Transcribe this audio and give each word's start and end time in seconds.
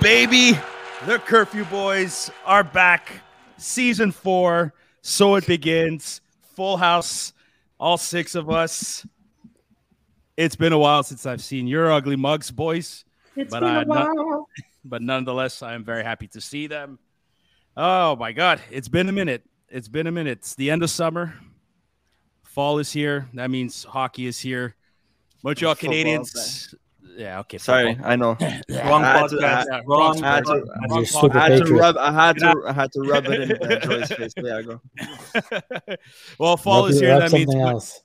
Baby. 0.00 0.58
The 1.06 1.18
Curfew 1.18 1.64
Boys 1.66 2.30
are 2.46 2.64
back. 2.64 3.10
Season 3.58 4.10
four. 4.12 4.72
So 5.02 5.34
it 5.36 5.46
begins. 5.46 6.20
Full 6.54 6.76
house. 6.76 7.32
All 7.78 7.96
six 7.98 8.34
of 8.34 8.50
us. 8.50 9.06
It's 10.36 10.56
been 10.56 10.72
a 10.72 10.78
while 10.78 11.02
since 11.02 11.26
I've 11.26 11.42
seen 11.42 11.66
your 11.66 11.90
ugly 11.92 12.16
mugs, 12.16 12.50
boys. 12.50 13.04
It's 13.36 13.50
But 13.50 13.60
been 13.60 13.68
I- 13.68 13.82
a 13.82 13.86
while. 13.86 14.48
But 14.84 15.02
nonetheless, 15.02 15.62
I 15.62 15.74
am 15.74 15.84
very 15.84 16.02
happy 16.02 16.26
to 16.28 16.40
see 16.40 16.66
them. 16.66 16.98
Oh 17.76 18.16
my 18.16 18.32
God. 18.32 18.60
It's 18.70 18.88
been 18.88 19.08
a 19.08 19.12
minute. 19.12 19.42
It's 19.68 19.88
been 19.88 20.06
a 20.06 20.12
minute. 20.12 20.38
It's 20.38 20.54
the 20.54 20.70
end 20.70 20.82
of 20.82 20.88
summer. 20.90 21.34
Fall 22.44 22.78
is 22.78 22.90
here. 22.90 23.28
That 23.34 23.50
means 23.50 23.84
hockey 23.84 24.26
is 24.26 24.38
here. 24.40 24.74
Montreal 25.42 25.74
Football, 25.74 25.90
Canadians. 25.90 26.74
Yeah, 27.16 27.40
okay. 27.40 27.58
Sorry. 27.58 27.98
I 28.02 28.16
know. 28.16 28.36
Wrong 28.70 29.04
I 29.04 29.18
had 29.18 29.30
to- 29.30 29.36
podcast. 29.36 29.66
I- 29.72 29.82
wrong 29.86 30.24
I 30.24 30.40
podcast. 30.40 30.46
You're 30.88 31.22
Wrong 31.22 31.36
I 31.36 31.50
had 31.50 31.66
to 31.66 31.74
rub. 31.74 31.96
I 31.96 32.12
had 32.12 32.38
to. 32.38 32.62
I 32.66 32.72
had 32.72 32.92
to 32.92 33.00
rub 33.00 33.26
it 33.26 33.50
in 33.50 33.72
uh, 33.72 33.80
Joey's 33.86 34.08
face. 34.12 34.32
There 34.36 34.58
I 34.58 34.62
go. 34.62 34.80
well, 36.38 36.56
fall 36.56 36.82
Rub 36.82 36.90
is 36.92 37.00
here. 37.00 37.10
rub 37.18 37.22
That 37.22 37.32
means 37.32 37.54
else. 37.54 38.00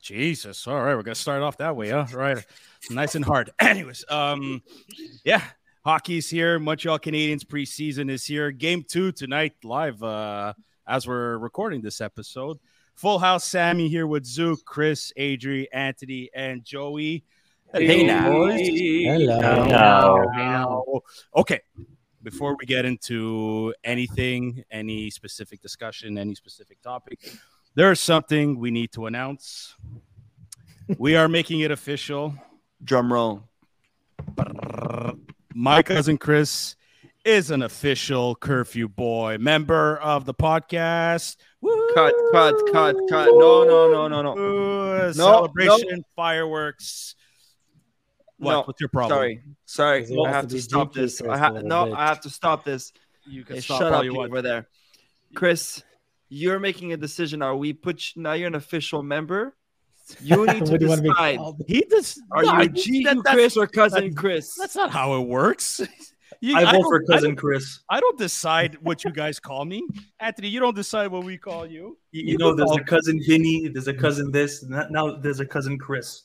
Jesus. 0.00 0.66
All 0.66 0.82
right, 0.82 0.94
we're 0.94 1.02
gonna 1.02 1.14
start 1.14 1.42
off 1.42 1.58
that 1.58 1.76
way, 1.76 1.90
huh? 1.90 2.06
Right, 2.12 2.44
nice 2.90 3.14
and 3.14 3.24
hard. 3.24 3.50
Anyways, 3.60 4.04
um, 4.08 4.62
yeah, 5.24 5.42
hockey's 5.84 6.28
here. 6.28 6.58
Montreal 6.58 6.98
Canadiens 6.98 7.44
preseason 7.44 8.10
is 8.10 8.24
here. 8.24 8.50
Game 8.50 8.82
two 8.86 9.12
tonight, 9.12 9.54
live 9.62 10.02
uh, 10.02 10.54
as 10.86 11.06
we're 11.06 11.38
recording 11.38 11.80
this 11.82 12.00
episode. 12.00 12.58
Full 12.94 13.18
house. 13.18 13.44
Sammy 13.44 13.88
here 13.88 14.06
with 14.06 14.24
Zook, 14.26 14.64
Chris, 14.64 15.12
Adri, 15.18 15.66
Anthony, 15.72 16.30
and 16.34 16.64
Joey. 16.64 17.24
Hey 17.72 18.02
now. 18.04 18.30
boys. 18.32 18.68
Hello. 18.68 20.24
Now, 20.32 20.84
okay. 21.36 21.60
Before 22.22 22.56
we 22.58 22.66
get 22.66 22.84
into 22.84 23.72
anything, 23.84 24.64
any 24.70 25.08
specific 25.10 25.62
discussion, 25.62 26.18
any 26.18 26.34
specific 26.34 26.82
topic, 26.82 27.32
there's 27.74 28.00
something 28.00 28.58
we 28.58 28.70
need 28.70 28.92
to 28.92 29.06
announce. 29.06 29.76
We 30.98 31.14
are 31.16 31.28
making 31.28 31.60
it 31.60 31.70
official. 31.70 32.34
Drum 32.82 33.12
roll. 33.12 33.44
My 35.54 35.82
cousin 35.82 36.18
Chris 36.18 36.74
is 37.24 37.50
an 37.50 37.62
official 37.62 38.34
curfew 38.34 38.88
boy, 38.88 39.38
member 39.38 39.96
of 39.98 40.24
the 40.24 40.34
podcast. 40.34 41.36
Cut, 41.94 42.14
cut, 42.32 42.54
cut, 42.72 42.96
cut. 43.08 43.26
No, 43.26 43.64
no, 43.64 43.90
no, 43.90 44.08
no, 44.08 44.22
no. 44.22 44.38
Ooh, 44.38 44.98
No, 45.06 45.12
celebration, 45.12 46.04
fireworks. 46.16 47.14
What? 48.40 48.52
No, 48.52 48.62
What's 48.62 48.80
your 48.80 48.88
problem? 48.88 49.16
Sorry, 49.16 49.42
sorry. 49.66 50.00
Because 50.00 50.26
I 50.26 50.30
have 50.30 50.48
to 50.48 50.56
to 50.56 50.62
stop 50.62 50.92
GQ 50.92 50.94
this. 50.94 51.20
I 51.20 51.36
ha- 51.36 51.50
no, 51.50 51.84
bit. 51.86 51.94
I 51.94 52.06
have 52.06 52.20
to 52.22 52.30
stop 52.30 52.64
this. 52.64 52.92
You 53.26 53.44
can 53.44 53.56
Hey, 53.56 53.60
stop 53.60 53.80
shut 53.80 53.92
up, 53.92 54.04
you 54.04 54.14
you 54.14 54.22
over 54.22 54.40
there, 54.40 54.66
Chris. 55.34 55.82
You're 56.30 56.58
making 56.58 56.92
a 56.92 56.96
decision. 56.96 57.42
Are 57.42 57.54
we 57.54 57.72
put 57.74 58.16
you, 58.16 58.22
now? 58.22 58.32
You're 58.32 58.46
an 58.48 58.54
official 58.54 59.02
member. 59.02 59.54
You 60.22 60.44
need 60.44 60.64
to 60.66 60.72
What 60.72 60.80
do 60.80 60.86
you 60.86 60.96
to 60.96 61.02
decide. 61.02 61.38
He 61.68 61.82
does. 61.82 62.20
Are 62.32 62.42
No, 62.42 62.60
you 62.62 63.04
that- 63.04 63.24
Chris 63.26 63.56
or 63.56 63.68
cousin 63.68 64.08
that- 64.08 64.16
Chris? 64.16 64.56
That's 64.56 64.74
not 64.74 64.90
how 64.90 65.14
it 65.20 65.26
works. 65.28 65.80
You- 66.42 66.56
I 66.56 66.64
vote 66.64 66.72
don't- 66.72 66.82
for 66.84 67.02
cousin 67.04 67.30
don't- 67.30 67.36
Chris. 67.36 67.80
I 67.90 68.00
don't 68.00 68.18
decide 68.18 68.76
what 68.80 69.04
you 69.04 69.12
guys 69.12 69.38
call 69.38 69.64
me, 69.66 69.86
Anthony. 70.20 70.48
You 70.48 70.58
don't 70.58 70.74
decide 70.74 71.08
what 71.08 71.22
we 71.24 71.36
call 71.36 71.66
you. 71.66 71.98
You, 72.12 72.22
you 72.32 72.38
know, 72.38 72.54
there's 72.54 72.70
a 72.76 72.80
cousin 72.82 73.20
Vinny, 73.26 73.68
there's 73.68 73.88
a 73.88 73.92
mm. 73.92 74.00
cousin 74.00 74.32
this, 74.32 74.64
now 74.64 75.16
there's 75.16 75.40
a 75.40 75.44
cousin 75.46 75.78
Chris. 75.78 76.22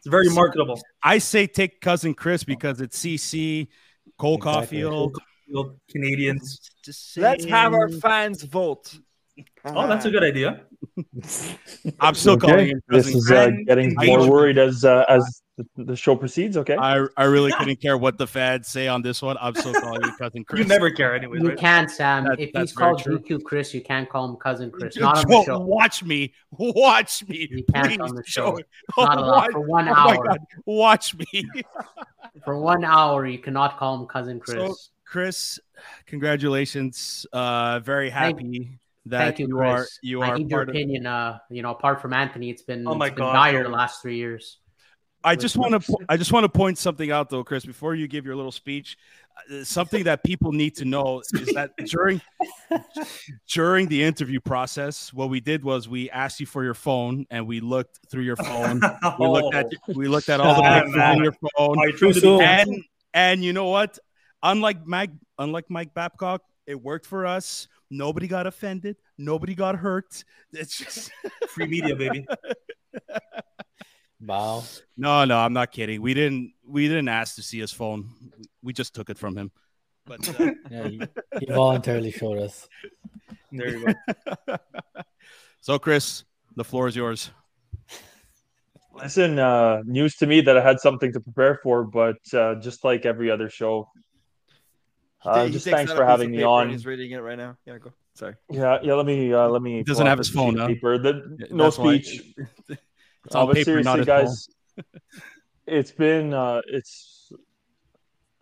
It's 0.00 0.08
very 0.08 0.30
marketable. 0.30 0.80
I 1.02 1.18
say 1.18 1.46
take 1.46 1.82
cousin 1.82 2.14
Chris 2.14 2.42
because 2.42 2.80
it's 2.80 2.98
CC, 2.98 3.68
Cole 4.16 4.36
Exactly. 4.36 4.80
Caulfield. 4.82 5.18
You 5.46 5.76
Canadians. 5.90 6.58
Let's 7.18 7.44
have 7.44 7.74
our 7.74 7.90
fans 7.90 8.42
vote. 8.44 8.94
Oh, 9.66 9.86
that's 9.86 10.06
a 10.06 10.10
good 10.10 10.22
idea. 10.22 10.62
I'm 12.00 12.14
still 12.14 12.38
calling 12.38 12.68
him 12.68 12.80
This 12.88 13.14
is 13.14 13.30
uh, 13.30 13.50
getting 13.66 13.94
more 13.94 14.30
worried 14.30 14.56
as 14.56 14.84
uh, 14.84 15.04
as 15.08 15.42
the, 15.76 15.84
the 15.84 15.96
show 15.96 16.16
proceeds. 16.16 16.56
Okay. 16.56 16.76
I, 16.76 17.06
I 17.16 17.24
really 17.24 17.52
couldn't 17.52 17.80
care 17.80 17.96
what 17.98 18.18
the 18.18 18.26
fans 18.26 18.68
say 18.68 18.88
on 18.88 19.02
this 19.02 19.20
one. 19.22 19.36
I'm 19.40 19.54
still 19.54 19.72
calling 19.74 20.00
you 20.04 20.12
cousin 20.18 20.44
Chris. 20.44 20.60
You 20.60 20.64
never 20.66 20.90
care 20.90 21.14
anyway. 21.14 21.38
You 21.40 21.48
right? 21.50 21.58
can't, 21.58 21.90
Sam. 21.90 22.24
That- 22.24 22.40
if 22.40 22.50
he's 22.54 22.72
called 22.72 23.02
true. 23.02 23.18
GQ 23.18 23.44
Chris, 23.44 23.72
you 23.74 23.80
can't 23.82 24.08
call 24.08 24.28
him 24.30 24.36
cousin 24.36 24.70
Chris. 24.72 24.96
Not 24.96 25.18
on 25.24 25.30
the 25.30 25.44
show. 25.44 25.58
Watch 25.60 26.02
me. 26.04 26.32
Watch 26.50 27.26
me. 27.28 27.48
You 27.50 27.64
can't 27.72 27.88
Please, 27.88 27.98
on 28.00 28.14
the 28.14 28.22
show. 28.26 28.52
Joey. 28.52 28.64
Not 28.98 29.18
allowed 29.18 29.30
Watch- 29.30 29.52
for 29.52 29.60
one 29.60 29.88
oh 29.88 29.94
hour. 29.94 30.36
Watch 30.66 31.14
me. 31.16 31.44
For 32.44 32.58
one 32.58 32.84
hour, 32.84 33.26
you 33.26 33.38
cannot 33.38 33.76
call 33.78 34.00
him 34.00 34.06
cousin 34.06 34.40
Chris. 34.40 34.54
So, 34.56 34.74
Chris, 35.04 35.58
congratulations. 36.06 37.26
Uh, 37.32 37.80
very 37.80 38.10
Thank- 38.10 38.38
happy 38.38 38.78
that 39.06 39.18
Thank 39.36 39.38
you, 39.40 39.48
you 39.48 39.54
Chris. 39.56 39.70
are 39.80 39.86
you 40.02 40.22
I 40.22 40.28
are 40.28 40.38
need 40.38 40.50
your 40.50 40.58
part 40.60 40.68
of. 40.68 40.74
opinion. 40.76 41.06
Uh, 41.06 41.38
you 41.50 41.62
know, 41.62 41.70
apart 41.70 42.00
from 42.02 42.12
Anthony, 42.12 42.50
it's 42.50 42.62
been, 42.62 42.86
Oh 42.86 42.94
my 42.94 43.06
it's 43.06 43.14
been 43.16 43.24
God, 43.24 43.32
dire 43.32 43.52
Joey. 43.54 43.62
the 43.64 43.68
last 43.70 44.02
three 44.02 44.16
years. 44.18 44.58
I 45.24 45.36
just 45.36 45.56
want 45.56 45.82
to 45.82 45.96
I 46.08 46.16
just 46.16 46.32
want 46.32 46.44
to 46.44 46.48
point 46.48 46.78
something 46.78 47.10
out 47.10 47.28
though, 47.28 47.44
Chris, 47.44 47.64
before 47.64 47.94
you 47.94 48.08
give 48.08 48.24
your 48.24 48.36
little 48.36 48.52
speech. 48.52 48.96
Uh, 49.50 49.64
Something 49.64 50.04
that 50.04 50.24
people 50.24 50.52
need 50.52 50.74
to 50.76 50.84
know 50.84 51.20
is 51.20 51.52
that 51.54 51.76
during 51.86 52.20
during 53.52 53.88
the 53.88 54.02
interview 54.02 54.40
process, 54.40 55.12
what 55.12 55.28
we 55.28 55.40
did 55.40 55.62
was 55.62 55.88
we 55.88 56.10
asked 56.10 56.40
you 56.40 56.46
for 56.46 56.64
your 56.64 56.74
phone 56.74 57.26
and 57.30 57.46
we 57.46 57.60
looked 57.60 58.00
through 58.10 58.22
your 58.22 58.36
phone. 58.36 58.80
We 59.18 59.26
looked 59.26 59.54
at 59.54 59.66
we 59.94 60.08
looked 60.08 60.28
at 60.28 60.40
all 60.40 60.54
the 60.54 60.62
pictures 60.62 61.02
on 61.02 61.22
your 61.22 61.32
phone. 61.56 61.78
I 61.78 61.90
tried 61.90 62.14
to 62.14 62.20
soon. 62.20 62.42
and 62.42 62.84
and 63.12 63.44
you 63.44 63.52
know 63.52 63.68
what? 63.68 63.98
Unlike 64.42 64.86
Mike, 64.86 65.10
unlike 65.38 65.68
Mike 65.68 65.92
Babcock, 65.92 66.42
it 66.66 66.80
worked 66.80 67.04
for 67.04 67.26
us. 67.26 67.68
Nobody 67.90 68.26
got 68.26 68.46
offended. 68.46 68.96
Nobody 69.18 69.54
got 69.54 69.74
hurt. 69.76 70.24
It's 70.52 70.78
just 70.78 71.10
free 71.48 71.66
media, 71.66 71.94
baby. 71.96 72.26
Wow. 74.24 74.64
no, 74.96 75.24
no. 75.24 75.38
I'm 75.38 75.52
not 75.52 75.72
kidding. 75.72 76.02
We 76.02 76.14
didn't. 76.14 76.52
We 76.66 76.88
didn't 76.88 77.08
ask 77.08 77.36
to 77.36 77.42
see 77.42 77.58
his 77.58 77.72
phone. 77.72 78.10
We 78.62 78.72
just 78.72 78.94
took 78.94 79.10
it 79.10 79.18
from 79.18 79.36
him. 79.36 79.50
But 80.06 80.28
uh, 80.40 80.52
Yeah, 80.70 80.88
he, 80.88 81.02
he 81.38 81.46
voluntarily 81.46 82.10
showed 82.10 82.38
us. 82.38 82.68
There 83.50 83.68
you 83.68 83.94
go. 84.46 84.56
so, 85.60 85.78
Chris, 85.78 86.24
the 86.56 86.64
floor 86.64 86.88
is 86.88 86.96
yours. 86.96 87.30
Listen, 88.92 89.38
uh, 89.38 89.82
news 89.84 90.16
to 90.16 90.26
me 90.26 90.40
that 90.42 90.58
I 90.58 90.62
had 90.62 90.80
something 90.80 91.12
to 91.12 91.20
prepare 91.20 91.58
for, 91.62 91.84
but 91.84 92.18
uh, 92.34 92.56
just 92.56 92.84
like 92.84 93.06
every 93.06 93.30
other 93.30 93.48
show, 93.48 93.88
uh, 95.24 95.44
He 95.44 95.52
just 95.52 95.66
thanks 95.66 95.92
for 95.92 96.04
having 96.04 96.30
me 96.30 96.42
on. 96.42 96.70
He's 96.70 96.86
reading 96.86 97.10
it 97.12 97.18
right 97.18 97.38
now. 97.38 97.56
Yeah, 97.66 97.78
go. 97.78 97.92
Sorry. 98.14 98.34
Yeah, 98.50 98.78
yeah. 98.82 98.94
Let 98.94 99.06
me 99.06 99.32
uh, 99.32 99.48
let 99.48 99.62
me. 99.62 99.78
He 99.78 99.84
doesn't 99.84 100.06
have 100.06 100.18
his 100.18 100.30
phone, 100.30 100.54
sheet 100.54 100.60
huh? 100.60 100.66
Paper. 100.66 100.98
The, 100.98 101.36
Yeah, 101.38 101.46
no 101.50 101.70
speech. 101.70 102.22
why. 102.36 102.76
It's 103.26 103.34
on 103.34 103.52
paper, 103.52 103.82
not 103.82 104.04
seriously, 104.04 104.04
guys, 104.04 104.48
it's 105.66 105.92
been 105.92 106.34
uh, 106.34 106.62
it's. 106.66 107.32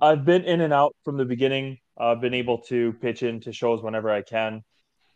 I've 0.00 0.24
been 0.24 0.44
in 0.44 0.60
and 0.60 0.72
out 0.72 0.94
from 1.04 1.16
the 1.16 1.24
beginning. 1.24 1.78
I've 1.98 2.20
been 2.20 2.34
able 2.34 2.58
to 2.68 2.92
pitch 2.94 3.24
into 3.24 3.52
shows 3.52 3.82
whenever 3.82 4.10
I 4.10 4.22
can, 4.22 4.62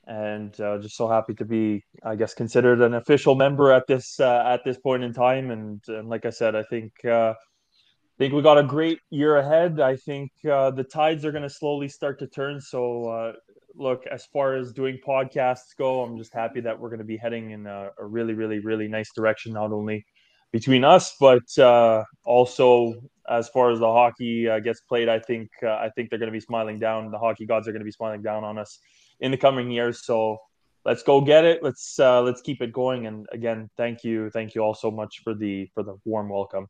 and 0.07 0.59
uh, 0.61 0.79
just 0.79 0.97
so 0.97 1.09
happy 1.09 1.35
to 1.35 1.45
be, 1.45 1.85
I 2.05 2.17
guess, 2.17 2.35
considered 2.35 2.81
an 2.81 2.95
official 2.95 3.37
member 3.37 3.71
at 3.71 3.87
this 3.87 4.19
uh, 4.19 4.43
at 4.45 4.65
this 4.65 4.79
point 4.79 5.05
in 5.05 5.13
time. 5.13 5.51
And, 5.51 5.81
and 5.87 6.09
like 6.09 6.27
I 6.27 6.31
said, 6.31 6.57
I 6.57 6.65
think 6.65 6.93
uh, 7.05 7.35
I 7.35 8.19
think 8.19 8.35
we 8.35 8.43
got 8.43 8.59
a 8.59 8.65
great 8.65 8.99
year 9.11 9.37
ahead. 9.37 9.81
I 9.81 9.97
think 9.97 10.33
uh, 10.51 10.71
the 10.73 10.85
tides 10.85 11.25
are 11.25 11.33
going 11.33 11.45
to 11.45 11.51
slowly 11.51 11.89
start 11.89 12.19
to 12.19 12.27
turn. 12.27 12.61
So, 12.61 13.09
uh, 13.09 13.33
look, 13.75 14.07
as 14.07 14.27
far 14.27 14.57
as 14.57 14.73
doing 14.73 14.99
podcasts 15.07 15.77
go, 15.79 16.03
I'm 16.03 16.17
just 16.19 16.33
happy 16.33 16.61
that 16.61 16.79
we're 16.79 16.89
going 16.89 16.99
to 16.99 17.05
be 17.05 17.17
heading 17.17 17.51
in 17.51 17.67
a, 17.67 17.91
a 17.99 18.07
really, 18.07 18.35
really, 18.35 18.59
really 18.59 18.89
nice 18.89 19.11
direction. 19.15 19.53
Not 19.53 19.73
only 19.73 20.05
between 20.53 20.85
us, 20.85 21.15
but 21.19 21.59
uh, 21.59 22.05
also 22.25 22.95
as 23.29 23.49
far 23.49 23.71
as 23.71 23.79
the 23.79 23.87
hockey 23.87 24.49
uh, 24.49 24.61
gets 24.61 24.81
played, 24.81 25.09
I 25.09 25.19
think 25.19 25.49
uh, 25.63 25.69
I 25.71 25.91
think 25.95 26.11
they're 26.11 26.19
going 26.19 26.33
to 26.33 26.33
be 26.33 26.41
smiling 26.41 26.79
down. 26.79 27.11
The 27.11 27.19
hockey 27.19 27.47
gods 27.47 27.69
are 27.69 27.73
going 27.73 27.81
to 27.81 27.87
be 27.87 27.93
smiling 27.93 28.23
down 28.23 28.45
on 28.45 28.59
us 28.59 28.79
in 29.21 29.31
the 29.31 29.37
coming 29.37 29.71
years. 29.71 30.05
So 30.05 30.39
let's 30.85 31.03
go 31.03 31.21
get 31.21 31.45
it. 31.45 31.63
Let's 31.63 31.99
uh, 31.99 32.23
let's 32.23 32.41
keep 32.41 32.61
it 32.61 32.73
going. 32.73 33.07
And 33.07 33.27
again, 33.33 33.71
thank 33.77 34.05
you, 34.05 34.31
thank 34.31 34.55
you 34.55 34.63
all 34.63 34.75
so 34.75 34.91
much 34.91 35.21
for 35.25 35.35
the 35.35 35.69
for 35.75 35.83
the 35.83 35.97
warm 36.05 36.29
welcome. 36.29 36.67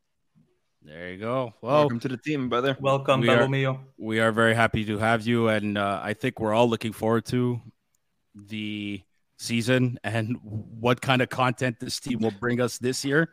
There 0.84 1.12
you 1.12 1.18
go. 1.18 1.54
Well, 1.60 1.80
Welcome 1.80 2.00
to 2.00 2.08
the 2.08 2.16
team, 2.16 2.48
brother. 2.48 2.76
Welcome, 2.80 3.20
We 3.20 3.28
Bello 3.28 3.42
are- 3.44 3.48
Mio. 3.48 3.80
we 3.98 4.18
are 4.20 4.32
very 4.32 4.54
happy 4.54 4.84
to 4.86 4.98
have 4.98 5.26
you, 5.26 5.48
and 5.48 5.78
uh, 5.78 6.00
I 6.02 6.12
think 6.14 6.40
we're 6.40 6.52
all 6.54 6.68
looking 6.68 6.92
forward 6.92 7.24
to 7.26 7.60
the 8.34 9.02
season 9.36 9.98
and 10.04 10.36
what 10.42 11.00
kind 11.00 11.20
of 11.22 11.28
content 11.28 11.78
this 11.80 11.98
team 12.00 12.20
will 12.20 12.32
bring 12.40 12.60
us 12.60 12.78
this 12.78 13.04
year 13.04 13.30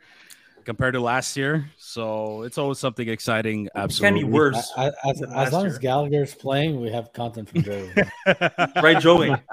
compared 0.64 0.94
to 0.94 1.00
last 1.00 1.36
year. 1.36 1.70
So 1.76 2.42
it's 2.42 2.58
always 2.58 2.78
something 2.78 3.08
exciting. 3.08 3.68
Absolutely, 3.74 4.20
Can 4.22 4.28
be 4.30 4.32
worse, 4.32 4.72
I, 4.76 4.86
I, 4.86 5.10
as, 5.10 5.18
than 5.18 5.30
as 5.30 5.36
last 5.36 5.52
long 5.52 5.62
year. 5.62 5.70
as 5.72 5.78
Gallagher's 5.78 6.34
playing, 6.34 6.80
we 6.80 6.90
have 6.90 7.12
content 7.12 7.48
from 7.48 7.62
Joey. 7.62 7.90
right, 8.82 9.00
Joey? 9.00 9.34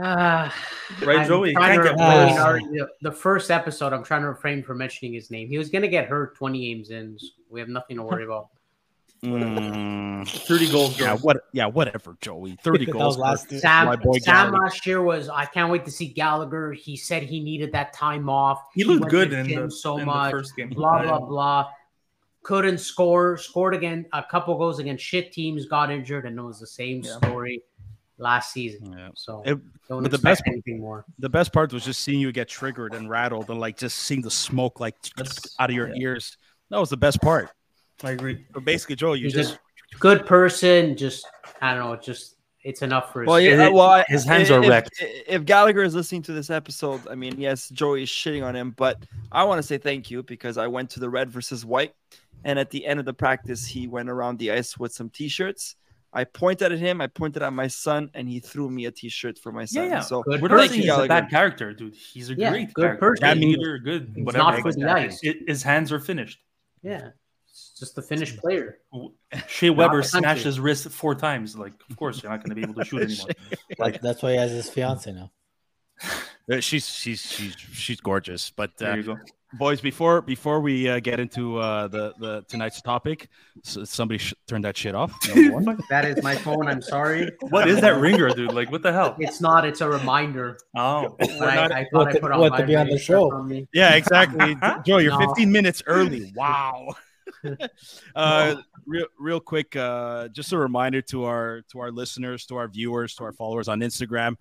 Ah, 0.00 0.54
Right, 1.04 1.26
Joey? 1.26 1.54
Can't 1.54 1.82
get 1.82 1.90
refrain- 1.92 2.28
worse. 2.28 2.38
already- 2.38 2.66
the, 2.66 2.86
the 3.02 3.10
first 3.10 3.50
episode, 3.50 3.92
I'm 3.92 4.04
trying 4.04 4.22
to 4.22 4.28
refrain 4.28 4.62
from 4.62 4.78
mentioning 4.78 5.12
his 5.12 5.28
name. 5.28 5.48
He 5.48 5.58
was 5.58 5.70
going 5.70 5.82
to 5.82 5.88
get 5.88 6.06
hurt 6.06 6.36
20 6.36 6.60
games 6.60 6.90
in. 6.90 7.18
So 7.18 7.26
we 7.50 7.58
have 7.58 7.68
nothing 7.68 7.96
to 7.96 8.04
worry 8.04 8.24
about. 8.24 8.48
Mm, 9.24 10.28
30 10.28 10.70
goals, 10.72 10.98
yeah, 11.00 11.14
Joe. 11.14 11.16
what? 11.22 11.36
Yeah, 11.52 11.66
whatever, 11.66 12.16
Joey. 12.20 12.56
Thirty 12.62 12.86
goals 12.86 13.18
last 13.18 13.50
year. 13.50 13.60
Sam, 13.60 13.86
my 13.86 13.96
boy 13.96 14.18
Sam 14.18 14.50
Galley. 14.52 14.60
last 14.60 14.86
year 14.86 15.02
was. 15.02 15.28
I 15.28 15.44
can't 15.44 15.70
wait 15.72 15.84
to 15.86 15.90
see 15.90 16.06
Gallagher. 16.06 16.72
He 16.72 16.96
said 16.96 17.22
he 17.24 17.40
needed 17.40 17.72
that 17.72 17.92
time 17.92 18.28
off. 18.28 18.62
He 18.74 18.84
looked 18.84 19.00
went 19.00 19.10
good 19.10 19.32
in 19.32 19.48
gym 19.48 19.64
the, 19.66 19.70
so 19.70 19.98
in 19.98 20.06
much. 20.06 20.30
the 20.32 20.38
first 20.38 20.56
game. 20.56 20.70
blah 20.70 21.02
blah 21.02 21.20
blah. 21.20 21.68
Couldn't 22.44 22.78
score. 22.78 23.36
Scored 23.36 23.74
again. 23.74 24.06
A 24.12 24.22
couple 24.22 24.56
goals 24.56 24.78
against 24.78 25.04
shit 25.04 25.32
teams. 25.32 25.66
Got 25.66 25.90
injured, 25.90 26.24
and 26.24 26.38
it 26.38 26.42
was 26.42 26.60
the 26.60 26.66
same 26.66 27.02
Yeah. 27.02 27.16
story 27.18 27.62
last 28.18 28.52
season. 28.52 28.92
Yeah. 28.96 29.10
So 29.14 29.42
It- 29.44 29.58
don't 29.88 30.02
but 30.02 30.10
the 30.10 30.16
expect 30.16 30.22
best- 30.22 30.42
anything 30.46 30.80
more. 30.80 31.04
the 31.18 31.28
best 31.28 31.52
part 31.52 31.72
was 31.72 31.84
just 31.84 32.00
seeing 32.00 32.20
you 32.20 32.30
get 32.32 32.48
triggered 32.48 32.94
and 32.94 33.08
rattled 33.10 33.48
and 33.50 33.58
like 33.60 33.76
just 33.78 33.98
seeing 33.98 34.22
the 34.22 34.30
smoke 34.30 34.80
like 34.80 34.96
That's- 35.16 35.56
out 35.58 35.70
of 35.70 35.76
your 35.76 35.88
yeah. 35.88 36.02
ears. 36.02 36.36
That 36.70 36.78
was 36.78 36.90
the 36.90 36.96
best 36.96 37.20
part. 37.22 37.50
I 38.04 38.12
agree. 38.12 38.44
But 38.52 38.64
basically, 38.64 38.96
Joe, 38.96 39.12
you 39.14 39.24
He's 39.24 39.34
just 39.34 39.54
a 39.94 39.98
good 39.98 40.26
person. 40.26 40.96
Just 40.96 41.26
I 41.60 41.74
don't 41.74 41.84
know. 41.90 41.96
Just 41.96 42.36
it's 42.64 42.82
enough 42.82 43.12
for 43.12 43.22
his. 43.22 43.28
Well, 43.28 43.40
yeah. 43.40 43.50
His- 43.56 43.68
uh, 43.68 43.72
Well, 43.72 44.04
his 44.08 44.24
hands 44.24 44.50
if- 44.50 44.56
are 44.56 44.62
if- 44.62 44.68
wrecked. 44.68 45.02
If 45.26 45.44
Gallagher 45.44 45.82
is 45.82 45.94
listening 45.94 46.22
to 46.22 46.32
this 46.32 46.50
episode, 46.50 47.00
I 47.08 47.14
mean, 47.14 47.40
yes, 47.40 47.68
Joey 47.70 48.02
is 48.04 48.08
shitting 48.08 48.44
on 48.44 48.54
him, 48.54 48.72
but 48.76 49.04
I 49.32 49.44
want 49.44 49.58
to 49.60 49.62
say 49.62 49.78
thank 49.78 50.10
you 50.10 50.22
because 50.22 50.58
I 50.58 50.66
went 50.66 50.90
to 50.90 51.00
the 51.00 51.08
red 51.08 51.30
versus 51.30 51.64
white, 51.64 51.94
and 52.44 52.58
at 52.58 52.70
the 52.70 52.84
end 52.86 53.00
of 53.00 53.06
the 53.06 53.14
practice, 53.14 53.66
he 53.66 53.86
went 53.86 54.08
around 54.10 54.38
the 54.38 54.50
ice 54.52 54.76
with 54.78 54.92
some 54.92 55.08
t-shirts. 55.10 55.76
I 56.12 56.24
pointed 56.24 56.72
at 56.72 56.78
him, 56.78 57.00
I 57.02 57.06
pointed 57.06 57.42
at 57.42 57.52
my 57.52 57.66
son, 57.68 58.10
and 58.14 58.28
he 58.28 58.40
threw 58.40 58.70
me 58.70 58.86
a 58.86 58.90
t-shirt 58.90 59.38
for 59.38 59.52
my 59.52 59.64
son. 59.66 59.84
Yeah, 59.84 59.88
yeah. 59.90 60.00
So 60.00 60.22
Good 60.22 60.40
We're 60.40 60.48
not 60.48 60.60
saying 60.68 60.72
he's 60.80 60.84
a 60.84 60.86
Gallagher. 60.86 61.08
bad 61.08 61.30
character, 61.30 61.72
dude. 61.74 61.94
He's 61.94 62.30
a 62.30 62.34
Yeah, 62.34 62.50
great 62.50 62.72
good 62.72 62.82
character. 62.82 62.98
person. 63.10 63.22
That 63.26 63.38
means- 63.38 63.58
Leader, 63.58 63.78
good. 63.78 64.12
It's 64.16 64.24
Whatever. 64.26 64.44
not 64.44 64.60
for 64.62 64.72
the 64.72 64.90
ice. 64.90 65.20
His 65.46 65.62
hands 65.62 65.92
are 65.92 66.00
finished. 66.00 66.40
Yeah, 66.82 67.08
it's 67.08 67.14
just 67.78 67.94
the 67.94 68.02
finished 68.02 68.38
player. 68.38 68.78
Shea 69.48 69.70
Weber 69.70 69.98
the 70.02 70.08
smashed 70.08 70.44
his 70.44 70.58
wrist 70.60 70.88
four 70.90 71.14
times. 71.14 71.56
Like, 71.56 71.72
of 71.90 71.96
course, 71.96 72.22
you're 72.22 72.30
not 72.32 72.38
going 72.42 72.50
to 72.50 72.54
be 72.54 72.62
able 72.62 72.74
to 72.74 72.84
shoot 72.84 73.02
anymore. 73.10 73.28
Like, 73.78 74.00
that's 74.00 74.22
why 74.22 74.32
he 74.32 74.36
has 74.38 74.50
his 74.50 74.68
fiance 74.70 75.12
now. 75.12 75.30
uh, 76.52 76.60
she's 76.60 76.88
she's 76.88 77.20
she's 77.20 77.56
she's 77.72 78.00
gorgeous. 78.00 78.50
But 78.50 78.76
There 78.78 78.92
uh, 78.92 78.96
you 78.96 79.02
go. 79.02 79.16
boys, 79.58 79.80
before 79.80 80.22
before 80.22 80.60
we 80.60 80.88
uh, 80.88 81.00
get 81.00 81.18
into 81.18 81.58
uh, 81.58 81.88
the 81.88 82.14
the 82.20 82.44
tonight's 82.48 82.80
topic, 82.80 83.28
so 83.64 83.82
somebody 83.82 84.18
sh- 84.18 84.34
turn 84.46 84.62
that 84.62 84.76
shit 84.76 84.94
off. 84.94 85.12
number. 85.34 85.76
That 85.90 86.04
is 86.04 86.22
my 86.22 86.36
phone. 86.36 86.68
I'm 86.68 86.80
sorry. 86.82 87.28
What 87.50 87.68
is 87.68 87.80
that 87.80 88.00
ringer, 88.00 88.28
dude? 88.30 88.52
Like, 88.52 88.70
what 88.70 88.82
the 88.82 88.92
hell? 88.92 89.16
It's 89.18 89.40
not. 89.40 89.64
It's 89.64 89.80
a 89.80 89.88
reminder. 89.88 90.58
Oh, 90.76 91.16
not- 91.20 91.72
I, 91.72 91.80
I 91.80 91.86
thought 91.92 91.92
what 91.92 92.08
I 92.08 92.12
to- 92.12 92.20
put 92.20 92.30
on 92.30 92.40
what 92.40 92.56
to 92.58 92.64
be 92.66 92.76
on 92.76 92.86
the 92.88 92.98
show. 92.98 93.48
Yeah, 93.72 93.94
exactly. 93.94 94.56
Joe, 94.86 94.98
you're 94.98 95.18
No. 95.18 95.26
15 95.26 95.50
minutes 95.50 95.82
early. 95.86 96.32
Wow. 96.36 96.94
uh, 98.14 98.56
real, 98.86 99.06
real 99.18 99.40
quick, 99.40 99.76
uh, 99.76 100.28
just 100.28 100.52
a 100.52 100.58
reminder 100.58 101.02
to 101.02 101.24
our 101.24 101.62
to 101.72 101.80
our 101.80 101.90
listeners, 101.90 102.46
to 102.46 102.56
our 102.56 102.68
viewers, 102.68 103.14
to 103.14 103.24
our 103.24 103.32
followers 103.32 103.68
on 103.68 103.80
Instagram. 103.80 104.36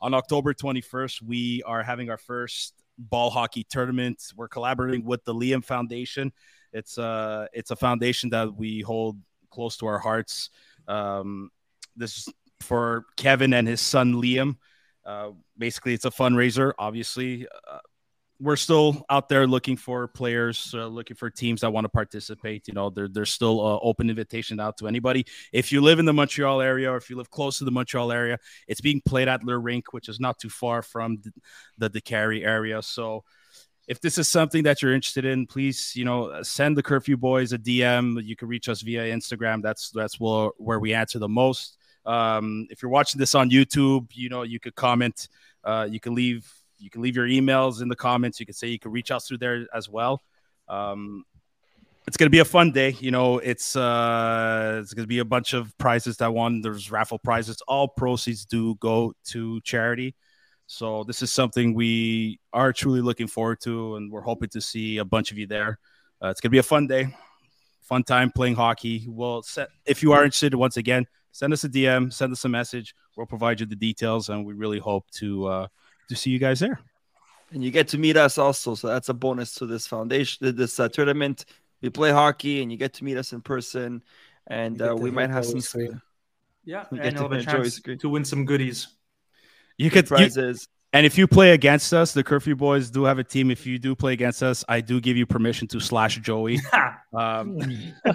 On 0.00 0.14
October 0.14 0.54
21st, 0.54 1.22
we 1.22 1.62
are 1.64 1.82
having 1.82 2.10
our 2.10 2.18
first 2.18 2.74
ball 2.98 3.30
hockey 3.30 3.64
tournament. 3.68 4.22
We're 4.36 4.48
collaborating 4.48 5.04
with 5.04 5.24
the 5.24 5.34
Liam 5.34 5.64
Foundation. 5.64 6.32
It's 6.72 6.98
uh 6.98 7.46
it's 7.52 7.70
a 7.70 7.76
foundation 7.76 8.30
that 8.30 8.54
we 8.54 8.80
hold 8.80 9.18
close 9.50 9.76
to 9.78 9.86
our 9.86 9.98
hearts. 9.98 10.50
Um, 10.88 11.50
this 11.96 12.18
is 12.18 12.34
for 12.60 13.04
Kevin 13.16 13.54
and 13.54 13.66
his 13.66 13.80
son 13.80 14.14
Liam. 14.14 14.56
Uh, 15.04 15.30
basically, 15.56 15.94
it's 15.94 16.04
a 16.04 16.10
fundraiser. 16.10 16.72
Obviously, 16.78 17.46
uh, 17.70 17.78
we're 18.38 18.56
still 18.56 19.04
out 19.08 19.28
there 19.28 19.46
looking 19.46 19.76
for 19.76 20.08
players, 20.08 20.74
uh, 20.74 20.86
looking 20.86 21.16
for 21.16 21.30
teams 21.30 21.62
that 21.62 21.72
want 21.72 21.84
to 21.84 21.88
participate. 21.88 22.68
You 22.68 22.74
know, 22.74 22.90
there, 22.90 23.08
there's 23.08 23.32
still 23.32 23.60
uh, 23.60 23.78
open 23.80 24.10
invitation 24.10 24.60
out 24.60 24.76
to 24.78 24.88
anybody. 24.88 25.26
If 25.52 25.72
you 25.72 25.80
live 25.80 25.98
in 25.98 26.04
the 26.04 26.12
Montreal 26.12 26.60
area 26.60 26.90
or 26.90 26.96
if 26.96 27.08
you 27.08 27.16
live 27.16 27.30
close 27.30 27.58
to 27.58 27.64
the 27.64 27.70
Montreal 27.70 28.12
area, 28.12 28.38
it's 28.68 28.80
being 28.80 29.00
played 29.06 29.28
at 29.28 29.42
Le 29.44 29.56
Rink, 29.56 29.92
which 29.92 30.08
is 30.08 30.20
not 30.20 30.38
too 30.38 30.50
far 30.50 30.82
from 30.82 31.22
the, 31.78 31.88
the 31.88 32.02
area. 32.44 32.82
So 32.82 33.24
if 33.88 34.00
this 34.00 34.18
is 34.18 34.28
something 34.28 34.64
that 34.64 34.82
you're 34.82 34.92
interested 34.92 35.24
in, 35.24 35.46
please, 35.46 35.92
you 35.94 36.04
know, 36.04 36.42
send 36.42 36.76
the 36.76 36.82
Curfew 36.82 37.16
Boys 37.16 37.52
a 37.52 37.58
DM. 37.58 38.22
You 38.22 38.36
can 38.36 38.48
reach 38.48 38.68
us 38.68 38.82
via 38.82 39.04
Instagram. 39.04 39.62
That's 39.62 39.90
that's 39.90 40.18
where, 40.18 40.50
where 40.58 40.80
we 40.80 40.92
answer 40.92 41.18
the 41.18 41.28
most. 41.28 41.78
Um, 42.04 42.66
if 42.70 42.82
you're 42.82 42.90
watching 42.90 43.18
this 43.18 43.34
on 43.34 43.50
YouTube, 43.50 44.10
you 44.12 44.28
know, 44.28 44.42
you 44.42 44.60
could 44.60 44.74
comment. 44.74 45.28
Uh, 45.64 45.88
you 45.90 46.00
can 46.00 46.14
leave 46.14 46.48
you 46.78 46.90
can 46.90 47.02
leave 47.02 47.16
your 47.16 47.26
emails 47.26 47.82
in 47.82 47.88
the 47.88 47.96
comments. 47.96 48.40
You 48.40 48.46
can 48.46 48.54
say 48.54 48.68
you 48.68 48.78
can 48.78 48.90
reach 48.90 49.10
us 49.10 49.26
through 49.26 49.38
there 49.38 49.66
as 49.74 49.88
well. 49.88 50.22
Um, 50.68 51.24
it's 52.06 52.16
gonna 52.16 52.30
be 52.30 52.38
a 52.38 52.44
fun 52.44 52.70
day. 52.70 52.96
You 53.00 53.10
know, 53.10 53.38
it's 53.38 53.74
uh, 53.74 54.78
it's 54.80 54.94
gonna 54.94 55.08
be 55.08 55.18
a 55.18 55.24
bunch 55.24 55.54
of 55.54 55.76
prizes 55.78 56.16
that 56.18 56.32
won. 56.32 56.60
There's 56.60 56.90
raffle 56.90 57.18
prizes. 57.18 57.60
All 57.66 57.88
proceeds 57.88 58.44
do 58.44 58.76
go 58.76 59.12
to 59.26 59.60
charity. 59.62 60.14
So 60.68 61.04
this 61.04 61.22
is 61.22 61.30
something 61.30 61.74
we 61.74 62.40
are 62.52 62.72
truly 62.72 63.00
looking 63.00 63.26
forward 63.26 63.60
to, 63.62 63.96
and 63.96 64.10
we're 64.10 64.20
hoping 64.20 64.48
to 64.50 64.60
see 64.60 64.98
a 64.98 65.04
bunch 65.04 65.32
of 65.32 65.38
you 65.38 65.46
there. 65.46 65.78
Uh, 66.22 66.28
it's 66.28 66.40
gonna 66.40 66.50
be 66.50 66.58
a 66.58 66.62
fun 66.62 66.86
day, 66.86 67.08
fun 67.82 68.04
time 68.04 68.30
playing 68.30 68.54
hockey. 68.54 69.06
Well, 69.08 69.42
set, 69.42 69.68
if 69.84 70.02
you 70.02 70.12
are 70.12 70.22
interested, 70.24 70.54
once 70.54 70.76
again, 70.76 71.06
send 71.32 71.52
us 71.52 71.64
a 71.64 71.68
DM, 71.68 72.12
send 72.12 72.32
us 72.32 72.44
a 72.44 72.48
message. 72.48 72.94
We'll 73.16 73.26
provide 73.26 73.60
you 73.60 73.66
the 73.66 73.76
details, 73.76 74.28
and 74.28 74.46
we 74.46 74.54
really 74.54 74.78
hope 74.78 75.10
to 75.12 75.46
uh, 75.46 75.66
to 76.08 76.16
see 76.16 76.30
you 76.30 76.38
guys 76.38 76.60
there. 76.60 76.80
and 77.52 77.62
you 77.62 77.70
get 77.70 77.88
to 77.88 77.98
meet 77.98 78.16
us 78.16 78.38
also. 78.38 78.74
So 78.74 78.88
that's 78.88 79.08
a 79.08 79.14
bonus 79.14 79.54
to 79.56 79.66
this 79.66 79.86
foundation, 79.86 80.56
this 80.56 80.78
uh, 80.80 80.88
tournament. 80.88 81.44
We 81.82 81.90
play 81.90 82.10
hockey, 82.10 82.62
and 82.62 82.72
you 82.72 82.78
get 82.78 82.94
to 82.94 83.04
meet 83.04 83.16
us 83.16 83.32
in 83.32 83.40
person, 83.42 84.02
and 84.46 84.80
uh, 84.80 84.96
we 84.96 85.10
might 85.10 85.30
have 85.30 85.44
some 85.44 85.60
Joey's 85.60 85.68
scream. 85.68 86.02
yeah. 86.64 86.86
We 86.90 86.98
And 86.98 87.04
get 87.04 87.14
you'll 87.14 87.28
have 87.30 87.30
to 87.32 87.36
a 87.38 87.42
chance 87.42 87.80
to 88.00 88.08
win 88.08 88.24
some 88.24 88.44
goodies. 88.44 88.88
You 89.78 89.90
good 89.90 90.06
could, 90.06 90.18
you, 90.18 90.32
prizes. 90.34 90.68
And 90.92 91.04
if 91.04 91.18
you 91.18 91.26
play 91.26 91.50
against 91.52 91.92
us, 91.92 92.12
the 92.12 92.22
Curfew 92.24 92.56
Boys 92.56 92.90
do 92.90 93.04
have 93.04 93.18
a 93.18 93.24
team. 93.24 93.50
If 93.50 93.66
you 93.66 93.78
do 93.78 93.94
play 93.94 94.12
against 94.14 94.42
us, 94.42 94.64
I 94.68 94.80
do 94.80 95.00
give 95.00 95.16
you 95.16 95.26
permission 95.26 95.68
to 95.68 95.80
slash 95.80 96.18
Joey. 96.18 96.58
Um, 97.16 97.58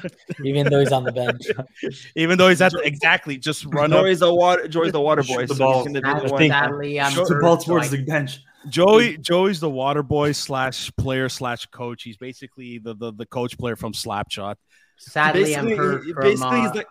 Even 0.45 0.69
though 0.69 0.79
he's 0.79 0.91
on 0.91 1.03
the 1.03 1.11
bench. 1.11 1.41
even 2.15 2.37
though 2.37 2.49
he's 2.49 2.61
at 2.61 2.71
the, 2.71 2.81
exactly 2.83 3.35
just 3.35 3.65
run 3.65 3.91
up. 3.91 4.01
Joey's 4.01 4.19
the 4.19 4.31
water. 4.31 4.67
Joey's 4.67 4.91
the 4.91 5.01
water 5.01 5.23
boy. 5.23 5.47
the 5.47 5.55
ball. 5.55 5.85
he's 5.87 5.93
Sadly, 5.99 6.49
sadly, 6.49 6.99
I'm 7.01 7.11
Shoot 7.11 7.27
the 7.29 7.39
ball 7.41 7.57
towards 7.57 7.89
the 7.89 8.03
bench. 8.03 8.41
Joey 8.69 9.17
Joey's 9.17 9.59
the 9.59 9.71
water 9.71 10.03
boy 10.03 10.33
slash 10.33 10.91
player 10.97 11.29
slash 11.29 11.65
coach. 11.67 12.03
He's 12.03 12.17
basically 12.17 12.77
the 12.77 12.93
the, 12.93 13.11
the 13.11 13.25
coach 13.25 13.57
player 13.57 13.75
from 13.75 13.93
Slapshot. 13.93 14.55
Sadly, 14.99 15.55
I'm 15.55 15.65
Basically, 15.65 15.77
hurt 15.77 16.03
he- 16.05 16.13
from. 16.13 16.21
basically, 16.23 16.59
uh, 16.59 16.61
he's 16.61 16.71
the 16.71 16.85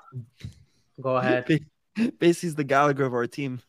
Go 1.01 1.17
ahead. 1.17 1.47
basically 1.47 2.27
he's 2.49 2.55
the 2.57 2.65
Gallagher 2.65 3.05
of 3.05 3.15
our 3.15 3.29
team. 3.29 3.61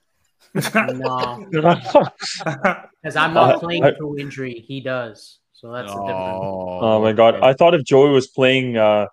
No, 0.54 1.46
because 1.52 3.16
I'm 3.16 3.34
not 3.34 3.60
playing 3.60 3.84
I- 3.84 3.94
through 3.94 4.20
injury. 4.20 4.64
He 4.68 4.82
does. 4.82 5.40
So 5.54 5.72
that's 5.72 5.92
the 5.92 6.00
difference. 6.00 6.18
Oh 6.20 7.00
my 7.02 7.14
god! 7.14 7.36
I 7.44 7.54
thought 7.54 7.76
if 7.76 7.84
Joey 7.84 8.10
was 8.12 8.28
playing, 8.28 8.78
uh, 8.78 9.06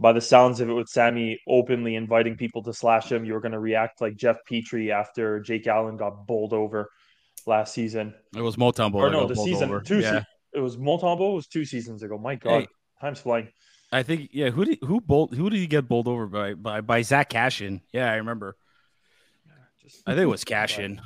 by 0.00 0.12
the 0.12 0.20
sounds 0.20 0.60
of 0.60 0.68
it, 0.68 0.72
with 0.72 0.88
Sammy 0.88 1.38
openly 1.48 1.94
inviting 1.94 2.36
people 2.36 2.62
to 2.64 2.72
slash 2.74 3.12
him, 3.12 3.24
you 3.24 3.34
were 3.34 3.40
going 3.40 3.52
to 3.52 3.60
react 3.60 4.00
like 4.00 4.16
Jeff 4.16 4.38
Petry 4.50 4.90
after 4.90 5.38
Jake 5.38 5.66
Allen 5.68 5.96
got 5.96 6.26
bowled 6.26 6.52
over 6.52 6.90
last 7.46 7.72
season. 7.72 8.14
It 8.36 8.40
was 8.40 8.56
Motown 8.56 8.90
Bowl. 8.90 9.02
or 9.04 9.10
no, 9.10 9.28
the 9.28 9.36
season 9.36 9.68
over. 9.70 9.80
two. 9.80 10.00
Yeah. 10.00 10.10
se- 10.20 10.24
it 10.54 10.60
was 10.60 10.76
Montembeault. 10.76 11.32
It 11.32 11.34
was 11.36 11.46
two 11.46 11.64
seasons 11.64 12.02
ago. 12.02 12.18
My 12.18 12.34
god, 12.34 12.62
Hey. 12.62 12.66
time's 13.00 13.20
flying. 13.20 13.48
I 13.92 14.02
think 14.02 14.30
yeah. 14.32 14.50
Who 14.50 14.64
did 14.64 14.78
who 14.82 15.00
bowled 15.00 15.34
who 15.36 15.48
did 15.50 15.58
he 15.60 15.66
get 15.68 15.86
bowled 15.86 16.08
over 16.08 16.26
by 16.26 16.54
by 16.54 16.80
by 16.80 17.02
Zach 17.02 17.30
Kassian? 17.30 17.80
Yeah, 17.92 18.10
I 18.10 18.16
remember. 18.16 18.56
I 20.06 20.12
think 20.12 20.22
it 20.22 20.26
was 20.26 20.44
Kassian. 20.44 20.98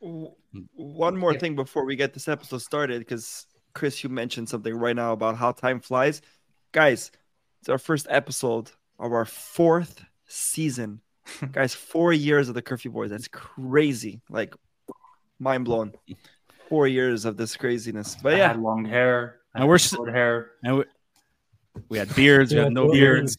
W- 0.00 0.32
One 0.74 1.16
more 1.16 1.32
Yeah. 1.32 1.38
thing 1.38 1.56
before 1.56 1.84
we 1.84 1.96
get 1.96 2.14
this 2.14 2.28
episode 2.28 2.58
started, 2.62 2.98
because 3.00 3.46
Chris, 3.74 4.02
you 4.02 4.08
mentioned 4.10 4.48
something 4.48 4.74
right 4.74 4.96
now 4.96 5.12
about 5.12 5.36
how 5.36 5.52
time 5.52 5.80
flies. 5.80 6.20
Guys, 6.72 7.10
it's 7.60 7.68
our 7.68 7.78
first 7.78 8.06
episode 8.10 8.70
of 8.98 9.12
our 9.12 9.24
fourth 9.24 10.02
season. 10.26 11.00
Guys, 11.52 11.74
four 11.74 12.12
years 12.12 12.48
of 12.48 12.54
the 12.54 12.62
Curfew 12.62 12.90
Boys. 12.90 13.10
That's 13.10 13.28
crazy. 13.28 14.20
Like, 14.30 14.54
mind 15.38 15.64
blown. 15.64 15.92
Four 16.68 16.86
years 16.88 17.24
of 17.24 17.36
this 17.36 17.56
craziness. 17.56 18.16
But 18.22 18.34
I 18.34 18.38
yeah, 18.38 18.48
had 18.48 18.60
long 18.60 18.84
hair. 18.84 19.40
I 19.54 19.60
And 19.60 19.68
we're 19.68 19.78
short 19.78 20.12
hair. 20.12 20.52
And 20.62 20.78
we, 20.78 20.84
we 21.88 21.98
had 21.98 22.14
beards, 22.14 22.52
we 22.52 22.58
had 22.60 22.72
no 22.72 22.90
beards, 22.90 23.36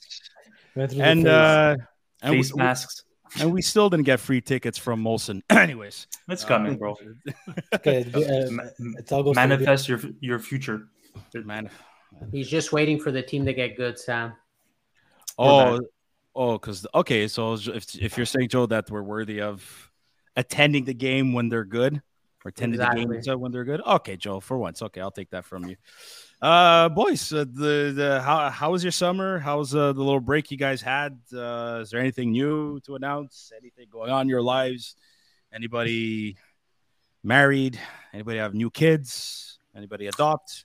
Went 0.76 0.92
through 0.92 1.00
the 1.00 1.06
and 1.06 1.28
uh, 1.28 1.76
and 2.22 2.32
we, 2.32 2.38
Face 2.44 2.56
masks. 2.56 3.04
And 3.40 3.52
we 3.52 3.62
still 3.62 3.90
didn't 3.90 4.06
get 4.06 4.20
free 4.20 4.42
tickets 4.42 4.78
from 4.78 5.04
Molson. 5.04 5.42
Anyways, 5.50 6.08
It's 6.28 6.44
coming, 6.46 6.78
bro. 6.78 6.96
Okay, 7.76 8.06
uh, 8.14 8.50
Ma- 8.52 8.64
it's 8.98 9.12
all 9.12 9.24
goes 9.24 9.36
to 9.36 9.42
the- 9.42 9.48
Manifest 9.48 9.88
your 9.90 10.00
your 10.22 10.40
future. 10.40 10.88
man. 11.34 11.70
He's 12.32 12.50
just 12.50 12.72
waiting 12.74 13.00
for 13.00 13.12
the 13.12 13.22
team 13.22 13.46
to 13.46 13.54
get 13.54 13.78
good, 13.78 14.00
Sam. 14.00 14.34
Oh, 15.38 15.80
oh, 16.36 16.54
because 16.54 16.86
okay. 16.96 17.28
So 17.28 17.54
if 17.54 17.96
if 18.02 18.18
you're 18.18 18.26
saying 18.26 18.50
Joe 18.50 18.66
that 18.66 18.90
we're 18.90 19.04
worthy 19.04 19.42
of 19.42 19.92
attending 20.36 20.86
the 20.86 20.94
game 20.94 21.34
when 21.34 21.50
they're 21.50 21.66
good, 21.66 22.02
or 22.44 22.50
attending 22.50 22.80
the 22.80 22.86
Exactly. 22.86 23.22
game 23.22 23.40
when 23.40 23.52
they're 23.52 23.64
good, 23.64 23.82
okay, 23.86 24.18
Joe. 24.18 24.40
For 24.40 24.58
once, 24.58 24.82
okay, 24.82 25.02
I'll 25.02 25.12
take 25.12 25.30
that 25.32 25.46
from 25.46 25.66
you. 25.70 25.76
Uh, 26.42 26.88
boys, 26.90 27.34
uh, 27.34 27.44
the 27.52 27.92
the 27.94 28.22
how 28.24 28.50
how 28.50 28.72
was 28.72 28.82
your 28.84 28.92
summer? 28.94 29.40
How's 29.40 29.76
uh, 29.76 29.92
the 29.92 30.00
little 30.02 30.22
break 30.22 30.52
you 30.52 30.58
guys 30.58 30.82
had? 30.82 31.20
Uh, 31.36 31.80
is 31.82 31.90
there 31.90 32.00
anything 32.00 32.32
new 32.32 32.80
to 32.86 32.96
announce? 32.96 33.52
Anything 33.60 33.88
going 33.92 34.10
on 34.10 34.22
in 34.22 34.30
your 34.30 34.42
lives? 34.42 34.96
Anybody 35.54 36.38
married? 37.24 37.78
Anybody 38.14 38.38
have 38.38 38.54
new 38.54 38.72
kids? 38.72 39.60
Anybody 39.76 40.08
adopt? 40.08 40.64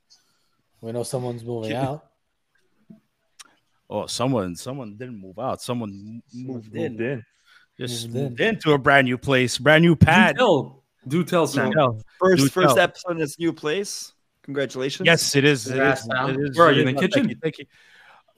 We 0.80 0.92
know 0.92 1.02
someone's 1.02 1.44
moving 1.44 1.72
Yeah. 1.72 1.88
out. 1.88 2.06
Oh, 3.90 4.06
someone 4.06 4.54
someone 4.54 4.96
didn't 4.96 5.20
move 5.20 5.40
out. 5.40 5.60
Someone 5.60 6.22
moved 6.32 6.74
in. 6.76 6.92
Moved 6.92 7.00
in. 7.00 7.24
Just 7.78 8.06
Moved 8.06 8.16
in. 8.16 8.22
moved 8.22 8.40
into 8.40 8.72
a 8.74 8.78
brand 8.78 9.06
new 9.06 9.18
place, 9.18 9.58
brand 9.58 9.82
new 9.82 9.96
pad. 9.96 10.36
Do 10.36 10.38
tell, 10.38 10.84
do 11.08 11.24
tell, 11.24 11.46
Sam. 11.48 11.70
No. 11.70 11.98
First 12.20 12.44
Do 12.44 12.48
first 12.48 12.76
tell. 12.76 12.84
episode 12.84 13.12
in 13.12 13.18
this 13.18 13.38
new 13.40 13.52
place. 13.52 14.12
Congratulations. 14.44 15.06
Yes, 15.06 15.34
it 15.34 15.44
is. 15.44 15.66
It 15.66 15.70
Congrats, 15.70 16.00
is, 16.02 16.06
Sam. 16.06 16.30
it 16.30 16.40
is- 16.50 16.56
Where 16.58 16.68
are 16.68 16.72
you, 16.72 16.82
in 16.82 16.88
is. 16.88 16.94
the 16.94 17.08
Thank 17.08 17.28
you, 17.30 17.36
Thank 17.42 17.58
you. 17.58 17.66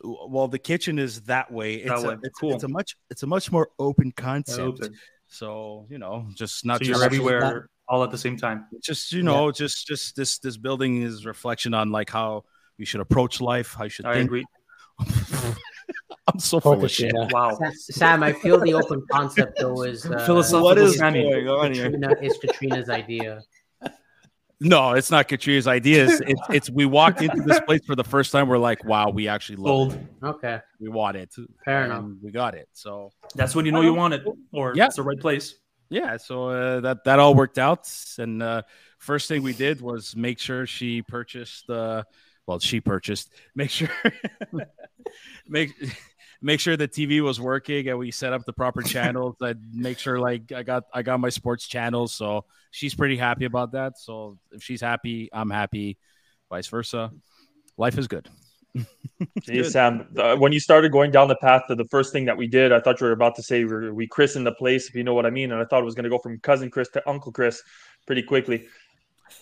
Well, 0.05 0.47
the 0.49 0.59
kitchen 0.59 0.99
is 0.99 1.23
that 1.23 1.51
way. 1.51 1.75
It's, 1.77 1.89
That 1.89 2.05
a, 2.05 2.09
way. 2.11 2.17
it's, 2.23 2.39
Cool. 2.39 2.55
it's 2.55 2.65
a 2.65 2.69
much 2.69 2.97
it's 3.11 3.23
a 3.23 3.27
much 3.27 3.51
more 3.51 3.71
open 3.79 4.13
concept. 4.13 4.61
Open. 4.61 4.95
So 5.27 5.87
you 5.91 5.99
know, 5.99 6.27
just 6.35 6.65
not 6.65 6.79
So 6.79 6.85
just 6.93 7.03
everywhere 7.03 7.41
not- 7.41 7.63
all 7.89 8.05
at 8.05 8.11
the 8.11 8.19
same 8.19 8.37
time. 8.37 8.67
just 8.83 9.13
you 9.13 9.23
know, 9.23 9.51
just 9.51 9.87
just 9.87 10.15
this 10.15 10.39
this 10.39 10.57
building 10.57 11.03
is 11.03 11.25
reflection 11.27 11.75
on 11.75 11.91
like 11.91 12.11
how 12.11 12.45
we 12.79 12.85
should 12.85 13.01
approach 13.01 13.41
life. 13.41 13.75
How 13.77 13.85
you 13.85 13.91
should 13.91 14.07
I 14.07 14.15
think. 14.15 14.27
agree. 14.27 14.45
I'm 16.29 16.41
so 16.41 16.59
full 16.61 16.85
of 16.85 16.91
shit. 16.91 17.13
Wow. 17.15 17.59
Sam, 17.75 18.23
I 18.23 18.33
feel 18.33 18.59
the 18.61 18.75
open 18.75 19.03
concept 19.11 19.59
though 19.61 19.83
is 19.83 20.05
uh, 20.11 20.25
Philosophical 20.27 20.63
What 20.65 20.79
is 20.79 20.97
Sammy. 20.99 21.23
going 21.23 21.49
on 21.49 21.73
here? 21.73 21.85
Katrina, 21.91 22.15
is 22.21 22.37
Katrina's 22.39 22.89
idea. 22.91 23.41
No, 24.61 24.93
it's 24.93 25.11
not 25.11 25.29
Katrina's 25.29 25.67
ideas. 25.67 26.21
It's 26.27 26.41
it's 26.51 26.71
we 26.71 26.87
walked 26.87 27.21
into 27.21 27.43
this 27.43 27.61
place 27.61 27.83
for 27.87 27.95
the 27.95 28.05
first 28.05 28.33
time. 28.33 28.49
We're 28.49 28.57
like, 28.59 28.85
wow, 28.85 29.11
we 29.11 29.29
actually 29.29 29.57
love 29.57 29.95
it. 29.95 30.01
Okay, 30.23 30.61
We 30.81 30.89
want 30.89 31.17
it. 31.19 31.35
Fair 31.65 31.83
and 31.85 31.93
enough. 31.93 32.05
We 32.23 32.31
got 32.31 32.55
it. 32.55 32.69
So 32.73 33.13
That's 33.35 33.55
when 33.55 33.67
you 33.67 33.73
know 33.73 33.83
you 33.83 33.93
want 33.93 34.15
it, 34.15 34.25
or 34.53 34.73
Yeah. 34.75 34.87
it's 34.87 34.97
the 34.97 35.03
right 35.03 35.21
place. 35.21 35.57
yeah 35.91 36.17
so 36.17 36.49
uh, 36.49 36.81
that 36.81 37.05
that 37.05 37.19
all 37.21 37.35
worked 37.35 37.59
out 37.59 37.87
and 38.19 38.43
uh 38.43 38.61
first 38.99 39.29
thing 39.29 39.41
we 39.45 39.53
did 39.53 39.81
was 39.81 40.17
make 40.17 40.39
sure 40.41 40.67
she 40.67 41.01
purchased 41.03 41.71
uh 41.71 42.03
well 42.47 42.59
she 42.59 42.81
purchased 42.81 43.31
make 43.55 43.71
sure 43.71 43.89
make 45.49 45.71
make 46.47 46.61
sure 46.61 46.77
the 46.77 46.87
tv 46.87 47.21
was 47.21 47.41
working 47.41 47.89
and 47.89 47.99
we 47.99 48.13
set 48.13 48.33
up 48.33 48.45
the 48.45 48.53
proper 48.53 48.81
channels. 48.95 49.35
I 49.43 49.55
make 49.75 49.99
sure 49.99 50.19
like 50.21 50.53
i 50.53 50.63
got 50.63 50.85
i 50.95 51.03
got 51.03 51.19
my 51.19 51.29
sports 51.29 51.67
channels. 51.67 52.15
So 52.15 52.45
she's 52.71 52.95
pretty 52.95 53.17
happy 53.17 53.45
about 53.45 53.73
that. 53.73 53.99
So 53.99 54.39
if 54.53 54.63
she's 54.63 54.81
happy 54.81 55.29
i'm 55.33 55.51
happy 55.51 55.99
vice 56.49 56.69
versa. 56.69 57.11
Life 57.77 57.99
is 57.99 58.07
good. 58.09 58.29
Hey, 59.45 59.63
Sam, 59.63 60.07
uh, 60.19 60.37
when 60.37 60.53
you 60.53 60.61
started 60.61 60.93
going 60.93 61.11
down 61.11 61.29
the 61.29 61.37
path 61.37 61.63
of 61.69 61.79
the 61.79 61.87
first 61.87 62.13
thing 62.13 62.27
that 62.27 62.37
we 62.37 62.47
did, 62.47 62.73
I 62.73 62.81
thought 62.81 63.01
you 63.01 63.07
were 63.07 63.13
about 63.13 63.35
to 63.37 63.43
say 63.43 63.65
we, 63.65 63.91
we 63.91 64.07
christened 64.07 64.47
the 64.47 64.53
place, 64.53 64.89
if 64.89 64.95
you 64.95 65.05
know 65.05 65.15
what 65.15 65.25
I 65.25 65.31
mean. 65.31 65.51
And 65.53 65.61
I 65.61 65.65
thought 65.65 65.81
it 65.81 65.85
was 65.85 65.95
going 65.95 66.05
to 66.05 66.11
go 66.11 66.19
from 66.19 66.39
cousin 66.41 66.71
Chris 66.71 66.89
to 66.91 67.09
Uncle 67.09 67.33
Chris 67.33 67.63
pretty 68.07 68.23
quickly. 68.23 68.67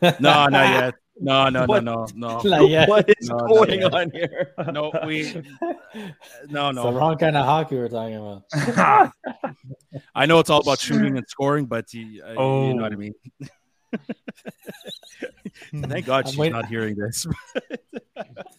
no 0.03 0.13
not 0.21 0.53
yet 0.53 0.95
no 1.21 1.49
no 1.49 1.61
no 1.61 1.67
What? 1.67 1.85
no 1.85 2.07
no 2.15 2.41
Not 2.45 2.69
yet. 2.69 2.89
What 2.89 3.09
is 3.19 3.29
No, 3.31 3.37
not 3.37 3.49
going 3.49 3.81
yet. 3.81 3.95
on 3.95 4.11
here? 4.11 4.53
no 4.73 4.93
we 5.07 5.33
no 6.49 6.69
It's 6.69 6.77
no 6.77 6.83
the 6.83 6.93
wrong 6.93 7.17
kind 7.19 7.37
of 7.37 7.45
hockey 7.47 7.77
we're 7.77 7.89
talking 7.89 8.17
about. 8.17 9.13
I 10.15 10.27
know 10.27 10.39
it's 10.41 10.51
all 10.51 10.61
about 10.61 10.81
shooting 10.81 11.17
and 11.17 11.27
scoring, 11.29 11.67
but 11.67 11.93
you, 11.95 12.23
uh, 12.25 12.31
you 12.31 12.75
know 12.75 12.83
what 12.83 12.93
I 12.93 12.97
Oh. 12.97 12.99
mean. 12.99 13.15
Thank 15.89 16.07
God 16.07 16.25
I'm 16.25 16.31
she's 16.31 16.39
waiting- 16.39 16.53
not 16.55 16.67
hearing 16.67 16.97
this, 16.97 17.27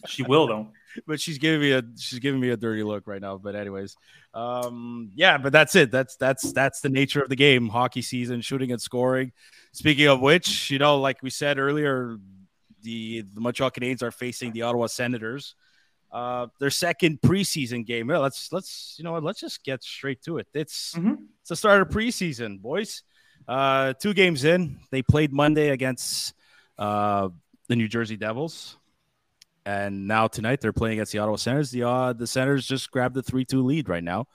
She 0.06 0.22
will 0.22 0.46
though. 0.46 0.68
but 1.06 1.20
she's 1.20 1.36
giving 1.38 1.60
me 1.60 1.72
a 1.72 1.82
she's 1.98 2.20
giving 2.20 2.40
me 2.40 2.48
a 2.50 2.56
dirty 2.56 2.82
look 2.82 3.06
right 3.06 3.20
now. 3.20 3.36
But 3.36 3.54
anyways, 3.54 3.96
um, 4.32 5.10
yeah, 5.14 5.36
but 5.36 5.52
that's 5.52 5.74
it. 5.76 5.90
That's 5.90 6.16
that's 6.16 6.52
that's 6.52 6.80
the 6.80 6.88
nature 6.88 7.20
of 7.20 7.28
the 7.28 7.36
game. 7.36 7.68
Hockey 7.68 8.00
season, 8.02 8.40
shooting 8.40 8.72
and 8.72 8.80
scoring. 8.80 9.32
Speaking 9.72 10.06
of 10.08 10.20
which, 10.20 10.70
you 10.70 10.78
know, 10.78 10.98
like 11.00 11.22
we 11.22 11.28
said 11.28 11.58
earlier, 11.58 12.16
the 12.82 13.22
the 13.34 13.40
Montreal 13.40 13.70
Canadiens 13.70 14.02
are 14.02 14.10
facing 14.10 14.52
the 14.52 14.62
Ottawa 14.62 14.86
Senators. 14.86 15.54
Uh, 16.12 16.46
their 16.60 16.70
second 16.70 17.20
preseason 17.20 17.84
game. 17.84 18.06
Well, 18.06 18.22
let's 18.22 18.52
let's 18.52 18.94
you 18.98 19.04
know 19.04 19.12
what, 19.12 19.24
let's 19.24 19.40
just 19.40 19.64
get 19.64 19.82
straight 19.82 20.22
to 20.22 20.38
it. 20.38 20.46
It's 20.54 20.94
Mhm. 20.94 21.18
it's 21.40 21.48
the 21.50 21.56
start 21.56 21.82
of 21.82 21.88
preseason, 21.88 22.60
boys. 22.60 23.02
Uh, 23.48 23.92
two 23.94 24.14
games 24.14 24.44
in, 24.44 24.78
they 24.90 25.02
played 25.02 25.32
Monday 25.32 25.70
against 25.70 26.34
uh, 26.78 27.28
the 27.68 27.76
New 27.76 27.88
Jersey 27.88 28.16
Devils, 28.16 28.76
and 29.64 30.06
now 30.06 30.26
tonight 30.28 30.60
they're 30.60 30.72
playing 30.72 30.94
against 30.98 31.12
the 31.12 31.18
Ottawa 31.18 31.36
Senators. 31.36 31.70
The 31.70 31.82
uh, 31.86 32.12
the 32.12 32.26
Senators 32.26 32.66
just 32.66 32.90
grabbed 32.90 33.14
the 33.14 33.22
three 33.22 33.44
two 33.44 33.62
lead 33.64 33.88
right 33.88 34.04
now, 34.04 34.26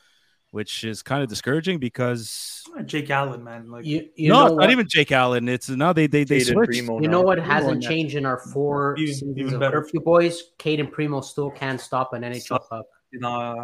which 0.52 0.84
is 0.84 1.02
kind 1.02 1.24
of 1.24 1.30
discouraging 1.30 1.80
because 1.80 2.64
Jake 2.86 3.10
Allen, 3.10 3.44
man. 3.44 3.70
Like 3.72 3.86
you 3.86 4.10
you 4.16 4.30
no, 4.30 4.36
know 4.40 4.46
it's 4.48 4.54
what, 4.56 4.62
not 4.62 4.72
even 4.72 4.88
Jake 4.88 5.12
Allen. 5.12 5.50
It's 5.50 5.70
now 5.70 5.94
they 5.94 6.08
they 6.08 6.24
they 6.24 6.40
Jaden 6.40 6.54
switched. 6.54 6.76
You 7.02 7.08
know 7.08 7.22
what 7.22 7.38
Primeau 7.40 7.54
hasn't 7.54 7.84
changed 7.84 8.16
in 8.16 8.26
our 8.26 8.38
four 8.38 8.96
Even- 8.98 9.14
seasons 9.14 9.38
even 9.38 9.54
of 9.56 9.60
better. 9.60 9.82
curfew, 9.82 10.02
boys. 10.02 10.44
Cayden 10.58 10.88
Primeau 10.88 11.22
still 11.22 11.50
can't 11.52 11.80
stop 11.82 12.14
an 12.14 12.24
NHL 12.24 12.60
puck. 12.70 12.86
nah, 13.14 13.56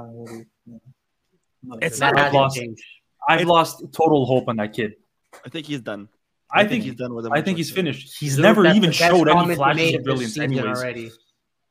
It's 1.82 2.00
That 2.00 2.14
not 2.14 2.18
I've 2.20 2.24
hasn't 2.26 2.34
lost. 2.34 2.58
changed. 2.58 2.84
I've 3.30 3.42
It- 3.42 3.48
lost 3.48 3.84
total 3.94 4.26
hope 4.26 4.48
on 4.48 4.56
that 4.58 4.74
kid. 4.74 4.94
I 5.46 5.50
think 5.50 5.66
he's 5.68 5.82
done. 5.82 6.08
I 6.50 6.66
think 6.66 6.86
he's 6.86 6.96
done 6.96 7.14
with 7.14 7.26
him. 7.26 7.34
I 7.34 7.42
think 7.42 7.58
he's 7.58 7.72
finished. 7.72 8.18
He's 8.18 8.36
Dude, 8.38 8.44
never 8.44 8.66
even 8.66 8.92
showed 8.94 9.28
any 9.28 9.32
comment 9.34 9.50
you 9.50 9.56
flashes 9.58 9.78
made 9.82 9.96
of 9.96 10.04
brilliance, 10.06 10.34
season 10.34 10.44
anyways. 10.44 10.78
Already, 10.78 11.12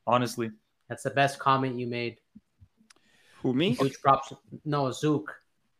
Honestly, 0.06 0.50
that's 0.88 1.02
the 1.02 1.10
best 1.10 1.38
comment 1.38 1.78
you 1.78 1.86
made. 1.86 2.18
Who 3.46 3.54
me? 3.54 3.74
Zook 3.74 3.92
drops 4.02 4.32
no 4.64 4.90
Zook. 4.92 5.34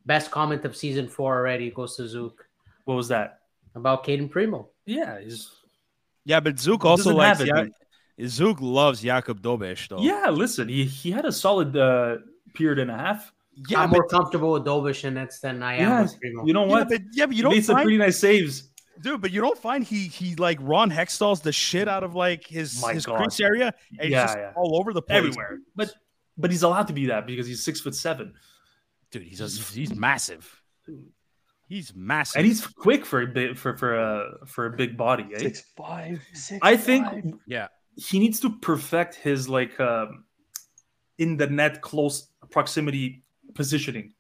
Best 0.05 0.31
comment 0.31 0.65
of 0.65 0.77
season 0.77 1.09
four 1.09 1.35
already 1.37 1.71
goes 1.71 1.97
to 1.97 2.07
Zook 2.09 2.47
what 2.85 2.95
was 2.95 3.09
that? 3.09 3.41
about 3.75 4.05
Cayden 4.05 4.29
Primeau. 4.29 4.69
Yeah, 4.87 5.21
he's, 5.21 5.51
Yeah, 6.25 6.39
but 6.41 6.59
Zook 6.59 6.85
also 6.85 7.13
likes 7.15 7.41
it, 7.41 7.49
yeah, 7.49 7.55
man. 7.55 7.73
Zook 8.27 8.59
loves 8.61 9.03
Jakub 9.03 9.41
Dobeš 9.41 9.89
though. 9.89 10.01
yeah. 10.01 10.31
Listen, 10.31 10.69
he 10.69 10.85
he 10.85 11.11
had 11.11 11.25
a 11.27 11.33
solid 11.33 11.77
uh, 11.77 12.19
period 12.55 12.79
and 12.79 12.91
a 12.91 12.97
half. 12.97 13.33
yeah, 13.69 13.81
I'm 13.83 13.91
but, 13.91 13.97
more 13.97 14.09
comfortable 14.09 14.53
with 14.53 14.65
Dobeš 14.65 15.05
and 15.05 15.17
Nets 15.17 15.41
than 15.41 15.63
I 15.63 15.75
am 15.75 15.81
Yeah, 15.81 16.03
with 16.03 16.21
Primeau. 16.21 16.47
You 16.47 16.53
know 16.55 16.65
yeah, 16.67 16.71
what? 16.71 16.89
but 16.89 17.01
yeah, 17.13 17.27
but 17.27 17.33
you 17.35 17.39
he 17.39 17.43
don't 17.43 17.53
made 17.55 17.65
some 17.65 17.83
pretty 17.83 17.99
nice 17.99 18.19
saves. 18.19 18.71
Dude, 19.03 19.21
but 19.21 19.31
you 19.31 19.41
don't 19.43 19.59
find 19.59 19.85
he 19.85 20.07
he 20.07 20.37
like 20.37 20.59
Ron 20.63 20.91
Hextall's 20.91 21.41
the 21.41 21.53
shit 21.53 21.87
out 21.89 22.03
of 22.05 22.15
like 22.15 22.47
his 22.47 22.81
My 22.81 22.95
his 22.95 23.05
God. 23.05 23.19
crease 23.19 23.41
area 23.41 23.75
and 23.91 24.01
he's 24.03 24.13
Yeah, 24.13 24.25
just 24.27 24.39
yeah. 24.39 24.53
all 24.57 24.79
over 24.79 24.95
the 24.95 25.03
place 25.03 25.19
everywhere. 25.19 25.59
But 25.75 25.93
but 26.39 26.51
he's 26.51 26.63
allowed 26.63 26.87
to 26.89 26.93
be 26.93 27.07
that 27.07 27.27
because 27.27 27.47
he's 27.47 27.65
six 27.65 27.81
foot 27.81 27.95
seven 27.95 28.35
Dude, 29.11 29.23
he's 29.23 29.39
just, 29.39 29.73
he's 29.75 29.95
massive. 29.95 30.63
He's 31.69 31.95
massive. 31.95 32.39
and 32.39 32.47
he's 32.47 32.67
quick 32.67 33.05
for 33.07 33.23
a 33.23 33.27
bit 33.27 33.59
for 33.59 33.77
for 33.77 33.95
a 33.97 34.47
for 34.47 34.67
a 34.67 34.71
big 34.77 34.97
body. 34.97 35.27
Eh? 35.35 35.39
Six 35.39 35.63
five. 35.77 36.23
Six, 36.33 36.59
I 36.63 36.77
think 36.77 37.07
five. 37.07 37.25
yeah. 37.47 37.69
he 37.97 38.19
needs 38.19 38.39
to 38.41 38.51
perfect 38.51 39.15
his 39.17 39.49
like 39.49 39.79
um, 39.81 40.25
in 41.19 41.37
the 41.37 41.47
net 41.49 41.83
close 41.83 42.29
proximity 42.51 43.25
positioning. 43.55 44.13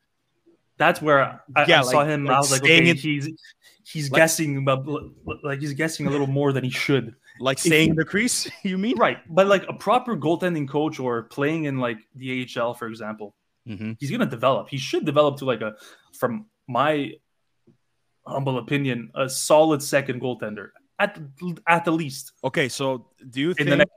That's 0.78 1.00
where 1.00 1.22
I, 1.56 1.64
Yeah, 1.66 1.80
I 1.80 1.82
saw 1.82 2.04
him. 2.04 2.24
like 2.24 2.34
I 2.36 2.38
was 2.38 2.50
like, 2.52 2.62
okay, 2.62 2.88
in- 2.90 2.96
he's 2.96 3.28
he's 3.84 4.10
Like- 4.10 4.18
guessing, 4.20 4.64
but 4.64 4.84
like 5.44 5.60
he's 5.60 5.72
guessing 5.74 6.06
a 6.06 6.10
little 6.10 6.26
more 6.26 6.52
than 6.52 6.64
he 6.64 6.70
should. 6.70 7.14
Like 7.38 7.58
staying 7.58 7.90
in 7.90 7.96
the 7.96 8.04
crease, 8.04 8.48
you 8.62 8.78
mean? 8.78 8.96
Right, 8.96 9.18
but 9.28 9.46
like 9.46 9.64
a 9.68 9.72
proper 9.74 10.16
goaltending 10.16 10.68
coach 10.68 10.98
or 10.98 11.24
playing 11.24 11.64
in 11.64 11.78
like 11.78 11.98
the 12.14 12.46
AHL, 12.56 12.74
for 12.74 12.86
example, 12.88 13.34
Mm-hmm. 13.68 13.92
he's 13.98 14.12
gonna 14.12 14.26
develop. 14.26 14.68
He 14.68 14.78
should 14.78 15.04
develop 15.04 15.38
to 15.38 15.44
like 15.44 15.60
a, 15.60 15.74
from 16.16 16.46
my 16.68 17.14
humble 18.24 18.58
opinion, 18.58 19.10
a 19.16 19.28
solid 19.28 19.82
second 19.82 20.20
goaltender 20.20 20.68
at 20.98 21.18
at 21.66 21.84
the 21.84 21.90
least 21.90 22.32
Okay, 22.44 22.68
so 22.68 23.08
do 23.30 23.40
you 23.40 23.50
in 23.50 23.54
think 23.56 23.70
the 23.70 23.76
next. 23.76 23.92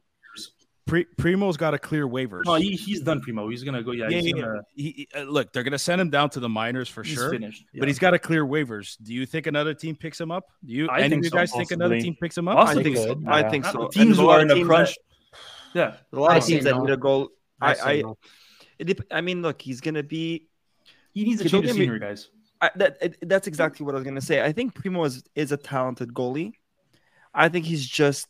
Pri- 0.90 1.06
Primeau's 1.18 1.56
got 1.56 1.72
to 1.72 1.80
clear 1.80 2.08
waivers? 2.08 2.42
No, 2.46 2.56
he, 2.56 2.72
he's 2.72 3.02
done 3.02 3.22
Primeau. 3.22 3.48
He's 3.50 3.64
gonna 3.64 3.84
go. 3.84 3.92
Yeah, 3.92 4.08
yeah, 4.10 4.22
he's 4.22 4.34
yeah, 4.36 4.42
gonna. 4.42 4.62
He, 4.76 4.92
he- 4.92 5.20
uh, 5.20 5.24
look, 5.24 5.54
they're 5.54 5.64
gonna 5.64 5.78
send 5.78 6.02
him 6.02 6.10
down 6.10 6.30
to 6.32 6.40
the 6.40 6.50
minors 6.50 6.90
for 6.90 7.04
he's 7.04 7.14
sure, 7.14 7.30
finished. 7.32 7.64
but 7.78 7.88
he's 7.88 8.00
got 8.00 8.12
to 8.12 8.20
clear 8.20 8.46
waivers. 8.46 8.98
Do 9.02 9.14
you 9.14 9.26
think 9.26 9.48
another 9.48 9.74
team 9.74 9.96
picks 9.96 10.20
him 10.20 10.32
up? 10.32 10.46
Do 10.66 10.74
you? 10.74 10.90
I 10.90 11.02
any 11.02 11.10
think 11.10 11.20
of 11.22 11.24
you 11.26 11.30
so, 11.30 11.38
guys 11.38 11.52
think 11.52 11.72
another 11.72 12.00
team 12.00 12.16
picks 12.20 12.38
him 12.38 12.48
up? 12.48 12.58
I 12.58 12.66
Possibly. 12.66 12.84
think 12.84 12.98
so. 12.98 13.16
could. 13.16 13.28
I 13.28 13.50
think 13.50 13.66
so. 13.66 13.84
And 13.84 13.92
teams 13.92 14.18
who 14.18 14.30
are 14.30 14.40
of 14.42 14.50
in 14.50 14.62
a 14.62 14.66
crunch. 14.66 14.96
that- 14.96 15.40
Yeah, 15.74 15.88
there's 15.90 16.02
a 16.14 16.20
lot 16.20 16.32
I 16.32 16.38
of 16.38 16.46
teams 16.46 16.64
that 16.64 16.76
no. 16.76 16.84
need 16.84 16.92
a 16.94 16.98
goal. 16.98 17.30
I, 17.62 17.74
I, 17.74 17.92
I, 17.92 18.02
no. 18.02 18.18
it 18.80 19.00
I 19.12 19.22
mean, 19.22 19.42
look, 19.42 19.62
he's 19.62 19.82
gonna 19.82 20.04
be. 20.04 20.48
he 21.14 21.24
needs 21.24 21.42
a 21.42 21.44
You 21.44 21.50
change 21.52 21.66
of 21.66 21.76
scenery, 21.76 22.00
guys. 22.00 22.30
I, 22.62 22.72
that 22.76 22.98
it, 23.02 23.30
that's 23.30 23.48
exactly 23.48 23.86
what 23.86 23.94
I 23.96 24.00
was 24.00 24.04
gonna 24.06 24.22
say. 24.22 24.44
I 24.44 24.52
think 24.52 24.74
Primeau 24.74 25.04
is, 25.06 25.24
is 25.36 25.52
a 25.52 25.58
talented 25.58 26.14
goalie. 26.14 26.54
I 27.34 27.48
think 27.48 27.66
he's 27.66 27.86
just 27.86 28.28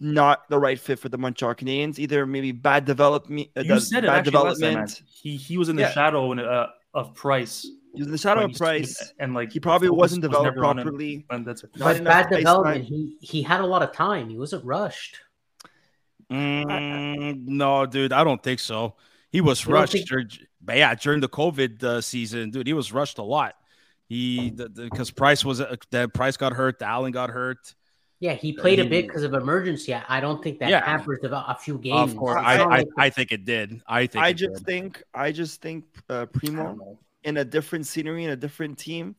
not 0.00 0.48
the 0.48 0.58
right 0.58 0.78
fit 0.78 0.98
for 0.98 1.08
the 1.08 1.18
Montreal 1.18 1.54
Canadiens. 1.54 1.98
Either 1.98 2.26
maybe 2.26 2.52
bad 2.52 2.84
development, 2.84 3.48
uh, 3.56 3.60
You 3.62 3.78
said 3.80 4.04
it 4.04 4.08
bad 4.08 4.18
actually 4.18 4.32
time, 4.32 4.54
development. 4.54 5.02
He 5.08 5.36
he 5.36 5.58
was 5.58 5.68
in 5.68 5.76
the 5.76 5.82
Yeah. 5.82 5.92
shadow 5.92 6.32
in, 6.32 6.38
uh, 6.40 6.66
of 6.94 7.14
Price. 7.14 7.62
He 7.94 8.00
was 8.00 8.06
in 8.08 8.12
the 8.12 8.18
shadow 8.18 8.44
of 8.44 8.52
Price. 8.54 9.12
and 9.18 9.32
like 9.34 9.52
He 9.52 9.60
probably 9.60 9.88
wasn't 9.88 10.22
was 10.22 10.30
developed 10.30 10.56
never 10.56 10.66
on 10.66 10.78
him, 10.78 10.84
properly. 10.84 11.26
And 11.30 11.46
that's 11.46 11.64
it. 11.64 11.70
Not 11.76 11.94
But 11.96 12.04
bad 12.04 12.28
development. 12.30 12.76
time. 12.76 12.84
He 12.84 13.16
he 13.20 13.42
had 13.42 13.60
a 13.60 13.66
lot 13.66 13.82
of 13.82 13.92
time. 13.92 14.28
He 14.28 14.36
wasn't 14.38 14.64
rushed. 14.64 15.16
Mm, 16.30 17.46
no, 17.46 17.86
dude, 17.86 18.12
I 18.12 18.24
don't 18.24 18.42
think 18.42 18.60
so. 18.60 18.94
He 19.30 19.40
was 19.40 19.64
You 19.64 19.72
rushed. 19.74 19.92
think- 19.92 20.08
during, 20.08 20.28
but 20.60 20.76
yeah, 20.76 20.94
during 20.94 21.20
the 21.20 21.28
COVID 21.28 21.82
uh, 21.82 22.00
season, 22.00 22.50
dude, 22.50 22.66
he 22.66 22.72
was 22.72 22.92
rushed 22.92 23.18
a 23.18 23.22
lot. 23.22 23.54
He 24.08 24.50
because 24.50 25.10
Price 25.10 25.44
was 25.44 25.60
uh, 25.60 25.74
that 25.90 26.14
Price 26.14 26.36
got 26.36 26.52
hurt, 26.52 26.80
Allen 26.82 27.12
got 27.12 27.30
hurt. 27.30 27.74
Yeah, 28.18 28.32
he 28.32 28.52
played 28.54 28.78
a 28.78 28.86
bit 28.86 29.06
because 29.06 29.24
of 29.24 29.34
emergency. 29.34 29.92
I- 29.94 30.04
I 30.08 30.20
don't 30.20 30.42
think 30.42 30.58
that 30.60 30.70
Yeah. 30.70 30.84
hampers 30.84 31.18
a, 31.22 31.28
a 31.28 31.56
few 31.60 31.78
games. 31.78 32.12
Of 32.12 32.16
course, 32.18 32.40
I, 32.42 32.62
I, 32.62 32.84
I 32.96 33.10
think 33.10 33.32
it 33.32 33.44
did. 33.44 33.80
I 33.86 34.06
think 34.06 34.24
I 34.24 34.32
just 34.32 34.54
did. 34.56 34.66
think 34.66 35.02
I 35.14 35.32
just 35.32 35.60
think 35.60 35.84
uh, 36.08 36.26
Primeau 36.26 36.98
in 37.24 37.36
a 37.38 37.44
different 37.44 37.86
scenery 37.86 38.24
in 38.24 38.30
a 38.30 38.36
different 38.36 38.78
team 38.78 39.16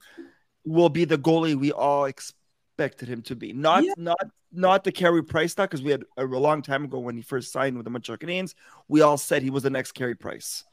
will 0.66 0.89
be 0.89 1.06
the 1.06 1.18
goalie 1.18 1.56
we 1.56 1.72
all 1.72 2.06
expected 2.06 3.08
him 3.08 3.22
to 3.24 3.36
be. 3.36 3.54
Not 3.54 3.84
Yeah. 3.84 3.94
not 3.98 4.18
not 4.51 4.84
the 4.84 4.92
Carey 4.92 5.24
Price 5.24 5.51
stuff 5.51 5.70
because 5.70 5.84
we 5.84 5.92
had 5.92 6.04
a, 6.18 6.25
a 6.25 6.39
long 6.39 6.62
time 6.62 6.86
ago 6.86 7.00
when 7.00 7.16
he 7.18 7.22
first 7.22 7.51
signed 7.51 7.75
with 7.75 7.84
the 7.84 7.89
Montreal 7.89 8.18
Canadiens, 8.18 8.56
we 8.88 9.01
all 9.01 9.18
said 9.18 9.44
he 9.44 9.50
was 9.50 9.63
the 9.63 9.70
next 9.70 9.92
Carey 9.92 10.16
Price. 10.16 10.63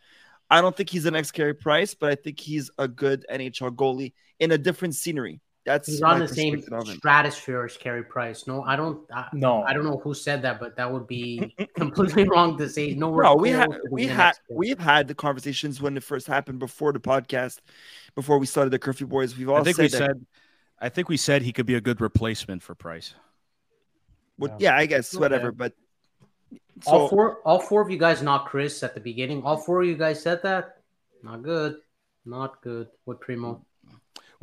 I 0.49 0.61
don't 0.61 0.77
think 0.77 0.91
he's 0.91 1.03
the 1.05 1.11
next 1.11 1.33
Carey 1.33 1.55
Price, 1.55 1.95
but 1.95 2.11
I 2.11 2.15
think 2.15 2.39
he's 2.39 2.71
a 2.79 2.87
good 2.87 3.27
NHL 3.31 3.75
goalie 3.75 4.13
in 4.39 4.53
a 4.53 4.59
different 4.59 4.95
scenery. 4.95 5.41
That's 5.65 5.87
he's 5.89 6.03
on 6.03 6.19
the 6.19 6.29
same 6.29 6.57
perspective 6.57 6.79
of 6.79 6.89
him. 6.89 6.97
stratosphere 6.99 7.65
as 7.65 7.77
Carey 7.79 8.05
Price. 8.05 8.47
No, 8.47 8.63
I 8.65 8.77
don't. 8.77 9.01
I, 9.11 9.29
No, 9.33 9.63
I 9.63 9.73
don't 9.73 9.85
know 9.85 9.97
who 9.97 10.13
said 10.13 10.43
that, 10.43 10.61
but 10.61 10.77
that 10.77 10.93
would 10.93 11.07
be 11.07 11.55
completely 11.75 12.29
wrong 12.29 12.59
to 12.59 12.69
say. 12.69 12.93
No, 12.95 13.11
Bro, 13.13 13.37
we 13.37 13.51
had 13.51 13.71
we 13.91 14.07
had 14.07 14.33
we've 14.51 14.79
had 14.79 15.09
the 15.09 15.15
conversations 15.15 15.81
when 15.81 15.97
it 15.97 16.03
first 16.03 16.27
happened 16.27 16.59
before 16.59 16.93
the 16.93 17.01
podcast, 17.01 17.61
before 18.15 18.39
we 18.39 18.45
started 18.47 18.71
the 18.71 18.79
Curfew 18.79 19.07
Boys. 19.07 19.37
We've 19.39 19.49
all 19.49 19.57
I 19.57 19.63
think 19.65 19.77
said 19.77 19.83
we 19.83 19.89
that. 19.89 19.97
said. 19.99 20.27
I 20.81 20.89
think 20.91 21.09
we 21.09 21.17
said 21.17 21.41
he 21.41 21.53
could 21.53 21.67
be 21.67 21.77
a 21.77 21.81
good 21.81 22.01
replacement 22.03 22.63
for 22.63 22.75
Price. 22.75 23.15
Well, 24.37 24.57
yeah, 24.59 24.77
I 24.77 24.85
guess 24.87 25.15
Okay. 25.15 25.21
whatever. 25.23 25.51
But 25.53 25.73
all 26.87 27.09
four, 27.09 27.39
all 27.47 27.61
four 27.61 27.81
of 27.81 27.91
you 27.91 27.97
guys, 27.99 28.21
not 28.21 28.47
Chris 28.47 28.83
at 28.83 28.93
the 28.95 29.01
beginning. 29.01 29.43
All 29.45 29.57
four 29.57 29.81
of 29.83 29.89
you 29.89 29.97
guys 29.97 30.21
said 30.23 30.43
that. 30.43 30.79
Not 31.23 31.43
good. 31.43 31.77
Not 32.27 32.61
good 32.61 32.89
with 33.07 33.21
Primeau. 33.21 33.65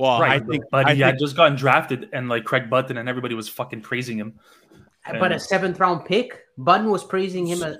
Well, 0.02 0.20
right. 0.20 0.42
I 0.42 0.46
think. 0.46 0.64
but 0.72 0.88
I 0.88 0.96
he 0.96 1.02
had 1.02 1.12
think- 1.12 1.20
just 1.22 1.36
gotten 1.36 1.56
drafted, 1.56 2.10
and 2.12 2.28
like 2.28 2.44
Craig 2.44 2.70
Button 2.70 2.98
and 2.98 3.08
everybody 3.08 3.36
was 3.36 3.48
fucking 3.48 3.82
praising 3.82 4.18
him. 4.18 4.34
But 5.20 5.32
a 5.32 5.40
seventh 5.40 5.80
round 5.80 6.06
pick, 6.06 6.40
Button 6.58 6.90
was 6.90 7.04
praising 7.04 7.46
him. 7.46 7.62
As, 7.64 7.78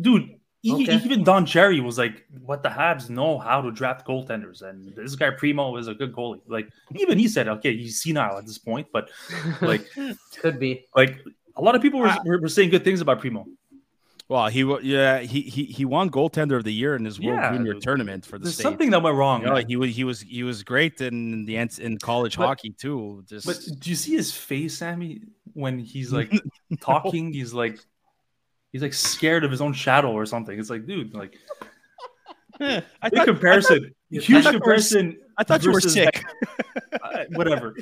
Dude, 0.00 0.30
Okay. 0.68 0.94
even 0.96 1.24
Don 1.24 1.44
Cherry 1.46 1.80
was 1.80 1.98
like, 1.98 2.24
"What 2.40 2.62
the 2.62 2.68
Habs 2.68 3.10
know 3.10 3.38
how 3.38 3.60
to 3.60 3.70
draft 3.70 4.06
goaltenders, 4.06 4.62
and 4.62 4.94
this 4.96 5.14
guy 5.14 5.30
Primeau 5.30 5.76
is 5.76 5.88
a 5.88 5.94
good 5.94 6.12
goalie." 6.12 6.40
Like 6.46 6.68
even 6.96 7.18
he 7.18 7.28
said, 7.28 7.48
"Okay, 7.48 7.76
he's 7.76 8.00
senile 8.02 8.38
at 8.38 8.46
this 8.46 8.58
point," 8.58 8.86
but 8.92 9.10
like, 9.60 9.86
could 10.40 10.58
be. 10.58 10.84
like 10.96 11.20
a 11.56 11.62
lot 11.62 11.74
of 11.74 11.82
people 11.82 12.00
were, 12.00 12.08
I- 12.08 12.18
were, 12.24 12.40
were 12.40 12.48
saying 12.48 12.70
good 12.70 12.84
things 12.84 13.00
about 13.00 13.20
Primeau. 13.20 13.46
Well, 14.28 14.48
he 14.48 14.60
yeah 14.82 15.20
he 15.20 15.40
he 15.42 15.64
he 15.64 15.84
won 15.84 16.10
goaltender 16.10 16.56
of 16.56 16.64
the 16.64 16.72
year 16.72 16.94
in 16.96 17.04
his 17.04 17.18
World 17.18 17.38
Yeah, 17.40 17.52
Junior 17.52 17.74
tournament 17.74 18.26
for 18.26 18.38
the 18.38 18.44
There's 18.44 18.54
state. 18.54 18.62
something 18.62 18.90
that 18.90 19.02
went 19.02 19.16
wrong. 19.16 19.40
You 19.42 19.46
know, 19.48 19.56
he 19.56 19.76
was 19.76 19.94
he 19.96 20.04
was 20.04 20.20
he 20.20 20.42
was 20.42 20.62
great 20.62 21.00
in 21.00 21.44
the 21.46 21.56
in 21.56 21.96
college 21.98 22.36
But- 22.36 22.46
hockey 22.46 22.70
too. 22.70 23.24
Just 23.26 23.46
But 23.46 23.58
do 23.80 23.88
you 23.90 23.96
see 23.96 24.12
his 24.14 24.32
face, 24.34 24.78
Sammy, 24.78 25.22
when 25.54 25.78
he's 25.78 26.12
like 26.12 26.30
talking? 26.80 27.32
He's 27.32 27.54
like, 27.54 27.78
he's 28.72 28.82
like 28.82 28.92
scared 28.94 29.44
of 29.44 29.50
his 29.50 29.60
own 29.62 29.72
shadow 29.72 30.12
or 30.12 30.26
something. 30.26 30.58
It's 30.58 30.68
like, 30.70 30.84
dude, 30.86 31.14
like 31.14 31.38
I 32.60 32.82
big 33.04 33.14
thought, 33.14 33.26
comparison, 33.26 33.94
I 34.12 34.16
huge 34.18 34.26
thought 34.44 34.52
you 34.52 34.58
were- 34.58 34.64
comparison. 34.64 35.18
I 35.38 35.44
thought 35.44 35.62
you 35.62 35.70
were 35.70 35.74
versus- 35.74 35.92
sick. 35.94 36.24
uh, 37.02 37.24
whatever, 37.30 37.74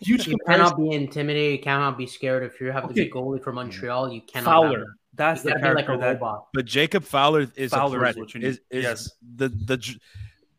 huge 0.00 0.26
You 0.26 0.32
comparison. 0.38 0.74
cannot 0.74 0.76
be 0.78 0.90
intimidated. 0.96 1.58
You 1.58 1.62
cannot 1.62 1.98
be 1.98 2.06
scared. 2.06 2.42
If 2.42 2.60
you 2.60 2.72
have 2.72 2.88
to 2.88 2.94
be 2.94 3.10
goalie 3.10 3.42
for 3.42 3.52
Montreal, 3.52 4.10
you 4.12 4.22
cannot. 4.22 4.46
Fowler, 4.46 4.78
have 4.78 4.86
that's 5.16 5.42
the 5.42 5.50
gotta 5.50 5.74
like 5.74 5.86
character 5.86 5.92
a 5.94 5.98
that 5.98 6.12
robot. 6.20 6.46
But 6.52 6.64
Jacob 6.64 7.04
Fowler 7.04 7.46
is 7.56 7.70
Fowler 7.72 7.96
a 7.96 8.00
threat. 8.00 8.16
what 8.16 8.34
you 8.34 8.40
need. 8.40 8.46
Is, 8.46 8.60
is 8.70 8.82
Yes. 8.84 9.10
the 9.36 9.48
the 9.48 9.96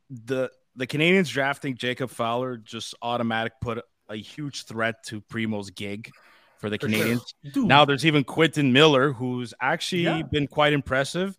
the 0.10 0.52
the 0.76 0.88
Canadiens 0.88 1.30
drafting 1.30 1.76
Jacob 1.78 2.10
Fowler 2.10 2.58
just 2.58 2.96
automatic 3.02 3.54
put 3.62 3.82
a 4.10 4.16
huge 4.16 4.66
threat 4.66 4.96
to 5.08 5.22
Primeau's 5.22 5.70
gig 5.70 6.12
for 6.60 6.70
the 6.70 6.78
For. 6.78 6.88
Canadiens. 6.88 7.22
Dude, 7.54 7.68
Now 7.68 7.86
there's 7.86 8.06
even 8.06 8.24
Quentin 8.24 8.72
Miller, 8.74 9.14
who's 9.14 9.54
actually 9.62 10.04
Yeah. 10.04 10.22
been 10.24 10.48
quite 10.48 10.74
impressive. 10.74 11.38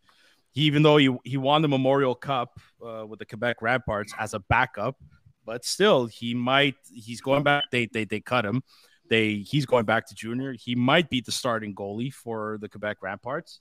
He, 0.52 0.62
even 0.62 0.82
though 0.82 0.96
he, 0.96 1.14
he 1.24 1.36
won 1.36 1.60
the 1.62 1.68
Memorial 1.68 2.14
Cup 2.14 2.58
uh, 2.84 3.04
with 3.06 3.18
the 3.18 3.26
Quebec 3.26 3.60
Remparts 3.60 4.12
as 4.18 4.32
a 4.32 4.38
backup, 4.40 4.96
but 5.44 5.64
still 5.66 6.06
he 6.06 6.32
might 6.34 6.74
he's 6.90 7.20
going 7.20 7.42
back. 7.42 7.64
They 7.70 7.86
they 7.86 8.04
they 8.04 8.20
cut 8.20 8.44
him. 8.46 8.62
They 9.08 9.36
he's 9.36 9.66
going 9.66 9.84
back 9.84 10.06
to 10.08 10.14
junior. 10.14 10.52
He 10.52 10.74
might 10.74 11.08
be 11.08 11.20
the 11.20 11.32
starting 11.32 11.74
goalie 11.74 12.12
for 12.12 12.58
the 12.60 12.68
Quebec 12.68 12.98
Remparts. 13.02 13.58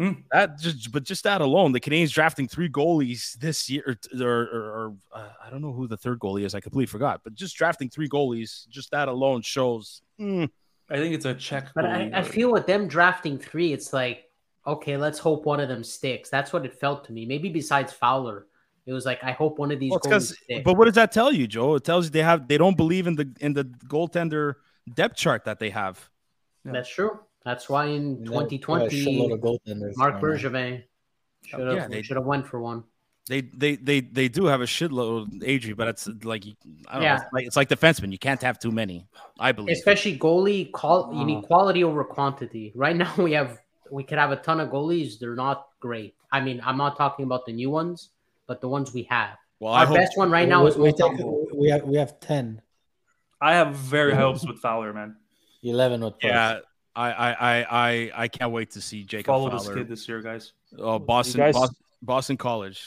Hmm. 0.00 0.12
That 0.32 0.58
just 0.58 0.92
but 0.92 1.02
just 1.04 1.24
that 1.24 1.42
alone, 1.42 1.72
the 1.72 1.80
Canadiens 1.80 2.12
drafting 2.12 2.48
three 2.48 2.70
goalies 2.70 3.34
this 3.34 3.68
year, 3.68 3.98
or, 4.16 4.26
or, 4.26 4.60
or 4.60 4.94
uh, 5.12 5.28
I 5.44 5.50
don't 5.50 5.60
know 5.60 5.72
who 5.72 5.86
the 5.86 5.98
third 5.98 6.18
goalie 6.20 6.44
is. 6.44 6.54
I 6.54 6.60
completely 6.60 6.86
forgot. 6.86 7.20
But 7.22 7.34
just 7.34 7.54
drafting 7.54 7.90
three 7.90 8.08
goalies, 8.08 8.66
just 8.68 8.92
that 8.92 9.08
alone 9.08 9.42
shows. 9.42 10.00
hmm, 10.18 10.46
I 10.88 10.96
think 10.96 11.14
it's 11.14 11.26
a 11.26 11.34
check. 11.34 11.68
But 11.74 11.84
I. 11.84 12.10
I 12.14 12.22
feel 12.22 12.50
with 12.50 12.66
them 12.66 12.88
drafting 12.88 13.38
three, 13.38 13.74
it's 13.74 13.92
like, 13.92 14.30
okay, 14.66 14.96
let's 14.96 15.18
hope 15.18 15.44
one 15.44 15.60
of 15.60 15.68
them 15.68 15.84
sticks. 15.84 16.30
That's 16.30 16.52
what 16.52 16.64
it 16.64 16.80
felt 16.80 17.04
to 17.04 17.12
me. 17.12 17.26
Maybe 17.26 17.50
besides 17.50 17.92
Fowler, 17.92 18.46
it 18.86 18.92
was 18.92 19.04
like, 19.04 19.22
I 19.22 19.32
hope 19.32 19.58
one 19.58 19.70
of 19.70 19.78
these 19.80 19.90
Well, 19.90 19.98
it's 19.98 20.06
goalies 20.06 20.10
'cause- 20.10 20.38
stick. 20.44 20.64
But 20.64 20.76
what 20.76 20.86
does 20.86 20.94
that 20.94 21.12
tell 21.12 21.32
you, 21.32 21.46
Joe? 21.46 21.74
It 21.76 21.84
tells 21.84 22.06
you 22.06 22.10
they 22.10 22.22
have 22.22 22.48
they 22.48 22.58
don't 22.58 22.76
believe 22.76 23.06
in 23.06 23.14
the 23.16 23.32
in 23.40 23.52
the 23.52 23.64
goaltender 23.86 24.54
depth 24.94 25.16
chart 25.16 25.44
that 25.44 25.58
they 25.58 25.70
have. 25.70 26.08
That's 26.64 26.88
true. 26.88 27.20
That's 27.44 27.68
why 27.68 27.86
in 27.86 27.94
And 27.94 28.26
then 28.26 28.32
we 28.32 28.36
got 28.38 28.46
a 28.52 28.58
2020, 28.58 29.04
shitload 29.04 29.32
of 29.32 29.40
goaltenders 29.40 29.96
Mark 29.96 30.20
coming. 30.20 30.36
Bergevin 30.36 30.82
should 31.46 31.60
have 31.60 31.74
Yeah, 31.76 31.88
they- 31.88 32.02
should 32.02 32.16
have 32.16 32.26
went 32.26 32.46
for 32.46 32.60
one. 32.60 32.84
They 33.28 33.42
they 33.42 33.76
they 33.76 34.00
they 34.00 34.28
do 34.28 34.46
have 34.46 34.60
a 34.60 34.64
shitload, 34.66 35.22
of 35.22 35.28
Adri, 35.40 35.76
but 35.76 35.86
it's 35.88 36.08
like 36.24 36.44
I 36.88 36.94
don't 36.94 37.02
Yeah. 37.02 37.16
know. 37.16 37.22
It's 37.22 37.32
like, 37.32 37.46
it's 37.46 37.56
like 37.56 37.68
defensemen. 37.68 38.10
You 38.12 38.18
can't 38.18 38.42
have 38.42 38.58
too 38.58 38.72
many. 38.72 39.06
I 39.38 39.52
believe. 39.52 39.76
Especially 39.76 40.18
goalie, 40.18 40.72
call 40.72 41.14
you 41.14 41.24
need 41.24 41.38
uh. 41.38 41.42
quality 41.42 41.84
over 41.84 42.02
quantity. 42.02 42.72
Right 42.74 42.96
now, 42.96 43.12
we 43.18 43.32
have 43.32 43.58
we 43.90 44.02
could 44.04 44.18
have 44.18 44.32
a 44.32 44.36
ton 44.36 44.58
of 44.58 44.70
goalies. 44.70 45.18
They're 45.20 45.36
not 45.36 45.68
great. 45.80 46.14
I 46.32 46.40
mean, 46.40 46.60
I'm 46.64 46.76
not 46.76 46.96
talking 46.96 47.24
about 47.24 47.44
the 47.46 47.52
new 47.52 47.70
ones, 47.70 48.10
but 48.50 48.60
the 48.60 48.68
ones 48.68 48.92
we 48.92 49.04
have. 49.04 49.38
well, 49.60 49.72
I 49.72 49.80
Our 49.82 49.86
hope 49.86 49.96
best 49.98 50.18
one 50.18 50.28
right 50.28 50.48
now 50.48 50.64
we, 50.64 50.70
is 50.70 50.76
we, 50.76 50.92
take, 50.92 51.12
we 51.54 51.68
have 51.70 51.82
we 51.84 51.96
have 51.98 52.18
10, 52.18 52.60
I 53.40 53.54
have 53.54 53.76
very 53.76 54.12
high 54.12 54.22
hopes 54.22 54.44
with 54.44 54.58
Fowler, 54.58 54.92
man. 54.92 55.14
11 55.62 56.00
with 56.00 56.18
Price. 56.18 56.32
Yeah, 56.32 56.58
I 56.96 57.12
I 57.12 57.30
I 57.30 57.66
I 57.70 58.10
I 58.24 58.28
can't 58.28 58.50
wait 58.50 58.72
to 58.72 58.80
see 58.80 59.04
Jacob 59.04 59.26
Follow 59.26 59.50
this 59.50 59.66
Fowler. 59.66 59.76
kid 59.76 59.88
this 59.88 60.08
year, 60.08 60.20
guys. 60.20 60.52
Oh, 60.76 60.98
Boston, 60.98 61.38
guys- 61.38 61.54
Boston, 61.54 61.76
Boston 62.02 62.36
College. 62.36 62.80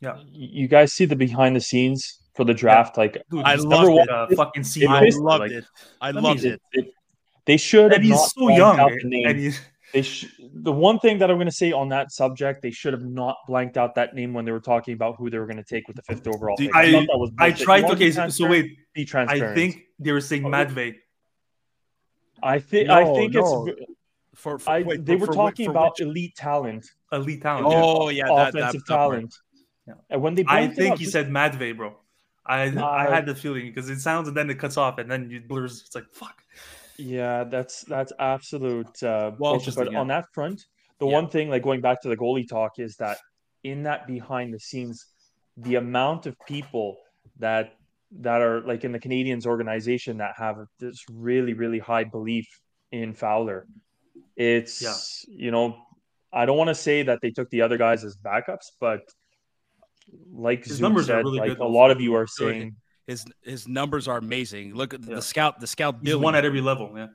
Yeah, 0.00 0.16
You 0.32 0.66
guys 0.68 0.94
see 0.94 1.04
the 1.04 1.16
behind 1.16 1.54
the 1.54 1.60
scenes 1.60 2.20
for 2.34 2.44
the 2.46 2.54
draft, 2.54 2.96
like 2.96 3.22
dude, 3.30 3.44
I 3.44 3.56
he's 3.56 3.64
loved 3.66 3.90
it. 3.98 4.08
uh, 4.08 4.26
fucking 4.34 4.64
scene. 4.64 4.88
I 4.88 5.10
loved 5.12 5.40
like, 5.42 5.50
it. 5.50 5.64
I 6.00 6.10
loved 6.12 6.44
it. 6.46 6.62
it- 6.72 6.94
they 7.44 7.58
should 7.58 7.92
and 7.92 8.02
he's 8.02 8.32
so 8.32 8.48
young. 8.48 8.80
out 8.80 8.90
the 9.02 9.06
name. 9.08 9.26
And 9.28 9.38
he's 9.38 9.60
They 9.92 10.02
sh- 10.02 10.26
the 10.54 10.70
one 10.72 10.98
thing 11.00 11.18
that 11.18 11.30
I'm 11.30 11.36
going 11.36 11.48
to 11.48 11.52
say 11.52 11.72
on 11.72 11.88
that 11.88 12.12
subject, 12.12 12.62
they 12.62 12.70
should 12.70 12.92
have 12.92 13.02
not 13.04 13.36
blanked 13.48 13.76
out 13.76 13.96
that 13.96 14.14
name 14.14 14.32
when 14.32 14.44
they 14.44 14.52
were 14.52 14.60
talking 14.60 14.94
about 14.94 15.16
who 15.16 15.30
they 15.30 15.38
were 15.38 15.46
going 15.46 15.56
to 15.56 15.64
take 15.64 15.88
with 15.88 15.96
the 15.96 16.02
fifth 16.02 16.26
overall. 16.28 16.54
Do- 16.56 16.66
pick. 16.66 16.76
I- 16.76 16.92
thought 16.92 17.06
that 17.08 17.18
was 17.18 17.30
I 17.38 17.50
tried. 17.52 17.82
Wanna 17.82 17.94
Okay, 17.96 18.12
so, 18.12 18.28
so 18.28 18.48
wait. 18.48 18.76
be 18.94 19.08
I 19.14 19.54
think 19.54 19.82
they 19.98 20.12
were 20.12 20.20
saying 20.20 20.42
Matvei, 20.42 20.94
I 22.42 22.58
think 22.58 22.88
I 22.88 23.04
think 23.04 23.34
no. 23.34 23.66
it's. 23.66 23.80
For, 24.36 24.58
for 24.58 24.70
I, 24.70 24.82
wait, 24.82 25.04
they 25.04 25.16
were 25.16 25.26
for 25.26 25.34
talking 25.34 25.66
which- 25.66 25.74
for 25.74 25.78
about 25.78 25.92
which- 25.98 26.00
elite 26.06 26.34
talent, 26.36 26.86
elite 27.12 27.42
talent. 27.42 27.66
Oh 27.68 28.08
yeah, 28.08 28.24
that, 28.28 28.52
that, 28.52 28.58
offensive 28.60 28.84
that 28.86 28.94
part. 28.94 29.10
talent. 29.12 29.34
Yeah. 29.86 29.94
And 30.08 30.22
when 30.22 30.34
they 30.34 30.44
I 30.46 30.68
think 30.68 30.92
out, 30.92 30.98
he 30.98 31.04
just- 31.04 31.12
said 31.12 31.28
Matvei, 31.30 31.76
bro. 31.76 31.96
I 32.46 32.62
I 32.62 33.06
Uh, 33.06 33.10
had 33.12 33.26
the 33.26 33.34
feeling 33.34 33.66
because 33.66 33.90
it 33.90 34.00
sounds 34.00 34.28
and 34.28 34.36
then 34.36 34.48
it 34.50 34.58
cuts 34.58 34.76
off 34.76 34.98
and 34.98 35.10
then 35.10 35.30
it 35.30 35.46
blurs. 35.48 35.82
It's 35.84 35.94
like 35.94 36.08
fuck. 36.12 36.42
Yeah, 37.00 37.44
that's 37.44 37.82
that's 37.82 38.12
absolute 38.18 39.02
uh, 39.02 39.32
Well, 39.38 39.54
bullshit. 39.54 39.74
But 39.74 39.92
yeah. 39.92 40.00
on 40.00 40.08
that 40.08 40.26
front, 40.34 40.62
the 40.98 41.06
Yeah. 41.06 41.12
one 41.12 41.28
thing, 41.28 41.48
like 41.48 41.62
going 41.62 41.80
back 41.80 42.02
to 42.02 42.08
the 42.08 42.16
goalie 42.16 42.48
talk, 42.48 42.78
is 42.78 42.96
that 42.96 43.18
in 43.64 43.84
that 43.84 44.06
behind 44.06 44.52
the 44.52 44.60
scenes, 44.60 45.06
the 45.56 45.76
amount 45.76 46.26
of 46.26 46.36
people 46.46 46.98
that 47.38 47.74
that 48.20 48.40
are 48.42 48.60
like 48.62 48.84
in 48.84 48.92
the 48.92 48.98
Canadiens 48.98 49.46
organization 49.46 50.18
that 50.18 50.34
have 50.36 50.56
this 50.78 51.04
really 51.12 51.54
really 51.54 51.78
high 51.78 52.04
belief 52.04 52.46
in 52.92 53.14
Fowler. 53.14 53.66
It's 54.36 55.24
you 55.28 55.50
know, 55.50 55.76
I 56.32 56.44
don't 56.46 56.58
want 56.58 56.68
to 56.68 56.74
say 56.74 57.02
that 57.04 57.20
they 57.22 57.30
took 57.30 57.48
the 57.50 57.62
other 57.62 57.78
guys 57.78 58.04
as 58.04 58.16
backups, 58.16 58.66
but 58.80 59.02
like 60.32 60.64
His 60.64 60.76
Zoom 60.76 60.82
numbers 60.84 61.08
are 61.08 61.18
said, 61.18 61.24
really 61.24 61.38
like 61.38 61.48
good, 61.50 61.58
a 61.60 61.66
lot 61.66 61.90
of 61.90 62.00
you 62.00 62.14
are 62.14 62.26
saying, 62.26 62.76
His 63.10 63.24
his 63.42 63.66
numbers 63.66 64.06
are 64.06 64.18
amazing. 64.18 64.74
Look 64.80 64.94
at 64.94 65.00
Yeah. 65.02 65.16
the 65.16 65.22
scout. 65.22 65.58
The 65.60 65.66
scout. 65.66 65.94
He's 66.00 66.10
billing. 66.10 66.22
one 66.22 66.34
at 66.36 66.44
every 66.44 66.60
level. 66.60 66.86
Yeah. 66.94 67.08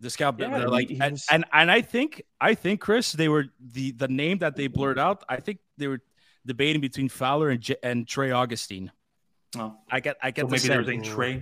the 0.00 0.08
scout. 0.08 0.36
Yeah, 0.38 0.48
they're 0.58 0.68
like, 0.78 0.90
and, 1.06 1.18
and 1.34 1.44
and 1.52 1.70
I 1.70 1.80
think 1.82 2.22
I 2.40 2.54
think 2.54 2.80
Chris, 2.80 3.12
they 3.12 3.28
were 3.28 3.46
the 3.60 3.90
the 3.92 4.08
name 4.08 4.38
that 4.38 4.54
they 4.56 4.68
blurred 4.68 4.98
out. 5.06 5.24
I 5.28 5.38
think 5.44 5.58
they 5.76 5.88
were 5.88 6.00
debating 6.46 6.80
between 6.80 7.08
Fowler 7.08 7.48
and 7.50 7.60
J- 7.60 7.82
and 7.82 8.06
Trey 8.08 8.30
Augustine. 8.30 8.92
Oh, 9.58 9.76
I 9.90 9.98
get 10.00 10.16
I 10.22 10.30
get 10.30 10.42
so 10.42 10.46
the 10.46 10.52
maybe 10.52 10.68
they 10.68 10.76
were 10.78 10.84
sense. 10.84 11.06
saying 11.06 11.14
Trey. 11.16 11.34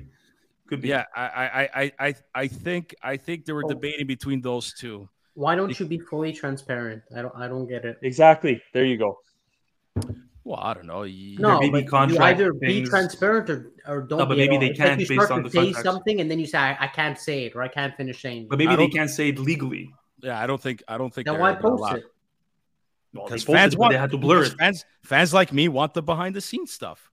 Could 0.68 0.81
be. 0.81 0.88
Yeah, 0.88 1.05
I, 1.14 1.23
I, 1.23 1.62
I, 1.83 1.92
I, 2.09 2.14
I 2.42 2.47
think, 2.49 2.94
I 3.03 3.16
think 3.16 3.44
they 3.47 3.53
were 3.55 3.64
Oh. 3.64 3.68
debating 3.75 4.07
between 4.07 4.40
those 4.42 4.73
two. 4.81 5.09
Why 5.35 5.55
don't 5.55 5.73
you 5.79 5.87
be 5.87 5.99
fully 6.11 6.33
transparent? 6.33 7.03
I 7.16 7.23
don't. 7.23 7.35
I 7.37 7.47
don't 7.49 7.68
get 7.68 7.85
it. 7.85 7.97
Exactly. 8.03 8.55
There 8.75 8.85
you 8.85 8.97
go. 9.05 9.11
Well, 10.49 10.61
I 10.63 10.73
don't 10.73 10.87
know. 10.87 11.03
You- 11.03 11.39
No, 11.39 11.61
maybe 11.61 11.73
but 11.73 11.83
you 11.85 11.91
contract 11.91 12.23
either 12.41 12.55
be 12.55 12.83
transparent 12.83 13.51
or, 13.51 13.71
or 13.87 14.01
don't. 14.01 14.19
No, 14.19 14.25
but 14.25 14.37
be 14.37 14.41
maybe 14.49 14.55
all. 14.55 14.61
they 14.61 14.71
can't 14.71 14.99
you 14.99 15.07
based 15.07 15.13
start 15.27 15.31
on 15.31 15.43
to 15.43 15.51
the 15.51 15.51
say 15.51 15.65
contracts. 15.67 15.83
something 15.83 16.21
and 16.23 16.31
then 16.31 16.39
you 16.39 16.47
say 16.47 16.57
I, 16.57 16.85
I 16.85 16.87
can't 16.87 17.19
say 17.19 17.45
it 17.45 17.55
or 17.55 17.61
I 17.61 17.69
can't 17.69 17.95
finish 17.95 18.23
saying. 18.23 18.47
But 18.49 18.59
maybe 18.59 18.75
they 18.75 18.89
can't 18.89 19.11
say 19.11 19.29
it 19.29 19.39
legally. 19.39 19.93
Yeah, 20.23 20.41
I 20.41 20.47
don't 20.47 20.59
think. 20.59 20.83
I 20.89 20.97
don't 20.97 21.13
think. 21.13 21.27
Then 21.27 21.35
they're 21.35 21.43
why 21.43 21.53
post 21.55 21.81
allow- 21.81 21.95
it? 21.97 22.05
Because 23.13 23.45
posted 23.45 23.55
fans 23.57 23.75
it, 23.75 23.79
want 23.79 23.93
they 23.93 23.99
had 23.99 24.11
to 24.11 24.17
blur 24.17 24.45
it. 24.45 24.55
Fans, 24.59 24.87
fans 25.03 25.35
like 25.35 25.53
me 25.53 25.69
want 25.69 25.93
the 25.93 26.01
behind 26.03 26.35
the 26.35 26.41
scenes 26.41 26.73
stuff. 26.73 27.11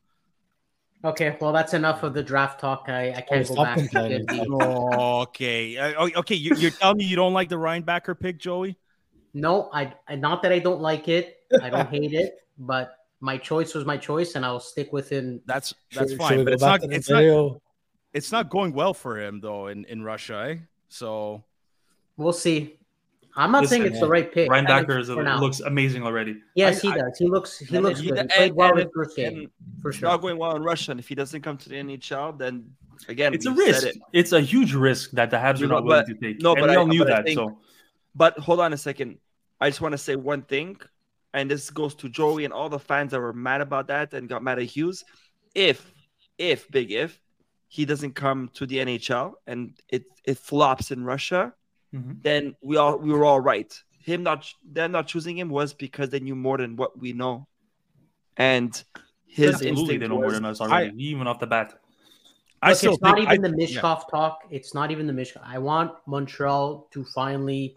Okay, 1.03 1.35
well 1.41 1.51
that's 1.51 1.73
enough 1.73 2.03
of 2.03 2.13
the 2.13 2.23
draft 2.23 2.61
talk. 2.61 2.85
I, 2.87 3.11
I 3.15 3.21
can't 3.21 3.45
go 3.49 3.55
back. 3.55 3.77
complaining. 3.77 4.25
Oh, 4.61 5.21
okay, 5.27 5.77
Uh, 5.77 5.93
oh, 5.97 6.09
okay. 6.21 6.35
You, 6.35 6.55
you're 6.55 6.71
telling 6.71 6.97
me 6.97 7.03
you 7.03 7.17
don't 7.17 7.33
like 7.33 7.49
the 7.49 7.57
Reinbacher 7.57 8.17
pick, 8.17 8.39
Joey? 8.39 8.77
No, 9.33 9.69
I, 9.73 9.93
I 10.07 10.15
not 10.15 10.41
that 10.43 10.53
I 10.53 10.59
don't 10.59 10.79
like 10.81 11.09
it. 11.09 11.35
I 11.61 11.69
don't 11.69 11.89
hate 11.97 12.13
it, 12.13 12.33
but 12.57 12.95
my 13.25 13.37
choice 13.37 13.73
was 13.73 13.83
my 13.85 13.97
choice, 13.97 14.35
and 14.35 14.45
I'll 14.45 14.59
stick 14.59 14.93
within. 14.93 15.41
That's 15.45 15.73
that's 15.93 16.09
Should- 16.09 16.09
should 16.11 16.17
fine, 16.19 16.37
we 16.39 16.43
but 16.45 16.53
it's 16.53 16.61
not. 16.61 16.81
to 16.81 16.87
the 16.87 16.95
It's 16.95 17.09
not. 17.09 17.61
It's 18.13 18.31
not 18.31 18.49
going 18.49 18.71
well 18.73 18.93
for 18.93 19.19
him 19.19 19.41
though 19.41 19.67
in 19.67 19.83
in 19.85 20.03
Russia. 20.03 20.37
Eh? 20.49 20.55
So 20.89 21.43
We'll 22.17 22.31
see. 22.47 22.77
I'm 23.37 23.51
not 23.51 23.67
saying 23.67 23.81
Listen, 23.81 23.93
it's 23.95 23.99
the 24.01 24.07
right 24.07 24.31
pick. 24.31 24.49
Ryan 24.49 24.67
I 24.67 24.79
is 24.97 25.09
a, 25.09 25.15
for 25.15 25.23
now. 25.23 25.41
looks 25.41 25.59
amazing 25.59 26.03
already. 26.03 26.33
Yes, 26.55 26.73
I- 26.77 26.87
he 26.87 26.93
does. 27.01 27.17
He 27.19 27.27
looks. 27.27 27.59
He 27.59 27.75
And 27.75 27.83
looks 27.83 27.99
if 27.99 28.05
good. 28.05 28.13
He 28.15 28.19
and- 28.21 28.29
played 28.29 28.53
well 28.53 28.69
and 28.69 28.77
his 28.79 28.85
if- 28.87 28.93
first 28.95 29.17
game 29.17 29.37
and 29.39 29.49
for 29.81 29.91
sure. 29.91 30.07
not 30.09 30.21
going 30.21 30.37
well 30.37 30.55
in 30.55 30.63
Russia, 30.63 30.91
and 30.91 30.99
if 31.03 31.07
he 31.09 31.15
doesn't 31.15 31.41
come 31.41 31.57
to 31.57 31.67
the 31.67 31.75
NHL, 31.75 32.31
then 32.37 32.53
again, 33.09 33.33
It's 33.33 33.45
a 33.45 33.51
risk. 33.51 33.87
it. 33.87 33.97
It's 34.13 34.31
a 34.31 34.39
huge 34.39 34.73
risk 34.73 35.11
that 35.11 35.29
the 35.31 35.37
Habs 35.37 35.59
You 35.59 35.65
are 35.65 35.69
know, 35.69 35.75
not 35.79 35.83
willing 35.83 36.05
but- 36.07 36.21
to 36.21 36.25
take. 36.25 36.41
no, 36.41 36.51
and 36.53 36.61
but 36.61 36.69
we 36.69 36.75
I- 36.77 36.83
knew 36.85 36.99
but 36.99 37.07
that. 37.09 37.25
think- 37.25 37.37
so 37.37 37.57
But 38.15 38.39
hold 38.39 38.61
on 38.61 38.71
a 38.71 38.77
second. 38.77 39.17
I 39.59 39.67
just 39.69 39.81
want 39.81 39.91
to 39.91 39.97
say 39.97 40.15
one 40.15 40.43
thing, 40.43 40.77
and 41.35 41.51
this 41.51 41.69
goes 41.69 41.93
to 41.95 42.09
Joey 42.09 42.45
and 42.45 42.53
all 42.53 42.69
the 42.69 42.79
fans 42.79 43.11
that 43.11 43.19
were 43.19 43.33
mad 43.33 43.61
about 43.61 43.87
that 43.87 44.13
and 44.15 44.27
got 44.27 44.41
mad 44.41 44.57
at 44.57 44.65
Hughes. 44.65 45.03
If, 45.53 45.91
if, 46.37 46.69
big 46.71 46.91
if, 46.91 47.19
he 47.67 47.83
doesn't 47.85 48.13
come 48.15 48.49
to 48.53 48.65
the 48.65 48.77
NHL 48.77 49.33
and 49.45 49.59
it 49.89 50.03
it 50.23 50.37
flops 50.37 50.91
in 50.91 51.03
Russia, 51.03 51.53
Mhm. 51.93 52.21
then 52.23 52.55
we 52.61 52.77
all 52.77 52.97
we 52.97 53.11
were 53.11 53.25
all 53.25 53.41
right. 53.41 53.71
Him 54.09 54.23
not 54.23 54.39
them 54.63 54.91
not 54.91 55.07
choosing 55.07 55.37
him 55.37 55.49
was 55.49 55.73
because 55.73 56.09
they 56.09 56.19
knew 56.19 56.35
more 56.35 56.57
than 56.57 56.75
what 56.75 56.91
we 56.97 57.11
know, 57.13 57.47
and 58.37 58.71
his 59.27 59.55
absolutely 59.55 59.69
instinct 59.69 60.01
they 60.01 60.07
know 60.07 60.15
more 60.15 60.25
was, 60.25 60.33
than 60.35 60.45
us 60.45 60.61
already, 60.61 61.03
even 61.03 61.27
off 61.27 61.39
the 61.39 61.47
bat. 61.47 61.73
I 62.61 62.69
Look, 62.69 62.77
still 62.77 62.93
it's 62.93 63.01
not 63.01 63.19
even 63.19 63.29
I- 63.45 63.49
the 63.49 63.49
yeah. 63.57 63.81
Michkov 63.81 64.09
talk. 64.09 64.33
It's 64.49 64.73
not 64.73 64.89
even 64.91 65.05
the 65.07 65.13
Michkov. 65.13 65.41
I 65.43 65.57
want 65.59 65.91
Montreal 66.07 66.87
to 66.93 67.03
finally. 67.03 67.75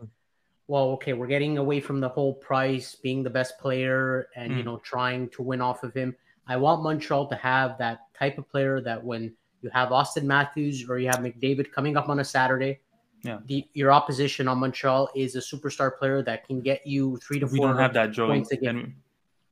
Well, 0.69 0.91
okay, 0.93 1.15
we're 1.15 1.27
getting 1.27 1.57
away 1.59 1.81
from 1.81 1.99
the 1.99 2.09
whole 2.11 2.35
price 2.35 2.95
being 2.95 3.23
the 3.23 3.31
best 3.31 3.59
player 3.59 4.29
and 4.37 4.53
you 4.53 4.63
Mm. 4.63 4.67
know 4.67 4.77
trying 4.79 5.29
to 5.31 5.43
win 5.43 5.61
off 5.63 5.83
of 5.83 5.95
him. 5.95 6.15
I 6.47 6.57
want 6.57 6.83
Montreal 6.83 7.27
to 7.29 7.37
have 7.37 7.79
that 7.79 8.01
type 8.19 8.39
of 8.39 8.49
player 8.49 8.81
that 8.83 9.03
when 9.03 9.35
you 9.63 9.71
have 9.73 9.89
Auston 9.89 10.25
Matthews 10.25 10.89
or 10.89 10.99
you 10.99 11.09
have 11.09 11.19
McDavid 11.21 11.73
coming 11.73 11.97
up 11.97 12.09
on 12.11 12.21
a 12.21 12.25
Saturday, 12.25 12.81
Yeah. 13.25 13.39
the 13.47 13.67
your 13.73 13.91
opposition 13.93 14.47
on 14.47 14.59
Montreal 14.59 15.09
is 15.17 15.35
a 15.37 15.41
superstar 15.41 15.97
player 15.99 16.23
that 16.23 16.47
can 16.47 16.61
get 16.61 16.87
you 16.87 17.17
three 17.17 17.41
to 17.41 17.47
We 17.47 17.57
four. 17.59 17.69
don't 17.69 17.79
have 17.79 17.95
that, 17.95 18.13
Joey. 18.13 18.29
points 18.29 18.53
a 18.53 18.57
game. 18.57 18.69
And 18.79 18.95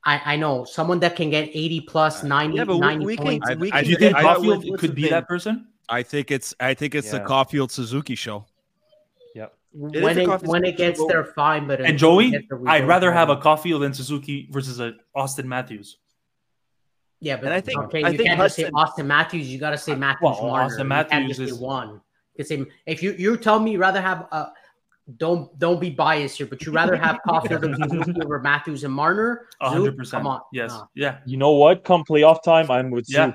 I, 0.04 0.34
I 0.34 0.36
know 0.36 0.64
someone 0.64 1.00
that 1.00 1.16
can 1.16 1.30
get 1.30 1.48
80 1.52 1.80
plus, 1.80 2.22
90, 2.22 2.58
Yeah, 2.58 2.64
but 2.64 2.74
we, 2.74 2.80
90 2.80 3.06
we 3.06 3.16
can. 3.16 3.24
points. 3.24 3.48
I- 3.48 3.52
I 3.72 3.82
do 3.82 3.90
you 3.90 3.96
think 3.96 4.16
Caulfield 4.16 4.78
could 4.78 4.94
be 4.94 5.02
name? 5.02 5.10
that 5.12 5.26
person? 5.26 5.66
I 5.88 6.02
think 6.02 6.30
it's. 6.30 6.54
I 6.60 6.74
think 6.74 6.94
it's 6.94 7.10
the 7.10 7.18
Yeah. 7.18 7.24
Caulfield 7.24 7.72
Suzuki 7.72 8.14
show. 8.16 8.44
Yep. 9.78 9.94
is 9.94 10.02
when 10.02 10.18
it 10.18 10.42
when 10.42 10.64
it 10.64 10.76
gets 10.76 11.04
there, 11.06 11.24
fine. 11.24 11.66
But 11.66 11.80
And 11.82 11.98
Joey, 11.98 12.30
get 12.30 12.48
there, 12.48 12.58
we 12.58 12.68
I'd 12.68 12.86
rather 12.86 13.12
have 13.12 13.28
a 13.28 13.32
it. 13.34 13.40
Caulfield 13.40 13.82
than 13.82 13.92
Suzuki 13.94 14.48
versus 14.50 14.80
a 14.80 14.94
Auston 15.16 15.44
Matthews. 15.44 15.98
Yeah, 17.20 17.36
but 17.36 17.46
And 17.46 17.54
I 17.54 17.60
think- 17.60 17.78
okay, 17.84 18.02
I 18.02 18.10
you 18.10 18.16
think 18.18 18.28
can't 18.28 18.40
just 18.40 18.56
say 18.56 18.64
Auston 18.70 19.06
Matthews. 19.06 19.48
You 19.48 19.58
got 19.58 19.70
to 19.70 19.78
say 19.78 19.92
uh, 19.92 19.96
Matthews. 19.96 20.22
well, 20.22 20.42
Marner. 20.48 20.74
Auston 20.74 20.78
You 20.80 20.84
Matthews 20.84 21.40
is- 21.40 21.54
one. 21.54 21.88
You 22.34 22.44
can 22.44 22.46
say 22.46 22.64
if 22.86 23.02
you 23.02 23.12
you 23.18 23.36
tell 23.38 23.58
me 23.58 23.72
you 23.72 23.78
rather 23.78 24.00
have 24.00 24.26
a 24.32 24.52
don't 25.16 25.56
don't 25.58 25.80
be 25.80 25.88
biased 25.90 26.36
here, 26.38 26.46
but 26.46 26.64
you 26.66 26.72
rather 26.72 26.96
have 26.96 27.18
Caulfield 27.26 27.64
and 27.64 27.76
Suzuki 27.76 28.20
over 28.22 28.40
Matthews 28.40 28.84
and 28.84 28.92
Marner. 28.92 29.46
Hundred 29.60 29.96
percent. 29.96 30.20
Come 30.22 30.26
on, 30.26 30.40
Yes. 30.52 30.72
no. 30.72 30.88
Yeah. 30.94 31.18
You 31.24 31.36
know 31.38 31.52
what? 31.52 31.84
Come 31.84 32.04
playoff 32.04 32.42
time, 32.42 32.70
I'm 32.70 32.90
with 32.90 33.06
Yeah. 33.08 33.28
you. 33.28 33.32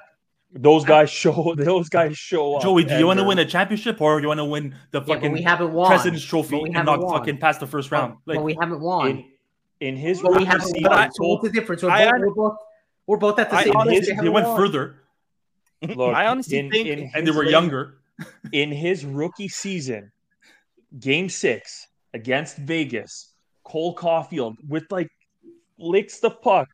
Those 0.53 0.83
guys 0.83 1.09
show. 1.09 1.53
Those 1.57 1.87
guys 1.89 2.17
show 2.17 2.55
up. 2.55 2.61
Joey, 2.63 2.83
do 2.83 2.97
you 2.97 3.07
want 3.07 3.19
to 3.19 3.25
win 3.25 3.39
a 3.39 3.45
championship 3.45 4.01
or 4.01 4.19
you 4.19 4.27
want 4.27 4.39
to 4.39 4.45
win 4.45 4.75
the 4.91 4.99
Yeah, 5.01 5.15
fucking 5.15 5.31
we 5.31 5.41
haven't 5.41 5.71
won. 5.71 5.87
President's 5.87 6.25
Trophy 6.25 6.57
we 6.57 6.63
and 6.69 6.75
haven't 6.75 7.01
won. 7.01 7.17
fucking 7.19 7.37
pass 7.37 7.57
the 7.57 7.67
first 7.67 7.89
round? 7.91 8.17
but 8.25 8.35
Like, 8.35 8.45
we 8.45 8.57
haven't 8.59 8.81
won. 8.81 9.09
In, 9.09 9.25
in 9.79 9.95
his 9.97 10.21
but 10.21 10.35
we 10.35 10.43
haven't 10.45 10.67
season, 10.67 10.83
won. 10.89 10.99
I, 10.99 11.09
so 11.09 11.25
what's 11.27 11.43
the 11.43 11.49
difference? 11.51 11.83
We're, 11.83 11.89
I 11.91 12.03
both, 12.05 12.13
un- 12.13 12.21
we're 12.21 12.33
both 12.33 12.57
we're 13.07 13.17
both 13.17 13.39
at 13.39 13.49
the 13.49 13.55
I 13.55 13.63
same. 13.63 13.75
honestly- 13.75 14.13
place. 14.13 14.21
they 14.21 14.29
went 14.29 14.47
won. 14.47 14.57
further 14.57 14.95
look, 15.95 16.13
I 16.13 16.27
honestly 16.27 16.57
in- 16.59 16.69
think- 16.69 16.87
in 16.87 17.11
and 17.15 17.25
they 17.25 17.31
were 17.31 17.45
younger. 17.45 17.97
in 18.51 18.71
his 18.71 19.05
rookie 19.05 19.47
season, 19.47 20.11
game 20.99 21.29
six 21.29 21.87
against 22.13 22.57
Vegas, 22.57 23.33
Cole 23.63 23.93
Caulfield 23.95 24.57
with 24.67 24.83
like 24.91 25.07
licks 25.79 26.19
the 26.19 26.29
puck 26.29 26.67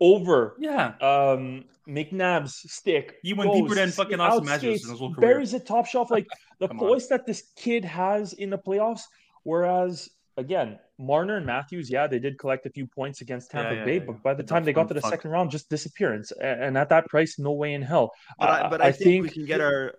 over 0.00 0.56
Yeah. 0.58 0.94
um 1.00 1.64
McNabb's 1.88 2.72
stick. 2.72 3.16
He 3.22 3.32
went 3.32 3.52
deeper 3.52 3.74
than 3.74 3.90
fucking 3.90 4.18
Auston 4.18 4.44
Matthews 4.44 4.84
in 4.84 4.90
his 4.90 4.98
whole 4.98 5.14
career. 5.14 5.30
Buries 5.32 5.54
it 5.54 5.66
top 5.66 5.86
shelf. 5.86 6.10
Like 6.10 6.26
the 6.60 6.68
voice 6.68 7.10
on. 7.10 7.18
that 7.18 7.26
this 7.26 7.50
kid 7.56 7.84
has 7.84 8.32
in 8.34 8.50
the 8.50 8.58
playoffs. 8.58 9.02
Whereas 9.44 10.08
again, 10.36 10.78
Marner 10.98 11.36
and 11.36 11.46
Matthews, 11.46 11.90
yeah, 11.90 12.06
they 12.06 12.18
did 12.18 12.38
collect 12.38 12.66
a 12.66 12.70
few 12.70 12.86
points 12.86 13.20
against 13.20 13.50
Tampa 13.50 13.74
yeah, 13.74 13.84
Bay, 13.84 13.94
yeah, 13.94 14.04
but 14.06 14.12
yeah. 14.12 14.18
by 14.22 14.34
the 14.34 14.42
It's 14.42 14.50
time 14.50 14.64
they 14.64 14.72
got 14.72 14.88
to 14.88 14.94
the 14.94 15.00
fuck. 15.00 15.10
second 15.10 15.30
round, 15.30 15.50
just 15.50 15.68
disappearance. 15.68 16.32
And 16.40 16.78
at 16.78 16.88
that 16.90 17.06
price, 17.08 17.38
no 17.38 17.52
way 17.52 17.74
in 17.74 17.82
hell. 17.82 18.12
But 18.38 18.48
I, 18.48 18.60
uh, 18.60 18.70
but 18.70 18.80
I, 18.80 18.92
think, 18.92 19.24
we 19.24 19.28
can 19.28 19.46
get 19.46 19.60
our. 19.60 19.94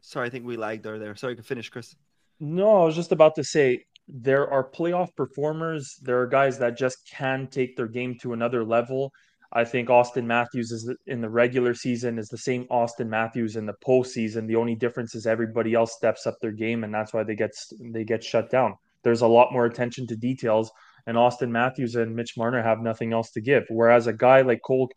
Sorry, 0.00 0.26
I 0.26 0.30
think 0.30 0.46
we 0.46 0.56
lagged 0.56 0.84
there. 0.84 0.98
There. 0.98 1.14
Sorry, 1.16 1.32
you 1.32 1.36
can 1.36 1.44
finish, 1.44 1.68
Chris. 1.68 1.94
No, 2.38 2.82
I 2.82 2.84
was 2.86 2.96
just 2.96 3.12
about 3.12 3.34
to 3.34 3.44
say 3.44 3.84
there 4.08 4.50
are 4.50 4.68
playoff 4.68 5.14
performers. 5.16 5.96
There 6.02 6.20
are 6.20 6.26
guys 6.26 6.58
that 6.58 6.76
just 6.76 7.06
can 7.06 7.48
take 7.48 7.76
their 7.76 7.88
game 7.88 8.16
to 8.22 8.32
another 8.32 8.64
level. 8.64 9.12
I 9.52 9.64
think 9.64 9.88
Auston 9.88 10.26
Matthews 10.26 10.70
is 10.70 10.92
in 11.06 11.20
the 11.20 11.28
regular 11.28 11.74
season 11.74 12.18
is 12.18 12.28
the 12.28 12.38
same 12.38 12.66
Auston 12.66 13.08
Matthews 13.08 13.56
in 13.56 13.66
the 13.66 13.74
postseason. 13.84 14.46
The 14.46 14.56
only 14.56 14.76
difference 14.76 15.14
is 15.16 15.26
everybody 15.26 15.74
else 15.74 15.92
steps 15.92 16.26
up 16.26 16.36
their 16.40 16.52
game, 16.52 16.84
and 16.84 16.94
that's 16.94 17.12
why 17.12 17.24
they 17.24 17.34
get 17.34 17.50
they 17.92 18.04
get 18.04 18.22
shut 18.22 18.48
down. 18.48 18.76
There's 19.02 19.22
a 19.22 19.26
lot 19.26 19.52
more 19.52 19.66
attention 19.66 20.06
to 20.08 20.16
details, 20.16 20.70
and 21.06 21.16
Auston 21.16 21.50
Matthews 21.50 21.96
and 21.96 22.14
Mitch 22.14 22.36
Marner 22.36 22.62
have 22.62 22.80
nothing 22.80 23.12
else 23.12 23.32
to 23.32 23.40
give. 23.40 23.64
Whereas 23.68 24.06
a 24.06 24.12
guy 24.12 24.42
like 24.42 24.60
Cole, 24.64 24.90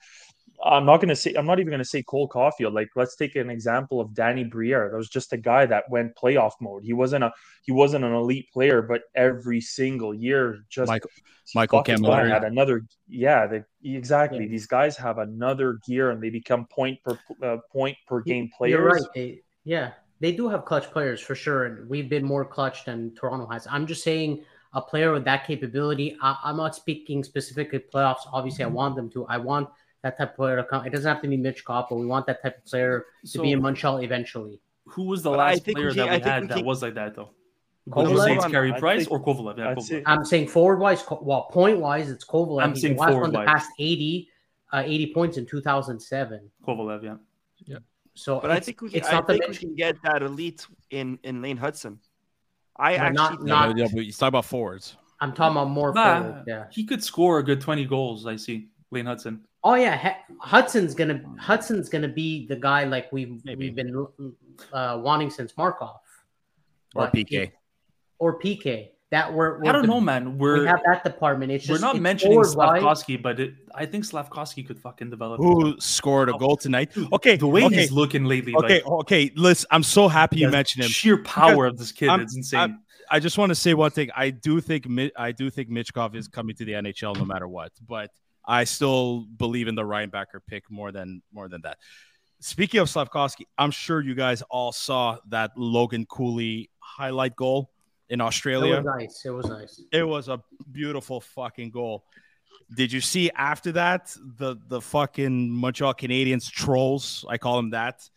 I'm 0.66 0.86
not 0.86 0.98
going 0.98 1.10
to 1.10 1.16
say 1.16 1.34
I'm 1.34 1.46
not 1.46 1.60
even 1.60 1.72
going 1.72 1.80
to 1.80 1.86
say 1.86 2.04
Cole 2.04 2.28
Caulfield. 2.28 2.74
Like 2.74 2.90
let's 2.96 3.16
take 3.16 3.36
an 3.36 3.50
example 3.50 4.00
of 4.00 4.14
Danny 4.14 4.44
Briere. 4.44 4.90
That 4.92 4.98
was 4.98 5.10
just 5.10 5.34
a 5.34 5.38
guy 5.38 5.66
that 5.66 5.90
went 5.90 6.16
playoff 6.16 6.54
mode. 6.62 6.84
He 6.84 6.94
wasn't 6.94 7.24
a 7.26 7.32
he 7.64 7.72
wasn't 7.72 8.06
an 8.06 8.14
elite 8.14 8.48
player, 8.54 8.82
but 8.82 9.02
every 9.16 9.60
single 9.62 10.14
year 10.14 10.64
just 10.70 10.88
Michael- 10.90 11.10
Michael 11.54 11.80
fuck, 11.80 11.88
Cammalleri. 11.88 12.30
had 12.30 12.44
another 12.46 12.86
yeah 13.10 13.46
they, 13.46 13.64
exactly 13.84 14.44
Yeah. 14.46 14.50
these 14.50 14.66
guys 14.68 14.96
have 14.98 15.18
another 15.18 15.80
gear 15.86 16.12
and 16.12 16.24
they 16.24 16.30
become 16.30 16.66
point 16.68 16.98
per 17.04 17.20
uh, 17.44 17.58
point 17.72 17.98
per 18.08 18.22
game 18.22 18.50
players 18.58 18.72
You're 18.72 18.86
right. 18.88 19.02
They, 19.14 19.42
yeah, 19.66 19.92
they 20.22 20.32
do 20.32 20.48
have 20.50 20.64
clutch 20.66 20.90
players 20.92 21.20
for 21.20 21.36
sure, 21.36 21.66
and 21.66 21.90
we've 21.90 22.10
been 22.10 22.24
more 22.24 22.46
clutch 22.46 22.86
than 22.86 23.14
Toronto 23.16 23.48
has. 23.48 23.68
I'm 23.70 23.86
just 23.86 24.04
saying 24.04 24.44
a 24.74 24.82
player 24.82 25.12
with 25.12 25.26
that 25.26 25.46
capability. 25.46 26.18
I, 26.22 26.38
I'm 26.44 26.58
not 26.58 26.76
speaking 26.76 27.24
specifically 27.24 27.80
playoffs. 27.80 28.22
Obviously, 28.32 28.64
I 28.64 28.68
want 28.68 28.96
them 28.96 29.10
to. 29.12 29.26
I 29.28 29.38
want 29.38 29.70
that 30.04 30.18
type 30.18 30.32
of 30.32 30.36
player 30.36 30.58
to 30.58 30.64
come. 30.66 30.86
It 30.86 30.92
doesn't 30.92 31.12
have 31.12 31.22
to 31.24 31.28
be 31.28 31.38
Michkov, 31.38 31.88
but 31.90 31.96
we 31.96 32.06
want 32.06 32.28
that 32.28 32.42
type 32.44 32.58
of 32.58 32.66
player 32.66 33.06
to 33.22 33.28
So 33.28 33.42
be 33.42 33.52
in 33.54 33.62
Montreal 33.62 34.00
eventually. 34.00 34.60
who 34.86 35.04
was 35.04 35.24
the 35.24 35.32
But 35.32 35.38
last 35.40 35.64
player 35.66 35.88
we 35.88 35.94
that 35.96 36.04
we 36.04 36.10
I 36.10 36.14
had 36.20 36.50
that 36.50 36.58
can- 36.58 36.66
was 36.66 36.82
like 36.82 36.94
that 36.96 37.16
though? 37.16 37.30
Kovalev? 37.90 38.14
Would 38.14 38.32
it's 38.32 38.46
I'd 38.46 38.52
Carey 38.52 38.74
Price 38.74 39.06
say- 39.06 39.10
or 39.10 39.22
Kovalev? 39.24 39.58
Yeah, 39.58 39.70
I'd 39.70 39.78
Kovalev. 39.78 39.82
say- 39.84 40.04
I'm 40.06 40.26
saying 40.26 40.48
forward 40.50 40.80
wise, 40.80 41.04
well, 41.22 41.44
point 41.52 41.80
wise, 41.80 42.10
it's 42.10 42.26
Kovalev. 42.26 42.64
I'm 42.64 42.70
He's 42.72 42.82
saying 42.82 42.96
the 42.96 43.00
last 43.02 43.08
one 43.08 43.14
forward 43.14 43.32
to 43.32 43.38
wise. 43.40 43.48
pass 43.48 43.68
80, 43.80 44.30
uh, 44.74 44.84
80 44.86 45.14
points 45.14 45.38
in 45.38 45.46
2007. 45.46 46.50
Kovalev, 46.68 47.04
yeah. 47.04 47.16
Yeah. 47.66 47.78
So, 48.14 48.40
But 48.40 48.52
I 48.52 48.60
think 48.60 48.82
we 48.82 48.90
can, 48.90 49.00
it's 49.00 49.12
not 49.12 49.26
the 49.26 49.34
think 49.38 49.48
we 49.50 49.56
can 49.56 49.76
get 49.76 49.96
that 50.04 50.22
elite 50.22 50.68
in 50.92 51.18
in 51.24 51.42
Lane 51.42 51.58
Hutson. 51.58 51.98
I 52.78 52.94
But 52.98 53.02
actually 53.02 53.16
not- 53.16 53.30
think- 53.32 53.44
not- 53.44 53.78
yeah, 53.78 53.88
but 53.94 54.06
you 54.06 54.12
talk 54.12 54.28
about 54.30 54.46
forwards. 54.46 54.98
I'm 55.20 55.32
talking 55.34 55.56
about 55.58 55.70
more 55.70 55.94
Nah, 55.94 56.22
forward. 56.22 56.44
Yeah. 56.48 56.66
he 56.72 56.84
could 56.86 57.02
score 57.04 57.40
a 57.40 57.44
good 57.44 57.62
20 57.62 57.86
goals, 57.86 58.26
I 58.28 58.36
see. 58.36 58.68
Lane 58.94 59.06
Hutson. 59.06 59.40
Oh 59.64 59.76
yeah, 59.76 60.10
H- 60.10 60.38
Hutson's 60.42 60.94
gonna 60.96 61.22
Hutson's 61.40 61.90
gonna 61.90 62.08
be 62.08 62.46
the 62.48 62.56
guy 62.56 62.84
like 62.86 63.12
we've 63.12 63.44
Maybe. 63.46 63.66
we've 63.66 63.76
been 63.76 64.08
uh, 64.72 65.00
wanting 65.04 65.30
since 65.30 65.56
Markov 65.58 66.00
Or 66.96 67.06
But 67.06 67.14
PK. 67.14 67.30
he- 67.30 67.52
or 68.20 68.40
PK. 68.40 68.90
That 69.12 69.32
we're, 69.32 69.60
we're 69.60 69.70
I 69.70 69.72
don't 69.74 69.84
the- 69.84 69.88
know, 69.90 70.02
man. 70.02 70.40
We 70.40 70.48
We're 70.50 70.66
have 70.66 70.80
that 70.88 71.04
department. 71.04 71.52
It's 71.52 71.68
we're 71.70 71.76
just 71.76 71.82
not 71.84 71.96
it's 71.96 72.02
mentioning 72.02 72.34
forward-wise. 72.34 72.80
Slavkovsky, 72.80 73.16
but 73.18 73.40
it, 73.40 73.54
I 73.76 73.86
think 73.86 74.06
Slavkovsky 74.06 74.64
could 74.64 74.80
fucking 74.80 75.12
develop. 75.12 75.38
Who 75.40 75.80
scored 75.80 76.30
a 76.30 76.34
goal 76.34 76.58
tonight? 76.58 76.92
Okay, 77.14 77.36
the 77.36 77.46
way 77.48 77.64
okay, 77.66 77.76
he's 77.82 77.92
looking 77.92 78.26
lately, 78.26 78.56
okay, 78.56 78.82
like, 78.82 78.88
okay. 79.02 79.32
Listen, 79.36 79.68
I'm 79.70 79.84
so 79.84 80.08
happy 80.08 80.38
you 80.40 80.50
mentioned 80.50 80.86
him. 80.86 80.90
sheer 80.90 81.18
power 81.22 81.68
of 81.68 81.78
this 81.78 81.92
kid 81.92 82.10
I'm- 82.10 82.22
is 82.22 82.36
insane. 82.36 82.80
I 83.12 83.20
just 83.20 83.38
want 83.38 83.50
to 83.52 83.56
say 83.56 83.76
one 83.76 83.92
thing. 83.92 84.10
I 84.16 84.32
do 84.32 84.60
think 84.62 84.90
Mi- 84.90 85.12
I 85.16 85.32
do 85.32 85.52
think 85.52 85.70
Michkov 85.70 86.16
is 86.16 86.28
coming 86.28 86.56
to 86.56 86.66
the 86.66 86.72
NHL 86.72 87.16
no 87.16 87.26
matter 87.26 87.48
what, 87.48 87.72
but 87.88 88.10
I 88.46 88.66
still 88.66 89.26
believe 89.38 89.68
in 89.68 89.76
the 89.76 89.84
Reinbacher 89.84 90.40
pick 90.48 90.70
more 90.70 90.92
than 90.92 91.22
more 91.34 91.48
than 91.48 91.62
that. 91.62 91.78
Speaking 92.40 92.82
of 92.82 92.90
Slavkovsky, 92.90 93.48
I'm 93.58 93.72
sure 93.72 94.02
you 94.02 94.16
guys 94.16 94.42
all 94.50 94.72
saw 94.74 95.18
that 95.30 95.52
Logan 95.56 96.06
Cooley 96.06 96.70
highlight 96.80 97.36
goal 97.38 97.72
in 98.10 98.20
It 98.20 98.24
Australia. 98.24 98.76
was 98.76 98.86
nice. 98.86 99.22
It 99.26 99.30
was 99.30 99.46
nice. 99.48 99.82
It 99.94 100.04
was 100.04 100.28
a 100.28 100.42
beautiful 100.72 101.22
fucking 101.22 101.72
goal. 101.72 102.04
Did 102.76 102.92
you 102.92 103.02
see 103.02 103.32
after 103.36 103.72
that 103.74 104.16
the 104.38 104.58
the 104.68 104.82
fucking 104.82 105.50
Montreal 105.52 105.94
Canadiens 105.94 106.52
trolls? 106.52 107.24
I 107.30 107.38
call 107.38 107.56
them 107.58 107.70
that. 107.72 108.08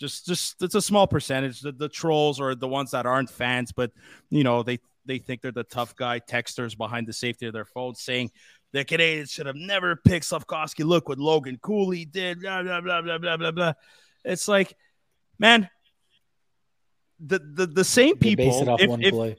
Just 0.00 0.26
just 0.26 0.62
it's 0.62 0.74
a 0.74 0.82
small 0.82 1.06
percentage. 1.06 1.60
The, 1.60 1.72
the 1.72 1.88
trolls 1.88 2.40
are 2.40 2.54
the 2.54 2.68
ones 2.68 2.90
that 2.90 3.06
aren't 3.06 3.30
fans, 3.30 3.72
but 3.72 3.92
you 4.30 4.42
know 4.44 4.62
they 4.62 4.78
they 5.06 5.18
think 5.18 5.40
they're 5.40 5.52
the 5.52 5.64
tough 5.64 5.94
guy 5.94 6.18
texters 6.20 6.76
behind 6.76 7.06
the 7.06 7.12
safety 7.12 7.46
of 7.46 7.52
their 7.52 7.64
phones 7.64 8.00
saying 8.00 8.30
the 8.72 8.84
Canadiens 8.84 9.30
should 9.30 9.46
have 9.46 9.56
never 9.56 9.96
picked 9.96 10.24
Slavkovsky. 10.26 10.82
Look 10.84 11.08
what 11.08 11.18
Logan 11.18 11.58
Cooley 11.62 12.04
did. 12.04 12.40
Blah 12.40 12.62
blah 12.62 12.80
blah 12.80 13.02
blah 13.02 13.18
blah 13.18 13.36
blah 13.36 13.50
blah. 13.50 13.72
It's 14.24 14.48
like, 14.48 14.74
man, 15.38 15.68
the 17.20 17.38
the 17.38 17.66
the 17.66 17.84
same 17.84 18.14
They 18.18 18.34
people. 18.34 18.44
base 18.50 18.60
it 18.62 18.68
off 18.68 18.80
if- 18.80 18.90
one 18.90 19.02
if- 19.02 19.12
play. 19.14 19.36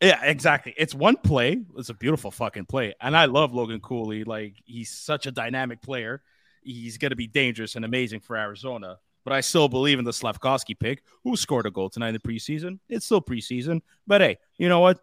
yeah, 0.00 0.22
exactly. 0.24 0.74
It's 0.76 0.94
one 0.94 1.16
play. 1.16 1.62
It's 1.76 1.88
a 1.88 1.94
beautiful 1.94 2.30
fucking 2.30 2.66
play. 2.66 2.94
And 3.00 3.16
I 3.16 3.24
love 3.24 3.52
Logan 3.54 3.80
Cooley. 3.80 4.24
Like 4.24 4.54
he's 4.64 4.90
such 4.90 5.26
a 5.26 5.32
dynamic 5.32 5.82
player. 5.82 6.22
He's 6.62 6.98
gonna 6.98 7.16
be 7.16 7.26
dangerous 7.26 7.76
and 7.76 7.84
amazing 7.84 8.20
for 8.20 8.36
Arizona. 8.36 8.98
But 9.24 9.32
I 9.32 9.40
still 9.40 9.68
believe 9.68 9.98
in 9.98 10.04
the 10.04 10.12
Slavkovsky 10.12 10.74
pick, 10.74 11.02
who 11.24 11.36
scored 11.36 11.66
a 11.66 11.70
goal 11.70 11.90
tonight 11.90 12.08
in 12.10 12.14
the 12.14 12.20
preseason. 12.20 12.78
It's 12.88 13.04
still 13.06 13.20
preseason. 13.20 13.82
But 14.06 14.20
hey, 14.20 14.38
you 14.56 14.68
know 14.68 14.78
what? 14.78 15.00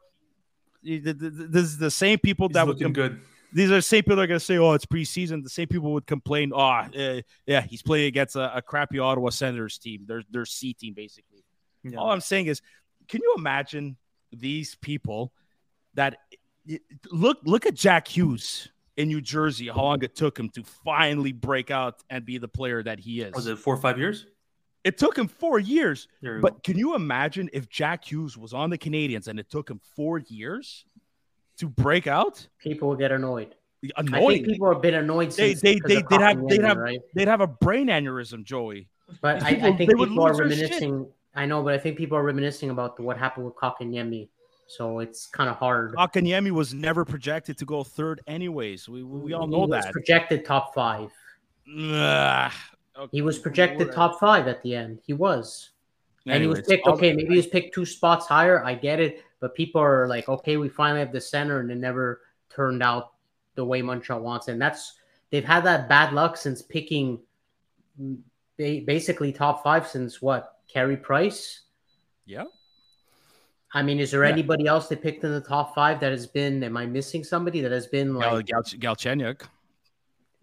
The- 0.82 1.00
the- 1.00 1.14
the- 1.14 1.30
This 1.30 1.64
is 1.64 1.78
the 1.78 1.92
same 1.92 2.20
people 2.20 2.48
He's 2.48 2.54
that 2.54 2.66
would 2.66 2.78
looking 2.80 2.94
com- 2.94 2.94
good. 2.94 3.22
These 3.54 3.72
are 3.72 3.76
the 3.76 3.82
same 3.82 4.02
people 4.02 4.16
that 4.16 4.24
are 4.24 4.28
going 4.28 4.40
to 4.40 4.46
say, 4.46 4.58
"Oh, 4.58 4.74
it's 4.74 4.86
preseason." 4.86 5.44
The 5.44 5.50
same 5.50 5.68
people 5.68 5.94
would 5.94 6.08
complain, 6.08 6.52
"Oh, 6.54 6.60
uh, 6.60 7.22
yeah, 7.46 7.62
he's 7.62 7.82
playing 7.82 8.08
against 8.08 8.36
a, 8.36 8.58
a 8.58 8.62
crappy 8.62 9.00
Ottawa 9.00 9.30
Senators 9.30 9.78
team. 9.78 10.06
Their 10.08 10.24
their 10.30 10.46
C 10.46 10.74
team, 10.74 10.94
basically." 10.94 11.44
Yeah. 11.84 11.98
All 11.98 12.12
I'm 12.12 12.22
saying 12.22 12.48
is, 12.48 12.62
can 13.08 13.22
you 13.22 13.36
imagine 13.38 13.98
these 14.32 14.76
people 14.76 15.34
that 15.94 16.18
look 17.12 17.40
look 17.46 17.66
at 17.66 17.76
Jack 17.76 18.08
Hughes 18.08 18.70
in 18.98 19.08
New 19.08 19.22
Jersey? 19.22 19.68
How 19.68 19.84
long 19.84 20.04
it 20.04 20.16
took 20.16 20.38
him 20.38 20.50
to 20.50 20.64
finally 20.64 21.32
break 21.32 21.72
out 21.72 22.04
and 22.10 22.26
be 22.26 22.38
the 22.38 22.48
player 22.48 22.82
that 22.84 23.00
he 23.00 23.22
is? 23.22 23.34
Was 23.34 23.48
it 23.48 23.60
four 23.60 23.76
or 23.76 23.78
five 23.78 24.00
years? 24.00 24.26
It 24.84 24.98
took 24.98 25.18
him 25.18 25.28
four 25.28 25.60
years. 25.60 26.08
But 26.42 26.56
go. 26.56 26.60
can 26.64 26.78
you 26.78 26.96
imagine 26.96 27.50
if 27.54 27.70
Jack 27.70 28.04
Hughes 28.04 28.38
was 28.38 28.54
on 28.54 28.70
the 28.70 28.78
Canadiens 28.78 29.28
and 29.28 29.40
it 29.40 29.50
took 29.50 29.70
him 29.70 29.80
four 29.96 30.20
years 30.20 30.86
to 31.58 31.68
break 31.70 32.08
out? 32.08 32.46
People 32.60 32.90
will 32.90 32.96
get 32.96 33.12
annoyed. 33.12 33.56
I 33.98 34.04
think 34.04 34.46
people 34.46 34.72
have 34.72 34.82
been 34.82 34.94
annoyed 34.94 35.32
They 35.32 35.56
since, 35.56 35.62
they 35.62 35.80
they 35.80 36.02
they'd 36.10 36.22
have- 36.22 36.38
Kotkaniemi, 36.38 36.50
they'd 36.50 36.62
have- 36.64 36.78
right. 36.78 37.00
They'd 37.14 37.28
have 37.28 37.42
a 37.42 37.48
brain 37.48 37.88
aneurysm, 37.88 38.44
Joey. 38.44 38.88
But 39.22 39.44
I, 39.44 39.50
I 39.50 39.76
think 39.76 39.90
people 39.92 40.06
are 40.26 40.34
lose 40.34 40.38
their 40.38 40.50
shit. 40.50 40.60
reminiscing. 40.72 41.08
I 41.36 41.46
know, 41.46 41.62
but 41.64 41.74
I 41.74 41.78
think 41.78 41.98
people 41.98 42.18
are 42.18 42.24
reminiscing 42.24 42.70
about 42.70 43.00
what 43.00 43.18
happened 43.18 43.46
with 43.46 43.56
Kotkaniemi. 43.56 44.30
So 44.68 45.00
it's 45.00 45.28
kind 45.28 45.50
of 45.50 45.58
hard. 45.58 45.94
Akanyemi 45.96 46.52
was 46.52 46.74
never 46.74 47.04
projected 47.04 47.58
to 47.58 47.66
go 47.66 47.84
third, 47.84 48.22
anyways. 48.28 48.88
We 48.88 49.04
we, 49.04 49.34
all 49.34 49.46
He 49.46 49.52
know 49.52 49.60
was 49.68 49.84
that. 49.84 49.92
projected 49.92 50.46
top 50.46 50.74
five. 50.74 51.10
Ugh. 51.78 52.52
He 53.12 53.22
was 53.22 53.40
projected 53.40 53.92
top 53.92 54.20
five 54.20 54.48
at 54.48 54.62
the 54.64 54.76
end. 54.76 55.00
He 55.06 55.14
was. 55.14 55.72
And 56.26 56.42
he 56.42 56.48
was 56.48 56.62
picked. 56.62 56.88
Okay, 56.88 57.12
maybe 57.14 57.32
he 57.32 57.38
was 57.38 57.48
picked 57.48 57.74
two 57.76 57.86
spots 57.86 58.28
higher. 58.28 58.64
I 58.64 58.76
get 58.76 59.00
it, 59.02 59.24
but 59.44 59.54
people 59.56 59.82
are 59.82 60.08
like, 60.08 60.30
okay, 60.30 60.56
we 60.56 60.70
finally 60.70 61.02
have 61.02 61.12
the 61.12 61.20
center, 61.20 61.60
and 61.60 61.70
it 61.70 61.76
never 61.76 62.22
turned 62.50 62.82
out 62.82 63.12
the 63.56 63.66
way 63.66 63.82
Montreal 63.82 64.22
wants. 64.22 64.48
And 64.48 64.60
that's 64.60 64.94
they've 65.32 65.44
had 65.44 65.66
that 65.66 65.90
bad 65.90 66.14
luck 66.14 66.38
since 66.38 66.62
picking 66.62 67.20
basically 68.58 69.34
top 69.34 69.62
five 69.62 69.86
since 69.86 70.22
what 70.22 70.60
Carey 70.70 70.96
Price. 70.96 71.64
Yeah. 72.26 72.46
I 73.74 73.84
mean, 73.84 74.00
is 74.00 74.12
there 74.12 74.24
Yeah. 74.24 74.32
anybody 74.32 74.66
else 74.66 74.88
they 74.88 74.96
picked 74.96 75.26
in 75.26 75.32
the 75.32 75.42
top 75.42 75.76
five 75.76 76.00
that 76.00 76.14
has 76.14 76.26
been? 76.26 76.64
Am 76.64 76.78
I 76.78 76.86
missing 76.86 77.26
somebody 77.26 77.60
that 77.60 77.74
has 77.74 77.88
been 77.88 78.16
like? 78.16 78.46
Gal, 78.46 78.64
Galchenyuk. 78.64 79.42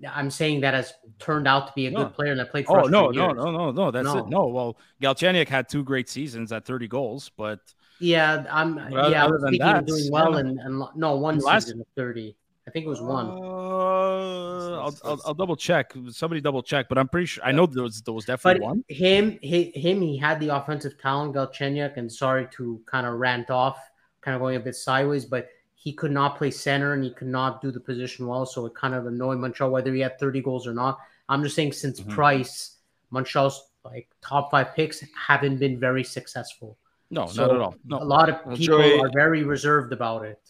I'm 0.06 0.30
saying 0.30 0.60
that 0.60 0.74
has 0.74 0.92
turned 1.18 1.48
out 1.48 1.68
to 1.68 1.72
be 1.74 1.86
a 1.86 1.90
No. 1.90 2.04
good 2.04 2.12
player 2.12 2.32
and 2.32 2.40
I 2.42 2.44
played 2.44 2.66
oh, 2.68 2.74
for 2.74 2.80
Oh 2.80 2.86
no, 2.88 3.08
no, 3.08 3.32
no, 3.32 3.50
no, 3.50 3.70
no. 3.70 3.90
That's 3.90 4.04
No. 4.04 4.18
it. 4.18 4.28
No, 4.28 4.46
well, 4.48 4.76
Galchenyuk 5.00 5.48
had 5.48 5.70
two 5.70 5.84
great 5.84 6.10
seasons 6.10 6.52
at 6.52 6.66
30 6.66 6.86
goals, 6.86 7.30
but 7.34 7.60
Yeah, 8.00 8.44
I'm. 8.50 8.76
Well, 8.90 9.10
yeah, 9.10 9.24
I 9.24 9.28
was 9.28 9.42
of 9.42 9.58
that, 9.58 9.86
doing 9.86 10.08
well 10.10 10.36
and, 10.36 10.58
and 10.58 10.82
no 10.96 11.16
one 11.16 11.38
Last- 11.38 11.64
season 11.66 11.80
of 11.80 11.86
thirty. 11.94 12.36
I 12.66 12.70
think 12.70 12.86
it 12.86 12.88
was 12.88 13.00
one. 13.00 13.26
Uh, 13.26 14.80
I'll, 14.82 14.94
I'll, 15.04 15.20
I'll 15.26 15.34
double 15.34 15.56
check. 15.56 15.92
Somebody 16.10 16.40
double 16.40 16.62
check, 16.62 16.88
but 16.88 16.98
I'm 16.98 17.08
pretty 17.08 17.26
sure 17.26 17.42
I 17.44 17.52
know 17.52 17.66
there 17.66 17.82
was 17.82 18.00
there 18.02 18.14
was 18.14 18.26
But 18.26 18.32
definitely 18.34 18.66
one. 18.66 18.84
him, 18.88 19.38
he, 19.42 19.64
him, 19.74 20.00
he 20.00 20.16
had 20.16 20.38
the 20.40 20.48
offensive 20.50 20.98
talent, 21.00 21.34
Galchenyuk, 21.34 21.96
and 21.96 22.10
sorry 22.12 22.46
to 22.52 22.80
kind 22.86 23.06
of 23.06 23.14
rant 23.14 23.50
off, 23.50 23.78
kind 24.20 24.34
of 24.34 24.40
going 24.40 24.56
a 24.56 24.60
bit 24.60 24.76
sideways, 24.76 25.24
but 25.24 25.48
he 25.74 25.92
could 25.92 26.12
not 26.12 26.36
play 26.36 26.50
center 26.50 26.92
and 26.92 27.02
he 27.02 27.10
could 27.10 27.28
not 27.28 27.60
do 27.62 27.70
the 27.72 27.80
position 27.80 28.26
well, 28.26 28.44
so 28.46 28.66
it 28.66 28.74
kind 28.74 28.94
of 28.94 29.06
annoyed 29.06 29.38
Montreal 29.38 29.70
whether 29.72 29.92
he 29.92 30.00
had 30.00 30.18
30 30.18 30.40
goals 30.42 30.66
or 30.66 30.74
not. 30.74 30.98
I'm 31.28 31.42
just 31.42 31.56
saying 31.56 31.72
since 31.72 32.00
Mhm. 32.00 32.10
Price, 32.10 32.76
Montreal's 33.10 33.68
like 33.84 34.08
top 34.20 34.50
five 34.50 34.74
picks 34.76 35.02
haven't 35.28 35.56
been 35.56 35.80
very 35.80 36.04
successful. 36.04 36.76
No, 37.11 37.27
So, 37.27 37.46
not 37.46 37.55
at 37.57 37.61
all. 37.61 37.75
A 38.01 38.05
lot 38.05 38.29
of 38.29 38.37
people 38.57 38.57
Joey- 38.57 39.01
are 39.01 39.11
very 39.14 39.42
reserved 39.42 39.92
about 39.92 40.25
it. 40.25 40.40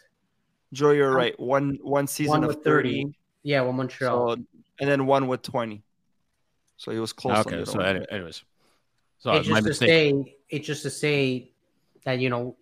Joe, 0.72 0.90
you're 0.90 1.12
right. 1.12 1.38
One 1.40 1.78
one 1.82 2.06
season 2.06 2.30
One 2.30 2.44
of 2.44 2.62
30. 2.62 3.02
30, 3.04 3.14
Yeah, 3.42 3.62
one 3.62 3.76
Montreal. 3.76 4.36
so, 4.36 4.42
and 4.78 4.88
then 4.90 5.06
one 5.06 5.26
with 5.26 5.42
20. 5.42 5.82
So 6.76 6.92
he 6.92 6.98
was 6.98 7.12
close. 7.12 7.38
okay. 7.46 7.64
So, 7.64 7.80
other 7.80 7.98
one. 8.00 8.06
anyways, 8.10 8.44
so 9.18 9.32
it's 9.32 9.48
just 9.48 9.66
to 9.66 9.74
say 9.74 10.36
it's 10.48 10.66
just 10.66 10.82
to 10.84 10.90
say 10.90 11.50
that 12.04 12.20
you 12.20 12.28
know 12.30 12.56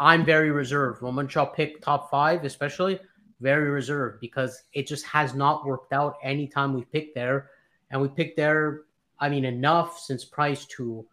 I'm 0.00 0.24
very 0.24 0.50
reserved 0.50 1.02
when 1.02 1.14
Montreal 1.14 1.46
pick 1.48 1.80
top 1.82 2.10
five, 2.10 2.44
especially 2.44 2.98
very 3.40 3.70
reserved 3.70 4.20
because 4.20 4.64
it 4.72 4.86
just 4.86 5.04
has 5.06 5.34
not 5.34 5.64
worked 5.64 5.92
out 5.92 6.16
anytime 6.22 6.72
we 6.74 6.84
picked 6.84 7.14
there, 7.14 7.50
and 7.90 8.00
we 8.00 8.08
picked 8.08 8.36
there. 8.36 8.82
I 9.20 9.28
mean, 9.28 9.44
enough 9.44 9.98
since 9.98 10.24
Price 10.24 10.64
to, 10.66 11.04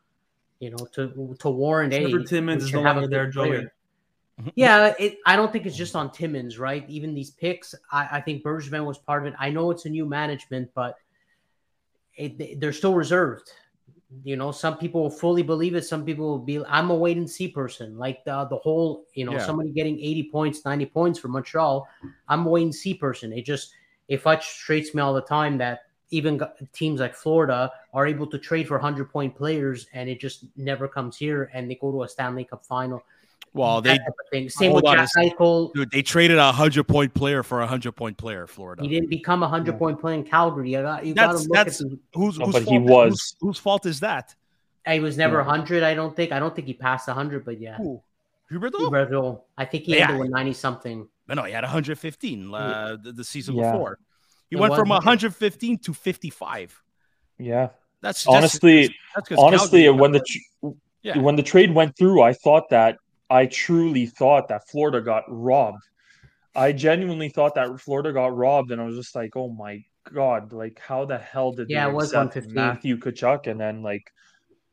you 0.59 0.69
know, 0.69 0.87
to 0.93 1.35
to 1.39 1.49
warrant 1.49 1.93
a. 1.93 2.09
Trevor 2.09 2.23
Timmins 2.25 2.63
is 2.63 2.69
should 2.69 2.77
no 2.77 2.83
have 2.83 2.95
longer 2.95 3.07
good 3.09 3.15
there, 3.15 3.29
Joey. 3.31 3.47
player. 3.49 3.73
Yeah, 4.55 4.93
it, 4.99 5.17
I 5.25 5.35
don't 5.35 5.51
think 5.51 5.65
it's 5.65 5.75
just 5.75 5.95
on 5.95 6.11
Timmins, 6.11 6.59
right? 6.59 6.87
Even 6.87 7.15
these 7.15 7.31
picks, 7.31 7.73
I, 7.91 8.07
I 8.13 8.21
think 8.21 8.43
Bergevin 8.43 8.85
was 8.85 8.99
part 8.99 9.25
of 9.25 9.33
it. 9.33 9.37
I 9.39 9.49
know 9.49 9.71
it's 9.71 9.85
a 9.85 9.89
new 9.89 10.05
management, 10.05 10.69
but 10.75 10.95
it, 12.15 12.59
they're 12.59 12.71
still 12.73 12.93
reserved. 12.93 13.49
You 14.23 14.35
know, 14.35 14.51
some 14.51 14.77
people 14.77 15.01
will 15.01 15.09
fully 15.09 15.41
believe 15.41 15.75
it. 15.75 15.85
Some 15.85 16.05
people 16.05 16.27
will 16.27 16.39
be. 16.39 16.63
I'm 16.65 16.91
a 16.91 16.95
wait 16.95 17.17
and 17.17 17.29
see 17.29 17.47
person. 17.47 17.97
Like 17.97 18.23
the 18.25 18.45
the 18.45 18.57
whole, 18.57 19.05
you 19.15 19.25
know, 19.25 19.33
Yeah. 19.33 19.39
somebody 19.45 19.71
getting 19.71 19.99
80 19.99 20.29
points, 20.31 20.63
90 20.63 20.85
points 20.85 21.19
for 21.19 21.27
Montreal. 21.29 21.87
I'm 22.27 22.45
a 22.45 22.49
wait 22.49 22.63
and 22.63 22.73
see 22.75 22.93
person. 22.93 23.33
It 23.33 23.43
just 23.43 23.73
it 24.07 24.21
frustrates 24.21 24.93
me 24.93 25.01
all 25.01 25.13
the 25.13 25.21
time 25.21 25.57
that 25.57 25.79
even 26.09 26.41
teams 26.73 26.99
like 26.99 27.13
Florida 27.13 27.71
are 27.93 28.07
able 28.07 28.27
to 28.27 28.37
trade 28.37 28.67
for 28.67 28.75
100 28.77 29.11
point 29.11 29.35
players, 29.35 29.87
and 29.93 30.09
it 30.09 30.19
just 30.19 30.45
never 30.55 30.87
comes 30.87 31.17
here, 31.17 31.49
and 31.53 31.69
they 31.69 31.75
go 31.75 31.91
to 31.91 32.03
a 32.03 32.07
Stanley 32.07 32.45
Cup 32.45 32.65
final. 32.65 33.01
Well, 33.53 33.81
they 33.81 33.97
type 33.97 34.07
of 34.07 34.29
thing. 34.31 34.49
Same 34.49 34.73
with 34.73 34.85
Jack 34.85 35.09
Eichel. 35.17 35.73
dude, 35.73 35.89
they 35.89 36.01
traded 36.03 36.37
a 36.37 36.51
hundred 36.51 36.83
point 36.83 37.13
player 37.13 37.41
for 37.43 37.61
a 37.61 37.67
hundred 37.67 37.93
point 37.93 38.15
player. 38.17 38.45
Florida. 38.45 38.83
He 38.83 38.87
didn't 38.89 39.09
become 39.09 39.41
a 39.41 39.47
hundred 39.47 39.73
Yeah. 39.73 39.79
point 39.79 39.99
player 39.99 40.15
in 40.15 40.23
Calgary. 40.23 40.71
You 40.71 40.81
got 40.81 41.05
you 41.05 41.13
got 41.15 41.27
to 41.27 41.27
That's- 41.27 41.47
look 41.47 41.53
that's- 41.55 41.81
at 41.81 41.89
the, 41.89 41.99
Who's, 42.13 42.37
No, 42.37 42.45
whose 42.47 42.53
but 42.55 42.63
he 42.63 42.77
fault, 42.77 42.83
was. 42.83 43.09
Whose, 43.09 43.35
whose 43.41 43.57
fault 43.59 43.85
is 43.85 43.99
that? 44.01 44.35
he 44.87 44.99
was 44.99 45.17
never 45.17 45.37
Yeah. 45.39 45.43
hundred. 45.45 45.81
I 45.83 45.93
don't 45.95 46.15
think. 46.15 46.31
I 46.31 46.39
don't 46.39 46.55
think 46.55 46.67
he 46.67 46.73
passed 46.73 47.09
hundred, 47.09 47.45
but 47.45 47.59
yeah. 47.59 47.77
Who? 47.77 48.01
Huberdeau? 48.51 48.89
Huberdeau, 48.89 49.41
I 49.57 49.65
think 49.65 49.85
he 49.85 49.95
Yeah. 49.95 50.03
ended 50.09 50.19
with 50.19 50.29
ninety 50.29 50.53
something. 50.53 51.07
No, 51.27 51.35
no, 51.35 51.43
he 51.43 51.51
had 51.51 51.63
115 51.65 52.53
uh, 52.53 52.95
the, 53.01 53.11
the 53.11 53.23
season 53.23 53.55
Yeah. 53.55 53.71
before. 53.71 53.99
He 54.49 54.55
It 54.55 54.60
went 54.60 54.75
from 54.75 54.89
115 54.89 55.77
to 55.79 55.93
55. 55.93 56.81
Yeah. 57.38 57.69
That's 58.01 58.23
just, 58.23 58.27
Honestly- 58.36 58.95
that's 59.15 59.27
'cause 59.29 59.38
Honestly, 59.38 59.83
Calgary- 59.83 60.01
when 60.01 60.12
the 60.12 60.19
tr- 60.19 60.67
Yeah. 61.03 61.17
when 61.19 61.36
the 61.36 61.43
trade 61.43 61.73
went 61.73 61.97
through, 61.97 62.21
I 62.21 62.33
thought 62.33 62.69
that 62.69 62.97
I 63.29 63.45
truly 63.47 64.05
thought 64.05 64.47
that 64.47 64.67
Florida 64.69 65.01
got 65.01 65.23
robbed. 65.27 65.81
I 66.55 66.71
genuinely 66.71 67.29
thought 67.29 67.55
that 67.55 67.79
Florida 67.81 68.13
got 68.13 68.36
robbed, 68.36 68.71
and 68.71 68.81
I 68.81 68.86
was 68.86 68.95
just 68.95 69.15
like, 69.15 69.36
"Oh 69.36 69.49
my 69.49 69.83
god! 70.13 70.53
Like, 70.53 70.79
how 70.79 71.05
the 71.05 71.17
hell 71.17 71.51
did 71.51 71.69
Yeah, 71.69 71.86
they 71.86 71.91
it 71.91 71.95
was 71.95 72.05
accept 72.13 72.36
115. 72.36 72.55
Matthew 72.55 72.97
Tkachuk?" 72.97 73.47
And 73.47 73.60
then 73.60 73.83
like, 73.83 74.12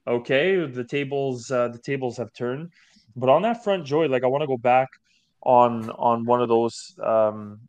okay, 0.06 0.64
the 0.66 0.84
tables 0.84 1.50
uh, 1.50 1.68
the 1.68 1.78
tables 1.78 2.16
have 2.18 2.32
turned. 2.32 2.70
But 3.16 3.28
on 3.28 3.42
that 3.42 3.64
front, 3.64 3.84
Joy, 3.84 4.06
like, 4.06 4.22
I 4.24 4.26
want 4.28 4.42
to 4.42 4.46
go 4.48 4.56
back 4.58 4.88
on 5.42 5.90
on 5.90 6.24
one 6.24 6.40
of 6.40 6.48
those 6.48 6.96
um, 7.02 7.60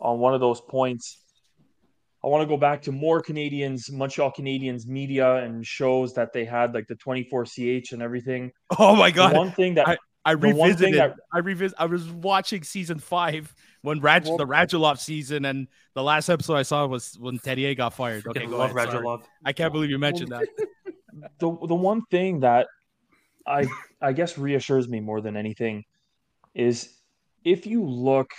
on 0.00 0.18
one 0.18 0.34
of 0.34 0.40
those 0.40 0.60
points. 0.60 1.23
I 2.24 2.28
want 2.28 2.42
to 2.42 2.46
go 2.48 2.56
back 2.56 2.80
to 2.82 2.92
more 2.92 3.20
Canadiens, 3.20 3.92
Montreal 3.92 4.32
Canadiens 4.32 4.86
media 4.86 5.36
and 5.44 5.66
shows 5.66 6.14
that 6.14 6.32
they 6.32 6.44
had 6.46 6.72
like 6.72 6.86
the 6.86 6.94
24 6.96 7.44
CH 7.44 7.92
and 7.92 8.00
everything. 8.00 8.50
Oh 8.78 8.96
my 8.96 9.10
The 9.10 9.16
god. 9.16 9.36
one 9.36 9.52
thing 9.52 9.74
that 9.74 9.86
I- 9.88 9.98
I 10.24 10.34
The 10.34 10.40
thing 10.40 10.56
revisited. 10.56 10.94
that- 11.00 11.16
I 11.34 11.38
revisit. 11.40 11.76
I 11.78 11.84
was 11.84 12.08
watching 12.10 12.62
season 12.62 12.98
five 12.98 13.54
when 13.82 14.00
Raj, 14.00 14.26
Well- 14.26 14.38
the 14.38 14.46
Radulov 14.46 14.98
season, 14.98 15.44
and 15.44 15.68
the 15.92 16.02
last 16.02 16.30
episode 16.30 16.54
I 16.54 16.62
saw 16.62 16.86
was 16.86 17.14
when 17.20 17.38
Teddy 17.38 17.66
A 17.66 17.74
got 17.74 17.92
fired. 17.92 18.26
Okay, 18.28 18.46
go 18.46 18.56
love 18.56 18.74
ahead. 18.74 18.90
sorry. 18.90 19.18
I 19.44 19.52
can't 19.52 19.70
believe 19.74 19.90
you 19.90 19.98
mentioned 19.98 20.32
that. 20.32 20.48
the 21.40 21.56
the 21.68 21.74
one 21.74 22.00
thing 22.10 22.40
that 22.40 22.68
I 23.46 23.66
I 24.00 24.12
guess 24.14 24.38
reassures 24.38 24.88
me 24.88 25.00
more 25.00 25.20
than 25.20 25.36
anything 25.36 25.84
is 26.54 26.88
if 27.44 27.66
you 27.66 27.84
look 27.84 28.30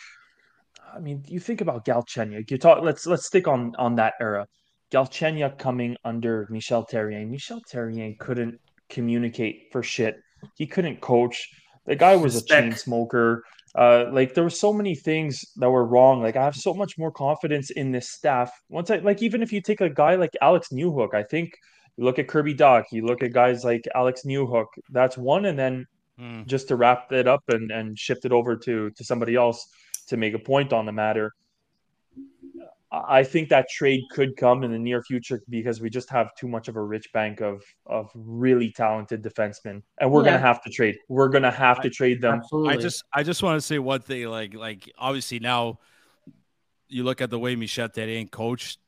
I 0.95 0.99
mean 0.99 1.23
you 1.27 1.39
think 1.39 1.61
about 1.61 1.85
Galchenyuk 1.85 2.49
you 2.49 2.57
talk 2.57 2.81
let's 2.83 3.05
let's 3.05 3.25
stick 3.25 3.47
on 3.47 3.73
on 3.77 3.95
that 3.95 4.13
era. 4.21 4.45
Galchenyuk 4.93 5.57
coming 5.57 5.97
under 6.05 6.47
Michel 6.49 6.85
Therrien. 6.91 7.29
Michel 7.29 7.61
Therrien 7.71 8.17
couldn't 8.19 8.59
communicate 8.89 9.63
for 9.71 9.83
shit. 9.83 10.15
He 10.55 10.67
couldn't 10.67 11.01
coach. 11.01 11.47
The 11.85 11.95
guy 11.95 12.15
was 12.15 12.35
a 12.35 12.45
chain 12.45 12.71
smoker 12.73 13.43
uh 13.77 14.05
like 14.11 14.33
there 14.33 14.43
were 14.43 14.49
so 14.49 14.71
many 14.71 14.95
things 14.95 15.41
that 15.57 15.69
were 15.69 15.85
wrong. 15.85 16.21
Like 16.21 16.35
I 16.37 16.43
have 16.43 16.55
so 16.55 16.73
much 16.73 16.97
more 16.97 17.11
confidence 17.11 17.71
in 17.71 17.91
this 17.91 18.11
staff. 18.11 18.51
Once 18.69 18.89
I 18.89 18.97
like 18.97 19.21
even 19.21 19.41
if 19.43 19.51
you 19.51 19.61
take 19.61 19.81
a 19.81 19.89
guy 19.89 20.15
like 20.15 20.31
Alex 20.41 20.69
Newhook 20.71 21.13
I 21.13 21.23
think 21.23 21.49
you 21.97 22.03
look 22.03 22.19
at 22.19 22.27
Kirby 22.27 22.53
Dach, 22.55 22.83
you 22.91 23.05
look 23.05 23.23
at 23.23 23.33
guys 23.33 23.63
like 23.63 23.85
Alex 23.95 24.21
Newhook. 24.25 24.67
That's 24.91 25.17
one, 25.17 25.45
and 25.45 25.57
then 25.59 25.85
Hmm. 26.17 26.43
just 26.45 26.69
to 26.69 26.77
wrap 26.77 27.11
it 27.11 27.27
up 27.27 27.43
and, 27.49 27.71
and 27.71 27.99
shift 27.99 28.23
it 28.23 28.31
over 28.31 28.55
to 28.55 28.89
to 28.89 29.03
somebody 29.03 29.35
else 29.35 29.67
to 30.07 30.17
make 30.17 30.33
a 30.33 30.39
point 30.39 30.73
on 30.73 30.85
the 30.85 30.91
matter. 30.91 31.33
I 32.91 33.19
I 33.19 33.23
think 33.23 33.49
that 33.49 33.67
trade 33.69 34.01
could 34.11 34.37
come 34.37 34.63
in 34.63 34.71
the 34.71 34.79
near 34.79 35.01
future 35.03 35.41
because 35.49 35.81
we 35.81 35.89
just 35.89 36.09
have 36.09 36.29
too 36.35 36.47
much 36.47 36.67
of 36.67 36.75
a 36.77 36.81
rich 36.81 37.11
bank 37.13 37.41
of 37.41 37.61
of 37.87 38.09
really 38.15 38.71
talented 38.71 39.21
defensemen, 39.23 39.81
and 39.99 40.11
we're 40.11 40.23
Yeah. 40.23 40.31
gonna 40.31 40.39
have 40.47 40.63
to 40.63 40.69
trade. 40.69 40.97
We're 41.09 41.29
gonna 41.29 41.51
have 41.51 41.81
to 41.81 41.89
trade 41.89 42.21
them. 42.21 42.35
Absolutely. 42.35 42.73
I 42.73 42.77
just 42.77 43.03
I 43.13 43.23
just 43.23 43.43
want 43.43 43.57
to 43.59 43.65
say 43.65 43.79
one 43.79 44.01
thing. 44.01 44.27
Like 44.27 44.53
like 44.53 44.89
obviously 44.97 45.39
now, 45.39 45.79
you 46.87 47.03
look 47.03 47.21
at 47.21 47.29
the 47.29 47.39
way 47.39 47.55
Michel 47.55 47.89
Therrien 47.89 48.29
coached. 48.31 48.79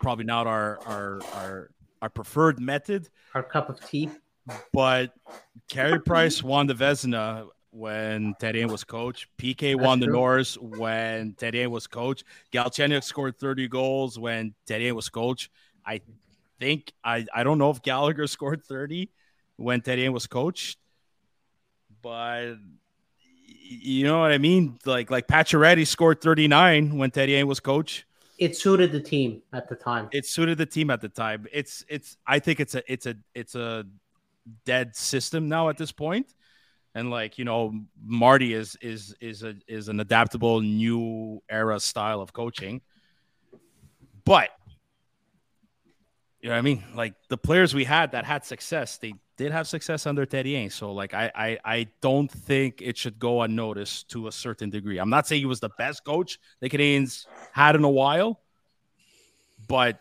Probably 0.00 0.24
not 0.24 0.46
our 0.46 0.80
our 0.86 1.20
our 1.34 1.70
our 2.02 2.08
preferred 2.08 2.58
method, 2.58 3.08
our 3.34 3.42
cup 3.42 3.68
of 3.68 3.78
tea. 3.86 4.10
but 4.72 5.12
Carey 5.68 6.00
Price 6.00 6.42
won 6.42 6.66
the 6.66 6.74
Vezina 6.74 7.46
when 7.70 8.34
Therrien 8.40 8.70
was 8.70 8.84
coach. 8.84 9.28
PK 9.38 9.76
That's 9.76 9.86
won 9.86 10.00
the 10.00 10.06
true. 10.06 10.14
Norris 10.14 10.58
when 10.58 11.34
Therrien 11.34 11.68
was 11.68 11.86
coach. 11.86 12.24
Galchenyuk 12.52 13.04
scored 13.04 13.38
30 13.38 13.68
goals 13.68 14.18
when 14.18 14.54
Therrien 14.66 14.92
was 14.92 15.08
coach. 15.08 15.50
I 15.86 16.00
think 16.58 16.92
I 17.04 17.26
I 17.34 17.44
don't 17.44 17.58
know 17.58 17.70
if 17.70 17.82
Gallagher 17.82 18.26
scored 18.26 18.64
30 18.64 19.10
when 19.56 19.80
Therrien 19.80 20.12
was 20.12 20.26
coach, 20.26 20.76
but 22.02 22.54
you 23.46 24.04
know 24.04 24.20
what 24.20 24.32
I 24.32 24.38
mean? 24.38 24.78
Like 24.84 25.10
like 25.10 25.26
Pacioretty 25.26 25.86
scored 25.86 26.20
39 26.20 26.96
when 26.96 27.10
Therrien 27.10 27.44
was 27.44 27.60
coach. 27.60 28.06
It 28.38 28.56
suited 28.56 28.90
the 28.90 29.00
team 29.00 29.42
at 29.52 29.68
the 29.68 29.76
time. 29.76 30.08
It 30.12 30.24
suited 30.24 30.56
the 30.56 30.66
team 30.66 30.90
at 30.90 31.02
the 31.02 31.10
time. 31.10 31.46
It's 31.52 31.84
it's 31.88 32.16
I 32.26 32.38
think 32.38 32.58
it's 32.58 32.74
a 32.74 32.82
it's 32.90 33.06
a 33.06 33.14
it's 33.34 33.54
a 33.54 33.84
dead 34.64 34.96
system 34.96 35.48
now 35.48 35.68
at 35.68 35.76
this 35.76 35.92
point. 35.92 36.34
And 36.94 37.10
like, 37.10 37.38
you 37.38 37.44
know, 37.44 37.72
Marty 38.02 38.52
is 38.52 38.76
is 38.80 39.14
is 39.20 39.42
a 39.42 39.54
is 39.68 39.88
an 39.88 40.00
adaptable 40.00 40.60
new 40.60 41.40
era 41.48 41.78
style 41.78 42.20
of 42.20 42.32
coaching. 42.32 42.80
But 44.24 44.50
you 46.40 46.48
know 46.48 46.54
what 46.54 46.58
I 46.58 46.62
mean? 46.62 46.84
Like 46.94 47.14
the 47.28 47.36
players 47.36 47.74
we 47.74 47.84
had 47.84 48.12
that 48.12 48.24
had 48.24 48.44
success, 48.44 48.96
they 48.96 49.14
did 49.36 49.52
have 49.52 49.68
success 49.68 50.06
under 50.06 50.26
Therrien. 50.26 50.72
So 50.72 50.92
like 50.92 51.14
I, 51.14 51.30
I 51.34 51.58
I 51.64 51.88
don't 52.00 52.30
think 52.30 52.82
it 52.82 52.96
should 52.96 53.18
go 53.18 53.42
unnoticed 53.42 54.10
to 54.10 54.26
a 54.26 54.32
certain 54.32 54.70
degree. 54.70 54.98
I'm 54.98 55.10
not 55.10 55.26
saying 55.26 55.42
he 55.42 55.46
was 55.46 55.60
the 55.60 55.70
best 55.78 56.04
coach 56.04 56.38
the 56.60 56.68
Canadiens 56.68 57.26
had 57.52 57.76
in 57.76 57.84
a 57.84 57.90
while, 57.90 58.40
but 59.68 60.00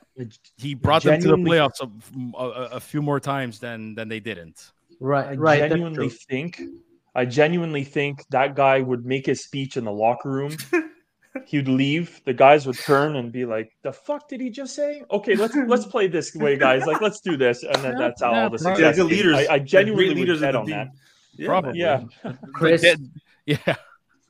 he 0.58 0.74
brought 0.74 1.04
them 1.04 1.22
to 1.22 1.28
the 1.28 1.38
playoffs 1.38 1.82
a, 1.82 2.38
a, 2.38 2.66
a 2.78 2.80
few 2.80 3.02
more 3.02 3.20
times 3.20 3.60
than 3.60 3.96
than 3.96 4.08
they 4.08 4.20
didn't. 4.20 4.72
Right, 5.00 5.28
I 5.28 5.36
right. 5.36 5.70
genuinely 5.70 6.10
think 6.10 6.62
I 7.16 7.26
genuinely 7.26 7.84
think 7.84 8.26
that 8.30 8.56
guy 8.56 8.82
would 8.82 9.06
make 9.06 9.26
his 9.26 9.44
speech 9.44 9.78
in 9.78 9.84
the 9.86 9.92
locker 9.92 10.30
room. 10.30 10.56
He'd 11.46 11.68
leave. 11.68 12.22
The 12.26 12.34
guys 12.34 12.66
would 12.66 12.78
turn 12.78 13.16
and 13.16 13.32
be 13.32 13.46
like, 13.46 13.72
"The 13.84 13.94
fuck 13.94 14.28
did 14.28 14.42
he 14.42 14.50
just 14.50 14.76
say?" 14.76 15.04
Okay, 15.12 15.36
let's 15.36 15.56
let's 15.68 15.86
play 15.86 16.08
this 16.08 16.34
way, 16.36 16.58
guys. 16.58 16.86
Like, 16.86 17.02
let's 17.02 17.20
do 17.20 17.38
this, 17.38 17.64
and 17.64 17.76
then 17.84 17.98
that's 17.98 18.22
how 18.22 18.32
yeah, 18.32 18.44
all 18.44 18.50
the 18.50 18.58
probably. 18.58 18.84
success. 18.84 18.98
Yeah, 18.98 19.04
good 19.04 19.10
came. 19.10 19.18
leaders. 19.18 19.48
I, 19.48 19.54
I 19.54 19.60
genuinely 19.60 20.06
Great 20.06 20.18
leaders 20.18 20.42
would 20.42 20.50
of 20.50 20.54
bet 20.54 20.54
the 20.54 20.60
on 20.60 20.66
team. 20.66 20.76
that. 20.76 20.88
Yeah. 21.38 21.48
Probably. 21.48 21.80
Yeah, 21.80 22.04
Chris, 22.54 22.86
yeah. 23.46 23.76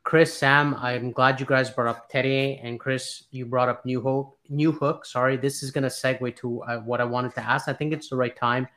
Chris, 0.03 0.33
Sam, 0.33 0.75
I'm 0.75 1.11
glad 1.11 1.39
you 1.39 1.45
guys 1.45 1.69
brought 1.69 1.89
up 1.89 2.11
Therrien 2.11 2.59
and 2.63 2.79
Chris. 2.79 3.23
You 3.31 3.45
brought 3.45 3.69
up 3.69 3.85
Newhook. 3.85 4.33
New 4.49 4.71
Hook. 4.71 5.05
Sorry, 5.05 5.37
this 5.37 5.61
is 5.61 5.71
going 5.71 5.83
to 5.83 5.89
segue 5.89 6.35
to 6.37 6.63
uh, 6.63 6.77
what 6.79 7.01
I 7.01 7.05
wanted 7.05 7.35
to 7.35 7.41
ask. 7.41 7.67
I 7.67 7.73
think 7.73 7.93
it's 7.93 8.09
the 8.09 8.15
right 8.15 8.35
time. 8.35 8.67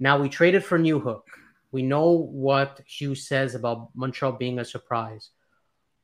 Now 0.00 0.18
we 0.18 0.28
traded 0.28 0.64
for 0.64 0.78
Newhook. 0.78 1.22
We 1.72 1.82
know 1.82 2.10
what 2.12 2.80
Hugh 2.86 3.14
says 3.14 3.54
about 3.54 3.90
Montreal 3.94 4.32
being 4.32 4.58
a 4.58 4.64
surprise. 4.64 5.30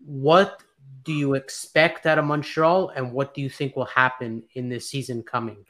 What 0.04 0.62
do 1.04 1.12
you 1.12 1.34
expect 1.34 2.04
out 2.06 2.18
of 2.18 2.24
Montreal, 2.26 2.90
and 2.90 3.12
what 3.12 3.32
do 3.34 3.40
you 3.40 3.48
think 3.48 3.74
will 3.76 3.86
happen 3.86 4.42
in 4.54 4.68
this 4.68 4.88
season 4.90 5.22
coming? 5.22 5.64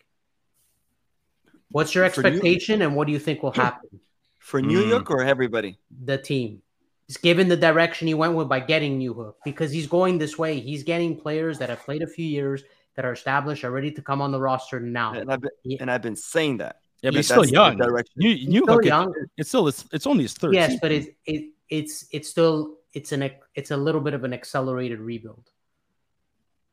What's 1.71 1.95
your 1.95 2.05
expectation, 2.05 2.83
and 2.83 2.97
what 2.97 3.07
do 3.07 3.13
you 3.13 3.19
think 3.19 3.43
will 3.43 3.53
happen? 3.53 4.01
For 4.39 4.61
New 4.61 4.83
Mm. 4.85 4.89
York 4.89 5.11
or 5.11 5.23
everybody? 5.23 5.79
the 6.05 6.19
team. 6.19 6.63
He's 7.07 7.17
given 7.19 7.49
the 7.49 7.57
direction 7.57 8.09
he 8.09 8.15
went 8.15 8.35
with 8.35 8.49
by 8.49 8.61
getting 8.61 8.99
Newhook 8.99 9.35
because 9.45 9.71
he's 9.71 9.87
going 9.87 10.19
this 10.19 10.39
way. 10.39 10.59
He's 10.61 10.83
getting 10.83 11.17
players 11.21 11.59
that 11.59 11.69
have 11.69 11.81
played 11.81 12.03
a 12.03 12.07
few 12.07 12.25
years 12.27 12.63
that 12.97 13.05
are 13.05 13.13
established, 13.13 13.63
are 13.65 13.71
ready 13.71 13.91
to 13.93 14.03
come 14.03 14.23
on 14.23 14.33
the 14.33 14.41
roster 14.41 14.81
now. 14.81 15.13
And 15.13 15.31
I've 15.31 15.41
been, 15.41 15.51
Yeah. 15.65 15.79
and 15.81 15.91
I've 15.91 16.01
been 16.03 16.17
saying 16.17 16.59
that. 16.59 16.81
Yeah, 17.05 17.11
but 17.11 17.17
he's 17.17 17.27
still 17.27 17.45
young. 17.45 17.77
direction. 17.77 18.15
You, 18.17 18.31
you 18.31 18.63
Still 18.63 18.77
look 18.77 18.85
at 18.87 18.89
young. 18.89 19.15
it's 19.37 19.51
still 19.51 19.69
it's, 19.69 19.85
it's 19.93 20.07
only 20.07 20.25
his 20.25 20.33
third. 20.33 20.55
Yes, 20.55 20.69
season. 20.71 20.79
but 20.81 20.91
it's 20.93 21.09
it 21.27 21.51
it's 21.69 22.07
it's 22.11 22.31
still 22.31 22.77
it's 22.95 23.13
an 23.13 23.31
it's 23.55 23.71
a 23.71 23.77
little 23.77 24.01
bit 24.01 24.15
of 24.15 24.25
an 24.25 24.33
accelerated 24.33 25.01
rebuild. 25.01 25.51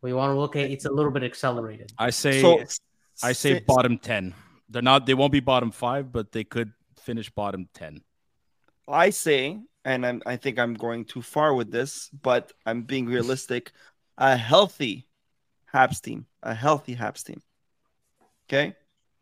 We 0.01 0.13
want 0.13 0.31
to 0.33 0.39
look 0.39 0.55
at 0.55 0.71
it's 0.71 0.85
a 0.85 0.91
little 0.91 1.11
bit 1.11 1.23
accelerated. 1.23 1.91
I 1.97 2.11
say 2.11 2.41
So 2.41 2.63
I 3.21 3.33
say 3.33 3.55
si- 3.59 3.65
bottom 3.67 3.97
ten. 3.97 4.33
They're 4.69 4.81
not. 4.81 5.05
They 5.05 5.15
won't 5.15 5.33
be 5.33 5.41
bottom 5.41 5.69
five, 5.69 6.13
but 6.13 6.31
they 6.31 6.45
could 6.45 6.71
finish 6.97 7.29
bottom 7.29 7.67
ten. 7.73 8.01
I 8.87 9.09
say, 9.09 9.59
and 9.83 10.05
I'm, 10.05 10.21
I 10.25 10.37
think 10.37 10.59
I'm 10.59 10.75
going 10.75 11.03
too 11.03 11.21
far 11.21 11.53
with 11.53 11.71
this, 11.71 12.09
but 12.21 12.53
I'm 12.65 12.83
being 12.83 13.05
realistic. 13.05 13.73
A 14.17 14.37
healthy 14.37 15.09
Habs 15.73 15.99
team, 16.01 16.25
a 16.41 16.53
healthy 16.53 16.95
Habs 16.95 17.23
team. 17.25 17.41
Okay, 18.47 18.75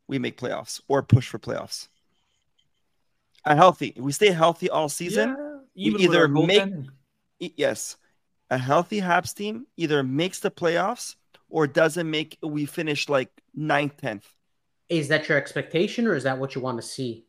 we 0.10 0.18
make 0.20 0.38
playoffs 0.38 0.82
or 0.88 1.04
push 1.04 1.30
for 1.30 1.38
playoffs. 1.40 1.88
A 3.46 3.56
healthy, 3.56 3.94
we 3.96 4.12
stay 4.12 4.32
healthy 4.32 4.70
all 4.70 4.90
season. 4.90 5.30
Yeah, 5.30 5.60
even 5.76 6.02
either 6.02 6.28
make- 6.28 6.74
yes, 7.40 7.96
a 8.50 8.58
healthy 8.58 9.00
Habs 9.00 9.34
team 9.34 9.68
either 9.78 10.04
makes 10.04 10.40
the 10.40 10.52
playoffs 10.52 11.16
or 11.50 11.68
doesn't 11.68 12.10
make. 12.10 12.38
We 12.42 12.66
finish 12.66 13.08
like 13.08 13.30
ninth, 13.56 13.98
tenth. 13.98 14.28
Is 14.90 15.08
that 15.10 15.30
your 15.30 15.38
expectation, 15.38 16.08
or 16.08 16.16
is 16.16 16.24
that 16.24 16.38
what 16.40 16.56
you 16.56 16.62
want 16.62 16.82
to 16.82 16.86
see? 16.86 17.26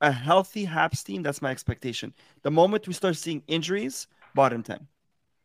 A 0.00 0.12
healthy 0.12 0.66
Habs 0.66 1.02
team. 1.02 1.22
That's 1.22 1.42
my 1.42 1.50
expectation. 1.50 2.14
The 2.42 2.50
moment 2.50 2.86
we 2.86 2.94
start 2.94 3.16
seeing 3.16 3.42
injuries, 3.48 4.06
bottom 4.34 4.62
ten. 4.62 4.86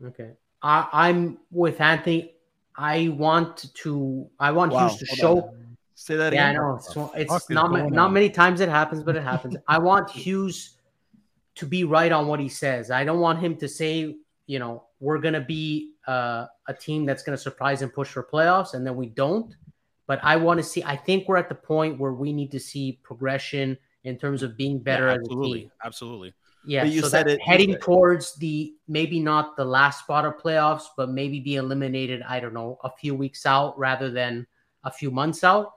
Okay, 0.05 0.33
I, 0.61 0.87
I'm 0.93 1.39
with 1.49 1.81
Anthony. 1.81 2.35
I 2.75 3.09
want 3.09 3.73
to. 3.73 4.29
I 4.39 4.51
want 4.51 4.71
Wow, 4.71 4.87
Hughes 4.87 4.99
to 4.99 5.05
hold 5.07 5.19
show. 5.19 5.37
on. 5.49 5.70
Say 6.01 6.15
that 6.15 6.33
Yeah, 6.33 6.47
I 6.47 6.49
again. 6.49 6.61
know. 6.61 7.09
It's, 7.15 7.31
it's 7.31 7.49
not 7.51 7.71
ma- 7.71 7.87
not 7.87 8.11
many 8.11 8.29
times 8.29 8.59
it 8.59 8.69
happens, 8.69 9.03
but 9.03 9.15
it 9.15 9.21
happens. 9.31 9.55
I 9.67 9.77
want 9.77 10.09
Hughes 10.09 10.77
to 11.55 11.65
be 11.67 11.83
right 11.83 12.11
on 12.11 12.27
what 12.27 12.39
he 12.39 12.49
says. 12.49 12.89
I 12.89 13.03
don't 13.03 13.19
want 13.19 13.39
him 13.39 13.55
to 13.57 13.67
say, 13.67 14.15
you 14.47 14.57
know, 14.59 14.85
we're 14.99 15.19
gonna 15.19 15.41
be 15.45 15.91
uh, 16.07 16.47
a 16.67 16.73
team 16.73 17.05
that's 17.05 17.21
gonna 17.21 17.37
surprise 17.37 17.83
and 17.83 17.93
push 17.93 18.09
for 18.09 18.23
playoffs, 18.23 18.73
and 18.73 18.85
then 18.85 18.95
we 18.95 19.07
don't. 19.07 19.53
But 20.07 20.19
I 20.23 20.37
want 20.37 20.57
to 20.59 20.63
see. 20.63 20.83
I 20.83 20.95
think 20.95 21.27
we're 21.27 21.37
at 21.37 21.49
the 21.49 21.55
point 21.55 21.99
where 21.99 22.13
we 22.13 22.33
need 22.33 22.51
to 22.51 22.59
see 22.59 22.99
progression 23.03 23.77
in 24.03 24.17
terms 24.17 24.41
of 24.41 24.57
being 24.57 24.79
better 24.79 25.05
Yeah, 25.07 25.13
as 25.13 25.17
a 25.19 25.21
absolutely, 25.21 25.59
team. 25.61 25.71
absolutely. 25.85 26.33
Yeah, 26.65 26.83
But 26.83 26.91
you 26.93 27.01
so 27.01 27.07
said 27.09 27.27
that's 27.27 27.35
it- 27.35 27.41
heading 27.43 27.73
said- 27.73 27.81
towards 27.81 28.35
the 28.37 28.73
maybe 28.87 29.19
not 29.19 29.55
the 29.55 29.65
last 29.65 29.99
spot 29.99 30.25
of 30.25 30.37
playoffs, 30.37 30.85
but 30.97 31.09
maybe 31.11 31.39
be 31.39 31.55
eliminated. 31.57 32.23
I 32.27 32.39
don't 32.39 32.53
know, 32.55 32.79
a 32.83 32.89
few 32.89 33.13
weeks 33.13 33.45
out 33.45 33.77
rather 33.77 34.09
than 34.09 34.47
a 34.83 34.91
few 34.91 35.11
months 35.11 35.43
out. 35.43 35.73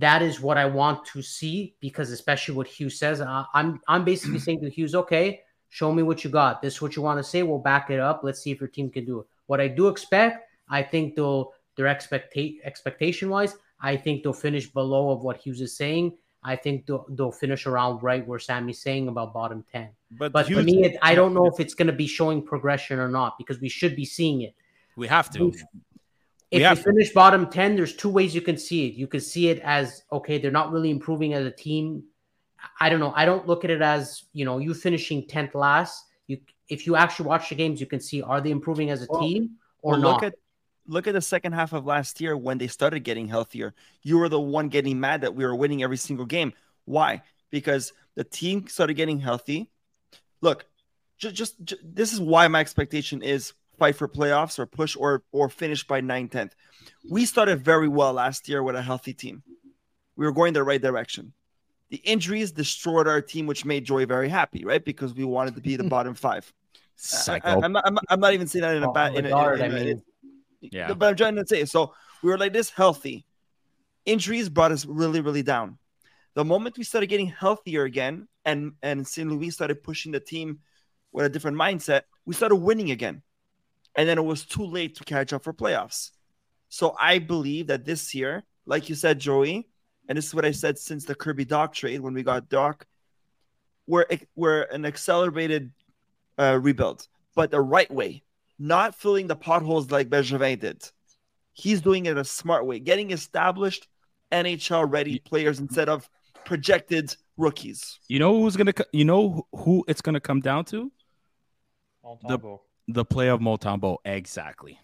That 0.00 0.22
is 0.22 0.40
what 0.40 0.58
I 0.58 0.66
want 0.66 1.04
to 1.06 1.22
see 1.22 1.74
because, 1.80 2.10
especially 2.10 2.54
what 2.54 2.66
Hughes 2.66 2.98
says, 2.98 3.20
I, 3.20 3.44
I'm 3.54 3.80
I'm 3.86 4.04
basically 4.04 4.38
saying 4.46 4.60
to 4.62 4.70
Hughes, 4.70 4.94
okay, 4.94 5.40
show 5.68 5.92
me 5.92 6.02
what 6.02 6.24
you 6.24 6.30
got. 6.30 6.62
This 6.62 6.74
is 6.74 6.82
what 6.82 6.96
you 6.96 7.02
want 7.02 7.18
to 7.18 7.24
say. 7.24 7.42
We'll 7.42 7.58
back 7.58 7.90
it 7.90 8.00
up. 8.00 8.20
Let's 8.22 8.40
see 8.42 8.50
if 8.50 8.60
your 8.60 8.68
team 8.68 8.90
can 8.90 9.04
do 9.04 9.20
it. 9.20 9.26
What 9.46 9.60
I 9.60 9.68
do 9.68 9.88
expect, 9.88 10.46
I 10.68 10.82
think 10.82 11.16
they'll 11.16 11.52
their 11.76 11.86
expecta- 11.86 12.58
expectation 12.64 13.30
wise, 13.30 13.56
I 13.80 13.96
think 13.96 14.22
they'll 14.22 14.32
finish 14.32 14.66
below 14.66 15.10
of 15.10 15.22
what 15.22 15.38
Hughes 15.38 15.60
is 15.60 15.76
saying. 15.76 16.16
I 16.42 16.56
think 16.56 16.86
they'll, 16.86 17.06
they'll 17.10 17.32
finish 17.32 17.66
around 17.66 18.02
right 18.02 18.26
where 18.26 18.38
Sammy's 18.38 18.80
saying 18.80 19.08
about 19.08 19.34
bottom 19.34 19.64
10. 19.70 19.90
But, 20.18 20.32
But 20.32 20.46
for 20.46 20.62
me, 20.62 20.84
it, 20.84 20.96
I 21.02 21.14
don't 21.14 21.34
know 21.34 21.46
if 21.46 21.60
it's 21.60 21.74
going 21.74 21.86
to 21.86 21.92
be 21.92 22.06
showing 22.06 22.42
progression 22.42 22.98
or 22.98 23.08
not 23.08 23.36
because 23.36 23.60
we 23.60 23.68
should 23.68 23.94
be 23.94 24.04
seeing 24.04 24.42
it. 24.42 24.54
we 24.96 25.06
have 25.06 25.30
to. 25.32 25.52
If 26.50 26.60
to. 26.60 26.74
finish 26.76 27.12
bottom 27.12 27.48
10, 27.48 27.76
there's 27.76 27.94
two 27.94 28.08
ways 28.08 28.34
you 28.34 28.40
can 28.40 28.56
see 28.58 28.88
it. 28.88 28.94
You 28.94 29.06
can 29.06 29.20
see 29.20 29.48
it 29.48 29.60
as, 29.60 30.02
okay, 30.10 30.38
they're 30.38 30.50
not 30.50 30.72
really 30.72 30.90
improving 30.90 31.32
as 31.34 31.46
a 31.46 31.50
team. 31.50 32.04
I 32.80 32.88
don't 32.90 33.00
know. 33.00 33.12
I 33.14 33.24
don't 33.24 33.46
look 33.46 33.64
at 33.64 33.70
it 33.70 33.80
as, 33.80 34.24
you 34.32 34.44
know, 34.44 34.58
you 34.58 34.74
finishing 34.74 35.26
10th 35.26 35.54
last. 35.54 36.04
You, 36.26 36.38
if 36.68 36.86
you 36.86 36.96
actually 36.96 37.26
watch 37.26 37.48
the 37.50 37.54
games, 37.54 37.80
you 37.80 37.86
can 37.86 38.00
see 38.00 38.20
are 38.22 38.40
they 38.40 38.50
improving 38.50 38.90
as 38.90 39.02
a 39.02 39.06
Well- 39.08 39.20
team 39.22 39.50
or 39.82 39.92
Well, 39.92 40.00
not? 40.00 40.14
Look 40.14 40.22
at 40.24 40.34
look 40.86 41.06
at 41.06 41.14
the 41.14 41.20
second 41.20 41.52
half 41.52 41.72
of 41.72 41.86
last 41.86 42.20
year 42.20 42.36
when 42.36 42.58
they 42.58 42.66
started 42.66 43.00
getting 43.00 43.28
healthier. 43.28 43.74
You 44.02 44.18
were 44.18 44.28
the 44.28 44.40
one 44.40 44.68
getting 44.68 44.98
mad 44.98 45.20
that 45.20 45.36
we 45.36 45.44
were 45.44 45.54
winning 45.54 45.84
every 45.84 45.96
single 45.96 46.26
game. 46.26 46.52
Why? 46.84 47.22
Because 47.50 47.92
the 48.16 48.24
team 48.24 48.66
started 48.66 48.94
getting 48.94 49.20
healthy. 49.20 49.70
Look, 50.40 50.66
just, 51.16 51.36
just, 51.36 51.62
ju- 51.62 51.76
this 51.84 52.12
is 52.12 52.20
why 52.20 52.48
my 52.48 52.58
expectation 52.60 53.22
is 53.22 53.52
fight 53.80 53.96
for 53.96 54.06
playoffs 54.06 54.58
or 54.58 54.66
push 54.66 54.94
or 54.94 55.24
or 55.32 55.48
finish 55.48 55.84
by 55.84 56.00
9 56.00 56.28
10th. 56.28 56.52
We 57.10 57.24
started 57.24 57.64
very 57.64 57.88
well 57.88 58.12
last 58.12 58.48
year 58.48 58.62
with 58.62 58.76
a 58.76 58.82
healthy 58.82 59.14
team. 59.14 59.42
We 60.16 60.26
were 60.26 60.32
going 60.32 60.52
the 60.52 60.62
right 60.62 60.80
direction. 60.80 61.32
The 61.88 61.96
injuries 61.96 62.52
destroyed 62.52 63.08
our 63.08 63.22
team, 63.22 63.46
which 63.46 63.64
made 63.64 63.84
Joy 63.84 64.06
very 64.06 64.28
happy, 64.28 64.64
right? 64.64 64.84
Because 64.84 65.14
we 65.14 65.24
wanted 65.24 65.54
to 65.56 65.62
be 65.62 65.74
the 65.76 65.82
hmm. 65.82 65.88
bottom 65.88 66.14
five. 66.14 66.52
I, 66.76 66.78
Psycho. 66.94 67.62
am 67.62 67.72
not, 67.72 67.84
I'm, 67.86 67.94
not, 67.94 68.04
I'm 68.10 68.20
not 68.20 68.34
even 68.34 68.46
saying 68.46 68.62
that 68.62 68.76
in 68.76 68.82
a 68.82 68.90
Oh, 68.90 68.92
bad. 68.92 69.14
In, 69.16 69.24
a- 69.24 69.28
in, 69.28 69.34
guard, 69.34 69.60
in, 69.60 69.64
I 69.64 69.78
in, 69.78 69.84
mean, 69.86 70.02
Yeah. 70.60 70.92
but 70.92 71.08
I'm 71.08 71.16
trying 71.16 71.36
to 71.36 71.46
say, 71.46 71.64
so 71.64 71.94
we 72.22 72.30
were 72.30 72.38
like 72.38 72.52
this 72.52 72.68
healthy. 72.68 73.24
Injuries 74.04 74.50
brought 74.50 74.72
us 74.72 74.84
really, 74.84 75.20
really 75.22 75.42
down. 75.42 75.78
The 76.34 76.44
moment 76.44 76.76
we 76.76 76.84
started 76.84 77.08
getting 77.08 77.26
healthier 77.26 77.84
again, 77.84 78.28
and 78.44 78.72
and 78.82 79.06
St. 79.06 79.28
Louis 79.28 79.50
started 79.50 79.82
pushing 79.82 80.12
the 80.12 80.20
team 80.20 80.60
with 81.12 81.24
a 81.26 81.28
different 81.28 81.56
mindset, 81.56 82.02
we 82.24 82.34
started 82.34 82.56
winning 82.56 82.90
again. 82.90 83.22
And 83.96 84.08
then 84.08 84.18
it 84.18 84.24
was 84.24 84.44
too 84.44 84.64
late 84.64 84.96
to 84.96 85.04
catch 85.04 85.32
up 85.32 85.42
for 85.42 85.52
playoffs. 85.52 86.10
So 86.68 86.94
I 87.00 87.18
believe 87.18 87.66
that 87.66 87.84
this 87.84 88.14
year, 88.14 88.44
like 88.64 88.88
you 88.88 88.94
said, 88.94 89.18
Joey, 89.18 89.68
and 90.08 90.16
this 90.16 90.26
is 90.26 90.34
what 90.34 90.44
I 90.44 90.52
said 90.52 90.78
since 90.78 91.04
the 91.04 91.14
Kirby 91.14 91.44
Dach 91.44 91.72
trade 91.72 92.00
when 92.00 92.14
we 92.14 92.22
got 92.22 92.48
Dach, 92.48 92.82
we're 93.86 94.06
we're 94.36 94.62
an 94.62 94.84
accelerated 94.84 95.72
uh, 96.38 96.58
rebuild, 96.60 97.08
but 97.34 97.50
the 97.50 97.60
right 97.60 97.90
way, 97.90 98.22
not 98.58 98.94
filling 98.94 99.26
the 99.26 99.36
potholes 99.36 99.90
like 99.90 100.08
Bergevin 100.08 100.60
did. 100.60 100.88
He's 101.52 101.80
doing 101.80 102.06
it 102.06 102.16
a 102.16 102.24
smart 102.24 102.66
way, 102.66 102.78
getting 102.78 103.10
established 103.10 103.88
NHL 104.30 104.90
ready 104.90 105.18
players 105.18 105.58
instead 105.58 105.88
of 105.88 106.08
projected 106.44 107.16
rookies. 107.36 107.98
You 108.08 108.20
know 108.20 108.40
who's 108.40 108.56
gonna? 108.56 108.74
You 108.92 109.04
know 109.04 109.46
who 109.52 109.84
it's 109.88 110.00
gonna 110.00 110.20
come 110.20 110.40
down 110.40 110.64
to? 110.66 110.90
Montembeault. 112.04 112.60
The 112.92 113.04
play 113.04 113.28
of 113.28 113.40
Montembeault. 113.40 113.98
Exactly. 114.04 114.78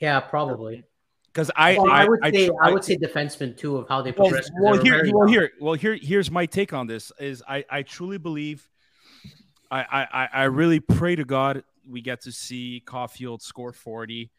yeah, 0.00 0.20
probably. 0.20 0.84
Because 1.32 1.50
I, 1.54 1.74
Well, 1.76 1.88
I, 1.90 2.02
I, 2.02 2.08
would 2.08 2.18
I, 2.24 2.30
say 2.32 2.50
I, 2.60 2.68
I- 2.68 2.72
would 2.72 2.84
say 2.84 2.96
defensemen 2.96 3.56
too 3.56 3.76
of 3.76 3.88
how 3.88 4.02
they 4.02 4.10
well, 4.10 4.28
progress. 4.28 4.50
'cause 4.50 4.58
well, 4.60 4.82
here, 4.82 4.94
very 4.96 5.12
well, 5.12 5.28
here, 5.28 5.50
well, 5.60 5.74
here, 5.74 5.94
here's 6.00 6.28
my 6.30 6.44
take 6.46 6.72
on 6.72 6.86
this: 6.88 7.12
is 7.20 7.42
I, 7.48 7.64
I 7.70 7.82
truly 7.82 8.18
believe, 8.18 8.68
I, 9.70 9.80
I, 9.82 10.08
I- 10.24 10.28
I 10.32 10.44
really 10.44 10.80
pray 10.80 11.14
to 11.16 11.24
God 11.24 11.62
we 11.88 12.00
get 12.00 12.22
to 12.22 12.32
see 12.32 12.82
Caufield 12.86 13.42
score 13.42 13.72
forty 13.72 14.30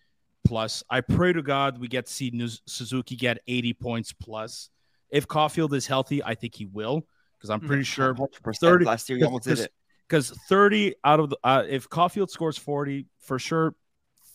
plus. 0.44 0.84
I 0.90 1.00
pray 1.02 1.32
to 1.32 1.42
God 1.42 1.80
we 1.80 1.88
get 1.88 2.08
to 2.08 2.12
see 2.14 2.32
Suzuki 2.66 3.16
get 3.16 3.40
eighty 3.48 3.74
points 3.74 4.12
plus. 4.14 4.70
If 5.10 5.28
Caufield 5.28 5.74
is 5.74 5.88
healthy, 5.88 6.22
I 6.24 6.36
think 6.36 6.56
he 6.56 6.66
will, 6.66 7.06
because 7.38 7.50
I'm 7.50 7.60
pretty 7.62 7.84
sure 7.84 8.14
100%. 8.16 8.58
30 8.60 8.86
last 8.86 9.10
year, 9.10 9.18
you 9.20 9.26
almost 9.26 9.44
did 9.44 9.60
it. 9.60 9.74
Because 10.12 10.30
30 10.50 10.96
out 11.06 11.22
of 11.22 11.30
the 11.30 11.38
uh, 11.42 11.64
if 11.70 11.88
Caufield 11.88 12.30
scores 12.30 12.58
40 12.58 13.06
for 13.22 13.40
sure 13.40 13.76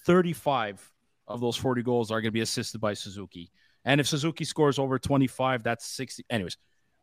35 0.06 0.90
of 1.28 1.42
those 1.42 1.54
40 1.54 1.82
goals 1.82 2.10
are 2.10 2.22
going 2.22 2.28
to 2.28 2.32
be 2.32 2.40
assisted 2.40 2.80
by 2.80 2.94
Suzuki. 2.94 3.50
And 3.84 4.00
if 4.00 4.08
Suzuki 4.08 4.46
scores 4.46 4.78
over 4.78 4.98
25 4.98 5.62
that's 5.62 5.86
60 5.86 6.24
anyways 6.30 6.56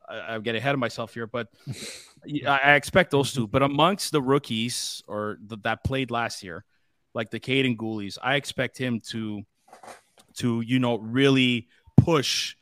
I, 0.09 0.39
getting 0.39 0.59
ahead 0.59 0.74
of 0.74 0.80
myself 0.80 1.13
here 1.13 1.28
but 1.28 1.49
I, 2.47 2.59
I 2.63 2.74
expect 2.74 3.11
those 3.11 3.32
two. 3.32 3.45
But 3.47 3.61
amongst 3.61 4.11
the 4.11 4.24
rookies 4.24 5.03
or 5.07 5.38
the, 5.45 5.57
that 5.57 5.84
played 5.84 6.09
last 6.09 6.41
year 6.41 6.65
like 7.13 7.30
the 7.30 7.39
Kaiden 7.39 7.78
Guhles 7.78 8.17
I 8.24 8.38
expect 8.38 8.80
him 8.80 9.01
to 9.11 9.43
to 10.38 10.61
you 10.61 10.80
know 10.80 10.97
really 10.97 11.67
push 11.97 12.55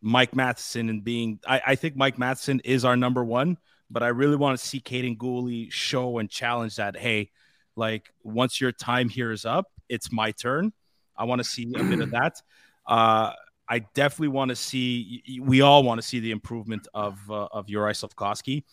Mike 0.00 0.34
Matheson 0.34 0.88
and 0.88 1.04
being 1.04 1.38
I, 1.46 1.62
I 1.68 1.74
think 1.76 1.94
Mike 1.94 2.18
Matheson 2.18 2.58
is 2.64 2.84
our 2.84 2.96
number 2.96 3.24
one 3.24 3.58
but 3.90 4.02
I 4.02 4.08
really 4.08 4.36
want 4.36 4.58
to 4.58 4.64
see 4.64 4.80
Kaiden 4.80 5.16
Guhle 5.16 5.70
show 5.70 6.18
and 6.18 6.30
challenge 6.30 6.76
that. 6.76 6.96
Hey, 6.96 7.30
like 7.76 8.10
once 8.22 8.60
your 8.60 8.72
time 8.72 9.08
here 9.08 9.30
is 9.32 9.44
up, 9.44 9.66
it's 9.88 10.12
my 10.12 10.32
turn. 10.32 10.72
I 11.16 11.24
want 11.24 11.40
to 11.40 11.44
see 11.44 11.72
a 11.74 11.82
bit 11.84 12.00
of 12.00 12.10
that. 12.10 12.40
Uh, 12.86 13.32
I 13.68 13.80
definitely 13.94 14.28
want 14.28 14.50
to 14.50 14.56
see. 14.56 15.40
We 15.40 15.60
all 15.60 15.82
want 15.82 16.00
to 16.00 16.06
see 16.06 16.20
the 16.20 16.30
improvement 16.30 16.86
of 16.94 17.18
uh, 17.30 17.48
of 17.52 17.66
Juraj 17.66 18.04
Slafkovsky, 18.04 18.64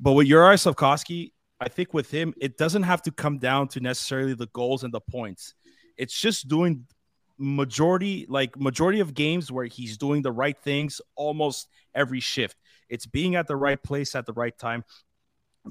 but 0.00 0.12
with 0.12 0.28
Juraj 0.28 0.72
Slafkovsky, 0.72 1.32
I 1.60 1.68
think 1.68 1.92
with 1.92 2.10
him, 2.10 2.34
it 2.40 2.56
doesn't 2.56 2.82
have 2.84 3.02
to 3.02 3.12
come 3.12 3.38
down 3.38 3.68
to 3.68 3.80
necessarily 3.80 4.34
the 4.34 4.48
goals 4.48 4.84
and 4.84 4.92
the 4.92 5.00
points. 5.00 5.54
It's 5.96 6.18
just 6.18 6.48
doing 6.48 6.86
majority 7.38 8.26
like 8.28 8.58
majority 8.58 9.00
of 9.00 9.14
games 9.14 9.50
where 9.50 9.64
he's 9.66 9.96
doing 9.96 10.22
the 10.22 10.30
right 10.32 10.56
things 10.58 11.00
almost 11.16 11.68
every 11.94 12.20
shift. 12.20 12.56
It's 12.92 13.06
being 13.06 13.34
at 13.36 13.46
the 13.46 13.56
right 13.56 13.82
place 13.82 14.14
at 14.14 14.26
the 14.26 14.32
right 14.34 14.56
time, 14.56 14.84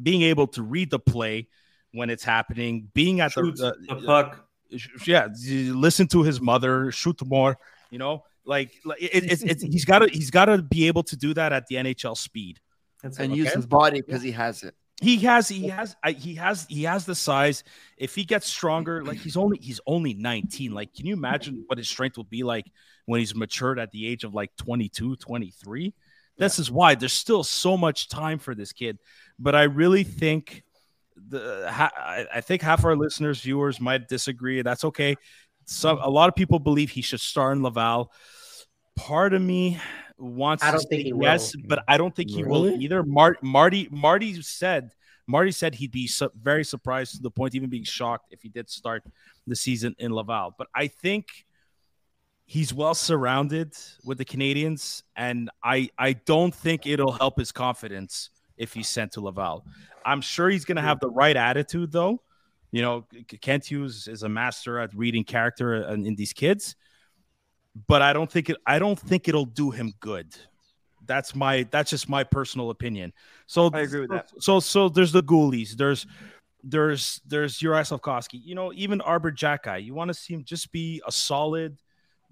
being 0.01 0.23
able 0.23 0.47
to 0.47 0.63
read 0.63 0.89
the 0.89 0.99
play 0.99 1.47
when 1.93 2.09
it's 2.09 2.23
happening, 2.23 2.89
being 2.93 3.19
at 3.19 3.33
the, 3.35 3.41
Shoots 3.45 3.61
the 3.61 3.75
the 3.87 3.95
puck. 4.05 4.47
yeah, 5.05 5.27
listen 5.85 6.07
to 6.07 6.23
his 6.23 6.39
mother, 6.41 6.91
shoot 6.91 7.19
more, 7.25 7.57
you 7.89 7.99
know, 7.99 8.23
like, 8.45 8.71
like 8.85 9.01
it, 9.01 9.31
it's, 9.31 9.43
it's 9.43 9.63
he's 9.63 9.85
got 9.85 9.99
to 9.99 10.07
he's 10.07 10.31
got 10.31 10.45
to 10.45 10.61
be 10.61 10.87
able 10.87 11.03
to 11.03 11.15
do 11.15 11.33
that 11.33 11.53
at 11.53 11.67
the 11.67 11.75
NHL 11.75 12.17
speed. 12.17 12.59
That's 13.03 13.19
And 13.19 13.33
it. 13.33 13.35
use 13.35 13.51
his 13.53 13.65
body 13.65 14.01
because 14.01 14.21
he 14.21 14.31
has 14.31 14.63
it. 14.63 14.73
He 15.01 15.17
has 15.17 15.49
he 15.49 15.67
has 15.67 15.95
he 16.17 16.35
has 16.35 16.67
he 16.69 16.83
has 16.83 17.05
the 17.05 17.15
size. 17.15 17.63
If 17.97 18.13
he 18.15 18.23
gets 18.23 18.47
stronger, 18.47 19.03
like 19.03 19.17
he's 19.17 19.35
only 19.35 19.57
he's 19.59 19.79
only 19.87 20.13
19. 20.13 20.71
Like, 20.73 20.93
can 20.93 21.07
you 21.07 21.13
imagine 21.13 21.63
what 21.67 21.79
his 21.79 21.89
strength 21.89 22.17
will 22.17 22.23
be 22.25 22.43
like 22.43 22.67
when 23.07 23.19
he's 23.19 23.33
matured 23.33 23.79
at 23.79 23.91
the 23.91 24.07
age 24.07 24.23
of 24.23 24.35
like 24.35 24.55
22, 24.57 25.15
23? 25.15 25.93
This 26.41 26.57
is 26.57 26.71
why 26.71 26.95
there's 26.95 27.13
still 27.13 27.43
so 27.43 27.77
much 27.77 28.09
time 28.09 28.39
for 28.39 28.55
this 28.55 28.73
kid. 28.73 28.97
But 29.37 29.53
I 29.53 29.63
really 29.63 30.03
mm-hmm. 30.03 30.17
think 30.17 30.63
the 31.15 31.69
ha- 31.71 31.91
I 32.33 32.41
think 32.41 32.63
half 32.63 32.83
our 32.83 32.95
listeners, 32.95 33.41
viewers 33.41 33.79
might 33.79 34.07
disagree. 34.07 34.61
That's 34.63 34.83
okay. 34.85 35.15
Some 35.65 35.97
mm-hmm. 35.97 36.05
a 36.07 36.09
lot 36.09 36.29
of 36.29 36.35
people 36.35 36.57
believe 36.57 36.89
he 36.89 37.03
should 37.03 37.19
start 37.19 37.55
in 37.57 37.61
Laval. 37.61 38.11
Part 38.95 39.33
of 39.33 39.41
me 39.41 39.79
wants 40.17 40.63
I 40.63 40.67
to 40.67 40.77
don't 40.77 40.89
think 40.89 41.01
say 41.01 41.03
he 41.03 41.13
will. 41.13 41.21
yes, 41.21 41.53
but 41.67 41.83
I 41.87 41.97
don't 41.97 42.15
think 42.15 42.31
he 42.31 42.43
will 42.43 42.69
either. 42.69 43.03
Mar- 43.03 43.37
Marty 43.43 43.87
Marty 43.91 44.41
said 44.41 44.89
Marty 45.27 45.51
said 45.51 45.75
he'd 45.75 45.91
be 45.91 46.07
su- 46.07 46.31
very 46.41 46.63
surprised 46.63 47.17
to 47.17 47.21
the 47.21 47.29
point 47.29 47.53
even 47.53 47.69
being 47.69 47.83
shocked 47.83 48.25
if 48.31 48.41
he 48.41 48.49
did 48.49 48.67
start 48.67 49.03
the 49.45 49.55
season 49.55 49.95
in 49.99 50.11
Laval. 50.11 50.55
But 50.57 50.67
I 50.73 50.87
think 50.87 51.27
he's 52.51 52.73
well 52.73 52.93
surrounded 52.93 53.73
with 54.03 54.17
the 54.17 54.25
Canadiens, 54.25 55.03
and 55.15 55.49
I 55.63 55.89
I 55.97 56.13
don't 56.13 56.53
think 56.53 56.85
it'll 56.85 57.13
help 57.13 57.39
his 57.39 57.53
confidence 57.53 58.29
if 58.57 58.73
he's 58.73 58.89
sent 58.89 59.13
to 59.13 59.21
Laval. 59.21 59.65
I'm 60.05 60.19
sure 60.19 60.49
he's 60.49 60.65
going 60.65 60.75
to 60.75 60.81
have 60.81 60.99
the 60.99 61.09
right 61.09 61.37
attitude, 61.37 61.93
though. 61.93 62.21
You 62.71 62.81
know, 62.81 63.05
Kent 63.39 63.65
Hughes 63.65 64.09
is 64.09 64.23
a 64.23 64.29
master 64.29 64.79
at 64.79 64.93
reading 64.93 65.23
character 65.23 65.85
uh, 65.85 65.93
in, 65.93 66.05
in 66.05 66.15
these 66.15 66.33
kids, 66.33 66.75
but 67.87 68.01
I 68.01 68.11
don't 68.11 68.29
think 68.29 68.49
it. 68.49 68.57
I 68.67 68.79
don't 68.79 68.99
think 68.99 69.29
it'll 69.29 69.45
do 69.45 69.71
him 69.71 69.93
good. 70.01 70.35
That's 71.05 71.33
my. 71.33 71.65
That's 71.71 71.89
just 71.89 72.09
my 72.09 72.25
personal 72.25 72.69
opinion. 72.69 73.13
So 73.45 73.69
I 73.73 73.79
agree 73.79 74.01
with 74.01 74.09
that. 74.09 74.29
So 74.39 74.59
so 74.59 74.89
there's 74.89 75.13
the 75.13 75.23
Guhles. 75.23 75.71
There's 75.77 76.05
there's 76.63 77.21
there's 77.25 77.57
Juraj 77.57 77.97
Slafkovsky. 77.97 78.41
You 78.43 78.55
know, 78.55 78.73
even 78.73 78.99
Arber 78.99 79.31
Xhekaj. 79.31 79.85
You 79.85 79.93
want 79.93 80.09
to 80.09 80.13
see 80.13 80.33
him 80.33 80.43
just 80.43 80.69
be 80.73 81.01
a 81.07 81.13
solid 81.13 81.77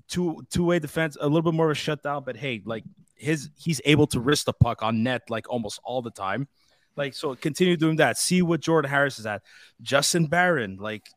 two 0.10 0.46
two 0.50 0.66
way 0.66 0.80
defense, 0.80 1.18
a 1.20 1.28
little 1.28 1.42
bit 1.42 1.54
more 1.54 1.68
of 1.68 1.72
a 1.72 1.76
shutdown. 1.76 2.24
But 2.26 2.36
hey, 2.36 2.62
like 2.66 2.84
his 3.16 3.50
he's 3.58 3.80
able 3.86 4.08
to 4.08 4.20
risk 4.20 4.46
the 4.46 4.54
puck 4.54 4.84
on 4.84 5.04
net 5.04 5.24
like 5.30 5.50
almost 5.50 5.80
all 5.84 6.02
the 6.02 6.12
time. 6.12 6.48
Like 6.96 7.14
so, 7.14 7.36
continue 7.36 7.78
doing 7.78 7.98
that. 7.98 8.18
See 8.18 8.42
what 8.42 8.60
Jordan 8.60 8.90
Harris 8.90 9.20
is 9.20 9.26
at. 9.26 9.44
Justin 9.82 10.28
Barron, 10.28 10.78
like 10.78 11.10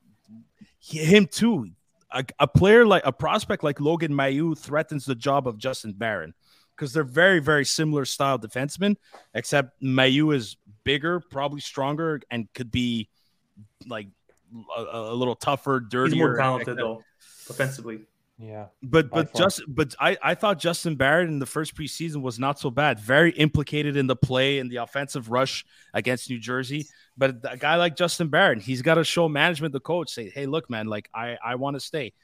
he, 0.79 0.99
him 0.99 1.27
too. 1.27 1.71
A, 2.13 2.25
a 2.39 2.47
player 2.47 2.87
like 2.87 3.03
a 3.07 3.13
prospect 3.13 3.65
like 3.65 3.81
Logan 3.81 4.13
Mailloux 4.13 4.57
threatens 4.57 5.07
the 5.07 5.15
job 5.15 5.49
of 5.49 5.57
Justin 5.57 5.93
Barron 5.93 6.35
because 6.77 6.93
they're 6.93 7.05
very 7.05 7.41
very 7.41 7.65
similar 7.65 8.05
style 8.05 8.39
defensemen, 8.39 8.97
except 9.35 9.83
Mailloux 9.83 10.35
is 10.35 10.57
bigger, 10.85 11.21
probably 11.21 11.61
stronger, 11.61 12.21
and 12.31 12.53
could 12.53 12.71
be 12.71 13.09
like 13.87 14.09
a, 14.77 14.83
a 14.83 15.15
little 15.15 15.35
tougher, 15.35 15.81
dirtier. 15.81 16.15
He's 16.15 16.19
more 16.19 16.37
talented 16.37 16.77
though, 16.77 17.03
offensively. 17.49 18.01
Yeah. 18.43 18.67
But 18.83 19.09
but 19.11 19.33
just 19.35 19.63
but 19.69 19.95
I 20.01 20.19
I 20.21 20.35
thought 20.35 20.59
Justin 20.59 20.97
Barron 20.97 21.29
in 21.29 21.39
the 21.39 21.47
first 21.47 21.77
preseason 21.77 22.23
was 22.23 22.41
not 22.41 22.59
so 22.59 22.71
bad. 22.71 22.99
Very 22.99 23.31
implicated 23.31 23.97
in 23.97 24.09
the 24.09 24.17
play 24.17 24.59
and 24.59 24.69
the 24.69 24.77
offensive 24.77 25.31
rush 25.31 25.65
against 25.95 26.29
New 26.29 26.41
Jersey. 26.41 26.89
But 27.17 27.37
a 27.49 27.57
guy 27.57 27.77
like 27.77 27.95
Justin 27.95 28.29
Barron, 28.29 28.59
he's 28.59 28.83
got 28.83 28.95
to 28.95 29.05
show 29.05 29.29
management, 29.29 29.73
the 29.73 29.81
coach, 29.81 30.11
say, 30.11 30.29
hey, 30.29 30.47
look, 30.47 30.69
man, 30.69 30.89
like 30.89 31.09
I 31.15 31.39
I 31.43 31.55
want 31.55 31.77
to 31.77 31.81
stay 31.81 32.15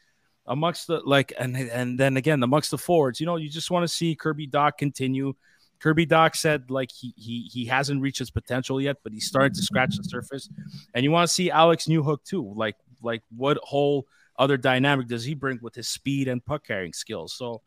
amongst 0.44 0.88
the 0.88 1.00
like 1.04 1.32
and 1.38 1.56
and 1.56 2.00
then 2.00 2.16
again 2.16 2.42
amongst 2.42 2.72
the 2.72 2.78
forwards. 2.78 3.20
You 3.20 3.26
know, 3.26 3.36
you 3.36 3.48
just 3.48 3.70
want 3.70 3.84
to 3.84 3.88
see 3.88 4.16
Kirby 4.16 4.48
Dach 4.48 4.76
continue. 4.76 5.34
Kirby 5.78 6.06
Dach 6.06 6.34
said 6.34 6.68
like 6.68 6.90
he 6.90 7.14
he 7.16 7.42
he 7.52 7.66
hasn't 7.66 8.02
reached 8.02 8.18
his 8.18 8.32
potential 8.32 8.80
yet, 8.80 8.96
but 9.04 9.12
he's 9.12 9.26
starting 9.26 9.54
to 9.54 9.62
scratch 9.62 9.96
the 9.96 10.02
surface. 10.02 10.48
And 10.94 11.04
you 11.04 11.12
want 11.12 11.28
to 11.28 11.32
see 11.32 11.48
Alex 11.52 11.86
Newhook 11.86 12.24
too. 12.24 12.52
Like 12.56 12.74
like 13.02 13.22
what 13.30 13.58
whole 13.62 14.08
other 14.38 14.56
dynamic 14.56 15.08
does 15.08 15.24
he 15.24 15.34
bring 15.34 15.58
with 15.62 15.74
his 15.74 15.88
speed 15.88 16.28
and 16.28 16.44
puck 16.44 16.66
carrying 16.66 16.92
skills? 16.92 17.32
So 17.32 17.62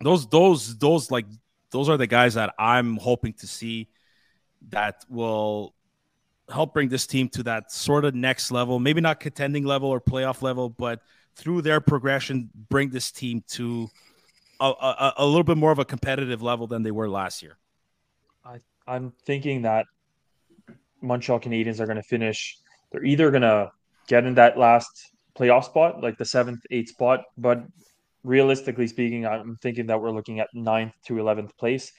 those 0.00 0.26
those 0.28 0.76
those 0.78 1.10
like 1.10 1.26
those 1.70 1.88
are 1.88 1.96
the 1.96 2.06
guys 2.06 2.34
that 2.34 2.54
I'm 2.58 2.96
hoping 2.96 3.32
to 3.34 3.46
see 3.46 3.88
that 4.70 5.04
will 5.08 5.74
help 6.50 6.74
bring 6.74 6.88
this 6.88 7.06
team 7.06 7.28
to 7.28 7.44
that 7.44 7.70
sort 7.70 8.04
of 8.04 8.14
next 8.14 8.50
level, 8.50 8.78
maybe 8.80 9.00
not 9.00 9.20
contending 9.20 9.64
level 9.64 9.88
or 9.88 10.00
playoff 10.00 10.42
level, 10.42 10.68
but 10.68 11.00
through 11.36 11.62
their 11.62 11.80
progression, 11.80 12.50
bring 12.68 12.90
this 12.90 13.12
team 13.12 13.42
to 13.48 13.88
a, 14.58 14.64
a, 14.66 15.14
a 15.18 15.26
little 15.26 15.44
bit 15.44 15.56
more 15.56 15.70
of 15.70 15.78
a 15.78 15.84
competitive 15.84 16.42
level 16.42 16.66
than 16.66 16.82
they 16.82 16.90
were 16.90 17.08
last 17.08 17.40
year. 17.42 17.56
I'm 18.90 19.12
thinking 19.24 19.62
that 19.62 19.86
Montreal 21.00 21.38
Canadiens 21.38 21.78
are 21.78 21.86
going 21.86 21.96
to 21.96 22.02
finish. 22.02 22.58
They're 22.90 23.04
either 23.04 23.30
going 23.30 23.42
to 23.42 23.70
get 24.08 24.24
in 24.24 24.34
that 24.34 24.58
last 24.58 25.12
playoff 25.38 25.64
spot, 25.64 26.02
like 26.02 26.18
the 26.18 26.24
seventh, 26.24 26.60
eighth 26.70 26.90
spot, 26.90 27.24
but 27.36 27.64
realistically 28.22 28.86
speaking, 28.86 29.26
I'm 29.26 29.56
thinking 29.62 29.86
that 29.86 30.00
we're 30.00 30.10
looking 30.10 30.40
at 30.40 30.48
ninth 30.54 30.92
to 31.06 31.18
eleventh 31.18 31.56
place. 31.56 31.92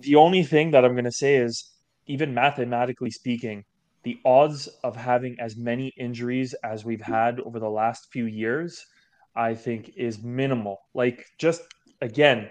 The 0.00 0.16
only 0.16 0.42
thing 0.42 0.72
that 0.72 0.84
I'm 0.84 0.92
going 0.92 1.04
to 1.04 1.12
say 1.12 1.36
is, 1.36 1.72
even 2.06 2.34
mathematically 2.34 3.10
speaking, 3.10 3.64
the 4.02 4.18
odds 4.24 4.68
of 4.84 4.94
having 4.94 5.36
as 5.40 5.56
many 5.56 5.92
injuries 5.98 6.54
as 6.62 6.84
we've 6.84 7.00
had 7.00 7.40
over 7.40 7.58
the 7.58 7.70
last 7.70 8.06
few 8.12 8.26
years, 8.26 8.84
I 9.34 9.54
think, 9.54 9.90
is 9.96 10.22
minimal. 10.22 10.78
Like, 10.94 11.24
just 11.38 11.62
again, 12.00 12.48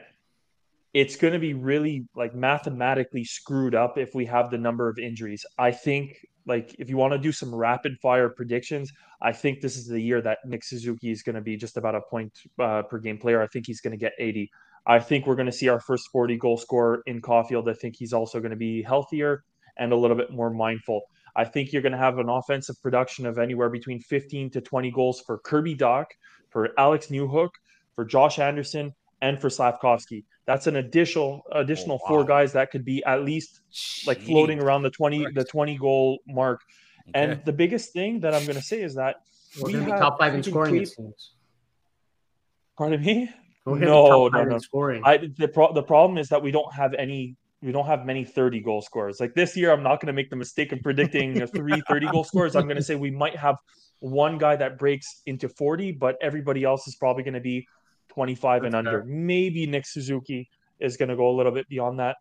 it's 0.93 1.15
going 1.17 1.33
to 1.33 1.39
be 1.39 1.53
really 1.53 2.07
like 2.15 2.33
mathematically 2.33 3.23
screwed 3.23 3.75
up 3.75 3.97
if 3.97 4.15
we 4.15 4.25
have 4.25 4.49
the 4.49 4.57
number 4.57 4.89
of 4.89 4.97
injuries. 4.97 5.45
I 5.57 5.71
think 5.71 6.17
like 6.45 6.75
if 6.77 6.89
you 6.89 6.97
want 6.97 7.13
to 7.13 7.19
do 7.19 7.31
some 7.31 7.53
rapid 7.53 7.97
fire 7.99 8.29
predictions, 8.29 8.91
I 9.21 9.31
think 9.31 9.61
this 9.61 9.77
is 9.77 9.87
the 9.87 9.99
year 9.99 10.21
that 10.21 10.39
Nick 10.45 10.63
Suzuki 10.63 11.11
is 11.11 11.23
going 11.23 11.35
to 11.35 11.41
be 11.41 11.57
just 11.57 11.77
about 11.77 11.95
a 11.95 12.01
point 12.01 12.31
uh, 12.59 12.83
per 12.83 12.99
game 12.99 13.17
player. 13.17 13.41
I 13.41 13.47
think 13.47 13.65
he's 13.65 13.81
going 13.81 13.91
to 13.91 13.97
get 13.97 14.13
80. 14.19 14.49
I 14.87 14.99
think 14.99 15.25
we're 15.25 15.35
going 15.35 15.47
to 15.47 15.51
see 15.51 15.69
our 15.69 15.79
first 15.79 16.09
40 16.11 16.37
goal 16.37 16.57
scorer 16.57 17.01
in 17.07 17.21
Caufield. 17.21 17.69
I 17.69 17.73
think 17.73 17.95
he's 17.97 18.13
also 18.13 18.39
going 18.39 18.51
to 18.51 18.57
be 18.57 18.83
healthier 18.83 19.43
and 19.77 19.91
a 19.91 19.95
little 19.95 20.15
bit 20.15 20.31
more 20.31 20.51
mindful. 20.51 21.01
I 21.35 21.43
think 21.43 21.73
you're 21.73 21.81
going 21.81 21.91
to 21.91 21.97
have 21.97 22.19
an 22.19 22.29
offensive 22.29 22.81
production 22.81 23.25
of 23.25 23.37
anywhere 23.39 23.69
between 23.69 23.99
15 23.99 24.51
to 24.51 24.61
20 24.61 24.91
goals 24.91 25.21
for 25.21 25.39
Kirby 25.39 25.75
Dach, 25.75 26.05
for 26.49 26.69
Alex 26.77 27.07
Newhook, 27.07 27.49
for 27.93 28.05
Josh 28.05 28.39
Anderson, 28.39 28.93
and 29.25 29.33
for 29.41 29.49
Slafkovsky. 29.49 30.23
That's 30.49 30.65
an 30.71 30.75
additional 30.83 31.31
additional 31.63 31.97
Oh, 32.03 32.07
four 32.07 32.19
wow. 32.19 32.33
guys 32.35 32.49
that 32.57 32.69
could 32.71 32.85
be 32.93 32.97
at 33.13 33.19
least 33.23 33.51
like 34.09 34.19
floating 34.29 34.59
around 34.65 34.83
the 34.83 34.91
20 34.91 35.23
Christ. 35.23 35.35
the 35.35 35.43
20 35.43 35.77
goal 35.77 36.19
mark. 36.27 36.59
And 37.13 37.29
the 37.45 37.53
biggest 37.63 37.93
thing 37.93 38.11
that 38.21 38.33
I'm 38.35 38.45
going 38.49 38.55
to 38.63 38.67
say 38.73 38.81
is 38.81 38.93
that 38.95 39.13
We're 39.59 39.67
we 39.67 39.73
going 39.73 39.85
to 39.85 39.91
be 39.93 39.97
top 39.99 40.17
five 40.19 40.33
in 40.35 40.41
freaking 40.41 40.49
scoring. 40.53 40.75
It 40.75 40.79
Cape- 40.79 40.87
seems. 40.95 41.21
Pardon 42.77 43.01
me? 43.01 43.29
We're 43.65 43.75
gonna 43.79 43.85
No, 43.85 44.29
top 44.29 44.33
no, 44.33 44.43
no. 44.43 44.57
Scoring. 44.59 45.01
I 45.05 45.17
the 45.37 45.47
pro- 45.47 45.73
the 45.73 45.81
problem 45.83 46.17
is 46.17 46.29
that 46.29 46.41
we 46.41 46.51
don't 46.51 46.71
have 46.73 46.93
any 46.93 47.35
we 47.61 47.71
don't 47.71 47.85
have 47.87 48.05
many 48.05 48.23
30 48.23 48.59
goal 48.59 48.81
scorers. 48.81 49.19
Like 49.19 49.33
this 49.33 49.57
year, 49.57 49.71
I'm 49.71 49.81
not 49.81 49.99
going 49.99 50.07
to 50.07 50.13
make 50.13 50.29
the 50.29 50.35
mistake 50.35 50.71
of 50.71 50.81
predicting 50.83 51.41
a 51.41 51.47
three 51.47 51.81
30 51.89 52.07
goal 52.11 52.23
scorers. 52.23 52.55
I'm 52.55 52.65
going 52.65 52.75
to 52.77 52.83
say 52.83 52.93
we 52.95 53.09
might 53.09 53.35
have 53.35 53.55
one 53.99 54.37
guy 54.37 54.55
that 54.57 54.77
breaks 54.77 55.21
into 55.25 55.49
40, 55.49 55.93
but 55.93 56.15
everybody 56.21 56.63
else 56.63 56.87
is 56.87 56.95
probably 56.95 57.23
going 57.23 57.33
to 57.33 57.39
be 57.39 57.65
25 58.15 58.63
and 58.63 58.73
That's 58.73 58.79
under. 58.79 59.03
Maybe 59.03 59.67
Nick 59.67 59.85
Suzuki 59.85 60.49
is 60.79 60.97
going 60.97 61.09
to 61.09 61.15
go 61.15 61.29
a 61.29 61.35
little 61.35 61.51
bit 61.51 61.67
beyond 61.69 61.99
that, 61.99 62.17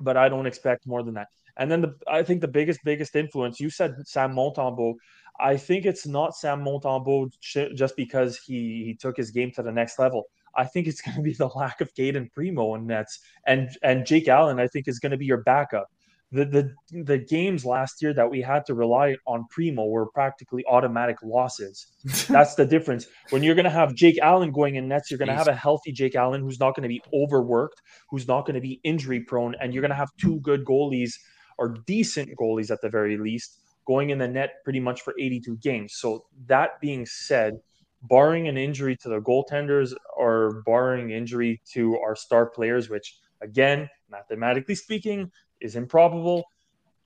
but 0.00 0.16
I 0.16 0.28
don't 0.28 0.46
expect 0.46 0.86
more 0.86 1.02
than 1.02 1.14
that. 1.14 1.28
And 1.56 1.70
then 1.70 1.80
the 1.82 1.94
I 2.08 2.22
think 2.22 2.40
the 2.40 2.48
biggest 2.48 2.80
biggest 2.84 3.16
influence 3.16 3.60
you 3.60 3.70
said 3.70 3.94
Sam 4.04 4.34
Montembeault. 4.34 4.94
I 5.40 5.56
think 5.56 5.86
it's 5.86 6.06
not 6.06 6.34
Sam 6.36 6.64
Montembeault 6.64 7.32
just 7.74 7.96
because 7.96 8.38
he 8.38 8.84
he 8.84 8.94
took 8.94 9.16
his 9.16 9.30
game 9.30 9.50
to 9.52 9.62
the 9.62 9.72
next 9.72 9.98
level. 9.98 10.24
I 10.54 10.64
think 10.64 10.86
it's 10.86 11.00
going 11.00 11.16
to 11.16 11.22
be 11.22 11.34
the 11.34 11.48
lack 11.48 11.80
of 11.80 11.94
Cayden 11.94 12.30
Primeau 12.34 12.74
in 12.74 12.86
nets 12.86 13.20
and 13.46 13.70
and 13.82 14.06
Jake 14.06 14.28
Allen. 14.28 14.60
I 14.60 14.68
think 14.68 14.88
is 14.88 14.98
going 14.98 15.12
to 15.12 15.18
be 15.18 15.26
your 15.26 15.42
backup. 15.42 15.90
The 16.32 16.44
the 16.46 17.02
the 17.04 17.18
games 17.18 17.64
last 17.64 18.00
year 18.00 18.14
that 18.14 18.30
we 18.30 18.40
had 18.40 18.64
to 18.66 18.74
rely 18.74 19.16
on 19.26 19.46
Primeau 19.50 19.86
were 19.86 20.06
practically 20.06 20.64
automatic 20.66 21.18
losses. 21.22 21.86
That's 22.28 22.54
the 22.54 22.64
difference. 22.64 23.06
When 23.30 23.42
you're 23.42 23.54
going 23.54 23.64
to 23.64 23.70
have 23.70 23.94
Jake 23.94 24.18
Allen 24.18 24.50
going 24.50 24.76
in 24.76 24.88
nets, 24.88 25.10
you're 25.10 25.18
going 25.18 25.28
to 25.28 25.34
have 25.34 25.48
a 25.48 25.54
healthy 25.54 25.92
Jake 25.92 26.14
Allen 26.14 26.40
who's 26.40 26.58
not 26.58 26.74
going 26.74 26.84
to 26.84 26.88
be 26.88 27.02
overworked, 27.12 27.82
who's 28.10 28.26
not 28.26 28.46
going 28.46 28.54
to 28.54 28.60
be 28.60 28.80
injury 28.82 29.20
prone, 29.20 29.54
and 29.60 29.74
you're 29.74 29.82
going 29.82 29.90
to 29.90 29.96
have 29.96 30.10
two 30.16 30.40
good 30.40 30.64
goalies 30.64 31.12
or 31.58 31.76
decent 31.86 32.30
goalies 32.38 32.70
at 32.70 32.80
the 32.80 32.88
very 32.88 33.18
least 33.18 33.58
going 33.86 34.10
in 34.10 34.18
the 34.18 34.28
net 34.28 34.62
pretty 34.64 34.80
much 34.80 35.02
for 35.02 35.14
82 35.18 35.56
games. 35.56 35.94
So 35.96 36.24
that 36.46 36.80
being 36.80 37.04
said, 37.04 37.60
barring 38.02 38.48
an 38.48 38.56
injury 38.56 38.96
to 38.96 39.08
the 39.08 39.20
goaltenders 39.20 39.94
or 40.16 40.62
barring 40.66 41.10
injury 41.10 41.60
to 41.72 41.98
our 41.98 42.16
star 42.16 42.46
players, 42.46 42.88
which 42.88 43.18
again, 43.40 43.88
mathematically 44.10 44.74
speaking, 44.74 45.30
is 45.62 45.76
improbable, 45.76 46.44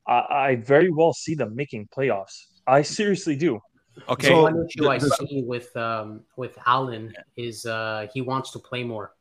I, 0.06 0.18
I 0.30 0.56
very 0.56 0.90
well 0.90 1.12
see 1.12 1.34
them 1.34 1.54
making 1.54 1.88
playoffs. 1.96 2.46
I 2.66 2.82
seriously 2.82 3.36
do. 3.36 3.60
Okay. 4.08 4.28
So 4.28 4.42
one 4.42 4.66
issue 4.68 4.88
I 4.88 4.98
see 4.98 5.42
with 5.46 5.74
um, 5.76 6.22
with 6.36 6.58
Allen 6.66 7.14
is 7.36 7.64
uh, 7.66 8.06
he 8.12 8.20
wants 8.20 8.50
to 8.52 8.58
play 8.58 8.82
more. 8.84 9.12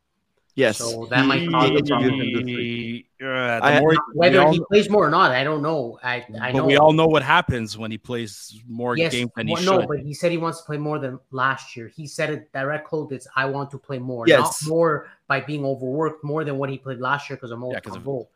Yes. 0.56 0.78
So 0.78 1.06
that 1.10 1.26
might 1.26 1.50
cause 1.50 1.70
a 1.70 1.84
problem. 1.84 2.48
He- 2.48 3.08
uh, 3.22 3.26
I- 3.62 3.80
more- 3.82 3.94
Whether 4.14 4.42
all- 4.42 4.54
he 4.54 4.62
plays 4.72 4.90
more 4.90 5.06
or 5.06 5.10
not, 5.10 5.32
I 5.32 5.44
don't 5.44 5.62
know. 5.62 6.00
I 6.02 6.26
I 6.42 6.52
but 6.54 6.60
know. 6.60 6.66
we 6.66 6.78
all 6.78 6.94
know 6.94 7.08
what 7.08 7.24
happens 7.24 7.78
when 7.78 7.92
he 7.92 7.98
plays 7.98 8.62
more 8.68 8.98
yes, 8.98 9.12
games 9.12 9.32
than 9.36 9.48
he 9.48 9.54
well, 9.54 9.64
should. 9.64 9.80
no, 9.82 9.88
but 9.88 10.00
he 10.00 10.14
said 10.14 10.32
he 10.32 10.38
wants 10.38 10.60
to 10.60 10.66
play 10.66 10.78
more 10.78 10.98
than 11.00 11.20
last 11.32 11.76
year. 11.76 11.88
He 11.90 12.08
said 12.08 12.30
it 12.30 12.52
direct 12.54 12.88
quote. 12.88 13.12
It's 13.12 13.28
I 13.36 13.46
want 13.46 13.70
to 13.72 13.78
play 13.78 14.00
more, 14.00 14.26
Yes. 14.28 14.40
not 14.40 14.70
more 14.70 15.08
by 15.28 15.40
being 15.42 15.66
overworked, 15.66 16.24
more 16.24 16.44
than 16.46 16.58
what 16.58 16.70
he 16.70 16.78
played 16.78 17.00
last 17.00 17.30
year 17.30 17.36
because 17.38 17.52
of 17.52 17.60
Yeah, 17.72 17.80
'cause 17.82 17.96
of- 17.98 18.04
Montembeault. 18.04 18.28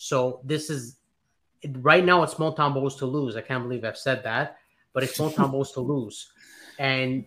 So 0.00 0.40
this 0.44 0.70
is 0.70 0.96
right 1.80 2.02
now. 2.02 2.22
It's 2.22 2.38
Montembeault's 2.38 2.94
to 2.96 3.06
lose. 3.06 3.36
I 3.36 3.42
can't 3.42 3.64
believe 3.64 3.84
I've 3.84 3.98
said 3.98 4.24
that, 4.24 4.56
but 4.94 5.02
it's 5.02 5.18
Montembeault's 5.18 5.72
to 5.72 5.80
lose. 5.92 6.32
And 6.78 7.26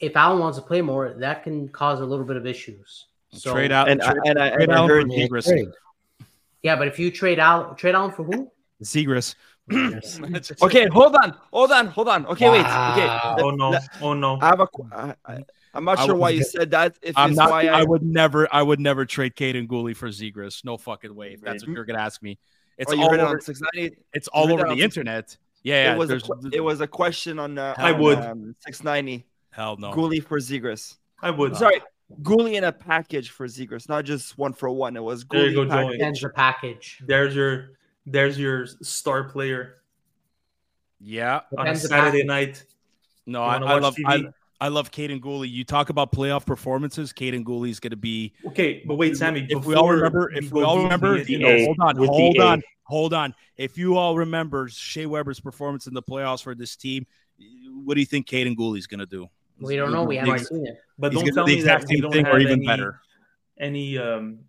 if 0.00 0.16
Allen 0.16 0.40
wants 0.40 0.58
to 0.58 0.64
play 0.64 0.82
more, 0.82 1.14
that 1.18 1.44
can 1.44 1.68
cause 1.68 2.00
a 2.00 2.04
little 2.04 2.24
bit 2.24 2.36
of 2.36 2.46
issues. 2.46 3.06
So 3.32 3.52
trade 3.52 3.70
out 3.70 3.88
and 3.88 4.02
I, 4.02 4.10
trade, 4.10 4.22
and 4.24 4.38
I, 4.40 4.50
trade 4.50 4.62
and 4.64 4.72
I 4.72 4.86
heard 4.88 5.06
for 5.06 5.40
Yeah, 5.44 6.72
yeah, 6.72 6.76
but 6.76 6.88
if 6.88 6.98
you 6.98 7.12
trade 7.12 7.38
out, 7.38 7.78
trade 7.78 7.94
Allen 7.94 8.10
for 8.10 8.24
who? 8.24 8.50
Zegras. 8.82 9.36
Okay, 10.62 10.88
hold 10.88 11.14
on, 11.14 11.36
hold 11.52 11.70
on, 11.70 11.86
hold 11.86 12.08
on. 12.08 12.26
Okay, 12.26 12.50
wait. 12.50 12.66
Okay, 12.66 13.08
Oh 13.38 13.50
no! 13.50 13.78
Oh 14.00 14.14
no! 14.14 14.40
I 14.40 14.46
have 14.46 14.58
a. 14.58 14.66
qu- 14.66 14.90
I, 14.92 15.14
I, 15.24 15.44
I'm 15.72 15.84
not 15.84 16.00
sure 16.04 16.14
why 16.14 16.30
you 16.30 16.42
said 16.42 16.72
that. 16.72 16.98
If 17.02 17.16
I'm 17.16 17.34
not. 17.34 17.50
why 17.50 17.66
I, 17.66 17.80
I, 17.80 17.84
would 17.84 18.02
never. 18.02 18.48
I 18.52 18.62
would 18.62 18.80
never 18.80 19.04
trade 19.04 19.36
Kaiden 19.36 19.68
Guhle 19.68 19.96
for 19.96 20.08
Zegras. 20.08 20.64
No 20.64 20.76
fucking 20.76 21.14
way. 21.14 21.34
If 21.34 21.42
that's 21.42 21.66
what 21.66 21.74
you're 21.74 21.84
gonna 21.84 22.00
ask 22.00 22.22
me, 22.22 22.38
it's 22.76 22.92
oh, 22.92 23.00
all 23.00 23.10
heard 23.10 23.20
over. 23.20 23.36
on 23.36 23.40
690. 23.40 23.96
It's 24.12 24.28
all 24.28 24.48
heard 24.48 24.60
over 24.60 24.74
the 24.74 24.82
internet. 24.82 25.36
Yeah, 25.62 25.84
yeah. 25.84 25.94
it 25.94 25.98
was 25.98 26.10
a 26.10 26.20
it 26.52 26.60
was 26.60 26.80
a 26.80 26.86
question 26.86 27.38
on. 27.38 27.58
Uh, 27.58 27.74
I 27.76 27.92
on, 27.92 28.00
would. 28.00 28.18
um, 28.18 28.56
690. 28.60 29.26
hell 29.50 29.76
no. 29.76 29.92
Goalie 29.92 30.24
for 30.24 30.38
Zegras. 30.38 30.96
I 31.22 31.30
would. 31.30 31.56
Sorry, 31.56 31.80
goalie 32.22 32.54
in 32.54 32.64
a 32.64 32.72
package 32.72 33.30
for 33.30 33.46
Zegras, 33.46 33.88
not 33.88 34.04
just 34.04 34.38
one 34.38 34.52
for 34.52 34.70
one. 34.70 34.96
It 34.96 35.02
was 35.02 35.24
There 35.30 35.46
you 35.46 35.52
goalie 35.52 35.54
go, 35.54 35.64
Joey. 35.64 35.70
package. 35.70 35.98
Depends 35.98 36.20
the 36.20 36.28
package. 36.30 37.02
There's 37.06 37.36
your 37.36 37.70
there's 38.06 38.38
your 38.38 38.66
star 38.66 39.24
player 39.24 39.76
Yeah. 41.00 41.40
on 41.56 41.68
a 41.68 41.76
Saturday 41.76 42.24
night. 42.24 42.64
No, 43.26 43.42
I, 43.42 43.56
I 43.56 43.78
love. 43.78 43.94
I, 44.06 44.16
TV? 44.16 44.26
I 44.26 44.32
love 44.68 44.90
Kaiden 44.90 45.20
Guhle. 45.20 45.50
You 45.50 45.64
talk 45.64 45.88
about 45.88 46.12
playoff 46.12 46.44
performances. 46.44 47.12
Kaiden 47.12 47.44
Guhle 47.44 47.70
is 47.70 47.80
going 47.80 47.90
to 47.90 47.96
be. 47.96 48.32
Okay, 48.48 48.82
but 48.86 48.96
wait, 48.96 49.16
Sammy. 49.16 49.46
If 49.48 49.64
we 49.64 49.74
all 49.74 49.90
remember, 49.90 50.30
if 50.32 50.52
we 50.52 50.62
all 50.62 50.82
remember, 50.82 51.16
into 51.16 51.24
the 51.24 51.42
it, 51.42 51.62
A. 51.62 51.64
hold 51.64 51.78
on, 51.80 51.98
with 51.98 52.08
the 52.08 52.14
hold 52.14 52.36
A. 52.36 52.42
on, 52.42 52.62
hold 52.84 53.14
on. 53.14 53.34
If 53.56 53.78
you 53.78 53.96
all 53.96 54.16
remember 54.16 54.68
Shea 54.68 55.06
Weber's 55.06 55.40
performance 55.40 55.86
in 55.86 55.94
the 55.94 56.02
playoffs 56.02 56.42
for 56.42 56.54
this 56.54 56.76
team, 56.76 57.06
what 57.84 57.94
do 57.94 58.00
you 58.00 58.06
think 58.06 58.26
Kaiden 58.26 58.56
Guhle's 58.56 58.86
going 58.86 59.00
to 59.00 59.06
do? 59.06 59.28
We 59.60 59.76
don't 59.76 59.92
know. 59.92 60.04
We 60.04 60.16
haven't 60.16 60.34
ex- 60.34 60.48
seen 60.48 60.66
it. 60.66 60.80
but 60.98 61.12
he's 61.12 61.22
don't 61.22 61.34
tell 61.34 61.44
do 61.46 61.52
the 61.52 61.58
me 61.58 61.62
that 61.64 61.80
we 61.88 61.94
same 61.94 62.00
don't 62.02 62.12
thing 62.12 62.24
have 62.24 62.34
or 62.34 62.38
even 62.38 62.52
any, 62.54 62.66
better. 62.66 63.00
any 63.58 63.98
um, 63.98 64.40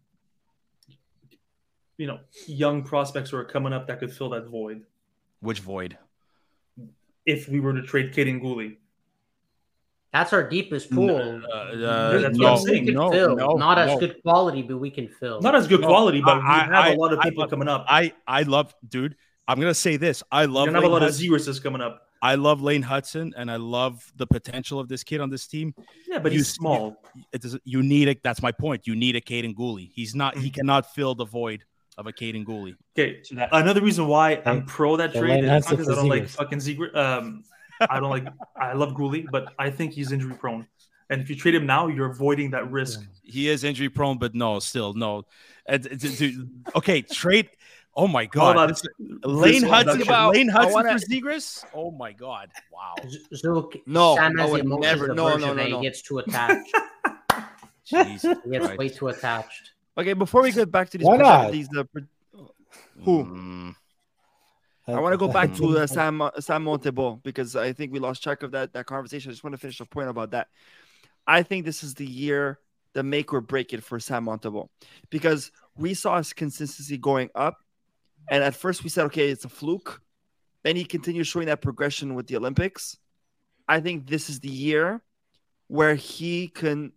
you 1.97 2.07
know, 2.07 2.20
young 2.47 2.84
prospects 2.84 3.30
who 3.30 3.38
are 3.38 3.45
coming 3.45 3.74
up 3.74 3.88
that 3.88 3.99
could 3.99 4.12
fill 4.12 4.30
that 4.30 4.47
void. 4.47 4.84
Which 5.41 5.59
void? 5.59 5.97
If 7.26 7.47
we 7.47 7.59
were 7.59 7.74
to 7.74 7.82
trade 7.82 8.14
Kaiden 8.14 8.41
Guhle, 8.41 8.78
That's 10.14 10.34
our 10.34 10.47
deepest 10.47 10.91
pool. 10.91 11.41
Uh, 11.51 11.55
uh, 11.55 12.12
That's 12.20 12.38
what 12.38 12.66
no, 12.66 12.72
we 12.72 12.86
can 12.86 12.93
no, 12.93 13.12
fill. 13.12 13.36
no, 13.36 13.51
not 13.53 13.80
as 13.80 13.97
good 13.99 14.22
quality, 14.24 14.62
but 14.62 14.78
we 14.78 14.89
can 14.89 15.07
fill. 15.07 15.39
Not 15.41 15.55
as 15.55 15.68
good 15.68 15.82
quality, 15.82 16.22
but 16.22 16.38
I- 16.38 16.39
we 16.39 16.43
I- 16.43 16.59
have 16.66 16.72
I- 16.74 16.89
a 16.91 16.95
lot 16.97 17.14
of 17.14 17.22
people 17.22 17.41
love- 17.41 17.49
coming 17.49 17.68
up. 17.70 17.86
I 17.88 18.12
I 18.28 18.43
love, 18.43 18.74
dude. 18.88 19.16
I'm 19.47 19.59
gonna 19.59 19.74
say 19.74 19.95
this. 19.97 20.22
I 20.32 20.45
love. 20.45 20.68
We're 20.68 20.74
gonna 20.74 20.78
have 20.78 20.84
a 20.84 20.88
Lane 20.88 20.91
lot 20.93 21.03
of 21.03 21.16
Hutson. 21.16 21.30
Zegras 21.30 21.64
coming 21.64 21.82
up. 21.82 22.07
I 22.24 22.36
love 22.36 22.62
Lane 22.62 22.84
Hutson, 22.84 23.32
and 23.36 23.49
I 23.49 23.55
love 23.55 24.12
the 24.16 24.28
potential 24.28 24.80
of 24.80 24.88
this 24.88 25.03
kid 25.03 25.22
on 25.22 25.30
this 25.32 25.47
team. 25.47 25.74
Yeah, 26.07 26.20
but 26.20 26.32
You 26.32 26.39
he's 26.39 26.49
small. 26.49 27.01
It 27.34 27.41
does, 27.41 27.57
you 27.64 27.82
need 27.82 28.07
it. 28.09 28.22
That's 28.22 28.41
my 28.43 28.51
point. 28.51 28.86
You 28.86 28.95
need 28.95 29.16
a 29.16 29.22
Kaiden 29.22 29.55
Guhle. 29.55 29.89
He's 29.93 30.14
not. 30.14 30.36
Mm. 30.36 30.41
He 30.41 30.49
cannot 30.51 30.93
fill 30.93 31.16
the 31.16 31.26
void 31.26 31.64
of 31.97 32.05
a 32.05 32.12
Kaiden 32.14 32.45
Guhle. 32.45 32.76
Okay, 32.97 33.22
So 33.24 33.36
that- 33.36 33.49
another 33.53 33.82
reason 33.82 34.07
why 34.07 34.41
I'm 34.45 34.66
pro 34.66 34.97
that 34.97 35.14
trade 35.14 35.45
is 35.45 35.66
because 35.66 35.89
I 35.89 35.95
don't 35.95 36.09
like 36.09 36.28
fucking 36.28 36.59
Ziegler. 36.59 36.95
Um, 36.95 37.43
I 37.89 37.99
don't 37.99 38.09
like. 38.09 38.27
I 38.55 38.73
love 38.73 38.93
Guhle, 38.93 39.25
but 39.32 39.53
I 39.59 39.69
think 39.69 39.93
he's 39.93 40.11
injury 40.11 40.34
prone. 40.36 40.67
And 41.09 41.21
if 41.21 41.29
you 41.29 41.36
trade 41.36 41.55
him 41.55 41.65
now, 41.65 41.88
you're 41.88 42.09
avoiding 42.11 42.51
that 42.51 42.71
risk. 42.71 43.01
He 43.23 43.49
is 43.49 43.63
injury 43.63 43.89
prone, 43.89 44.17
but 44.17 44.34
no, 44.34 44.59
still 44.59 44.93
no. 44.93 45.25
Okay, 46.75 47.01
trade. 47.01 47.49
Oh 47.93 48.07
my 48.07 48.25
god, 48.25 48.51
about 48.55 48.69
This- 48.69 48.84
Lane 49.23 49.61
this 49.61 49.63
Hutson. 49.69 50.01
about- 50.03 50.34
Lane 50.34 50.49
Hutson 50.49 50.71
wanna- 50.71 50.97
for 50.97 51.05
Zegras. 51.05 51.65
Oh 51.73 51.91
my 51.91 52.13
god, 52.13 52.49
wow. 52.71 52.95
Z- 53.05 53.19
Zook, 53.36 53.75
No, 53.86 54.15
Sam 54.15 54.39
I 54.39 54.45
would 54.45 54.65
never- 54.65 55.13
no, 55.13 55.36
no, 55.36 55.53
no, 55.53 55.67
no. 55.67 55.77
He 55.79 55.82
gets 55.86 56.01
too 56.01 56.19
attached. 56.23 56.71
Jesus 57.86 58.21
he 58.45 58.49
gets 58.51 58.65
Christ. 58.65 58.79
way 58.79 58.89
too 58.89 59.07
attached. 59.09 59.71
Okay, 59.97 60.13
before 60.13 60.41
we 60.41 60.51
get 60.53 60.71
back 60.71 60.89
to 60.91 60.97
these, 60.97 61.05
Why 61.05 61.17
not? 61.17 61.51
these 61.51 61.67
uh, 61.75 61.84
pro- 61.84 62.03
Who? 63.03 63.25
Mm, 63.25 63.75
I 64.88 64.99
want 64.99 65.13
to 65.13 65.17
go 65.17 65.27
back 65.27 65.53
to 65.55 65.77
uh, 65.77 65.88
Sam 65.88 66.29
Sam 66.39 66.65
Montembeault 66.65 67.23
because 67.23 67.55
I 67.55 67.73
think 67.73 67.91
we 67.91 67.99
lost 67.99 68.23
track 68.23 68.43
of 68.43 68.51
that 68.51 68.73
that 68.73 68.86
conversation. 68.86 69.29
I 69.29 69.34
just 69.34 69.43
want 69.43 69.53
to 69.53 69.59
finish 69.59 69.79
a 69.79 69.86
point 69.86 70.09
about 70.09 70.32
that. 70.32 70.47
I 71.27 71.43
think 71.43 71.65
this 71.65 71.84
is 71.84 71.93
the 71.93 72.05
year, 72.05 72.59
the 72.93 73.03
make 73.03 73.32
or 73.34 73.41
break 73.41 73.73
it 73.73 73.84
for 73.84 73.99
Sam 73.99 74.25
Montembeault, 74.25 74.69
because 75.09 75.51
we 75.77 75.93
saw 75.93 76.17
his 76.17 76.34
consistency 76.34 76.97
going 76.97 77.29
up, 77.36 77.57
and 78.29 78.43
at 78.43 78.55
first 78.55 78.84
we 78.84 78.89
said, 78.89 79.05
okay, 79.05 79.29
it's 79.29 79.45
a 79.45 79.49
fluke. 79.49 80.01
Then 80.63 80.75
he 80.75 80.84
continued 80.84 81.25
showing 81.25 81.47
that 81.47 81.61
progression 81.61 82.13
with 82.13 82.27
the 82.27 82.38
Olympics. 82.38 82.97
I 83.67 83.79
think 83.79 84.07
this 84.07 84.29
is 84.29 84.39
the 84.39 84.49
year 84.49 85.01
where 85.67 85.95
he 85.95 86.47
can 86.49 86.91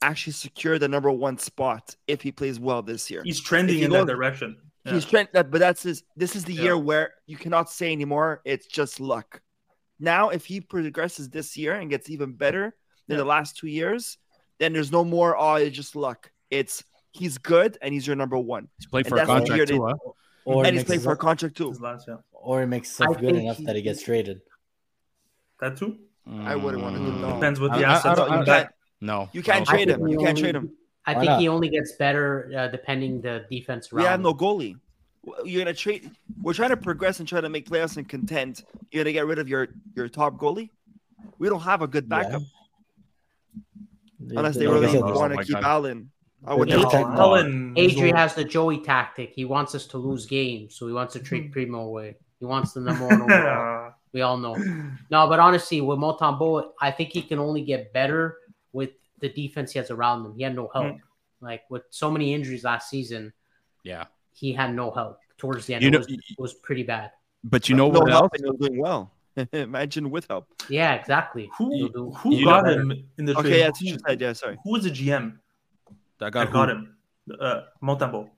actually 0.00 0.32
secure 0.32 0.78
the 0.78 0.88
number 0.88 1.10
one 1.10 1.38
spot 1.38 1.96
if 2.06 2.22
he 2.22 2.32
plays 2.32 2.58
well 2.58 2.82
this 2.82 3.10
year. 3.10 3.22
He's 3.24 3.40
trending 3.40 3.80
in 3.80 3.90
go- 3.90 4.04
that 4.04 4.12
direction. 4.12 4.56
Yeah. 4.84 4.94
He's 4.94 5.04
trying 5.04 5.28
that, 5.32 5.50
but 5.50 5.58
that's 5.60 5.82
his. 5.84 6.02
This 6.16 6.34
is 6.34 6.44
the 6.44 6.54
Yeah. 6.54 6.62
year 6.62 6.78
where 6.78 7.14
you 7.26 7.36
cannot 7.36 7.70
say 7.70 7.92
anymore. 7.92 8.40
It's 8.44 8.66
just 8.66 8.98
luck. 9.00 9.40
Now, 10.00 10.30
if 10.30 10.44
he 10.44 10.60
progresses 10.60 11.28
this 11.30 11.56
year 11.56 11.74
and 11.74 11.88
gets 11.88 12.10
even 12.10 12.32
better 12.32 12.74
than 13.06 13.16
the 13.18 13.24
last 13.24 13.56
two 13.56 13.68
years, 13.68 14.18
then 14.58 14.72
there's 14.72 14.90
no 14.90 15.04
more. 15.04 15.36
Oh, 15.36 15.54
it's 15.54 15.76
just 15.76 15.94
luck. 15.94 16.30
It's 16.50 16.82
he's 17.12 17.38
good 17.38 17.78
and 17.82 17.92
he's 17.94 18.06
your 18.06 18.16
number 18.16 18.38
one, 18.38 18.68
he's 18.78 18.86
playing 18.86 19.04
for 19.04 19.14
a 19.14 19.18
that's 19.18 19.28
the 19.28 19.34
contract 19.34 19.56
year 19.58 19.66
too, 19.66 19.86
huh? 19.86 19.94
or 20.46 20.64
and 20.66 20.74
he's 20.74 20.84
playing 20.84 21.02
for 21.02 21.12
a 21.12 21.16
contract 21.16 21.56
too. 21.56 21.70
Last, 21.72 22.06
yeah. 22.08 22.16
or 22.32 22.62
it 22.62 22.66
makes 22.66 22.88
himself 22.96 23.20
good 23.20 23.36
enough 23.36 23.58
he- 23.58 23.66
that 23.66 23.76
he 23.76 23.82
gets 23.82 24.02
traded. 24.02 24.40
That 25.60 25.76
too. 25.76 25.98
I 26.26 26.56
wouldn't 26.56 26.82
want 26.82 26.96
to 26.96 27.02
do 27.04 27.10
Mm, 27.12 27.20
no. 27.20 27.34
Depends 27.34 27.60
what 27.60 27.70
I- 27.72 27.78
the 27.78 27.84
I- 27.84 27.92
assets 27.92 28.18
I- 28.18 28.22
are. 28.22 28.30
I- 28.30 28.38
You 28.40 28.44
can't. 28.44 28.68
No, 29.00 29.28
You 29.32 29.42
can't 29.42 29.66
no. 29.68 29.72
trade 29.74 29.88
him. 29.90 30.06
You 30.08 30.18
can't 30.18 30.38
trade 30.38 30.54
him. 30.56 30.72
I 31.06 31.14
Why 31.14 31.20
think 31.20 31.30
not? 31.30 31.40
he 31.40 31.48
only 31.48 31.68
gets 31.68 31.92
better 31.92 32.50
uh, 32.56 32.68
depending 32.68 33.20
the 33.20 33.44
defense 33.50 33.90
We 33.92 34.02
around. 34.02 34.10
have 34.10 34.20
no 34.20 34.34
goalie. 34.34 34.76
You're 35.44 35.62
gonna 35.64 35.74
trade. 35.74 36.10
We're 36.42 36.52
trying 36.54 36.70
to 36.70 36.76
progress 36.76 37.18
and 37.20 37.28
try 37.28 37.40
to 37.40 37.48
make 37.48 37.68
playoffs 37.68 37.96
and 37.96 38.08
contend. 38.08 38.64
You're 38.90 39.04
gonna 39.04 39.12
get 39.12 39.26
rid 39.26 39.38
of 39.38 39.48
your 39.48 39.68
your 39.94 40.08
top 40.08 40.36
goalie. 40.36 40.70
We 41.38 41.48
don't 41.48 41.60
have 41.62 41.82
a 41.82 41.86
good 41.86 42.08
backup 42.08 42.42
unless 44.30 44.56
they 44.56 44.66
Like 44.66 44.80
really 44.82 44.98
Oh 44.98 45.18
want 45.18 45.32
to 45.32 45.36
my 45.36 45.44
keep 45.44 45.54
God. 45.54 45.64
Allen. 45.64 46.10
I 46.44 46.54
would 46.54 46.68
don't 46.68 46.78
never. 46.78 46.90
take- 46.90 47.00
take 47.06 47.14
No. 47.14 47.20
Allen, 47.20 47.74
Adri 47.76 48.14
has 48.16 48.34
the 48.34 48.42
Joey 48.44 48.78
tactic. 48.80 49.32
He 49.34 49.44
wants 49.44 49.74
us 49.76 49.86
to 49.88 49.98
lose 49.98 50.26
games, 50.26 50.74
so 50.74 50.88
he 50.88 50.92
wants 50.92 51.12
to 51.12 51.20
trade 51.20 51.52
Primeau 51.52 51.80
away. 51.86 52.16
He 52.40 52.44
wants 52.46 52.72
the 52.72 52.80
number 52.80 53.06
one 53.06 53.22
overall. 53.30 53.92
We 54.12 54.22
all 54.22 54.36
know. 54.36 54.56
No, 55.10 55.28
but 55.28 55.38
honestly, 55.38 55.80
with 55.80 55.98
Montembeault, 56.00 56.72
I 56.80 56.90
think 56.90 57.10
he 57.10 57.22
can 57.22 57.38
only 57.38 57.62
get 57.62 57.92
better 57.92 58.38
with 58.72 58.90
the 59.22 59.30
defense 59.30 59.72
he 59.72 59.78
has 59.78 59.90
around 59.90 60.26
him. 60.26 60.34
He 60.36 60.42
had 60.42 60.54
no 60.54 60.68
help. 60.74 60.96
Like 61.40 61.62
with 61.70 61.82
so 61.90 62.10
many 62.10 62.34
injuries 62.34 62.62
last 62.64 62.90
season, 62.90 63.32
Yeah, 63.82 64.04
he 64.34 64.52
had 64.52 64.74
no 64.74 64.90
help 64.90 65.18
towards 65.38 65.64
the 65.66 65.74
end. 65.74 65.82
You 65.82 65.90
it, 65.90 65.96
was, 65.98 66.06
it 66.08 66.20
was 66.38 66.54
pretty 66.54 66.82
bad. 66.82 67.10
but 67.42 67.68
you 67.68 67.74
know 67.74 67.90
no 67.90 67.98
what 68.00 68.10
help 68.10 68.22
else? 68.24 68.32
and 68.34 68.44
you're 68.44 68.68
doing 68.68 68.78
well. 68.80 69.10
Imagine 69.52 70.10
with 70.10 70.26
help. 70.28 70.46
Yeah, 70.68 70.92
exactly. 70.94 71.50
Who 71.56 71.70
He'll 71.74 72.12
who 72.12 72.34
You 72.36 72.44
got 72.44 72.66
know- 72.66 72.72
him 72.78 72.92
in 73.18 73.24
the 73.24 73.32
trade? 73.34 73.46
Okay, 73.46 73.60
that's 73.62 73.80
who, 73.80 73.86
what 73.86 73.92
you 73.94 73.98
said. 74.06 74.20
Yeah, 74.20 74.32
sorry. 74.34 74.58
who 74.62 74.70
was 74.72 74.84
the 74.84 74.90
GM 74.90 75.38
That 76.18 76.32
that 76.32 76.32
got, 76.32 76.52
got 76.52 76.70
him? 76.70 76.96
Uh, 77.40 77.62
Montembeault. 77.82 78.28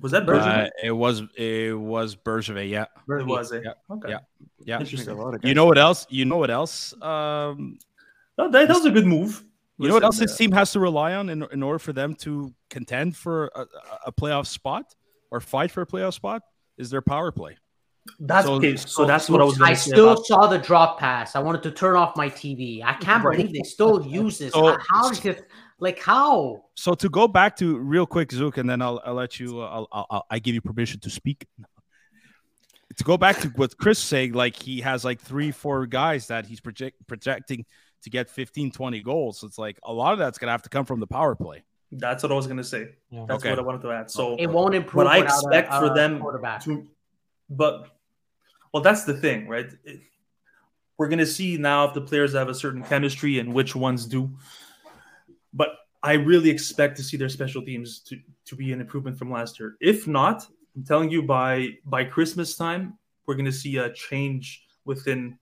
Was 0.00 0.12
that 0.12 0.28
Uh, 0.28 0.68
it 0.82 0.92
was 0.92 1.22
it 1.36 1.76
was 1.76 2.14
Bergevin. 2.14 2.68
Yeah, 2.68 2.84
it 3.08 3.26
was 3.26 3.50
it. 3.52 3.64
yeah, 3.64 3.72
Okay. 3.90 4.10
yeah. 4.10 4.18
yeah. 4.64 4.80
Interesting. 4.80 5.16
You 5.42 5.54
know 5.54 5.66
what 5.66 5.78
else? 5.78 6.06
You 6.10 6.24
know 6.26 6.36
what 6.36 6.50
else? 6.50 6.92
Um, 7.02 7.78
No, 8.38 8.50
that, 8.50 8.68
that 8.68 8.74
was 8.76 8.84
a 8.86 8.90
good 8.90 9.06
move. 9.06 9.42
You 9.80 9.88
know 9.88 9.94
what 9.94 10.04
else 10.04 10.18
this 10.18 10.36
team 10.36 10.52
has 10.52 10.72
to 10.72 10.80
rely 10.80 11.14
on 11.14 11.28
in, 11.28 11.46
in 11.52 11.62
order 11.62 11.78
for 11.78 11.92
them 11.92 12.14
to 12.16 12.52
contend 12.68 13.16
for 13.16 13.50
a, 13.54 13.66
a 14.06 14.12
playoff 14.12 14.46
spot 14.46 14.94
or 15.30 15.40
fight 15.40 15.70
for 15.70 15.82
a 15.82 15.86
playoff 15.86 16.14
spot 16.14 16.42
is 16.76 16.90
their 16.90 17.02
power 17.02 17.32
play. 17.32 17.56
That's 18.18 18.46
So- 18.46 18.54
okay. 18.54 18.76
So 18.76 19.04
that's 19.04 19.28
what 19.28 19.40
I 19.40 19.44
was 19.44 19.60
I 19.60 19.74
still 19.74 20.12
About, 20.12 20.26
saw 20.26 20.46
the 20.46 20.58
drop 20.58 20.98
pass. 20.98 21.36
I 21.36 21.40
wanted 21.40 21.62
to 21.64 21.70
turn 21.70 21.96
off 21.96 22.16
my 22.16 22.28
TV. 22.28 22.82
I 22.82 22.94
can't 22.94 23.22
Right. 23.22 23.36
believe 23.36 23.52
they 23.52 23.62
still 23.68 24.06
use 24.06 24.38
this. 24.38 24.52
So- 24.52 24.76
how 24.90 25.10
did 25.10 25.24
it, 25.26 25.48
like 25.78 25.98
how? 26.00 26.64
So 26.74 26.94
to 26.94 27.08
go 27.08 27.28
back 27.28 27.56
to 27.56 27.78
real 27.78 28.06
quick, 28.06 28.32
Zook, 28.32 28.58
and 28.58 28.68
then 28.68 28.82
I'll, 28.82 29.00
I'll 29.04 29.14
let 29.14 29.38
you. 29.38 29.60
uh, 29.60 29.66
I'll, 29.66 29.88
I'll, 29.92 30.06
I'll 30.10 30.26
I 30.30 30.38
give 30.38 30.54
you 30.54 30.60
permission 30.60 31.00
to 31.00 31.10
speak. 31.10 31.46
To 32.96 33.04
go 33.04 33.16
back 33.16 33.38
to 33.40 33.48
what 33.50 33.76
Chris 33.78 33.98
saying, 33.98 34.32
like 34.32 34.56
he 34.56 34.80
has 34.80 35.04
like 35.04 35.20
three, 35.20 35.52
four 35.52 35.86
guys 35.86 36.26
that 36.26 36.46
he's 36.46 36.60
project, 36.60 36.96
projecting 37.06 37.64
to 38.02 38.10
get 38.10 38.30
15, 38.30 38.70
20 38.72 39.00
goals. 39.02 39.38
So 39.40 39.46
it's 39.46 39.58
like 39.58 39.78
a 39.82 39.92
lot 39.92 40.12
of 40.12 40.18
that's 40.18 40.38
gonna 40.38 40.52
have 40.52 40.62
to 40.62 40.68
come 40.68 40.84
from 40.84 41.00
the 41.00 41.06
power 41.06 41.34
play. 41.34 41.62
that's 41.92 42.22
what 42.22 42.30
I 42.30 42.36
was 42.36 42.46
going 42.46 42.56
to 42.58 42.62
say. 42.62 42.90
Yeah. 43.10 43.24
That's 43.26 43.42
Okay. 43.42 43.50
what 43.50 43.58
I 43.58 43.62
wanted 43.62 43.82
to 43.82 43.90
add. 43.90 44.08
So 44.12 44.36
It 44.36 44.46
won't 44.46 44.76
improve. 44.76 44.94
what 44.94 45.06
I 45.08 45.18
without 45.22 45.32
a- 45.32 45.36
expect 45.48 45.74
for 45.74 45.86
a 45.86 45.94
them 45.94 46.20
quarterback. 46.20 46.62
to, 46.62 46.86
but 47.50 47.88
well, 48.72 48.80
that's 48.80 49.02
the 49.02 49.14
thing, 49.14 49.48
right? 49.48 49.68
It- 49.84 50.00
we're 50.96 51.08
going 51.08 51.18
to 51.18 51.26
see 51.26 51.56
now 51.56 51.86
if 51.88 51.94
the 51.94 52.00
players 52.00 52.32
have 52.34 52.48
a 52.48 52.54
certain 52.54 52.84
chemistry 52.84 53.40
and 53.40 53.52
which 53.52 53.74
ones 53.74 54.06
do. 54.06 54.30
But 55.52 55.70
I 56.00 56.12
really 56.12 56.48
expect 56.50 56.96
to 56.98 57.02
see 57.02 57.16
their 57.16 57.28
special 57.28 57.60
teams 57.60 57.98
to, 58.02 58.16
to 58.44 58.54
be 58.54 58.72
an 58.72 58.80
improvement 58.80 59.18
from 59.18 59.28
last 59.32 59.58
year. 59.58 59.76
If 59.80 60.06
not, 60.06 60.46
I'm 60.76 60.84
telling 60.84 61.10
you 61.10 61.22
by 61.24 61.70
by 61.86 62.04
Christmas 62.04 62.54
time, 62.56 62.96
we're 63.26 63.34
going 63.34 63.46
to 63.46 63.58
see 63.64 63.78
a 63.78 63.92
change 63.92 64.62
within 64.84 65.39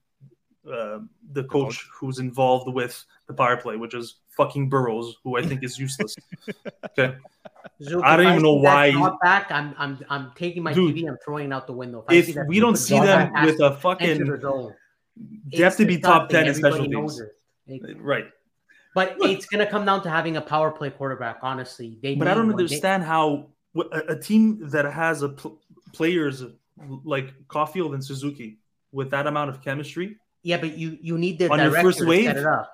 uh, 0.69 0.99
the 1.33 1.43
coach 1.45 1.87
who's 1.93 2.19
involved 2.19 2.73
with 2.73 3.03
the 3.27 3.33
power 3.33 3.57
play, 3.57 3.75
which 3.75 3.93
is 3.93 4.15
fucking 4.29 4.69
Burrows, 4.69 5.15
who 5.23 5.37
I 5.37 5.41
think 5.45 5.63
is 5.63 5.77
useless. 5.79 6.15
okay. 6.85 7.15
Zook, 7.83 8.03
I 8.03 8.15
don't 8.17 8.25
if 8.27 8.31
even 8.33 8.43
know 8.43 8.53
why- 8.53 8.91
drop 8.91 9.19
Back, 9.21 9.51
I'm 9.51 9.75
I'm 9.77 9.99
I'm 10.09 10.31
taking 10.35 10.63
my 10.63 10.73
Dude, 10.73 10.95
TV. 10.95 11.07
I'm 11.07 11.17
throwing 11.23 11.47
it 11.47 11.53
out 11.53 11.67
the 11.67 11.73
window. 11.73 12.05
I 12.07 12.13
see 12.21 12.29
If 12.29 12.35
that 12.35 12.47
we 12.47 12.59
don't 12.59 12.75
see 12.77 12.99
them 12.99 13.31
with 13.45 13.59
a 13.61 13.75
fucking, 13.75 14.25
the 14.25 14.39
zone, 14.39 14.73
they 15.51 15.57
have 15.63 15.75
to 15.77 15.85
be 15.85 15.97
top 15.99 16.29
10 16.29 16.47
in 16.47 16.55
special 16.55 16.79
teams. 16.85 16.91
knows 16.91 17.19
it. 17.19 17.31
It- 17.67 18.01
Right. 18.01 18.25
But 18.95 19.17
it's 19.21 19.45
gonna 19.45 19.67
come 19.69 19.85
down 19.85 20.01
to 20.03 20.09
having 20.09 20.37
a 20.37 20.41
power 20.41 20.71
play 20.71 20.89
quarterback. 20.89 21.39
Honestly, 21.43 21.97
they. 22.01 22.15
But 22.15 22.27
I 22.27 22.33
don't 22.33 22.47
one. 22.47 22.55
They- 22.57 22.63
understand 22.63 23.03
how 23.03 23.49
a, 23.75 23.99
a 24.09 24.19
team 24.19 24.67
that 24.69 24.85
has 24.91 25.21
a 25.21 25.29
pl- 25.29 25.59
players 25.93 26.43
like 27.03 27.33
Caufield 27.47 27.93
and 27.93 28.03
Suzuki 28.03 28.57
with 28.91 29.11
that 29.11 29.27
amount 29.27 29.51
of 29.51 29.61
chemistry. 29.61 30.17
Yeah, 30.43 30.57
but 30.57 30.77
you 30.77 30.97
you 31.01 31.17
need 31.17 31.39
the 31.39 31.49
On 31.49 31.57
director 31.59 31.81
first 31.81 31.99
to 31.99 32.05
wave? 32.07 32.25
set 32.25 32.37
it 32.37 32.45
up. 32.45 32.71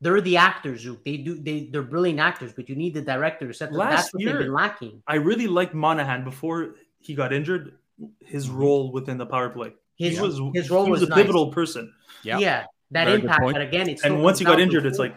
They're 0.00 0.20
the 0.20 0.36
actors, 0.36 0.82
Zook. 0.82 1.04
They 1.04 1.16
do 1.16 1.34
they 1.34 1.68
they're 1.72 1.82
brilliant 1.82 2.20
actors, 2.20 2.52
but 2.54 2.68
you 2.68 2.76
need 2.76 2.94
the 2.94 3.02
director 3.02 3.48
to 3.48 3.54
set. 3.54 3.70
The, 3.72 3.76
Last 3.78 3.90
that's 3.90 4.14
what 4.14 4.22
year- 4.22 4.32
they've 4.34 4.42
been 4.42 4.52
lacking. 4.52 5.02
I 5.06 5.16
really 5.16 5.48
liked 5.48 5.74
Monahan 5.74 6.22
before 6.24 6.76
he 7.00 7.14
got 7.14 7.32
injured. 7.32 7.78
His 8.20 8.46
mm-hmm. 8.46 8.56
role 8.58 8.92
within 8.92 9.18
the 9.18 9.26
power 9.26 9.48
play, 9.50 9.72
His 9.96 10.14
he 10.16 10.20
was 10.22 10.40
his 10.54 10.70
role 10.70 10.84
he 10.84 10.90
was, 10.92 11.00
was 11.00 11.08
a 11.08 11.10
nice. 11.10 11.18
pivotal 11.22 11.50
person. 11.50 11.92
Yeah. 12.22 12.38
Yeah, 12.38 12.64
that 12.92 13.06
Very 13.06 13.20
impact. 13.20 13.40
point. 13.42 13.54
But 13.56 13.62
again, 13.62 13.88
it's 13.88 14.04
And 14.04 14.22
once 14.22 14.38
he 14.38 14.44
got 14.44 14.60
injured, 14.60 14.86
it's 14.86 14.98
who- 14.98 15.02
like 15.04 15.16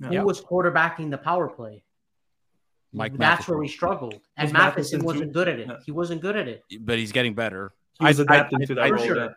who 0.00 0.14
Yeah. 0.14 0.22
was 0.22 0.40
quarterbacking 0.40 1.10
the 1.10 1.18
power 1.18 1.48
play. 1.48 1.84
Mike 2.94 3.12
That's 3.12 3.18
Matheson. 3.18 3.52
where 3.52 3.60
we 3.60 3.68
struggled, 3.68 4.14
and 4.38 4.46
Was 4.46 4.52
Matheson 4.54 5.00
Matheson 5.00 5.04
wasn't 5.04 5.32
good 5.34 5.48
at 5.48 5.58
it. 5.60 5.66
Yeah. 5.68 5.76
He 5.84 5.92
wasn't 5.92 6.22
good 6.22 6.36
at 6.36 6.48
it. 6.48 6.64
but 6.80 6.96
he's 6.98 7.12
getting 7.12 7.34
better. 7.34 7.74
he 8.00 8.06
was 8.06 8.18
I- 8.20 8.22
adapting 8.22 8.62
I- 8.62 8.64
to 8.64 8.74
that 8.76 8.88
for 8.88 8.94
role. 8.94 9.04
sure. 9.06 9.36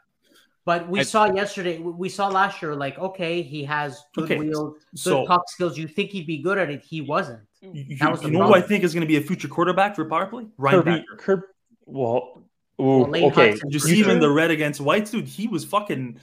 Yeah. 0.66 0.78
But 0.80 0.90
we 0.90 1.00
I- 1.00 1.04
saw 1.04 1.26
yesterday, 1.34 1.80
we 1.80 2.10
saw 2.10 2.28
last 2.28 2.62
year, 2.62 2.76
like, 2.76 2.98
okay, 3.00 3.42
he 3.42 3.64
has 3.64 4.04
good 4.14 4.26
Okay, 4.26 4.38
wheels, 4.40 4.74
good 4.92 5.00
So 5.00 5.26
puck 5.26 5.50
skills. 5.50 5.78
You 5.78 5.88
think 5.88 6.12
he'd 6.12 6.28
be 6.28 6.38
good 6.38 6.58
at 6.58 6.70
it. 6.70 6.84
He 6.84 7.02
wasn't. 7.02 7.42
you, 7.62 7.98
That 7.98 8.12
was 8.12 8.22
you 8.22 8.30
the 8.30 8.38
know 8.38 8.48
who 8.48 8.54
I 8.56 8.62
think 8.62 8.84
is 8.84 8.94
going 8.94 9.02
to 9.02 9.08
be 9.08 9.18
a 9.18 9.22
future 9.22 9.48
quarterback 9.48 9.96
for 9.96 10.06
power 10.06 10.28
play? 10.28 10.46
Ryan 10.58 10.80
Kirby, 10.84 10.92
Backer. 10.92 11.16
Kirby, 11.18 11.44
well, 11.86 12.44
ooh, 12.80 13.06
Well, 13.06 13.16
okay. 13.26 13.54
Hutson 13.54 13.62
Did 13.64 13.74
you 13.74 13.80
see 13.80 14.00
him 14.00 14.06
sure. 14.06 14.20
the 14.20 14.30
red 14.30 14.52
against 14.52 14.82
Whites, 14.82 15.12
dude? 15.12 15.26
He 15.28 15.48
was 15.48 15.66
fucking 15.66 16.20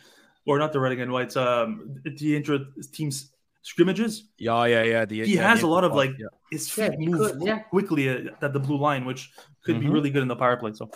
or 0.46 0.58
not 0.58 0.72
the 0.72 0.80
red 0.80 0.92
and 0.92 1.12
whites, 1.12 1.36
um, 1.36 2.00
the 2.04 2.34
intra 2.36 2.60
teams 2.92 3.32
scrimmages. 3.62 4.24
Yeah, 4.38 4.64
yeah, 4.64 4.82
yeah. 4.82 5.04
The, 5.04 5.24
He 5.26 5.34
yeah, 5.34 5.46
has 5.50 5.60
the 5.60 5.66
a 5.66 5.68
lot 5.68 5.84
of 5.84 5.92
like 5.94 6.12
yeah. 6.18 6.26
his 6.50 6.70
feet 6.70 6.94
he 6.98 7.06
move 7.08 7.32
could, 7.32 7.42
yeah. 7.42 7.58
quickly 7.58 8.08
at, 8.08 8.42
at 8.42 8.52
the 8.54 8.60
blue 8.60 8.78
line, 8.78 9.04
which 9.04 9.30
could 9.62 9.78
be 9.78 9.86
Mhm. 9.86 9.92
really 9.92 10.10
good 10.10 10.22
in 10.22 10.28
the 10.28 10.36
power 10.36 10.56
play. 10.56 10.72
So 10.72 10.90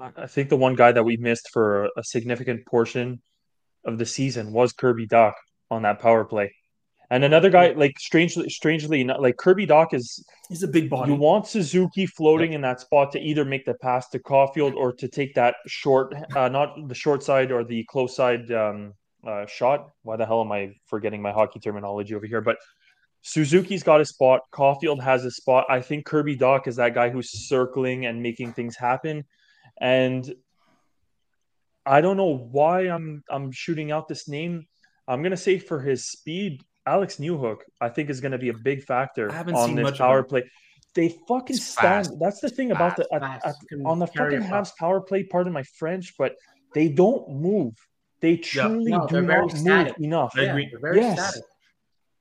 I 0.00 0.26
think 0.26 0.48
the 0.48 0.56
one 0.56 0.74
guy 0.74 0.92
that 0.92 1.02
we 1.02 1.16
missed 1.16 1.50
for 1.52 1.88
a 1.96 2.04
significant 2.04 2.66
portion 2.66 3.20
of 3.84 3.98
the 3.98 4.06
season 4.06 4.52
was 4.52 4.72
Kirby 4.72 5.06
Dach 5.06 5.34
on 5.70 5.82
that 5.82 6.00
power 6.00 6.24
play. 6.24 6.54
And 7.10 7.24
another 7.24 7.48
guy, 7.48 7.72
like 7.72 7.98
strangely, 7.98 8.50
strangely 8.50 9.00
enough, 9.00 9.18
like 9.20 9.38
Kirby 9.38 9.66
Dach 9.66 9.94
is 9.94 10.24
he's 10.48 10.62
a 10.62 10.68
big 10.68 10.90
body. 10.90 11.10
you 11.10 11.16
want 11.16 11.46
Suzuki 11.46 12.04
floating 12.04 12.52
in 12.52 12.60
that 12.60 12.80
spot 12.80 13.12
to 13.12 13.20
either 13.20 13.46
make 13.46 13.64
the 13.64 13.74
pass 13.74 14.10
to 14.10 14.18
Caufield 14.18 14.74
or 14.74 14.92
to 14.92 15.08
take 15.08 15.34
that 15.34 15.56
short, 15.66 16.14
uh, 16.36 16.48
not 16.48 16.76
the 16.86 16.94
short 16.94 17.22
side 17.22 17.50
or 17.50 17.64
the 17.64 17.84
close 17.84 18.14
side 18.14 18.52
um, 18.52 18.92
uh, 19.26 19.46
shot. 19.46 19.88
Why 20.02 20.16
the 20.16 20.26
hell 20.26 20.42
am 20.42 20.52
I 20.52 20.74
forgetting 20.86 21.22
my 21.22 21.32
hockey 21.32 21.60
terminology 21.60 22.14
over 22.14 22.26
here? 22.26 22.42
But 22.42 22.58
Suzuki's 23.22 23.82
got 23.82 24.02
a 24.02 24.04
spot. 24.04 24.42
Caufield 24.52 25.02
has 25.02 25.24
a 25.24 25.30
spot. 25.30 25.64
I 25.70 25.80
think 25.80 26.04
Kirby 26.04 26.36
Dach 26.36 26.66
is 26.66 26.76
that 26.76 26.94
guy 26.94 27.08
who's 27.08 27.48
circling 27.48 28.04
and 28.04 28.22
making 28.22 28.52
things 28.52 28.76
happen. 28.76 29.24
And 29.80 30.30
I 31.86 32.00
don't 32.00 32.16
know 32.16 32.36
why 32.36 32.82
I'm 32.88 33.22
I'm 33.30 33.50
shooting 33.52 33.90
out 33.90 34.08
this 34.08 34.28
name. 34.28 34.66
I'm 35.06 35.22
gonna 35.22 35.36
say 35.36 35.58
for 35.58 35.80
his 35.80 36.10
speed, 36.10 36.62
Alex 36.86 37.16
Newhook, 37.16 37.58
I 37.80 37.88
think 37.88 38.10
is 38.10 38.20
gonna 38.20 38.38
be 38.38 38.50
a 38.50 38.54
big 38.54 38.82
factor 38.84 39.30
I 39.30 39.34
haven't 39.34 39.54
on 39.54 39.68
seen 39.68 39.76
this 39.76 39.84
much 39.84 39.98
power 39.98 40.22
play. 40.22 40.44
They 40.94 41.14
fucking 41.28 41.56
He's 41.56 41.66
stand. 41.66 42.06
fast. 42.06 42.18
That's 42.20 42.40
the 42.40 42.48
thing 42.50 42.72
about 42.72 42.96
the 42.96 43.06
at, 43.12 43.22
at- 43.22 43.54
on 43.84 43.98
the 43.98 44.06
fucking 44.06 44.38
a. 44.42 44.44
Habs 44.46 44.72
power 44.78 45.00
play. 45.00 45.22
Pardon 45.24 45.52
my 45.52 45.62
French, 45.78 46.14
but 46.18 46.34
they 46.74 46.88
don't 46.88 47.28
move. 47.30 47.74
They 48.20 48.36
truly 48.36 48.90
No, 48.90 49.06
do 49.06 49.12
they're 49.14 49.22
very 49.22 49.46
not 49.46 49.54
move 49.54 49.96
enough. 50.00 50.32
Yeah, 50.36 50.52
very 50.80 50.96
Yes. 51.00 51.18
static. 51.18 51.44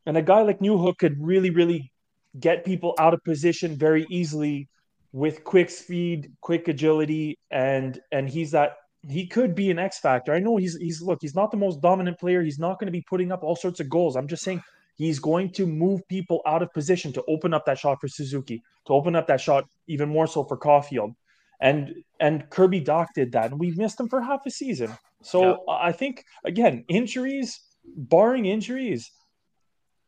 And 0.06 0.16
a 0.16 0.22
guy 0.22 0.44
like 0.44 0.60
Newhook 0.60 1.00
could 1.00 1.16
really, 1.20 1.50
really 1.50 1.92
get 2.40 2.64
people 2.64 2.94
out 3.00 3.14
of 3.14 3.24
position 3.24 3.76
very 3.78 4.06
easily 4.10 4.70
with 5.18 5.44
quick 5.44 5.72
speed, 5.72 6.32
quick 6.42 6.68
agility, 6.68 7.40
and 7.50 8.00
and 8.12 8.30
he's 8.30 8.52
that 8.52 8.74
he 9.10 9.26
could 9.26 9.56
be 9.56 9.72
an 9.72 9.80
X 9.80 9.98
factor. 10.00 10.32
I 10.32 10.40
know 10.40 10.58
he's 10.58 10.78
he's 10.78 11.02
look, 11.02 11.18
he's 11.22 11.34
not 11.34 11.50
the 11.50 11.58
most 11.58 11.82
dominant 11.82 12.20
player. 12.20 12.44
He's 12.44 12.60
not 12.60 12.80
going 12.80 12.86
to 12.86 12.92
be 12.92 13.04
putting 13.10 13.32
up 13.32 13.44
all 13.44 13.56
sorts 13.56 13.80
of 13.80 13.90
goals. 13.90 14.16
I'm 14.16 14.28
just 14.28 14.44
saying 14.44 14.62
he's 14.96 15.18
going 15.18 15.52
to 15.54 15.66
move 15.66 16.08
people 16.08 16.42
out 16.46 16.62
of 16.62 16.72
position 16.72 17.12
to 17.14 17.24
open 17.28 17.52
up 17.52 17.66
that 17.66 17.80
shot 17.80 18.00
for 18.00 18.08
Suzuki, 18.08 18.62
to 18.86 18.94
open 18.94 19.16
up 19.16 19.26
that 19.26 19.42
shot 19.42 19.66
even 19.88 20.08
more 20.08 20.28
so 20.28 20.44
for 20.44 20.56
Caufield. 20.56 21.16
And 21.62 21.96
and 22.20 22.48
Kirby 22.52 22.82
Dach 22.82 23.08
did 23.16 23.32
that, 23.32 23.50
and 23.50 23.60
we 23.60 23.72
missed 23.72 24.00
him 24.00 24.10
for 24.10 24.22
half 24.22 24.42
a 24.46 24.52
season. 24.52 24.96
So 25.24 25.64
I 25.68 25.94
think 25.94 26.24
again, 26.46 26.86
injuries, 26.90 27.60
barring 27.96 28.46
injuries, 28.46 29.10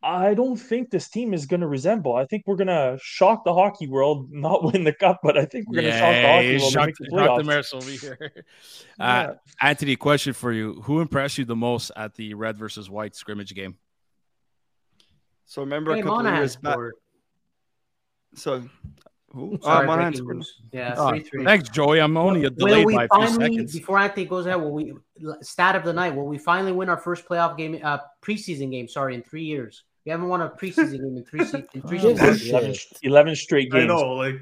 I 0.02 0.34
don't 0.34 0.56
think 0.56 0.92
this 0.92 1.10
team 1.10 1.34
is 1.34 1.46
going 1.46 1.60
to 1.60 1.68
resemble. 1.68 2.16
I 2.16 2.26
think 2.26 2.44
we're 2.48 2.56
going 2.56 2.68
to 2.68 2.98
shock 3.02 3.44
the 3.44 3.54
hockey 3.54 3.88
world, 3.88 4.30
not 4.32 4.64
win 4.64 4.84
the 4.86 4.94
cup, 4.94 5.20
but 5.22 5.38
I 5.38 5.44
think 5.46 5.68
we're 5.68 5.82
going 5.82 5.92
to 5.92 6.00
shock 6.00 6.14
the 6.14 6.28
hockey 6.28 6.58
world 6.58 6.76
and 6.76 6.86
make 6.86 6.96
the 6.96 7.06
shock 7.06 7.38
the 7.38 7.44
playoffs. 7.44 7.46
Maris 7.46 7.74
over 7.74 7.90
here. 7.90 8.32
Yeah. 9.00 9.06
Uh, 9.22 9.36
Anthony, 9.62 9.96
question 9.96 10.34
for 10.34 10.52
you: 10.52 10.82
Who 10.84 11.00
impressed 11.02 11.38
you 11.38 11.46
the 11.46 11.56
most 11.56 11.92
at 11.96 12.16
the 12.16 12.34
red 12.34 12.58
versus 12.58 12.90
white 12.90 13.16
scrimmage 13.16 13.54
game? 13.56 13.78
So 15.46 15.62
remember 15.64 15.94
Hey, 15.94 16.00
a 16.00 16.04
couple 16.04 16.20
of 16.20 16.24
Monahan 16.24 16.40
years 16.42 16.56
back. 16.58 16.74
scored. 16.74 16.94
So 18.36 18.64
who? 19.34 19.58
Sorry, 19.62 19.84
uh, 19.84 19.88
Monahan 19.88 20.12
breaking 20.12 20.18
scored. 20.26 20.36
news. 20.38 20.62
Yeah, 20.72 20.96
Oh, 20.98 21.10
three 21.10 21.20
three. 21.22 21.44
thanks, 21.46 21.70
Joey. 21.70 22.00
I'm 22.00 22.18
only 22.18 22.42
a 22.46 22.50
Will 22.50 22.68
delayed 22.68 22.86
we 22.86 22.96
by 22.96 23.06
a 23.12 23.18
few 23.28 23.28
seconds. 23.36 23.74
before 23.74 23.98
Anthony 24.00 24.26
goes 24.26 24.46
ahead, 24.46 24.62
will 24.62 24.72
we 24.74 24.94
stat 25.42 25.76
of 25.76 25.84
the 25.84 25.94
night? 25.94 26.16
Will 26.16 26.28
we 26.28 26.38
finally 26.38 26.72
win 26.72 26.90
our 26.90 26.98
first 26.98 27.26
playoff 27.28 27.58
game, 27.58 27.80
uh, 27.84 28.00
preseason 28.22 28.70
game? 28.72 28.88
Sorry, 28.88 29.16
in 29.16 29.24
three 29.24 29.44
years. 29.46 29.84
We 30.06 30.12
haven't 30.12 30.28
won 30.28 30.42
a 30.42 30.50
preseason 30.50 30.92
game 31.00 31.18
in 31.18 31.26
three 31.26 31.46
se- 31.46 31.66
in 31.74 31.82
three 31.82 32.00
Who 32.00 32.08
gives 32.10 32.22
a 32.22 32.34
seasons. 32.34 32.50
11, 32.52 32.74
shit? 32.74 32.98
11 33.04 33.36
straight 33.36 33.70
I 33.74 33.78
games. 33.80 33.88
know, 33.90 34.14
like 34.14 34.36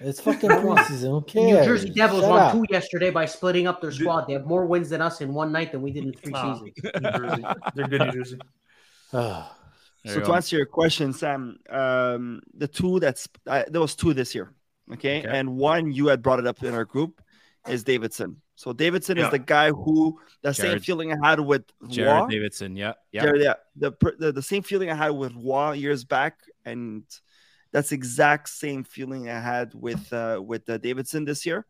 It's 0.00 0.20
fucking 0.20 0.50
preseason. 0.50 1.08
Who 1.10 1.20
The 1.26 1.32
cares? 1.32 1.46
New 1.60 1.64
Jersey 1.64 1.90
Devils 1.90 2.20
Shut 2.22 2.30
won 2.30 2.40
up. 2.40 2.52
two 2.52 2.64
yesterday 2.70 3.10
by 3.10 3.24
splitting 3.26 3.66
up 3.66 3.80
their 3.80 3.90
squad. 3.92 4.26
They 4.26 4.34
have 4.34 4.44
more 4.46 4.66
wins 4.66 4.90
than 4.90 5.00
us 5.00 5.20
in 5.20 5.32
one 5.34 5.50
night 5.50 5.72
than 5.72 5.82
we 5.82 5.92
did 5.92 6.04
in 6.04 6.12
three 6.12 6.34
seasons. 6.34 6.60
New 6.84 7.42
They're 7.74 7.88
good 7.88 8.00
New 8.02 8.12
Jersey. 8.18 8.38
So 10.04 10.14
to 10.18 10.20
go. 10.26 10.34
answer 10.34 10.56
your 10.56 10.66
question, 10.66 11.12
Sam, 11.12 11.58
um, 11.70 12.40
the 12.54 12.66
two 12.66 12.98
that's 12.98 13.28
uh, 13.46 13.62
there 13.68 13.80
was 13.80 13.94
two 13.94 14.12
this 14.12 14.34
year, 14.34 14.52
okay? 14.94 15.20
Okay. 15.20 15.28
and 15.28 15.56
one 15.56 15.92
you 15.92 16.08
had 16.08 16.22
brought 16.22 16.40
it 16.40 16.46
up 16.48 16.60
in 16.64 16.74
our 16.74 16.84
group 16.84 17.22
is 17.68 17.84
Davidson. 17.84 18.42
So 18.54 18.72
Davidson 18.72 19.16
Yeah. 19.16 19.26
is 19.26 19.30
the 19.30 19.38
guy 19.38 19.70
who 19.70 20.20
the 20.42 20.52
same 20.52 20.78
feeling 20.80 21.12
I 21.12 21.28
had 21.28 21.40
with 21.40 21.64
Jared 21.88 22.22
Roy. 22.22 22.28
Davidson. 22.28 22.76
Yeah, 22.76 22.94
yeah. 23.10 23.22
Jared, 23.22 23.42
yeah, 23.42 23.54
the, 23.76 23.92
the 24.18 24.32
the 24.32 24.42
same 24.42 24.62
feeling 24.62 24.90
I 24.90 24.94
had 24.94 25.10
with 25.10 25.32
Roy 25.34 25.72
years 25.72 26.04
back, 26.04 26.38
and 26.64 27.04
that's 27.72 27.92
exact 27.92 28.48
same 28.48 28.84
feeling 28.84 29.28
I 29.28 29.40
had 29.40 29.72
with 29.74 30.12
uh, 30.12 30.40
with 30.44 30.68
uh, 30.68 30.78
Davidson 30.78 31.24
this 31.24 31.46
year. 31.46 31.66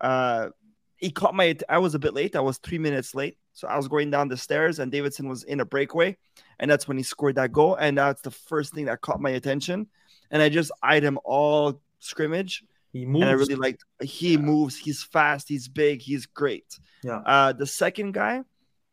Uh, 0.00 0.50
he 0.96 1.10
caught 1.10 1.34
my. 1.34 1.56
I 1.68 1.78
was 1.78 1.94
a 1.94 1.98
bit 1.98 2.14
late. 2.14 2.36
I 2.36 2.40
was 2.40 2.58
three 2.58 2.78
minutes 2.78 3.14
late, 3.14 3.36
so 3.52 3.66
I 3.66 3.76
was 3.76 3.88
going 3.88 4.10
down 4.10 4.28
the 4.28 4.36
stairs, 4.36 4.78
and 4.78 4.92
Davidson 4.92 5.28
was 5.28 5.42
in 5.44 5.60
a 5.60 5.64
breakaway, 5.64 6.16
and 6.58 6.70
that's 6.70 6.86
when 6.86 6.96
he 6.96 7.02
scored 7.02 7.34
that 7.36 7.52
goal, 7.52 7.74
and 7.74 7.98
that's 7.98 8.22
the 8.22 8.30
first 8.30 8.72
thing 8.74 8.84
that 8.84 9.00
caught 9.00 9.20
my 9.20 9.30
attention, 9.30 9.88
and 10.30 10.40
I 10.42 10.48
just 10.48 10.70
eyed 10.82 11.02
him 11.02 11.18
all 11.24 11.80
scrimmage, 11.98 12.64
He 12.92 13.06
moves. 13.06 13.22
and 13.22 13.30
I 13.30 13.34
really 13.34 13.54
liked. 13.54 13.84
He 14.02 14.36
moves. 14.36 14.76
He's 14.76 15.02
fast. 15.02 15.48
He's 15.48 15.68
big. 15.68 16.02
He's 16.02 16.26
great. 16.26 16.78
Yeah. 17.04 17.18
Uh, 17.24 17.52
the 17.52 17.66
second 17.66 18.12
guy, 18.12 18.42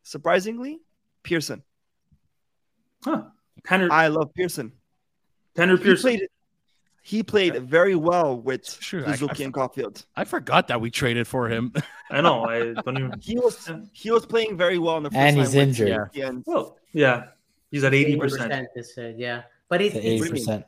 surprisingly, 0.04 0.80
Pearson. 1.24 1.64
Huh. 3.04 3.24
Tanner, 3.66 3.90
I 3.92 4.08
love 4.08 4.34
Pearson. 4.34 4.72
Tanner 5.56 5.78
He 5.78 5.84
Pearson. 5.84 6.02
played, 6.04 6.28
he 7.02 7.24
played 7.24 7.64
very 7.64 7.96
well 7.96 8.38
with 8.40 8.70
Sure, 8.82 9.02
I- 9.08 9.14
Suzuki 9.14 9.44
I- 9.44 9.46
and 9.46 9.54
Caulfield. 9.54 10.06
I 10.16 10.24
forgot 10.26 10.68
that 10.68 10.80
we 10.82 10.92
traded 10.92 11.28
for 11.28 11.50
him. 11.50 11.74
I 12.12 12.22
know. 12.22 12.46
I 12.46 12.74
don't 12.74 12.98
even. 13.00 13.20
He 13.20 13.38
was 13.38 13.70
he 13.94 14.12
was 14.12 14.26
playing 14.26 14.58
very 14.58 14.78
well 14.78 14.98
in 14.98 15.04
the 15.04 15.10
first 15.10 15.18
And 15.20 15.38
he's 15.38 15.56
injured. 15.56 15.88
Suzuki 16.14 16.22
and- 16.22 16.44
Well, 16.46 16.78
yeah. 16.94 17.28
He's 17.72 17.84
at 17.84 17.94
eighty 17.94 18.16
percent. 18.18 18.68
They 18.76 18.82
said, 18.84 19.16
yeah. 19.20 19.44
But 19.70 19.82
it, 19.82 19.92
to 19.92 19.98
it's, 19.98 20.06
eighty 20.06 20.30
percent. 20.30 20.66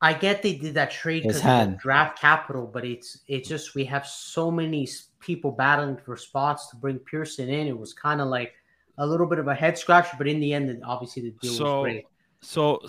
I 0.00 0.12
get 0.12 0.42
they 0.42 0.54
did 0.54 0.74
that 0.74 0.90
trade 0.90 1.24
because 1.24 1.40
hand. 1.40 1.78
draft 1.78 2.20
capital, 2.20 2.66
but 2.66 2.84
it's 2.84 3.18
it's 3.26 3.48
just 3.48 3.74
we 3.74 3.84
have 3.86 4.06
so 4.06 4.50
many 4.50 4.88
people 5.18 5.50
battling 5.50 5.96
for 5.96 6.16
spots 6.16 6.68
to 6.70 6.76
bring 6.76 6.98
Pearson 7.00 7.48
in. 7.48 7.66
It 7.66 7.76
was 7.76 7.92
kind 7.92 8.20
of 8.20 8.28
like 8.28 8.54
a 8.98 9.06
little 9.06 9.26
bit 9.26 9.38
of 9.38 9.48
a 9.48 9.54
head 9.54 9.76
scratcher, 9.76 10.14
but 10.16 10.28
in 10.28 10.38
the 10.40 10.54
end, 10.54 10.82
obviously 10.84 11.22
the 11.22 11.30
deal 11.40 11.52
So- 11.52 11.82
was 11.82 11.82
great. 11.84 12.04
So, 12.40 12.80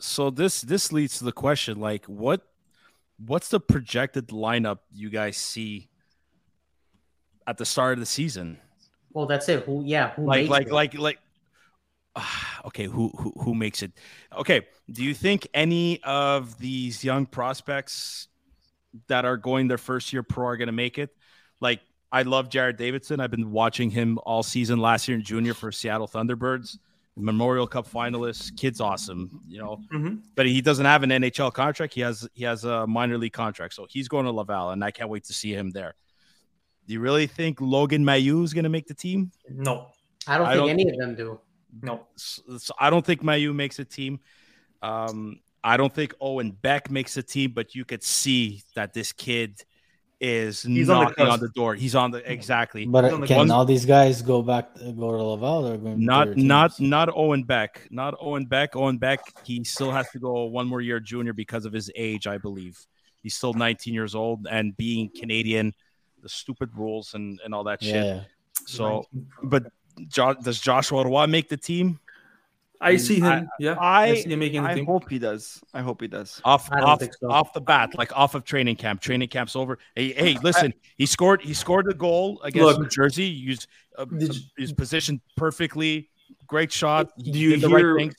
so 0.00 0.30
this 0.30 0.62
this 0.62 0.90
leads 0.90 1.18
to 1.18 1.24
the 1.24 1.32
question: 1.32 1.78
like, 1.78 2.04
what 2.06 2.42
what's 3.24 3.48
the 3.48 3.60
projected 3.60 4.28
lineup 4.28 4.78
you 4.92 5.10
guys 5.10 5.36
see 5.36 5.88
at 7.46 7.56
the 7.56 7.64
start 7.64 7.94
of 7.94 8.00
the 8.00 8.06
season? 8.06 8.58
Well, 9.12 9.26
that's 9.26 9.48
it. 9.48 9.62
Who? 9.64 9.82
Yeah, 9.84 10.10
who? 10.10 10.26
Like, 10.26 10.40
makes 10.40 10.50
like, 10.50 10.66
it? 10.66 10.72
like, 10.72 10.98
like. 10.98 11.18
Ah, 12.16 12.62
okay, 12.66 12.84
who 12.86 13.10
who 13.18 13.32
who 13.42 13.54
makes 13.54 13.82
it? 13.82 13.92
Okay, 14.36 14.66
do 14.90 15.04
you 15.04 15.14
think 15.14 15.46
any 15.54 16.02
of 16.02 16.58
these 16.58 17.04
young 17.04 17.26
prospects 17.26 18.28
that 19.08 19.24
are 19.24 19.36
going 19.36 19.68
their 19.68 19.78
first 19.78 20.12
year 20.12 20.22
pro 20.22 20.46
are 20.46 20.56
going 20.56 20.68
to 20.68 20.72
make 20.72 20.98
it? 20.98 21.10
Like, 21.60 21.80
I 22.10 22.22
love 22.22 22.48
Jared 22.48 22.76
Davidson. 22.76 23.20
I've 23.20 23.30
been 23.30 23.50
watching 23.50 23.90
him 23.90 24.18
all 24.24 24.42
season 24.42 24.78
last 24.78 25.06
year 25.08 25.16
in 25.18 25.22
junior 25.22 25.52
for 25.54 25.70
Seattle 25.70 26.08
Thunderbirds, 26.08 26.78
Memorial 27.16 27.66
Cup 27.66 27.86
finalist. 27.88 28.56
Kid's 28.56 28.80
awesome, 28.80 29.40
you 29.46 29.58
know. 29.58 29.80
Mhm. 29.92 30.22
But 30.34 30.46
he 30.46 30.60
doesn't 30.62 30.86
have 30.86 31.02
an 31.02 31.10
NHL 31.10 31.50
contract. 31.52 31.92
He 31.94 32.00
has 32.00 32.26
he 32.34 32.44
has 32.44 32.64
a 32.64 32.86
minor 32.86 33.18
league 33.18 33.32
contract, 33.34 33.74
so 33.74 33.86
he's 33.90 34.08
going 34.08 34.24
to 34.24 34.32
Laval, 34.32 34.70
and 34.70 34.82
I 34.82 34.90
can't 34.90 35.10
wait 35.10 35.24
to 35.24 35.32
see 35.34 35.52
him 35.52 35.70
there. 35.70 35.94
Do 36.86 36.94
you 36.94 37.00
really 37.00 37.26
think 37.26 37.60
Logan 37.60 38.04
Mailloux 38.04 38.44
is 38.44 38.54
going 38.54 38.62
to 38.64 38.70
make 38.70 38.86
the 38.86 38.94
team? 38.94 39.32
No, 39.50 39.88
I 40.26 40.38
don't 40.38 40.46
I 40.46 40.52
think 40.54 40.60
don't- 40.62 40.70
any 40.70 40.88
of 40.90 40.96
them 40.98 41.14
do. 41.16 41.40
No. 41.82 42.06
S- 42.16 42.40
so 42.58 42.74
I 42.78 42.90
don't 42.90 43.04
think 43.04 43.22
Mailloux 43.22 43.54
makes 43.54 43.78
a 43.78 43.84
team. 43.84 44.20
Um, 44.82 45.40
I 45.64 45.76
don't 45.76 45.92
think 45.92 46.14
Owen 46.20 46.52
Beck 46.52 46.90
makes 46.90 47.16
a 47.16 47.22
team, 47.22 47.52
but 47.52 47.74
you 47.74 47.84
could 47.84 48.02
see 48.02 48.62
that 48.74 48.92
this 48.92 49.12
kid 49.12 49.62
is 50.20 50.62
He's 50.62 50.88
on 50.88 51.00
the 51.00 51.04
knocking 51.10 51.26
on 51.26 51.40
the 51.40 51.48
door. 51.50 51.74
He's 51.74 51.94
on 51.94 52.10
the 52.10 52.30
exactly. 52.30 52.86
But 52.86 53.12
on 53.12 53.20
the 53.20 53.26
can 53.26 53.36
ones- 53.38 53.50
all 53.50 53.64
these 53.64 53.84
guys 53.84 54.22
go 54.22 54.42
back 54.42 54.74
go 54.76 54.82
to 54.82 55.22
Laval 55.22 55.66
or 55.68 55.76
going 55.76 56.04
Not 56.04 56.28
their 56.28 56.36
not 56.36 56.80
not 56.80 57.08
Owen 57.14 57.42
Beck. 57.42 57.86
Not 57.90 58.14
Owen 58.20 58.46
Beck. 58.46 58.76
Owen 58.76 58.96
Beck, 58.96 59.20
he 59.44 59.62
still 59.64 59.90
has 59.90 60.08
to 60.10 60.18
go 60.18 60.44
one 60.44 60.66
more 60.68 60.80
year 60.80 61.00
junior 61.00 61.32
because 61.32 61.66
of 61.66 61.72
his 61.72 61.90
age, 61.94 62.26
I 62.26 62.38
believe. 62.38 62.78
He's 63.22 63.34
still 63.34 63.52
19 63.52 63.92
years 63.92 64.14
old 64.14 64.46
and 64.48 64.74
being 64.76 65.10
Canadian, 65.10 65.74
the 66.22 66.28
stupid 66.28 66.70
rules 66.76 67.14
and, 67.14 67.40
and 67.44 67.52
all 67.54 67.64
that 67.64 67.82
shit. 67.82 67.94
yeah. 68.04 68.20
So 68.66 69.04
but 69.42 69.64
jo- 70.08 70.34
does 70.34 70.60
Joshua 70.60 71.04
Roy 71.04 71.26
make 71.26 71.48
the 71.48 71.56
team? 71.56 71.98
I 72.80 72.96
see 72.98 73.16
him. 73.16 73.24
I- 73.24 73.46
yeah, 73.58 73.76
I- 73.80 74.14
see 74.16 74.30
him 74.30 74.38
making 74.38 74.62
the 74.62 74.68
I 74.68 74.74
team. 74.74 74.84
hope 74.86 75.08
he 75.08 75.18
does. 75.18 75.62
I 75.72 75.80
hope 75.80 76.02
he 76.02 76.08
does. 76.08 76.40
off 76.44 76.70
off 76.70 77.02
so. 77.20 77.30
off 77.30 77.52
the 77.54 77.60
bat, 77.60 77.96
like 77.96 78.14
off 78.16 78.34
of 78.34 78.44
training 78.44 78.76
camp. 78.76 79.00
Training 79.00 79.28
camp's 79.28 79.56
over. 79.56 79.78
Hey, 79.94 80.12
hey, 80.12 80.36
listen, 80.42 80.74
he 80.96 81.06
scored 81.06 81.40
he 81.40 81.54
scored 81.54 81.88
a 81.90 81.94
goal 81.94 82.40
against 82.42 82.66
Look. 82.66 82.80
New 82.80 82.88
Jersey. 82.88 83.24
Used 83.24 83.66
uh, 83.96 84.04
Did 84.04 84.34
you- 84.34 84.42
his 84.58 84.72
position 84.72 85.20
perfectly. 85.36 86.10
Great 86.46 86.70
shot. 86.70 87.10
He 87.16 87.32
Do 87.32 87.38
you 87.38 87.50
did 87.52 87.60
the 87.62 87.68
right 87.70 87.78
hear 87.78 88.10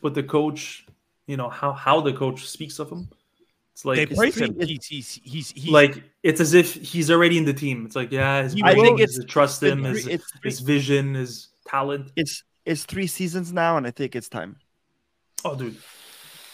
what 0.00 0.12
the 0.14 0.22
coach? 0.22 0.84
You 1.26 1.36
know 1.38 1.48
how 1.48 1.72
how 1.72 2.00
the 2.02 2.12
coach 2.12 2.46
speaks 2.46 2.78
of 2.78 2.90
him. 2.92 3.08
It's 3.72 3.84
like 3.84 3.96
They 3.96 4.14
praise 4.14 4.36
him. 4.36 4.54
He's 4.60 4.84
he's 4.86 5.20
he's, 5.22 5.50
he's 5.52 5.70
like 5.70 6.02
it's 6.28 6.40
as 6.40 6.52
if 6.54 6.74
he's 6.74 7.10
already 7.10 7.36
in 7.38 7.44
the 7.44 7.52
team. 7.64 7.84
It's 7.86 7.96
like 7.96 8.10
yeah, 8.12 8.42
his 8.42 8.52
He 8.54 8.62
I 8.62 8.74
think 8.74 8.98
his- 9.00 9.18
it's- 9.18 9.32
trust 9.32 9.62
him, 9.62 9.84
It's 9.86 9.98
his, 10.04 10.06
it's, 10.14 10.32
his 10.44 10.60
vision, 10.60 11.14
his 11.14 11.48
talent. 11.66 12.12
it's 12.16 12.42
it's 12.64 12.84
three 12.84 13.06
seasons 13.06 13.52
now, 13.52 13.76
and 13.78 13.86
I 13.86 13.90
think 13.90 14.14
it's 14.14 14.28
time. 14.28 14.56
Oh, 15.44 15.54
dude, 15.54 15.76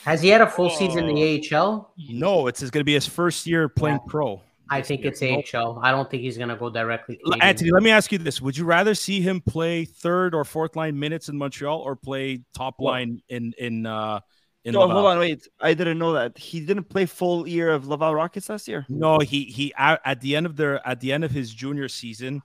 Has 0.04 0.20
he 0.22 0.28
had 0.28 0.40
a 0.42 0.46
full 0.56 0.70
season 0.70 1.08
in 1.08 1.14
the 1.14 1.24
AHL? 1.52 1.92
no. 2.24 2.46
It's 2.46 2.60
going 2.60 2.80
to 2.80 2.84
be 2.84 2.94
his 2.94 3.06
first 3.06 3.46
year 3.46 3.68
playing 3.68 4.00
pro. 4.06 4.40
I 4.70 4.80
think 4.82 5.04
it's 5.04 5.20
AHL. 5.22 5.78
I 5.82 5.90
don't 5.90 6.08
think 6.10 6.22
he's 6.22 6.38
gonna 6.38 6.56
go 6.56 6.70
directly. 6.70 7.16
Canadian. 7.16 7.42
Anthony, 7.42 7.70
let 7.70 7.82
me 7.82 7.90
ask 7.90 8.10
you 8.12 8.18
this: 8.18 8.40
Would 8.40 8.56
you 8.56 8.64
rather 8.64 8.94
see 8.94 9.20
him 9.20 9.40
play 9.42 9.84
third 9.84 10.34
or 10.34 10.42
fourth 10.44 10.74
line 10.76 10.98
minutes 10.98 11.28
in 11.28 11.36
Montreal, 11.36 11.80
or 11.80 11.96
play 11.96 12.40
top 12.54 12.76
Well- 12.78 12.92
line 12.94 13.20
in 13.28 13.52
in 13.58 13.84
uh 13.86 14.20
in 14.64 14.72
No, 14.72 14.88
hold 14.88 15.06
on, 15.06 15.18
wait. 15.18 15.46
I 15.60 15.74
didn't 15.74 15.98
know 15.98 16.14
that 16.14 16.36
he 16.38 16.60
didn't 16.60 16.84
play 16.84 17.06
full 17.06 17.46
year 17.46 17.70
of 17.70 17.86
Laval 17.86 18.14
Rockets 18.14 18.48
last 18.48 18.66
year. 18.66 18.86
No, 18.88 19.18
he 19.18 19.44
he 19.44 19.72
at, 19.76 20.20
the 20.20 20.34
end 20.36 20.46
of 20.46 20.56
their 20.56 20.86
at 20.86 21.00
the 21.00 21.12
end 21.12 21.22
of 21.24 21.30
his 21.30 21.52
junior 21.52 21.88
season, 21.88 22.42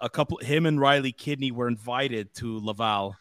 a 0.00 0.08
couple 0.10 0.38
him 0.38 0.66
and 0.66 0.80
Riley 0.80 1.12
Kidney 1.12 1.50
were 1.52 1.68
invited 1.68 2.34
to 2.34 2.58
Laval. 2.58 3.16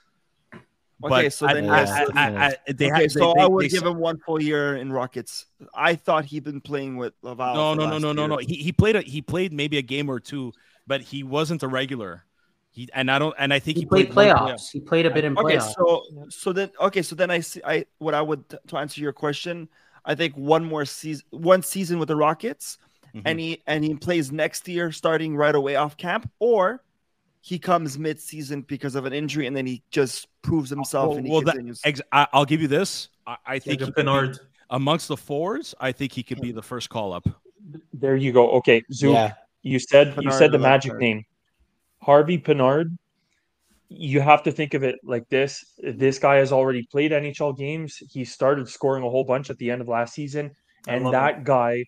Okay, 1.04 1.26
But 1.26 1.34
so 1.34 1.46
I- 1.48 1.54
then 1.54 1.70
I- 1.70 1.82
yes. 1.82 1.90
I- 1.92 2.04
I- 2.16 2.46
I- 2.48 2.72
they 2.74 2.92
okay, 2.92 3.02
had- 3.04 3.12
so 3.12 3.34
they- 3.36 3.42
I 3.42 3.48
would 3.48 3.66
they- 3.66 3.70
give 3.70 3.84
him 3.84 3.98
one 3.98 4.18
full 4.26 4.42
year 4.42 4.76
in 4.78 4.92
Rockets. 4.92 5.46
I 5.74 5.96
thought 5.96 6.26
he'd 6.26 6.44
been 6.44 6.62
playing 6.62 6.98
with 6.98 7.14
Laval. 7.22 7.54
No, 7.54 7.74
no, 7.74 7.90
no, 7.90 7.98
no, 8.00 8.12
no, 8.14 8.28
no. 8.28 8.38
He 8.38 8.56
he 8.56 8.72
played 8.72 8.96
a, 8.96 9.02
he 9.02 9.22
played 9.22 9.54
maybe 9.54 9.78
a 9.78 9.82
game 9.82 10.10
or 10.10 10.20
two, 10.20 10.52
but 10.88 11.02
he 11.02 11.22
wasn't 11.24 11.62
a 11.64 11.68
regular. 11.68 12.25
He 12.76 12.90
and 12.94 13.10
I 13.10 13.18
don't 13.20 13.34
and 13.40 13.54
I 13.54 13.60
think 13.60 13.78
he, 13.78 13.82
he, 13.84 13.86
played 13.86 14.14
one 14.14 14.28
playoffs. 14.28 14.70
He 14.70 14.82
played 14.82 15.06
a 15.06 15.10
bit 15.10 15.24
in 15.24 15.38
Okay, 15.38 15.56
playoffs. 15.58 15.74
so 15.76 16.04
so 16.30 16.52
then 16.52 16.70
okay, 16.82 17.02
so 17.02 17.16
then 17.16 17.32
I 17.32 17.40
see 17.40 17.62
I 17.66 17.86
what 18.00 18.14
I 18.14 18.22
would 18.22 18.44
to 18.68 18.78
answer 18.78 19.00
your 19.00 19.14
question, 19.14 19.70
I 20.04 20.14
think 20.14 20.36
one 20.36 20.66
more 20.66 20.84
season 20.84 21.26
one 21.32 21.64
season 21.64 22.00
with 22.00 22.10
the 22.10 22.18
Rockets 22.18 22.78
Mhm. 23.16 23.22
and 23.24 23.40
he 23.40 23.64
and 23.66 23.82
he 23.86 23.96
plays 23.96 24.30
next 24.30 24.68
year 24.68 24.92
starting 24.92 25.38
right 25.38 25.56
away 25.56 25.78
off 25.78 25.96
camp 25.96 26.30
or 26.40 26.84
he 27.40 27.58
comes 27.60 27.98
mid-season 27.98 28.64
because 28.64 28.96
of 28.96 29.06
an 29.06 29.14
injury 29.14 29.48
and 29.48 29.56
then 29.56 29.66
he 29.66 29.82
just 29.90 30.28
proves 30.42 30.70
himself 30.70 31.10
Well, 31.10 31.18
and 31.20 31.26
he 31.28 31.32
well, 31.32 31.42
that- 31.44 31.80
Ex- 31.86 32.02
I, 32.12 32.28
I'll 32.34 32.44
give 32.44 32.60
you 32.62 32.68
this. 32.68 33.08
I, 33.26 33.38
I 33.46 33.60
think 33.60 33.80
like 33.80 33.82
a 33.82 33.86
he 33.86 33.92
could 33.94 34.32
be- 34.34 34.40
amongst 34.72 35.08
the 35.08 35.16
fours, 35.16 35.74
I 35.80 35.92
think 35.94 36.12
he 36.12 36.24
could 36.24 36.42
be 36.42 36.52
the 36.52 36.64
first 36.64 36.90
call 36.90 37.14
up. 37.14 37.26
There 37.94 38.16
you 38.18 38.34
go. 38.34 38.50
Okay, 38.54 38.82
Zoom. 38.92 39.14
Yeah, 39.14 39.34
You 39.62 39.78
said 39.80 40.16
you 40.22 40.32
said 40.32 40.52
the 40.52 40.58
magic 40.60 40.94
Pinard. 40.94 41.00
name, 41.00 41.26
Harvey 42.06 42.38
Pinard. 42.38 42.96
You 43.90 44.20
have 44.22 44.44
to 44.44 44.52
think 44.52 44.74
of 44.74 44.84
it 44.84 44.96
like 45.04 45.28
this: 45.30 45.64
this 45.80 46.18
guy 46.20 46.36
has 46.36 46.52
already 46.52 46.84
played 46.92 47.12
NHL 47.12 47.58
games. 47.58 47.98
He 48.12 48.26
started 48.26 48.68
scoring 48.68 49.04
a 49.04 49.10
whole 49.10 49.24
bunch 49.24 49.50
at 49.50 49.58
the 49.58 49.70
end 49.72 49.82
of 49.82 49.88
last 49.88 50.14
season, 50.14 50.52
and 50.88 51.04
love 51.04 51.14
that 51.14 51.44
guy 51.44 51.86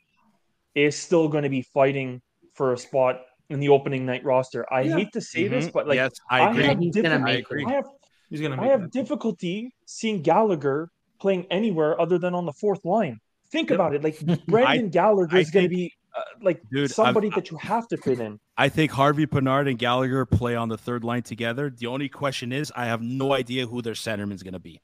is 0.75 0.95
still 0.95 1.27
going 1.27 1.43
to 1.43 1.49
be 1.49 1.61
fighting 1.63 2.21
for 2.53 2.73
a 2.73 2.77
spot 2.77 3.21
in 3.49 3.59
the 3.59 3.69
opening 3.69 4.05
night 4.05 4.23
roster. 4.23 4.65
I 4.71 4.81
Yeah. 4.81 4.97
hate 4.97 5.11
to 5.13 5.21
say 5.21 5.47
this, 5.47 5.67
Mhm. 5.67 5.73
but 5.73 5.87
like 5.87 5.95
yes, 5.95 6.11
I 6.29 6.41
I 6.41 6.51
agree. 6.51 6.63
have 6.63 6.79
He's 6.79 6.95
gonna 6.95 7.09
difficult- 7.09 7.39
agree. 7.39 7.65
I 7.65 7.71
have 7.71 7.85
He's 8.29 8.41
gonna. 8.41 8.61
I 8.61 8.67
have 8.67 8.91
difficulty 8.91 9.71
seeing 9.85 10.21
Gallagher 10.21 10.89
playing 11.19 11.45
anywhere 11.49 11.99
other 11.99 12.17
than 12.19 12.33
on 12.35 12.45
the 12.45 12.53
fourth 12.53 12.83
line. 12.85 13.19
Think 13.51 13.69
Yep. 13.69 13.75
about 13.75 13.95
it. 13.95 14.03
Like 14.03 14.19
Brendan 14.47 14.89
Gallagher 14.89 15.37
I 15.37 15.39
is 15.39 15.49
going 15.51 15.63
to 15.65 15.69
be 15.69 15.93
uh, 16.17 16.21
like 16.41 16.61
Dude, 16.71 16.89
somebody 16.91 17.27
I've- 17.27 17.35
that 17.35 17.51
you 17.51 17.57
have 17.57 17.87
to 17.89 17.97
fit 17.97 18.19
in. 18.19 18.39
I 18.57 18.69
think 18.69 18.91
Harvey 18.91 19.27
Pinard 19.27 19.69
and 19.69 19.77
Gallagher 19.77 20.25
play 20.25 20.55
on 20.55 20.67
the 20.69 20.77
third 20.77 21.03
line 21.03 21.21
together. 21.23 21.69
The 21.69 21.85
only 21.87 22.09
question 22.09 22.51
is, 22.51 22.71
I 22.75 22.85
have 22.87 23.01
no 23.01 23.33
idea 23.33 23.67
who 23.67 23.81
their 23.83 23.93
centerman's 23.93 24.41
going 24.43 24.53
to 24.53 24.59
be. 24.59 24.81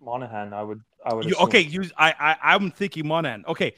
Monahan, 0.00 0.52
I 0.52 0.62
would, 0.62 0.80
I 1.04 1.14
would. 1.14 1.24
You, 1.24 1.34
okay, 1.40 1.60
you, 1.60 1.84
I, 1.98 2.14
I, 2.18 2.54
I'm 2.54 2.70
thinking 2.70 3.06
Monahan. 3.08 3.44
Okay, 3.48 3.74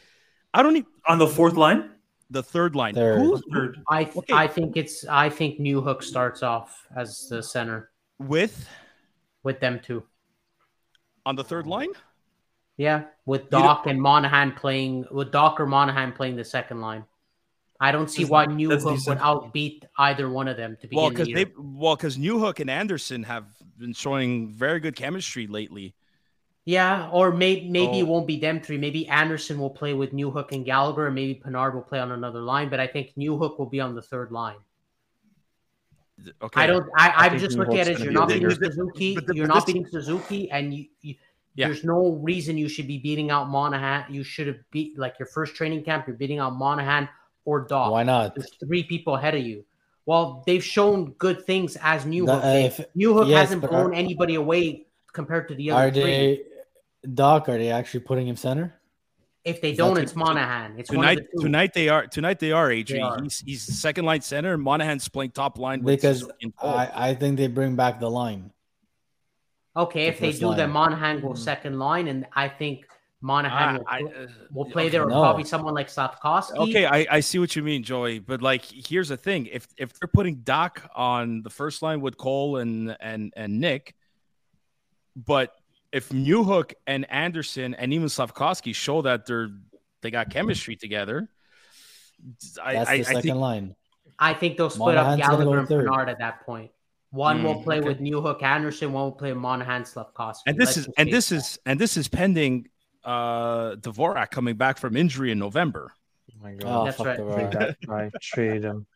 I 0.53 0.63
don't 0.63 0.75
need 0.75 0.85
on 1.07 1.19
the 1.19 1.27
fourth 1.27 1.55
line. 1.55 1.91
the 2.31 2.43
third 2.43 2.77
line. 2.77 2.95
Third. 2.95 3.19
Who 3.21 3.41
Third. 3.53 3.79
I 3.89 4.05
th- 4.05 4.17
Okay. 4.19 4.35
I 4.35 4.47
think 4.47 4.77
it's 4.77 5.07
I 5.07 5.31
think 5.31 5.59
New 5.59 5.81
Hook 5.81 6.03
starts 6.03 6.43
off 6.43 6.87
as 6.95 7.29
the 7.31 7.43
center 7.43 7.91
with 8.19 8.69
with 9.43 9.59
them 9.61 9.81
two. 9.83 10.03
on 11.25 11.35
the 11.37 11.45
third 11.45 11.67
line? 11.67 11.89
Yeah, 12.79 13.05
with 13.27 13.43
You 13.53 13.59
Dach 13.59 13.87
and 13.87 14.01
Monahan 14.01 14.53
playing 14.53 15.05
with 15.11 15.31
Dach 15.33 15.59
or 15.61 15.67
Monahan 15.67 16.13
playing 16.13 16.37
the 16.37 16.45
second 16.45 16.81
line. 16.81 17.05
I 17.81 17.93
don't 17.93 18.09
see 18.09 18.25
why 18.25 18.47
Newhook 18.47 18.89
decent. 18.95 19.07
would 19.09 19.19
outbeat 19.19 19.83
either 19.99 20.31
one 20.31 20.49
of 20.49 20.57
them 20.57 20.77
to 20.81 20.87
begin 20.89 20.97
Well, 20.97 21.11
because 21.11 21.29
year. 21.29 21.45
they, 21.45 21.53
well, 21.59 21.95
because 21.97 22.17
Newhook 22.17 22.59
and 22.61 22.71
Anderson 22.71 23.23
have 23.25 23.45
been 23.79 23.93
showing 23.93 24.49
very 24.55 24.81
good 24.81 24.97
chemistry 24.97 25.47
lately. 25.47 25.95
Yeah, 26.65 27.09
or 27.13 27.33
may, 27.33 27.69
maybe 27.69 27.97
Oh. 27.97 27.99
it 28.01 28.07
won't 28.07 28.27
be 28.27 28.39
them 28.39 28.61
three. 28.61 28.79
Maybe 28.79 29.07
Anderson 29.09 29.59
will 29.59 29.71
play 29.71 29.95
with 29.95 30.13
Newhook 30.13 30.53
and 30.53 30.65
Gallagher, 30.65 31.07
and 31.07 31.15
maybe 31.15 31.41
Pinard 31.41 31.75
will 31.75 31.83
play 31.83 31.99
on 32.01 32.13
another 32.13 32.41
line. 32.41 32.69
But 32.69 32.79
I 32.81 32.87
think 32.87 33.15
Newhook 33.17 33.59
will 33.59 33.67
be 33.71 33.81
on 33.81 33.95
the 33.95 34.03
third 34.03 34.31
line. 34.33 34.57
Okay, 36.43 36.61
I 36.63 36.67
don't. 36.67 36.85
I, 36.97 37.09
I 37.11 37.27
I'm 37.27 37.39
just 37.39 37.57
New 37.57 37.63
looking 37.63 37.79
at 37.79 37.87
it. 37.89 38.01
You're 38.01 38.13
not 38.13 38.31
a 38.31 38.35
beating 38.35 38.51
Suzuki. 38.51 39.17
you're 39.35 39.47
not 39.47 39.55
this- 39.55 39.65
beating 39.67 39.87
Suzuki, 39.87 40.51
and 40.51 40.75
you, 40.75 40.87
you 41.01 41.15
Yeah. 41.59 41.67
there's 41.67 41.83
no 41.83 42.13
reason 42.23 42.57
you 42.57 42.69
should 42.69 42.87
be 42.87 42.99
beating 42.99 43.31
out 43.33 43.49
Monahan. 43.51 44.05
You 44.15 44.23
should 44.23 44.47
have 44.47 44.59
beat 44.71 44.97
like 44.97 45.19
your 45.19 45.27
first 45.27 45.57
training 45.57 45.83
camp. 45.83 46.07
You're 46.07 46.17
beating 46.17 46.39
out 46.39 46.55
Monahan 46.55 47.09
or 47.45 47.67
Dach. 47.67 47.91
why 47.91 48.05
not? 48.05 48.37
There's 48.37 48.53
three 48.65 48.85
people 48.85 49.17
ahead 49.17 49.35
of 49.35 49.43
you. 49.43 49.65
Well, 50.07 50.45
they've 50.47 50.63
shown 50.65 51.13
good 51.19 51.45
things 51.45 51.77
as 51.83 52.07
New 52.07 52.27
The- 52.27 52.35
Hook. 52.37 52.45
uh, 52.45 52.49
if- 52.49 52.87
Newhook 52.97 53.29
yes, 53.29 53.39
hasn't 53.49 53.63
blown 53.63 53.91
are- 53.91 53.93
anybody 53.93 54.37
away 54.37 54.87
compared 55.13 55.49
to 55.49 55.55
the 55.57 55.73
other 55.73 55.89
Are 55.89 55.91
three. 55.91 56.03
they 56.03 56.43
Dach? 57.09 57.49
Are 57.49 57.59
they 57.59 57.71
actually 57.71 58.01
putting 58.01 58.29
him 58.29 58.37
center? 58.37 58.75
If 59.45 59.61
they 59.61 59.71
Is 59.73 59.79
don't, 59.79 59.97
it's 59.99 60.15
Monahan. 60.15 60.75
It's 60.79 60.91
tonight, 60.91 61.01
one 61.01 61.11
of 61.11 61.17
the 61.33 61.39
two. 61.39 61.43
tonight 61.43 61.73
they 61.75 61.89
are 61.89 62.07
tonight 62.07 62.39
they 62.39 62.53
are. 62.53 62.69
AJ, 62.71 62.89
They 62.95 63.01
are. 63.01 63.23
he's 63.23 63.41
he's 63.41 63.63
second 63.81 64.05
line 64.05 64.21
center. 64.21 64.57
Monahan's 64.59 65.09
playing 65.09 65.31
top 65.33 65.59
line 65.59 65.81
Because 65.83 66.21
Suzuki. 66.21 66.53
I, 66.63 67.09
I 67.11 67.15
think 67.15 67.37
they 67.37 67.47
bring 67.49 67.75
back 67.75 67.99
the 67.99 68.11
line. 68.11 68.53
Okay, 69.79 70.03
the 70.05 70.09
if 70.09 70.21
they 70.21 70.33
do, 70.33 70.55
then 70.55 70.73
line. 70.73 70.91
Monahan 70.91 71.21
goes 71.21 71.43
second 71.43 71.79
line, 71.79 72.09
and 72.09 72.27
I 72.35 72.49
think 72.49 72.85
Monahan 73.21 73.79
will, 73.79 73.85
I- 73.89 73.99
I- 73.99 74.03
uh, 74.03 74.27
will 74.53 74.65
play 74.67 74.83
okay. 74.85 74.91
there, 74.91 75.05
or 75.05 75.09
No. 75.11 75.21
probably 75.21 75.45
someone 75.45 75.73
like 75.75 75.89
Slafkovsky. 75.89 76.57
Okay, 76.57 76.85
I, 76.87 77.07
I 77.11 77.21
see 77.21 77.39
what 77.39 77.55
you 77.57 77.63
mean, 77.63 77.83
Joey. 77.85 78.19
But 78.19 78.43
like, 78.43 78.65
here's 78.65 79.09
the 79.09 79.17
thing: 79.17 79.47
if 79.47 79.67
if 79.77 79.93
they're 79.99 80.09
putting 80.09 80.39
Dach 80.43 80.87
on 80.95 81.43
the 81.43 81.51
first 81.51 81.81
line 81.83 82.01
with 82.01 82.17
Cole 82.17 82.57
and 82.59 82.97
and 83.01 83.33
and 83.37 83.61
Nick, 83.61 83.95
but 85.17 85.55
if 85.93 86.11
Newhook 86.11 86.75
and 86.87 87.11
Anderson 87.11 87.75
and 87.75 87.93
even 87.93 88.09
Slafkovsky 88.09 88.75
show 88.75 89.03
that 89.03 89.27
they're 89.27 89.49
they 90.03 90.11
got 90.11 90.31
chemistry 90.31 90.77
together, 90.77 91.29
I 92.63 92.75
That's 92.75 92.91
the 92.91 92.95
I 92.95 93.03
second 93.03 93.23
think 93.23 93.37
line. 93.37 93.77
I 94.19 94.35
think 94.35 94.57
they'll 94.57 94.71
split 94.71 94.97
Monahan's 94.97 95.21
up 95.23 95.31
gonna 95.31 95.45
go 95.45 95.51
Gallagher 95.53 95.59
and 95.61 95.69
third. 95.69 95.87
Pinard 95.89 96.09
at 96.09 96.19
that 96.19 96.45
point. 96.45 96.71
One 97.11 97.43
will 97.43 97.57
Mm, 97.57 97.65
play 97.65 97.79
okay. 97.79 97.89
with 97.89 98.01
Newhook 98.01 98.43
Anderson. 98.43 98.93
One 98.93 99.05
will 99.05 99.13
play 99.13 99.33
with 99.33 99.41
Monahan 99.41 99.83
Slafkovsky. 99.85 100.43
and 100.47 100.59
this 100.59 100.77
Let's 100.77 100.89
is 100.89 100.89
and 100.99 101.13
this 101.13 101.33
is 101.33 101.59
and 101.65 101.81
this 101.81 101.97
is 101.97 102.07
pending 102.09 102.69
uh 103.05 103.77
Dvorak 103.77 104.31
coming 104.31 104.57
back 104.57 104.77
from 104.79 104.97
injury 104.97 105.31
in 105.31 105.39
November. 105.39 105.93
Oh 106.31 106.43
my 106.43 106.53
Oh, 106.55 106.59
god, 106.59 106.87
That's 106.87 107.01
right. 107.01 107.17
the 107.17 107.57
trade 107.57 107.89
Rock. 107.89 108.13
trade 108.23 108.65
him. 108.65 108.87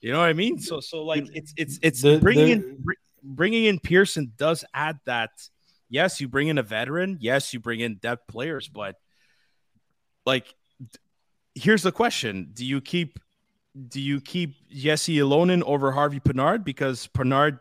You 0.00 0.12
know 0.12 0.20
what 0.20 0.28
I 0.28 0.32
mean? 0.32 0.58
So 0.58 0.80
so 0.80 1.04
like 1.04 1.26
it's 1.34 1.52
it's 1.56 1.78
it's 1.82 2.00
The- 2.02 2.18
bringing 2.18 2.46
the- 2.46 2.52
in 2.68 2.84
bringing 3.22 3.64
in 3.66 3.78
Pearson 3.78 4.32
does 4.36 4.64
add 4.72 4.98
that. 5.06 5.30
Yes, 5.90 6.20
you 6.20 6.28
bring 6.28 6.48
in 6.48 6.56
a 6.58 6.62
veteran. 6.62 7.18
Yes, 7.20 7.52
you 7.52 7.60
bring 7.60 7.80
in 7.80 7.96
depth 7.96 8.26
players, 8.26 8.68
but 8.68 8.96
like 10.24 10.46
here's 11.54 11.82
the 11.82 11.92
question: 11.92 12.50
Do 12.54 12.64
you 12.64 12.80
keep 12.80 13.18
do 13.88 14.00
you 14.00 14.20
keep 14.20 14.54
Jesse 14.70 15.16
Ylönen 15.16 15.62
over 15.62 15.92
Harvey 15.92 16.20
Pinard 16.20 16.64
because 16.64 17.08
Pinard 17.08 17.58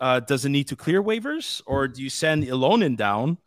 uh, 0.00 0.20
doesn't 0.20 0.52
need 0.52 0.68
to 0.68 0.76
clear 0.76 1.02
waivers, 1.02 1.62
or 1.66 1.88
do 1.88 2.02
you 2.02 2.10
send 2.10 2.44
Ylönen 2.44 2.96
down 2.96 3.38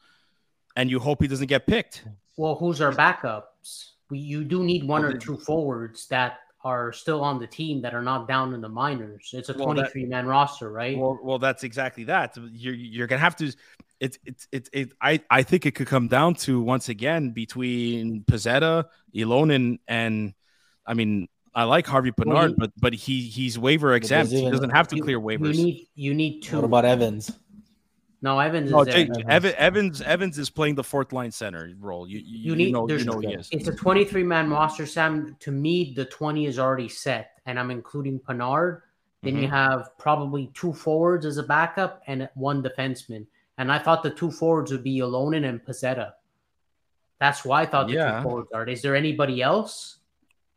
and 0.76 0.90
you 0.90 1.00
hope 1.00 1.22
he 1.22 1.28
doesn't 1.28 1.48
get 1.48 1.68
picked? 1.68 2.06
well, 2.38 2.56
who's 2.56 2.82
our 2.82 2.92
backups? 2.92 3.90
We, 4.10 4.18
you 4.20 4.44
do 4.44 4.64
need 4.64 4.84
one 4.88 5.06
or 5.06 5.16
two 5.16 5.38
forwards 5.38 6.08
that 6.08 6.40
are 6.64 6.92
still 6.92 7.22
on 7.22 7.40
the 7.40 7.46
team 7.48 7.82
that 7.82 7.94
are 7.94 8.02
not 8.02 8.28
down 8.28 8.54
in 8.54 8.62
the 8.62 8.70
minors. 8.70 9.30
It's 9.34 9.50
a 9.50 9.54
Well, 9.54 9.68
that- 9.70 9.92
23 9.92 10.06
man 10.06 10.26
roster, 10.26 10.72
right? 10.72 10.98
Well, 10.98 11.20
well, 11.22 11.40
that's 11.40 11.64
exactly 11.64 12.06
that. 12.06 12.36
You're 12.52 12.74
you're 12.74 13.08
gonna 13.08 13.20
have 13.20 13.36
to. 13.38 13.54
It's 14.00 14.18
it's 14.26 14.48
it's 14.52 14.70
it, 14.74 14.94
I 15.02 15.22
I 15.30 15.44
think 15.44 15.66
it 15.68 15.76
could 15.76 15.88
come 15.88 16.08
down 16.08 16.34
to 16.46 16.62
once 16.62 16.90
again 16.90 17.32
between 17.32 18.24
Pezzetta, 18.24 18.86
Ylönen, 19.16 19.80
and 19.88 20.34
I 20.86 20.94
mean 20.96 21.28
I 21.54 21.64
like 21.66 21.86
Harvey 21.86 22.12
Well, 22.18 22.28
Pinard, 22.50 22.56
but 22.58 22.72
but 22.80 22.94
he 22.94 23.22
he's 23.24 23.60
waiver 23.60 23.94
exempt. 23.94 24.32
He 24.32 24.50
doesn't 24.50 24.70
have 24.70 24.88
to 24.90 24.96
you, 24.96 25.04
clear 25.04 25.18
you 25.18 25.24
waivers. 25.24 25.56
need 25.56 25.88
you 25.96 26.14
need 26.14 26.42
two. 26.42 26.56
What 26.58 26.66
about 26.66 26.86
Evans? 26.86 27.38
No, 28.24 28.40
Evans 28.40 28.68
is 28.68 28.72
No, 28.72 28.84
there. 28.86 28.94
Jake, 28.94 29.10
Evans. 29.10 29.26
Evans, 29.28 29.56
Evans 29.58 30.02
Evans 30.04 30.38
is 30.38 30.50
playing 30.50 30.76
the 30.76 30.84
fourth 30.84 31.12
line 31.12 31.32
center 31.32 31.74
role. 31.80 32.08
You 32.08 32.20
you, 32.20 32.52
You 32.52 32.56
need- 32.56 32.72
know 32.72 32.82
you 32.84 32.88
there's- 32.88 33.06
know 33.06 33.20
he 33.20 33.34
is. 33.34 33.50
It's 33.52 33.68
a 33.68 33.74
23 33.76 34.24
man 34.24 34.50
roster, 34.50 34.86
Sam. 34.86 35.36
To 35.40 35.52
me, 35.52 35.94
the 35.96 36.06
20 36.06 36.46
is 36.46 36.60
already 36.60 36.88
set, 36.88 37.32
and 37.48 37.60
I'm 37.60 37.72
including 37.72 38.20
Pinard. 38.20 38.82
Then 39.24 39.38
you 39.38 39.48
Mhm. 39.48 39.52
have 39.52 39.90
probably 39.98 40.52
two 40.54 40.72
forwards 40.74 41.26
as 41.26 41.38
a 41.38 41.44
backup 41.44 42.02
and 42.08 42.30
one 42.36 42.64
defenseman. 42.64 43.26
And 43.58 43.72
I 43.72 43.78
thought 43.80 44.02
the 44.04 44.10
two 44.10 44.32
forwards 44.32 44.72
would 44.72 44.84
be 44.84 45.00
Ylönen 45.00 45.46
and 45.48 45.64
Pezzetta. 45.64 46.14
That's 47.20 47.44
why 47.46 47.62
I 47.62 47.66
thought 47.68 47.88
the 47.88 47.94
Yeah. 47.94 48.18
two 48.18 48.24
forwards 48.24 48.52
are. 48.54 48.68
Is 48.68 48.82
there 48.82 48.96
anybody 48.96 49.42
else? 49.42 49.98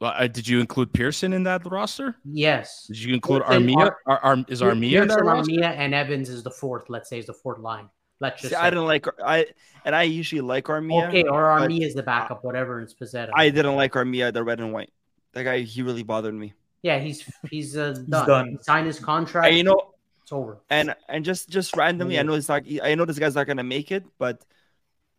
Well, 0.05 0.13
uh, 0.15 0.27
did 0.27 0.47
you 0.47 0.61
include 0.61 0.93
Pearson 0.93 1.33
in 1.33 1.45
that 1.45 1.65
roster? 1.65 2.15
Yes. 2.27 2.85
Did 2.89 2.99
you 2.99 3.15
include 3.15 3.43
Pearson, 3.47 3.67
Armia? 3.67 3.77
Ar- 3.77 3.99
Ar- 4.05 4.21
Ar- 4.23 4.45
is 4.49 4.61
Armia 4.61 5.01
in 5.01 5.09
that 5.09 5.19
Pearson. 5.21 5.57
Armia, 5.57 5.65
and 5.65 5.95
Evans 5.95 6.29
is 6.29 6.43
the 6.43 6.51
fourth. 6.51 6.91
Let's 6.91 7.09
say 7.09 7.19
is 7.19 7.25
the 7.25 7.33
fourth 7.33 7.59
line. 7.59 7.89
Let's 8.21 8.43
just 8.43 8.53
See, 8.53 8.55
say. 8.55 8.61
I 8.61 8.69
didn't 8.69 8.85
like 8.85 9.07
I 9.25 9.47
and 9.87 9.97
I 9.97 10.03
usually 10.03 10.43
like 10.43 10.65
Armia. 10.67 11.09
okay, 11.09 11.23
or 11.23 11.45
Armia 11.45 11.87
is 11.87 11.95
the 11.95 12.03
backup, 12.03 12.45
whatever. 12.45 12.83
It's 12.83 12.93
Pezzetta. 12.93 13.31
I 13.35 13.49
didn't 13.49 13.77
like 13.77 13.93
Armia, 13.95 14.31
the 14.31 14.45
red 14.45 14.61
and 14.61 14.75
white. 14.75 14.93
That 15.33 15.45
guy, 15.45 15.61
he 15.61 15.81
really 15.81 16.03
bothered 16.03 16.35
me. 16.35 16.53
yeah, 16.83 16.99
he's 16.99 17.25
he's 17.51 17.75
uh, 17.75 17.95
done. 18.07 18.27
done. 18.27 18.49
He 18.51 18.59
signed 18.61 18.87
his 18.87 19.01
contract. 19.01 19.49
And 19.49 19.57
you 19.57 19.65
know, 19.65 19.95
it's 20.23 20.33
over. 20.33 20.59
and 20.69 20.95
and 21.09 21.25
just 21.25 21.49
just 21.49 21.75
randomly, 21.79 22.19
I 22.19 22.25
know 22.25 22.35
it's 22.35 22.51
not. 22.51 22.65
I 22.83 22.95
know 22.95 23.07
this 23.07 23.19
guy's 23.19 23.37
not 23.37 23.47
gonna 23.47 23.65
make 23.65 23.91
it, 23.91 24.05
but 24.19 24.45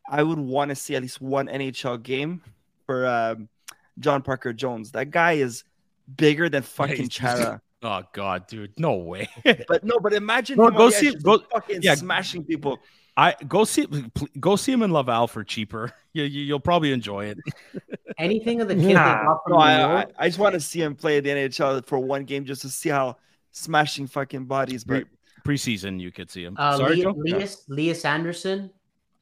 I 0.08 0.22
would 0.22 0.38
want 0.38 0.70
to 0.70 0.76
see 0.76 0.96
at 0.96 1.02
least 1.02 1.20
one 1.22 1.48
NHL 1.48 2.04
game 2.04 2.44
for 2.86 3.08
um, 3.08 3.50
John 4.00 4.22
Parker 4.22 4.54
Jones. 4.54 4.92
That 4.92 5.12
guy 5.12 5.34
is 5.34 5.64
bigger 6.18 6.50
than 6.50 6.64
fucking 6.64 6.96
he's 6.98 7.10
just- 7.10 7.38
Chara. 7.42 7.62
Oh 7.84 8.02
god, 8.14 8.48
dude, 8.48 8.72
no 8.80 8.96
way. 8.96 9.30
But 9.68 9.84
no, 9.84 10.00
but 10.00 10.14
imagine 10.14 10.58
No, 10.58 10.68
him 10.68 10.76
go 10.76 10.90
see- 10.90 11.14
go- 11.16 11.44
fucking 11.52 11.82
yeah. 11.84 11.96
smashing 11.96 12.44
people. 12.44 12.80
I 13.18 13.36
go 13.48 13.64
see 13.64 13.86
go 14.40 14.56
see 14.56 14.72
him 14.74 14.82
in 14.82 14.92
Laval 14.92 15.28
for 15.28 15.44
cheaper. 15.44 15.92
You, 16.16 16.24
you, 16.24 16.44
you'll 16.44 16.62
probably 16.62 16.94
enjoy 16.94 17.26
it. 17.26 17.38
Anything 18.18 18.62
of 18.62 18.70
the 18.70 18.76
kid 18.76 18.94
Nah. 18.94 19.36
No, 19.50 19.58
I, 19.58 20.00
I, 20.04 20.06
I 20.18 20.28
just 20.30 20.40
want 20.40 20.54
to 20.54 20.62
see 20.62 20.82
him 20.82 20.96
play 20.96 21.20
the 21.20 21.30
NHL 21.30 21.86
for 21.86 22.00
one 22.00 22.24
game 22.24 22.46
just 22.46 22.62
to 22.62 22.70
see 22.70 22.88
how 22.88 23.18
smashing 23.52 24.08
fucking 24.08 24.46
bodies. 24.46 24.86
But 24.86 25.04
Pre- 25.44 25.56
preseason, 25.58 26.00
you 26.00 26.12
could 26.14 26.32
see 26.32 26.46
him. 26.46 26.56
uh, 26.58 26.78
Sorry, 26.78 26.96
Lee- 26.96 27.02
Joe? 27.04 27.16
Yeah. 27.26 27.36
Leas, 27.40 27.66
Lias 27.68 28.06
Andersson. 28.06 28.70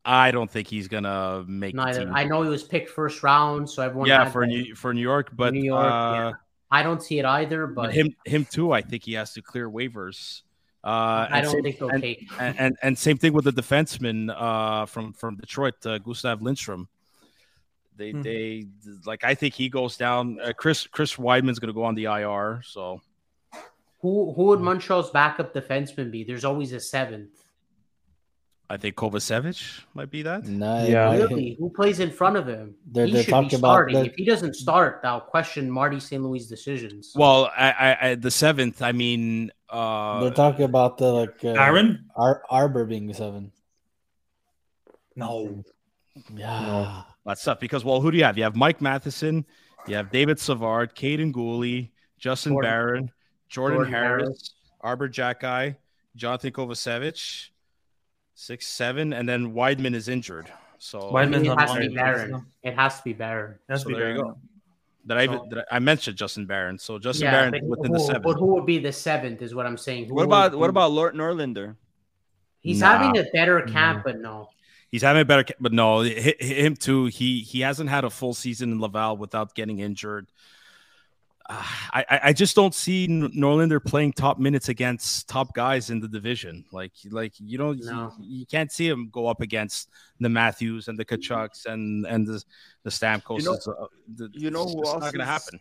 I 0.05 0.31
don't 0.31 0.49
think 0.51 0.67
he's 0.67 0.87
gonna 0.87 1.45
make 1.47 1.73
Neither. 1.75 2.05
team. 2.05 2.13
I 2.13 2.23
know 2.25 2.41
he 2.43 2.49
was 2.49 2.63
picked 2.63 2.89
first 2.89 3.23
round, 3.23 3.69
so 3.69 3.81
everyone. 3.83 4.07
yeah, 4.09 4.23
had 4.25 4.33
for. 4.33 4.45
New 4.45 4.75
for 4.75 4.93
New 4.93 5.01
York, 5.01 5.29
but 5.33 5.53
New 5.53 5.63
York, 5.63 5.85
uh, 5.85 6.13
yeah. 6.13 6.31
I 6.69 6.83
don't 6.83 7.01
see 7.01 7.19
it 7.19 7.25
either, 7.25 7.67
but 7.67 7.83
but 7.83 7.93
him 7.93 8.13
him 8.25 8.45
too. 8.45 8.71
I 8.73 8.81
think 8.81 9.03
he 9.03 9.13
has 9.13 9.33
to 9.33 9.41
clear 9.41 9.69
waivers. 9.69 10.41
Uh, 10.83 10.87
I 10.87 11.27
and 11.39 11.43
don't 11.45 11.53
same- 11.53 11.63
think 11.63 11.79
they'll 11.79 11.89
and, 11.89 12.03
and, 12.39 12.59
and 12.59 12.77
and 12.81 12.97
same 12.97 13.17
thing 13.17 13.31
with 13.31 13.45
the 13.45 13.53
defenseman 13.53 14.33
uh, 14.35 14.85
from 14.85 15.13
from 15.13 15.37
Detroit, 15.37 15.75
uh, 15.85 15.97
Gustav 15.99 16.41
Lindstrom. 16.41 16.89
They 17.95 18.11
Hmm. 18.11 18.21
they 18.23 18.65
like 19.05 19.23
I 19.23 19.35
think 19.35 19.53
he 19.53 19.69
goes 19.69 19.95
down. 19.95 20.39
Uh, 20.41 20.51
Chris 20.51 20.85
Chris 20.87 21.17
Wideman's 21.17 21.59
going 21.59 21.67
to 21.69 21.73
go 21.73 21.83
on 21.85 21.95
the 21.95 22.05
IR. 22.05 22.61
So 22.65 23.01
Who 24.01 24.33
who 24.33 24.43
would 24.45 24.59
Montreal's 24.59 25.11
backup 25.11 25.53
defenseman 25.53 26.11
be? 26.11 26.23
There's 26.25 26.43
always 26.43 26.73
a 26.73 26.79
seventh. 26.81 27.29
I 28.73 28.77
think 28.77 28.95
Kovacevic 28.95 29.81
might 29.93 30.09
be 30.09 30.23
that. 30.23 30.45
No, 30.45 30.83
Yeah. 30.85 31.13
Really? 31.13 31.55
Who 31.59 31.69
plays 31.69 31.99
in 31.99 32.09
front 32.09 32.37
of 32.37 32.47
him? 32.47 32.73
They're- 32.91 33.05
he 33.05 33.11
they're 33.13 33.21
should 33.21 33.27
be 33.27 33.31
talking 33.31 33.59
about 33.59 33.73
starting. 33.75 33.95
the- 33.99 34.05
If 34.05 34.15
he 34.15 34.25
doesn't 34.25 34.55
start, 34.55 35.01
I'll 35.03 35.21
question 35.21 35.69
Marty 35.69 35.99
St. 35.99 36.23
Louis' 36.23 36.47
decisions. 36.47 37.13
Well, 37.15 37.51
I, 37.55 37.71
I, 37.71 37.97
I 38.09 38.15
the 38.15 38.31
seventh. 38.31 38.81
I 38.81 38.91
mean, 38.91 39.51
uh, 39.69 40.21
they're 40.21 40.31
talking 40.31 40.65
about 40.65 40.97
the 40.97 41.11
like 41.13 41.45
uh, 41.45 41.49
Aaron? 41.49 42.05
Ar- 42.15 42.41
Arber 42.49 42.85
being 42.85 43.05
the 43.05 43.13
seven. 43.13 43.51
No. 45.15 45.63
Yeah. 46.35 47.03
That's 47.25 47.43
tough 47.43 47.59
because 47.59 47.85
well, 47.85 48.01
who 48.01 48.09
do 48.11 48.17
you 48.17 48.23
have? 48.23 48.37
You 48.37 48.43
have 48.43 48.55
Mike 48.55 48.81
Matheson, 48.81 49.45
you 49.87 49.95
have 49.95 50.09
David 50.11 50.39
Savard, 50.39 50.95
Kaiden 50.95 51.31
Guhle, 51.31 51.91
Justin 52.17 52.53
Jordan- 52.53 52.69
Barron, 52.71 53.11
Jordan, 53.49 53.77
Jordan 53.77 53.93
Harris, 53.93 54.23
Harris. 54.23 54.53
Arber 54.81 55.09
Xhekaj, 55.09 55.75
Jonathan 56.15 56.51
Kovacevic, 56.51 57.49
six 58.35 58.67
seven, 58.67 59.13
and 59.13 59.27
then 59.27 59.53
Wideman 59.53 59.93
is 59.95 60.07
injured. 60.07 60.51
So 60.77 60.99
Wideman's 61.11 61.47
it 61.47 61.57
has 61.59 61.71
to 61.73 61.79
be 61.79 61.85
it. 61.87 61.95
Barron. 61.95 62.45
It 62.63 62.75
has 62.75 62.97
to 62.97 63.03
be 63.03 63.13
Barron. 63.13 63.59
That's 63.67 63.83
So 63.83 63.89
there 63.89 64.11
you 64.11 64.21
go. 64.23 64.37
Did 65.05 65.17
I, 65.17 65.23
even, 65.25 65.37
So- 65.39 65.45
did 65.49 65.57
I 65.59 65.63
I 65.75 65.79
mentioned 65.79 66.17
Justin 66.17 66.45
Barron? 66.45 66.77
So 66.79 66.97
Justin 66.99 67.25
Yeah, 67.25 67.31
Barron 67.31 67.51
but 67.51 67.63
within 67.63 67.91
who, 67.91 67.97
the 67.97 68.03
seventh. 68.03 68.23
but 68.23 68.33
who 68.39 68.45
would 68.55 68.65
be 68.65 68.79
the 68.79 68.91
seventh 68.91 69.41
is 69.41 69.53
what 69.53 69.65
I'm 69.65 69.77
saying. 69.77 70.05
Who 70.07 70.15
what 70.15 70.23
about 70.25 70.55
what 70.55 70.69
about 70.69 70.91
Lord 70.91 71.13
Norlinder? 71.15 71.75
He's 72.61 72.79
Nah. 72.79 72.97
having 72.97 73.17
a 73.17 73.23
better 73.33 73.61
camp, 73.61 74.03
but 74.05 74.19
no. 74.19 74.49
He's 74.89 75.01
having 75.01 75.21
a 75.21 75.25
better, 75.25 75.43
ca- 75.43 75.55
but 75.59 75.73
no, 75.73 76.03
hi- 76.03 76.35
hi- 76.39 76.45
him 76.45 76.75
too. 76.75 77.05
He 77.07 77.39
he 77.41 77.61
hasn't 77.61 77.89
had 77.89 78.03
a 78.05 78.09
full 78.09 78.33
season 78.33 78.71
in 78.71 78.79
Laval 78.79 79.17
without 79.17 79.55
getting 79.55 79.79
injured. 79.79 80.27
Uh, 81.49 81.61
I 81.93 82.19
I- 82.29 82.33
just 82.33 82.55
don't 82.55 82.73
see 82.73 83.07
Norlinder 83.07 83.83
playing 83.83 84.13
top 84.13 84.39
minutes 84.39 84.69
against 84.69 85.27
top 85.27 85.53
guys 85.53 85.89
in 85.89 85.99
the 85.99 86.07
division. 86.07 86.63
Like 86.71 86.93
like 87.11 87.33
you 87.37 87.57
don't 87.57 87.79
No. 87.83 88.13
you, 88.19 88.39
you 88.39 88.45
can't 88.45 88.71
see 88.71 88.87
him 88.87 89.09
go 89.11 89.27
up 89.27 89.41
against 89.41 89.89
the 90.21 90.29
Matthews 90.29 90.87
and 90.87 90.97
the 90.97 91.03
Tkachuks 91.03 91.65
and 91.65 92.05
and 92.05 92.25
the 92.25 92.41
the 92.83 92.89
Stamkos. 92.89 93.39
You 93.39 93.45
know- 93.45 93.73
uh, 93.83 93.87
the- 94.15 94.29
you 94.33 94.51
know 94.51 94.63
it's 94.63 94.73
who 94.73 94.85
else 94.85 95.01
not 95.01 95.11
gonna 95.13 95.25
happen. 95.25 95.59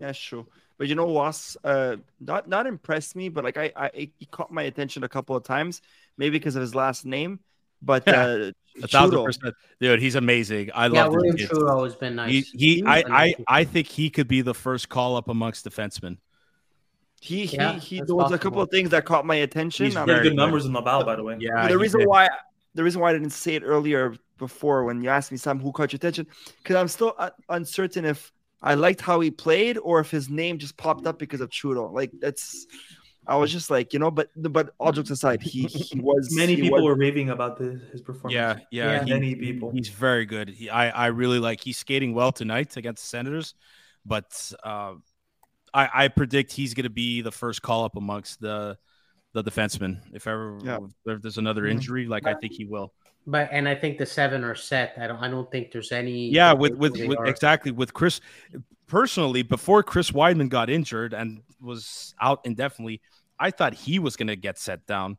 Yeah, 0.00 0.12
sure. 0.12 0.46
But 0.78 0.88
you 0.88 0.94
know 0.94 1.06
what's 1.06 1.56
uh 1.64 1.96
not 2.20 2.48
not 2.48 2.66
impressed 2.66 3.14
me, 3.14 3.28
but 3.28 3.44
like 3.44 3.58
I 3.58 3.70
I 3.76 3.90
he 4.18 4.26
caught 4.30 4.50
my 4.50 4.62
attention 4.62 5.04
a 5.04 5.08
couple 5.08 5.36
of 5.36 5.44
times, 5.44 5.82
maybe 6.16 6.38
because 6.38 6.56
of 6.56 6.62
his 6.62 6.74
last 6.74 7.04
name. 7.04 7.40
But 7.82 8.06
uh 8.08 8.52
A 8.82 8.86
thousand 8.86 9.10
Trudeau, 9.10 9.24
percent, 9.24 9.54
dude. 9.80 10.00
He's 10.00 10.14
amazing. 10.14 10.70
I 10.74 10.86
yeah, 10.86 11.04
love 11.04 11.12
William 11.14 11.36
this 11.36 11.48
kid. 11.48 11.54
Trudeau 11.56 11.84
has 11.84 11.94
been 11.96 12.14
nice. 12.16 12.30
He, 12.30 12.40
he 12.58 12.74
He's 12.76 12.82
I, 12.84 12.98
I, 12.98 13.02
nice. 13.02 13.34
I 13.48 13.64
think 13.64 13.86
he 13.88 14.08
could 14.10 14.28
be 14.28 14.40
the 14.40 14.54
first 14.54 14.88
call 14.88 15.16
up 15.16 15.28
amongst 15.28 15.64
defensemen. 15.68 16.18
he 17.20 17.46
he 17.46 17.56
Yeah, 17.56 17.78
he 17.78 17.98
that's 17.98 18.06
there 18.08 18.16
was 18.16 18.30
a 18.32 18.38
couple 18.38 18.62
of 18.62 18.70
things 18.70 18.90
that 18.90 19.04
caught 19.04 19.26
my 19.26 19.36
attention. 19.36 19.86
He's 19.86 19.96
I'm- 19.96 20.06
Very 20.06 20.18
Very 20.18 20.24
good 20.28 20.30
good. 20.30 20.36
numbers 20.36 20.64
in 20.66 20.72
Laval, 20.72 21.04
by 21.04 21.16
the 21.16 21.24
way. 21.24 21.36
Yeah, 21.40 21.66
the 21.68 21.76
reason 21.78 22.00
did. 22.00 22.08
why 22.08 22.28
the 22.74 22.84
reason 22.84 23.00
why 23.00 23.10
I 23.10 23.12
didn't 23.14 23.30
say 23.30 23.54
it 23.56 23.62
earlier 23.64 24.14
before 24.38 24.84
when 24.84 25.02
you 25.02 25.08
asked 25.10 25.32
me 25.32 25.38
Sam 25.38 25.58
who 25.58 25.72
caught 25.72 25.92
your 25.92 25.96
attention 25.98 26.26
because 26.62 26.76
I'm 26.76 26.86
still 26.88 27.14
uh, 27.18 27.30
uncertain 27.48 28.04
if 28.04 28.30
I 28.62 28.74
liked 28.74 29.00
how 29.00 29.18
he 29.18 29.30
played 29.32 29.78
or 29.78 29.98
if 29.98 30.10
his 30.12 30.28
name 30.28 30.58
just 30.58 30.76
popped 30.76 31.06
up 31.06 31.18
because 31.18 31.40
of 31.40 31.50
Trudeau. 31.50 31.90
Like 31.92 32.12
that's 32.20 32.66
I 33.28 33.36
was 33.36 33.52
just 33.52 33.68
like 33.70 33.92
you 33.92 33.98
know, 33.98 34.10
but 34.10 34.30
but 34.36 34.74
all 34.78 34.90
jokes 34.90 35.10
aside, 35.10 35.42
he 35.42 35.64
he 35.64 36.00
was 36.00 36.34
Many 36.34 36.54
he 36.56 36.62
people 36.62 36.78
was- 36.78 36.84
were 36.84 36.94
raving 36.96 37.30
about 37.30 37.58
the, 37.58 37.80
his 37.92 38.00
performance. 38.00 38.34
Yeah, 38.34 38.58
yeah, 38.70 38.92
Yeah. 38.92 39.04
he- 39.04 39.12
Many 39.12 39.34
people. 39.34 39.70
He's 39.70 39.88
very 39.90 40.24
good. 40.24 40.48
He, 40.48 40.70
I, 40.70 40.88
I 40.88 41.06
really 41.08 41.38
like. 41.38 41.60
He's 41.62 41.76
skating 41.76 42.14
well 42.14 42.32
tonight 42.32 42.76
against 42.76 43.02
the 43.04 43.08
Senators, 43.08 43.54
but 44.06 44.50
uh, 44.64 44.94
I, 45.74 45.88
I 46.04 46.08
predict 46.08 46.52
he's 46.52 46.72
going 46.74 46.84
to 46.84 46.90
be 46.90 47.20
the 47.20 47.30
first 47.32 47.60
call 47.62 47.84
up 47.84 47.96
amongst 47.96 48.40
the 48.40 48.78
the 49.34 49.44
defensemen. 49.44 50.00
If 50.14 50.26
ever 50.26 50.58
Yeah. 50.64 50.78
if 51.06 51.20
there's 51.22 51.36
another 51.38 51.62
Mhm. 51.64 51.72
injury, 51.72 52.06
like 52.06 52.26
I 52.26 52.32
think 52.34 52.54
he 52.54 52.64
will. 52.64 52.94
But 53.26 53.50
and 53.52 53.68
I 53.68 53.74
think 53.74 53.98
the 53.98 54.06
seven 54.06 54.42
are 54.42 54.54
set. 54.54 54.94
I 54.98 55.06
don't. 55.06 55.18
I 55.18 55.28
don't 55.28 55.50
think 55.52 55.70
there's 55.70 55.92
any. 55.92 56.30
Yeah, 56.30 56.54
with 56.54 56.72
with, 56.76 56.92
with 57.06 57.18
exactly 57.26 57.72
with 57.72 57.92
Chris. 57.92 58.22
Personally, 58.86 59.42
before 59.42 59.82
Chris 59.82 60.12
Wideman 60.12 60.48
got 60.48 60.70
injured 60.70 61.12
and 61.12 61.42
was 61.60 62.14
out 62.22 62.40
indefinitely, 62.44 63.02
I 63.40 63.50
thought 63.50 63.74
he 63.74 63.98
was 63.98 64.16
going 64.16 64.28
to 64.28 64.36
get 64.36 64.58
set 64.58 64.86
down. 64.86 65.18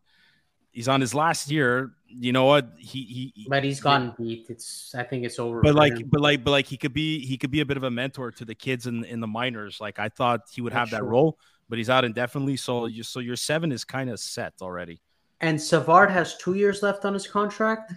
He's 0.72 0.88
on 0.88 1.02
his 1.02 1.14
last 1.16 1.50
year. 1.50 1.92
You 2.08 2.32
know 2.32 2.46
what? 2.46 2.70
He 2.78 3.32
he. 3.36 3.48
But 3.50 3.64
he's 3.64 3.80
gotten 3.80 4.14
beat. 4.18 4.48
It's. 4.50 4.94
I 4.96 5.04
think 5.04 5.24
it's 5.26 5.40
over. 5.40 5.62
but 5.62 5.74
like 5.76 5.98
him. 5.98 6.08
but 6.10 6.22
like 6.22 6.44
but 6.44 6.52
like 6.52 6.68
he 6.68 6.78
could 6.78 6.94
be 6.94 7.26
he 7.26 7.38
could 7.38 7.52
be 7.52 7.62
a 7.62 7.66
bit 7.66 7.78
of 7.78 7.84
a 7.84 7.92
mentor 7.92 8.32
to 8.32 8.46
the 8.46 8.56
kids 8.56 8.86
in 8.88 9.04
in 9.06 9.20
the 9.20 9.28
minors 9.28 9.80
like 9.82 10.00
i 10.00 10.10
thought 10.10 10.42
he 10.52 10.62
would 10.62 10.74
Yeah, 10.74 10.80
have 10.80 10.90
that 10.92 10.98
sure. 11.00 11.08
role 11.08 11.38
but 11.70 11.78
he's 11.80 11.90
out 11.90 12.06
indefinitely 12.06 12.56
so 12.58 12.86
you 12.86 13.04
so 13.04 13.20
your 13.20 13.36
seven 13.36 13.72
is 13.72 13.84
kind 13.84 14.10
of 14.10 14.20
set 14.20 14.54
already 14.62 15.02
and 15.42 15.60
Savard 15.62 16.12
has 16.12 16.38
two 16.38 16.54
years 16.56 16.82
left 16.84 17.04
on 17.06 17.14
his 17.14 17.26
contract. 17.28 17.94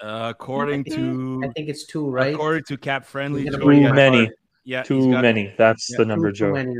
uh, 0.00 0.32
according 0.34 0.84
to 0.84 1.40
I 1.44 1.48
think 1.54 1.68
it's 1.68 1.86
two, 1.86 2.08
right? 2.10 2.34
according 2.34 2.64
to 2.64 2.76
CapFriendly 2.76 3.42
He's 3.42 3.50
gonna 3.50 3.64
Joey 3.64 3.76
Too 3.76 3.82
Yeah. 3.82 3.92
many. 3.92 4.30
yeah 4.64 4.82
Too 4.82 5.08
many. 5.08 5.54
That's 5.58 5.90
yeah, 5.90 5.96
the 5.98 6.04
number, 6.06 6.32
Joe. 6.32 6.52
many. 6.52 6.74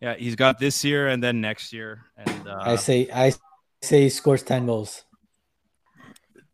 Yeah 0.00 0.14
he's 0.14 0.36
got 0.36 0.58
this 0.58 0.84
year 0.84 1.08
and 1.08 1.22
then 1.22 1.40
next 1.40 1.72
year 1.72 2.02
and 2.16 2.48
uh, 2.48 2.58
I 2.60 2.76
say 2.76 3.08
I 3.12 3.32
say 3.82 4.02
he 4.02 4.08
scores 4.08 4.42
ten 4.42 4.66
goals. 4.66 5.04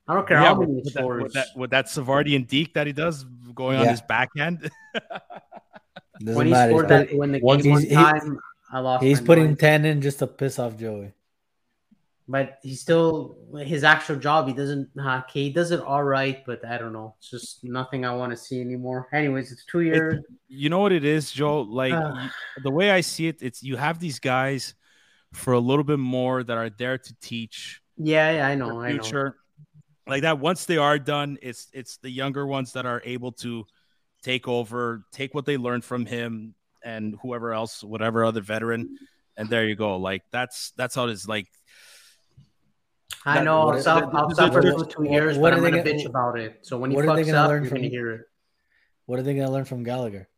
I 0.09 0.15
don't 0.15 0.27
care 0.27 0.39
yeah, 0.41 0.47
how 0.47 0.55
many 0.61 0.73
he 0.73 0.77
with 0.83 0.95
that, 0.95 1.01
scores. 1.03 1.23
with 1.23 1.33
that 1.35 1.47
with 1.57 1.71
that 1.71 1.87
Savardian 1.87 2.47
deke 2.47 2.75
that 2.75 2.87
he 2.87 2.93
does 2.93 3.25
going 3.55 3.79
on 3.79 3.87
his 3.89 4.03
backhand 4.03 4.71
Doesn't 6.21 6.37
when 6.37 6.47
he 6.47 6.53
matter. 6.53 6.71
scored 6.73 6.85
He's, 6.85 6.89
that 6.91 7.09
to 7.11 7.17
win 7.17 7.33
the 7.33 7.41
One- 7.41 7.59
game 7.59 7.73
one 7.73 7.81
he's- 7.83 7.91
he- 7.91 7.97
time, 7.97 8.39
I 8.71 8.79
lost. 8.81 9.05
he's 9.05 9.21
putting 9.21 9.45
mind. 9.47 9.59
ten 9.59 9.85
in 9.85 10.01
just 10.01 10.19
to 10.21 10.27
piss 10.27 10.59
off 10.59 10.77
Joey. 10.77 11.13
But 12.29 12.59
he's 12.63 12.81
still 12.81 13.37
his 13.59 13.85
actual 13.85 14.17
job. 14.17 14.47
He 14.49 14.55
doesn't. 14.55 14.89
uh, 14.99 15.23
Okay, 15.29 15.45
he 15.45 15.51
does 15.51 15.71
it 15.71 15.81
all 15.81 16.05
right, 16.05 16.45
but 16.47 16.65
I 16.65 16.79
don't 16.79 16.93
know. 16.93 17.15
It's 17.19 17.31
just 17.31 17.65
nothing 17.65 18.05
I 18.05 18.15
want 18.15 18.31
to 18.33 18.37
see 18.37 18.61
anymore. 18.61 19.09
Anyways, 19.13 19.53
it's 19.53 19.65
two 19.67 19.81
years. 19.81 20.23
you 20.49 20.69
know 20.69 20.79
what 20.81 20.93
it 20.93 21.05
is 21.05 21.33
joe 21.33 21.63
like 21.63 21.95
the 22.63 22.71
way 22.71 22.91
i 22.91 23.01
see 23.01 23.27
it 23.27 23.39
it's 23.41 23.63
you 23.63 23.75
have 23.77 23.99
these 23.99 24.19
guys 24.21 24.75
for 25.33 25.55
a 25.55 25.59
little 25.59 25.83
bit 25.85 25.99
more 25.99 26.45
that 26.45 26.59
are 26.59 26.69
there 26.69 26.99
to 26.99 27.15
teach 27.23 27.81
Yeah, 27.97 28.31
yeah, 28.33 28.47
I 28.49 28.55
know. 28.55 28.69
for 28.69 28.85
I 28.87 28.93
know. 28.93 29.03
future 29.03 29.37
like 30.07 30.23
that. 30.23 30.39
Once 30.39 30.67
they 30.67 30.77
are 30.77 30.99
done, 30.99 31.39
it's 31.41 31.69
it's 31.73 31.97
the 31.99 32.11
younger 32.11 32.45
ones 32.47 32.73
that 32.73 32.85
are 32.87 33.01
able 33.05 33.33
to 33.45 33.65
take 34.23 34.47
over, 34.49 35.05
take 35.13 35.33
what 35.35 35.47
they 35.47 35.57
learned 35.57 35.85
from 35.85 36.05
him 36.07 36.55
and 36.85 37.17
whoever 37.23 37.53
else, 37.55 37.83
whatever 37.83 38.25
other 38.25 38.43
veteran, 38.43 38.99
and 39.39 39.49
there 39.49 39.65
you 39.65 39.75
go. 39.77 39.97
Like 39.97 40.23
that's 40.31 40.73
that's 40.77 40.95
how 40.95 41.07
it 41.09 41.13
is. 41.13 41.27
Like 41.29 41.47
I 43.25 43.43
know 43.45 43.61
I'll, 43.61 43.73
is- 43.75 43.85
suffer, 43.85 44.11
I'll 44.17 44.31
suffer 44.35 44.61
what- 44.63 44.91
for 44.91 45.05
two 45.05 45.11
years, 45.11 45.39
what 45.39 45.51
but 45.51 45.53
are 45.55 45.57
I'm 45.59 45.63
they 45.63 45.71
gonna 45.71 45.85
gonna- 45.85 45.97
bitch 45.97 46.07
about 46.07 46.39
it. 46.39 46.59
So 46.63 46.79
when 46.79 46.91
he 46.91 46.97
what 46.97 47.07
are 47.07 47.15
they 47.17 47.23
fucks 47.23 47.27
gonna 47.27 47.39
up, 47.39 47.49
learn 47.49 47.63
you're 47.63 47.69
from 47.71 47.79
gonna 47.79 47.89
hear 47.89 48.11
it. 48.13 48.21
What 49.07 49.19
are 49.19 49.23
they 49.23 49.35
gonna 49.35 49.51
learn 49.51 49.65
from 49.65 49.83
Gallagher? 49.85 50.29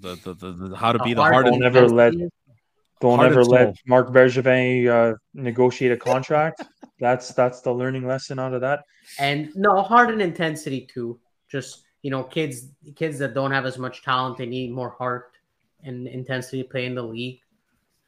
the 0.00 0.14
the, 0.24 0.34
the, 0.34 0.52
the 0.68 0.76
how 0.76 0.92
to 0.92 0.98
be 1.00 1.12
A 1.12 1.14
the 1.16 1.20
hard 1.22 1.34
hardest. 1.34 1.52
Don't 1.54 1.64
ever 1.64 1.88
let 1.88 2.14
don't 3.00 3.24
ever 3.24 3.44
let. 3.44 3.74
Marc 3.86 4.08
Bergevin 4.10 4.88
uh, 4.88 5.16
negotiate 5.34 5.92
a 5.92 5.96
contract. 5.96 6.62
that's 7.00 7.32
that's 7.32 7.60
the 7.60 7.72
learning 7.72 8.06
lesson 8.06 8.38
out 8.38 8.54
of 8.54 8.60
that. 8.60 8.84
and 9.18 9.50
no 9.54 9.82
heart 9.82 10.10
and 10.10 10.22
intensity 10.22 10.88
too. 10.92 11.18
Just 11.50 11.84
you 12.02 12.10
know, 12.10 12.22
kids 12.22 12.68
kids 12.96 13.18
that 13.18 13.34
don't 13.34 13.50
have 13.50 13.66
as 13.66 13.78
much 13.78 14.02
talent, 14.02 14.36
they 14.38 14.46
need 14.46 14.70
more 14.72 14.90
heart 14.90 15.32
and 15.82 16.06
intensity 16.06 16.62
to 16.62 16.68
play 16.68 16.86
in 16.86 16.94
the 16.94 17.02
league. 17.02 17.40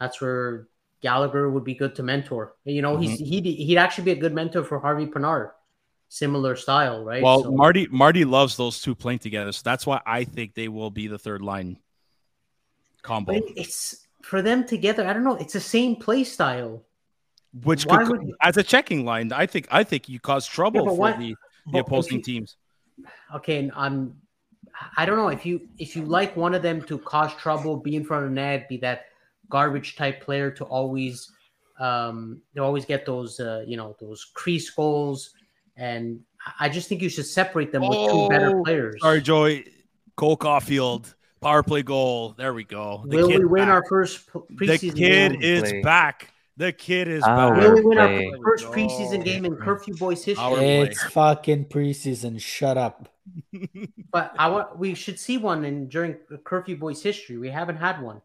That's 0.00 0.20
where 0.20 0.68
Gallagher 1.02 1.50
would 1.50 1.64
be 1.64 1.74
good 1.74 1.94
to 1.96 2.02
mentor. 2.02 2.54
You 2.64 2.82
know, 2.82 2.96
he's 2.96 3.20
mm-hmm. 3.20 3.24
he'd 3.24 3.44
he'd 3.44 3.76
actually 3.78 4.04
be 4.04 4.10
a 4.12 4.16
good 4.16 4.34
mentor 4.34 4.64
for 4.64 4.78
Harvey 4.78 5.06
Pinard. 5.06 5.50
Similar 6.08 6.56
style, 6.56 7.04
right? 7.04 7.22
Well, 7.22 7.42
So- 7.44 7.50
Marty 7.50 7.86
Marty 7.90 8.24
loves 8.24 8.56
those 8.56 8.80
two 8.80 8.94
playing 8.94 9.18
together, 9.20 9.52
so 9.52 9.62
that's 9.64 9.86
why 9.86 10.00
I 10.06 10.24
think 10.24 10.54
they 10.54 10.68
will 10.68 10.90
be 10.90 11.08
the 11.08 11.18
third 11.18 11.42
line 11.42 11.78
combo. 13.02 13.32
it's 13.34 14.06
for 14.22 14.42
them 14.42 14.66
together. 14.66 15.06
I 15.06 15.12
don't 15.12 15.24
know. 15.24 15.36
It's 15.36 15.52
the 15.52 15.60
same 15.60 15.96
play 15.96 16.24
style. 16.24 16.82
Which 17.62 17.86
could, 17.86 18.08
would- 18.08 18.32
as 18.42 18.56
a 18.56 18.62
checking 18.62 19.04
line, 19.04 19.32
I 19.32 19.46
think 19.46 19.68
I 19.70 19.84
think 19.84 20.08
you 20.08 20.20
cause 20.20 20.46
trouble 20.46 20.84
but 20.84 20.90
for 20.90 20.96
why- 20.96 21.16
the, 21.16 21.34
the 21.72 21.78
opposing 21.78 22.18
you- 22.18 22.22
teams. 22.22 22.56
okay, 23.34 23.58
and 23.58 23.72
I'm 23.74 24.16
I 24.96 25.06
don't 25.06 25.16
know 25.16 25.28
if 25.28 25.44
you 25.46 25.68
if 25.78 25.96
you 25.96 26.04
like 26.04 26.36
one 26.36 26.54
of 26.54 26.62
them 26.62 26.82
to 26.82 26.98
cause 26.98 27.34
trouble, 27.34 27.76
be 27.76 27.96
in 27.96 28.04
front 28.04 28.26
of 28.26 28.32
net, 28.32 28.68
be 28.68 28.76
that 28.78 29.06
garbage 29.48 29.96
type 29.96 30.20
player 30.22 30.50
to 30.50 30.64
always 30.64 31.30
um 31.78 32.40
to 32.54 32.62
always 32.62 32.84
get 32.84 33.04
those 33.04 33.38
uh 33.40 33.62
you 33.66 33.76
know 33.76 33.94
those 34.00 34.24
crease 34.34 34.70
goals 34.70 35.30
and 35.76 36.20
I 36.58 36.68
just 36.68 36.88
think 36.88 37.02
you 37.02 37.08
should 37.08 37.26
separate 37.26 37.70
them 37.72 37.82
with 37.86 37.98
two 38.10 38.28
better 38.30 38.56
Oh, 38.58 38.62
players. 38.64 39.00
Sorry, 39.02 39.20
Joey. 39.20 39.66
Cole 40.16 40.36
Caufield, 40.36 41.12
power 41.42 41.62
play 41.62 41.82
goal. 41.82 42.34
There 42.38 42.54
we 42.54 42.64
go. 42.64 43.04
The 43.08 43.16
Will 43.16 43.28
kid 43.28 43.38
we 43.40 43.44
win 43.46 43.64
back. 43.66 43.74
our 43.74 43.84
first 43.88 44.32
p- 44.32 44.66
The 44.66 44.78
kid 44.78 44.94
game? 44.94 45.42
is 45.42 45.60
Play. 45.62 45.82
back. 45.82 46.32
The 46.56 46.72
kid 46.72 47.08
is 47.08 47.22
Power 47.24 47.54
back. 47.54 47.64
Will 47.64 47.74
we 47.74 47.82
win 47.84 47.98
our 47.98 48.22
first 48.42 48.64
There 48.64 48.72
preseason 48.72 49.22
game 49.24 49.44
in 49.44 49.56
Curfew 49.56 49.94
Boys 49.96 50.24
history? 50.24 50.42
Power 50.42 50.56
play. 50.56 50.82
It's 50.84 51.02
fucking 51.04 51.66
preseason. 51.66 52.40
Shut 52.40 52.78
up. 52.78 53.10
But 54.12 54.32
I 54.38 54.48
want 54.48 54.78
we 54.78 54.94
should 54.94 55.18
see 55.18 55.36
one 55.36 55.64
in 55.66 55.88
during 55.88 56.14
Curfew 56.44 56.76
Boys 56.78 57.02
history. 57.02 57.36
We 57.36 57.50
haven't 57.50 57.76
had 57.76 58.00
one. 58.00 58.22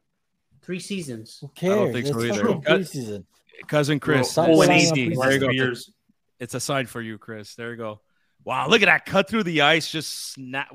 Three 0.61 0.79
seasons. 0.79 1.39
Who 1.41 1.49
cares? 1.49 1.91
think 1.91 2.05
it's 2.05 2.09
so 2.09 2.21
either. 2.21 2.45
fucking 2.45 2.61
preseason. 2.61 3.25
Cousin 3.67 3.99
Chris, 3.99 4.35
Well, 4.35 4.61
it's 4.61 4.89
Full 4.89 4.97
easy. 4.97 5.15
There 5.15 5.31
you 5.31 5.39
go. 5.39 5.49
Years. 5.49 5.91
It's 6.39 6.55
a 6.55 6.59
sign 6.59 6.87
for 6.87 7.01
you, 7.01 7.17
Chris. 7.17 7.55
There 7.55 7.71
you 7.71 7.77
go. 7.77 8.01
Wow, 8.43 8.67
look 8.67 8.81
at 8.81 8.85
that 8.85 9.05
cut 9.05 9.29
through 9.29 9.43
the 9.43 9.61
ice, 9.61 9.91
just 9.91 10.33
snap. 10.33 10.73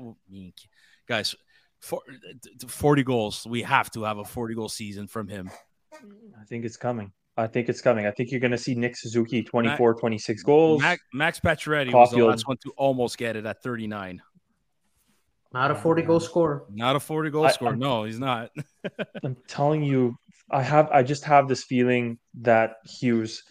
Guys, 1.07 1.35
for, 1.81 2.01
40 2.65 3.03
goals. 3.03 3.45
We 3.45 3.61
have 3.63 3.91
to 3.91 4.03
have 4.03 4.17
a 4.17 4.23
40 4.23 4.55
goal 4.55 4.69
season 4.69 5.07
from 5.07 5.27
him. 5.27 5.51
I 5.93 6.45
think 6.45 6.63
it's 6.63 6.77
coming. 6.77 7.11
I 7.35 7.47
think 7.47 7.69
it's 7.69 7.81
coming. 7.81 8.07
I 8.07 8.11
think 8.11 8.31
you're 8.31 8.39
going 8.39 8.51
to 8.51 8.57
see 8.57 8.73
Nick 8.73 8.95
Suzuki 8.95 9.43
24, 9.43 9.95
26 9.95 10.43
goals. 10.43 10.81
Max, 10.81 11.01
Max 11.13 11.39
Pacioretty 11.39 11.93
was 11.93 12.11
the 12.11 12.25
last 12.25 12.47
one 12.47 12.57
to 12.63 12.71
almost 12.77 13.17
get 13.17 13.35
it 13.35 13.45
at 13.45 13.61
39. 13.61 14.21
Not 15.53 15.71
a 15.71 15.75
40 15.75 16.01
goal 16.03 16.19
scorer. 16.19 16.65
Not 16.69 16.95
a 16.95 16.99
40 16.99 17.29
goal 17.29 17.45
I- 17.45 17.51
score. 17.51 17.69
I'm- 17.69 17.79
no, 17.79 18.03
he's 18.03 18.19
not. 18.19 18.51
I'm 19.23 19.37
telling 19.47 19.83
you, 19.83 20.15
I 20.49 20.61
have 20.61 20.89
I 20.91 21.03
just 21.03 21.23
have 21.25 21.47
this 21.47 21.63
feeling 21.63 22.19
that 22.41 22.75
Hughes 22.85 23.43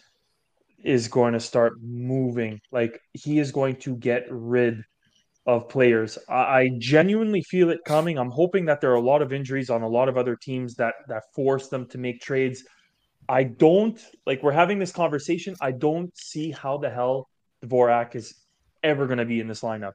is 0.83 1.07
going 1.07 1.33
to 1.33 1.39
start 1.39 1.73
moving. 1.81 2.59
Like 2.71 2.99
he 3.13 3.39
is 3.39 3.51
going 3.51 3.75
to 3.77 3.95
get 3.95 4.25
rid 4.29 4.83
of 5.45 5.69
players. 5.69 6.17
I, 6.29 6.33
I 6.33 6.69
genuinely 6.77 7.41
feel 7.41 7.69
it 7.69 7.79
coming. 7.85 8.17
I'm 8.17 8.31
hoping 8.31 8.65
that 8.65 8.81
there 8.81 8.91
are 8.91 8.95
a 8.95 9.01
lot 9.01 9.21
of 9.21 9.31
injuries 9.31 9.69
on 9.69 9.81
a 9.81 9.87
lot 9.87 10.09
of 10.09 10.17
other 10.17 10.35
teams 10.35 10.75
that 10.75 10.95
that 11.07 11.23
force 11.33 11.69
them 11.69 11.87
to 11.89 11.97
make 11.97 12.21
trades. 12.21 12.63
I 13.29 13.43
don't 13.43 13.99
like 14.25 14.43
we're 14.43 14.51
having 14.51 14.79
this 14.79 14.91
conversation. 14.91 15.55
I 15.61 15.71
don't 15.71 16.15
see 16.17 16.51
how 16.51 16.77
the 16.77 16.89
hell 16.89 17.27
Dvorak 17.63 18.15
is 18.15 18.35
ever 18.83 19.05
going 19.07 19.17
to 19.19 19.25
be 19.25 19.39
in 19.39 19.47
this 19.47 19.61
lineup. 19.61 19.93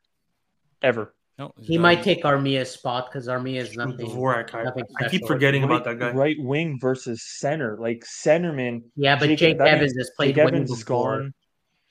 Ever. 0.83 1.15
No, 1.39 1.53
He 1.61 1.77
not. 1.77 1.83
might 1.83 2.03
take 2.03 2.25
Armia's 2.25 2.71
spot 2.71 3.09
because 3.11 3.27
Armia 3.27 3.57
is 3.63 3.75
nothing. 3.77 4.07
Dvorak, 4.07 4.55
I, 4.55 4.65
nothing 4.65 4.85
I 5.01 5.09
keep 5.09 5.27
forgetting 5.27 5.63
right, 5.63 5.77
about 5.77 5.85
that 5.85 5.99
guy. 5.99 6.13
right 6.13 6.37
wing 6.39 6.79
versus 6.81 7.23
center. 7.23 7.77
Like 7.81 8.05
centerman, 8.05 8.83
Yeah, 8.97 9.19
but 9.19 9.29
Jake- 9.29 9.39
Jake, 9.39 9.61
Evans 9.61 9.95
means 9.95 9.97
has 9.97 10.11
played 10.17 10.35
Jake 10.35 10.45
wing 10.45 10.55
Evans 10.55 10.71
is 10.71 10.79
before. 10.85 11.19
gone. 11.19 11.35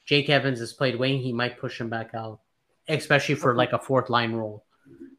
Jake 0.05 0.29
Evans 0.29 0.59
has 0.59 0.73
played 0.73 0.95
wing. 0.97 1.19
He 1.19 1.33
might 1.33 1.59
push 1.59 1.79
him 1.81 1.89
back 1.89 2.11
out, 2.13 2.39
especially 2.87 3.35
for 3.35 3.55
like 3.55 3.73
a 3.73 3.79
fourth 3.79 4.09
line 4.09 4.33
role. 4.33 4.63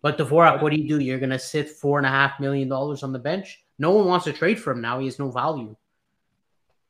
But 0.02 0.18
Dvorak, 0.18 0.62
what 0.62 0.72
do 0.72 0.80
you 0.80 0.88
do? 0.88 1.00
You're 1.04 1.18
gonna 1.20 1.38
sit 1.38 1.68
four 1.68 1.98
and 1.98 2.06
a 2.06 2.10
half 2.10 2.38
million 2.40 2.68
dollars 2.68 3.02
on 3.02 3.12
the 3.12 3.18
bench. 3.18 3.64
No 3.78 3.90
one 3.90 4.06
wants 4.06 4.24
to 4.26 4.32
trade 4.32 4.60
for 4.60 4.72
him 4.72 4.80
now. 4.80 4.98
He 5.00 5.06
has 5.06 5.18
no 5.18 5.30
value. 5.30 5.74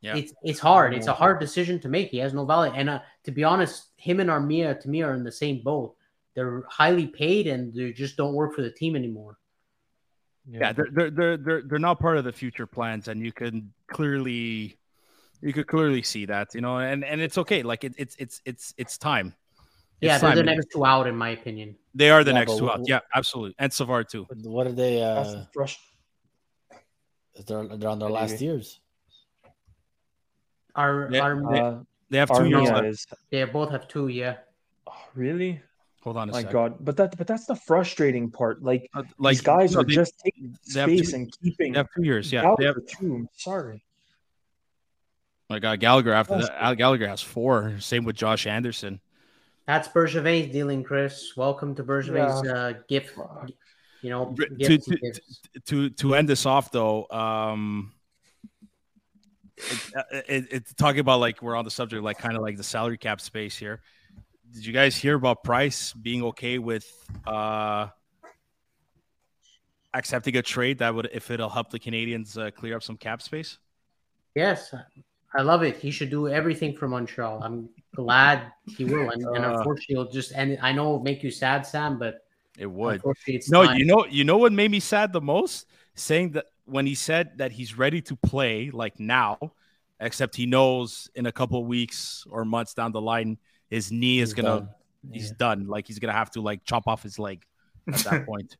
Yeah. 0.00 0.16
It's 0.16 0.32
it's 0.42 0.58
hard. 0.58 0.94
It's 0.94 1.06
a 1.06 1.12
hard 1.14 1.38
decision 1.40 1.78
to 1.80 1.88
make. 1.88 2.08
He 2.10 2.18
has 2.18 2.34
no 2.34 2.44
value. 2.44 2.72
And 2.74 2.90
uh, 2.90 3.00
to 3.24 3.30
be 3.30 3.44
honest, 3.44 3.88
him 3.96 4.20
and 4.20 4.28
Armia 4.28 4.78
to 4.80 4.88
me 4.90 5.02
are 5.02 5.14
in 5.14 5.24
the 5.24 5.32
same 5.32 5.62
boat. 5.62 5.94
They're 6.34 6.62
highly 6.68 7.06
paid 7.06 7.46
and 7.46 7.74
they 7.74 7.92
just 7.92 8.16
don't 8.16 8.34
work 8.34 8.54
for 8.54 8.62
the 8.62 8.70
team 8.70 8.96
anymore. 8.96 9.38
yeah, 10.48 10.72
they're, 10.72 10.88
they're 10.92 11.10
they're 11.10 11.36
they're 11.36 11.62
they're 11.62 11.78
not 11.78 12.00
part 12.00 12.16
of 12.16 12.24
the 12.24 12.32
future 12.32 12.66
plans, 12.66 13.08
and 13.08 13.20
you 13.20 13.32
can 13.32 13.72
clearly 13.86 14.76
you 15.40 15.52
could 15.52 15.66
clearly 15.66 16.02
see 16.02 16.24
that, 16.26 16.54
you 16.54 16.60
know, 16.60 16.78
and 16.78 17.04
and 17.04 17.20
it's 17.20 17.36
okay. 17.38 17.62
Like 17.62 17.84
it, 17.84 17.94
it's 17.98 18.16
it's 18.18 18.40
it's 18.44 18.74
it's 18.76 18.98
time. 18.98 19.34
It's 20.00 20.08
yeah, 20.08 20.18
they're 20.18 20.34
the 20.34 20.42
time. 20.42 20.56
next 20.56 20.66
two 20.72 20.84
out, 20.84 21.06
in 21.06 21.14
my 21.16 21.30
opinion. 21.30 21.76
They 21.94 22.10
are 22.10 22.24
the 22.24 22.32
Yeah, 22.32 22.38
next 22.40 22.56
two 22.58 22.68
out. 22.70 22.80
Yeah, 22.88 23.00
absolutely, 23.14 23.54
and 23.58 23.72
Savard 23.72 24.08
too. 24.08 24.26
What 24.42 24.66
are 24.66 24.72
they? 24.72 24.98
That's 24.98 25.28
Uh, 25.28 25.44
the 25.44 25.48
frust- 25.60 25.78
they're, 27.46 27.76
they're 27.76 27.88
on 27.90 27.98
their 28.00 28.10
last 28.10 28.32
Anyway. 28.32 28.44
years. 28.44 28.80
Our, 30.74 31.08
Yeah, 31.12 31.20
our 31.20 31.34
they- 31.52 31.60
uh, 31.60 31.82
They 32.10 32.18
have 32.18 32.30
two 32.36 32.48
years 32.48 32.70
left. 32.70 32.86
is 32.86 33.06
they 33.30 33.44
both 33.44 33.70
have 33.70 33.86
two. 33.88 34.08
Yeah, 34.08 34.36
oh, 34.86 34.92
really. 35.14 35.60
Hold 36.02 36.16
on 36.16 36.28
a 36.28 36.32
My 36.32 36.38
second. 36.40 36.52
God, 36.52 36.74
but 36.80 36.96
that 36.96 37.16
but 37.16 37.26
that's 37.28 37.46
the 37.46 37.54
frustrating 37.54 38.30
part. 38.30 38.62
Like, 38.62 38.90
Uh, 38.92 39.04
like 39.18 39.34
these 39.34 39.40
guys 39.40 39.72
no, 39.74 39.80
are 39.80 39.84
they, 39.84 39.94
just 39.94 40.18
taking 40.18 40.56
they 40.74 40.80
have 40.80 40.88
space 40.90 41.10
two- 41.10 41.16
and 41.16 41.38
keeping. 41.40 41.72
they 41.72 41.78
have 41.78 41.88
two 41.94 42.02
years. 42.02 42.32
Yeah, 42.32 42.54
they 42.58 42.64
have. 42.64 42.74
Gallagher 42.74 42.86
too. 43.00 43.14
I'm 43.14 43.28
sorry. 43.36 43.84
My 45.48 45.58
God, 45.60 45.78
Gallagher 45.80 46.12
after 46.12 46.38
Yes. 46.38 46.48
that. 46.48 46.60
Al- 46.62 46.74
Gallagher 46.74 47.06
has 47.06 47.20
four. 47.22 47.78
Same 47.78 48.04
with 48.04 48.16
Josh 48.16 48.46
Anderson. 48.46 49.00
that's 49.66 49.86
Bergevin's 49.88 50.50
dealing, 50.50 50.82
Chris. 50.82 51.36
Welcome 51.36 51.76
to 51.76 51.84
Bergevin's 51.84 52.48
uh, 52.48 52.72
gift. 52.88 53.16
You 54.02 54.10
know, 54.10 54.34
to- 54.34 54.48
gifts 54.56 54.86
to- 54.86 55.60
to 55.66 55.90
to 55.90 56.14
end 56.16 56.28
this 56.28 56.46
off 56.46 56.72
though 56.72 57.06
um 57.10 57.92
it, 59.56 59.96
uh, 59.96 60.02
it, 60.26 60.46
it's 60.50 60.74
talking 60.74 60.98
about 60.98 61.20
like 61.20 61.40
we're 61.42 61.54
on 61.54 61.64
the 61.64 61.70
subject 61.70 62.02
like 62.02 62.18
kind 62.18 62.34
of 62.34 62.42
like 62.42 62.56
the 62.56 62.64
salary 62.64 62.98
cap 62.98 63.20
space 63.20 63.56
here 63.56 63.80
did 64.52 64.66
you 64.66 64.72
guys 64.72 64.96
hear 64.96 65.14
about 65.14 65.42
price 65.42 65.92
being 65.92 66.22
okay 66.24 66.58
with 66.58 66.86
uh 67.26 67.88
accepting 69.94 70.36
a 70.36 70.42
trade 70.42 70.78
that 70.78 70.94
would 70.94 71.08
if 71.12 71.30
it'll 71.30 71.48
help 71.48 71.70
the 71.70 71.78
Canadiens 71.78 72.38
uh, 72.38 72.50
clear 72.50 72.76
up 72.76 72.82
some 72.82 72.96
cap 72.96 73.20
space? 73.20 73.58
Yes, 74.34 74.74
I 75.34 75.42
love 75.42 75.62
it. 75.62 75.76
He 75.76 75.90
should 75.90 76.10
do 76.10 76.28
everything 76.28 76.74
for 76.74 76.88
Montreal. 76.88 77.42
I'm 77.42 77.68
glad 77.94 78.52
he 78.76 78.84
will, 78.84 79.10
and, 79.10 79.22
and 79.22 79.44
Uh. 79.44 79.58
unfortunately, 79.58 79.94
it'll 79.94 80.12
just 80.12 80.32
and 80.32 80.58
I 80.62 80.72
know 80.72 80.84
it'll 80.94 81.02
make 81.02 81.22
you 81.22 81.30
sad, 81.30 81.66
Sam, 81.66 81.98
but 81.98 82.24
it 82.58 82.66
would. 82.70 83.02
no 83.48 83.62
you 83.72 83.84
know 83.84 84.06
you 84.06 84.24
know 84.24 84.38
what 84.38 84.52
made 84.52 84.70
me 84.70 84.80
sad 84.80 85.12
the 85.12 85.20
most? 85.20 85.66
Saying 85.94 86.32
that 86.32 86.46
when 86.64 86.86
he 86.86 86.94
said 86.94 87.38
that 87.38 87.52
he's 87.52 87.76
ready 87.76 88.00
to 88.02 88.16
play 88.16 88.70
like 88.70 88.98
now 88.98 89.38
except 90.00 90.34
he 90.36 90.46
knows 90.46 91.08
in 91.14 91.26
a 91.26 91.32
couple 91.32 91.60
of 91.60 91.66
weeks 91.66 92.26
or 92.30 92.44
months 92.44 92.74
down 92.74 92.92
the 92.92 93.00
line 93.00 93.38
his 93.72 93.90
knee 93.90 94.20
is 94.20 94.28
He's 94.30 94.34
gonna 94.34 94.60
done. 94.60 94.68
he's 95.10 95.28
Yeah. 95.30 95.36
done. 95.38 95.66
Like 95.66 95.86
he's 95.86 95.98
gonna 95.98 96.12
have 96.12 96.30
to 96.32 96.40
like 96.42 96.62
chop 96.64 96.86
off 96.86 97.02
his 97.02 97.18
leg 97.18 97.44
at 97.88 97.94
that 98.04 98.26
point. 98.30 98.56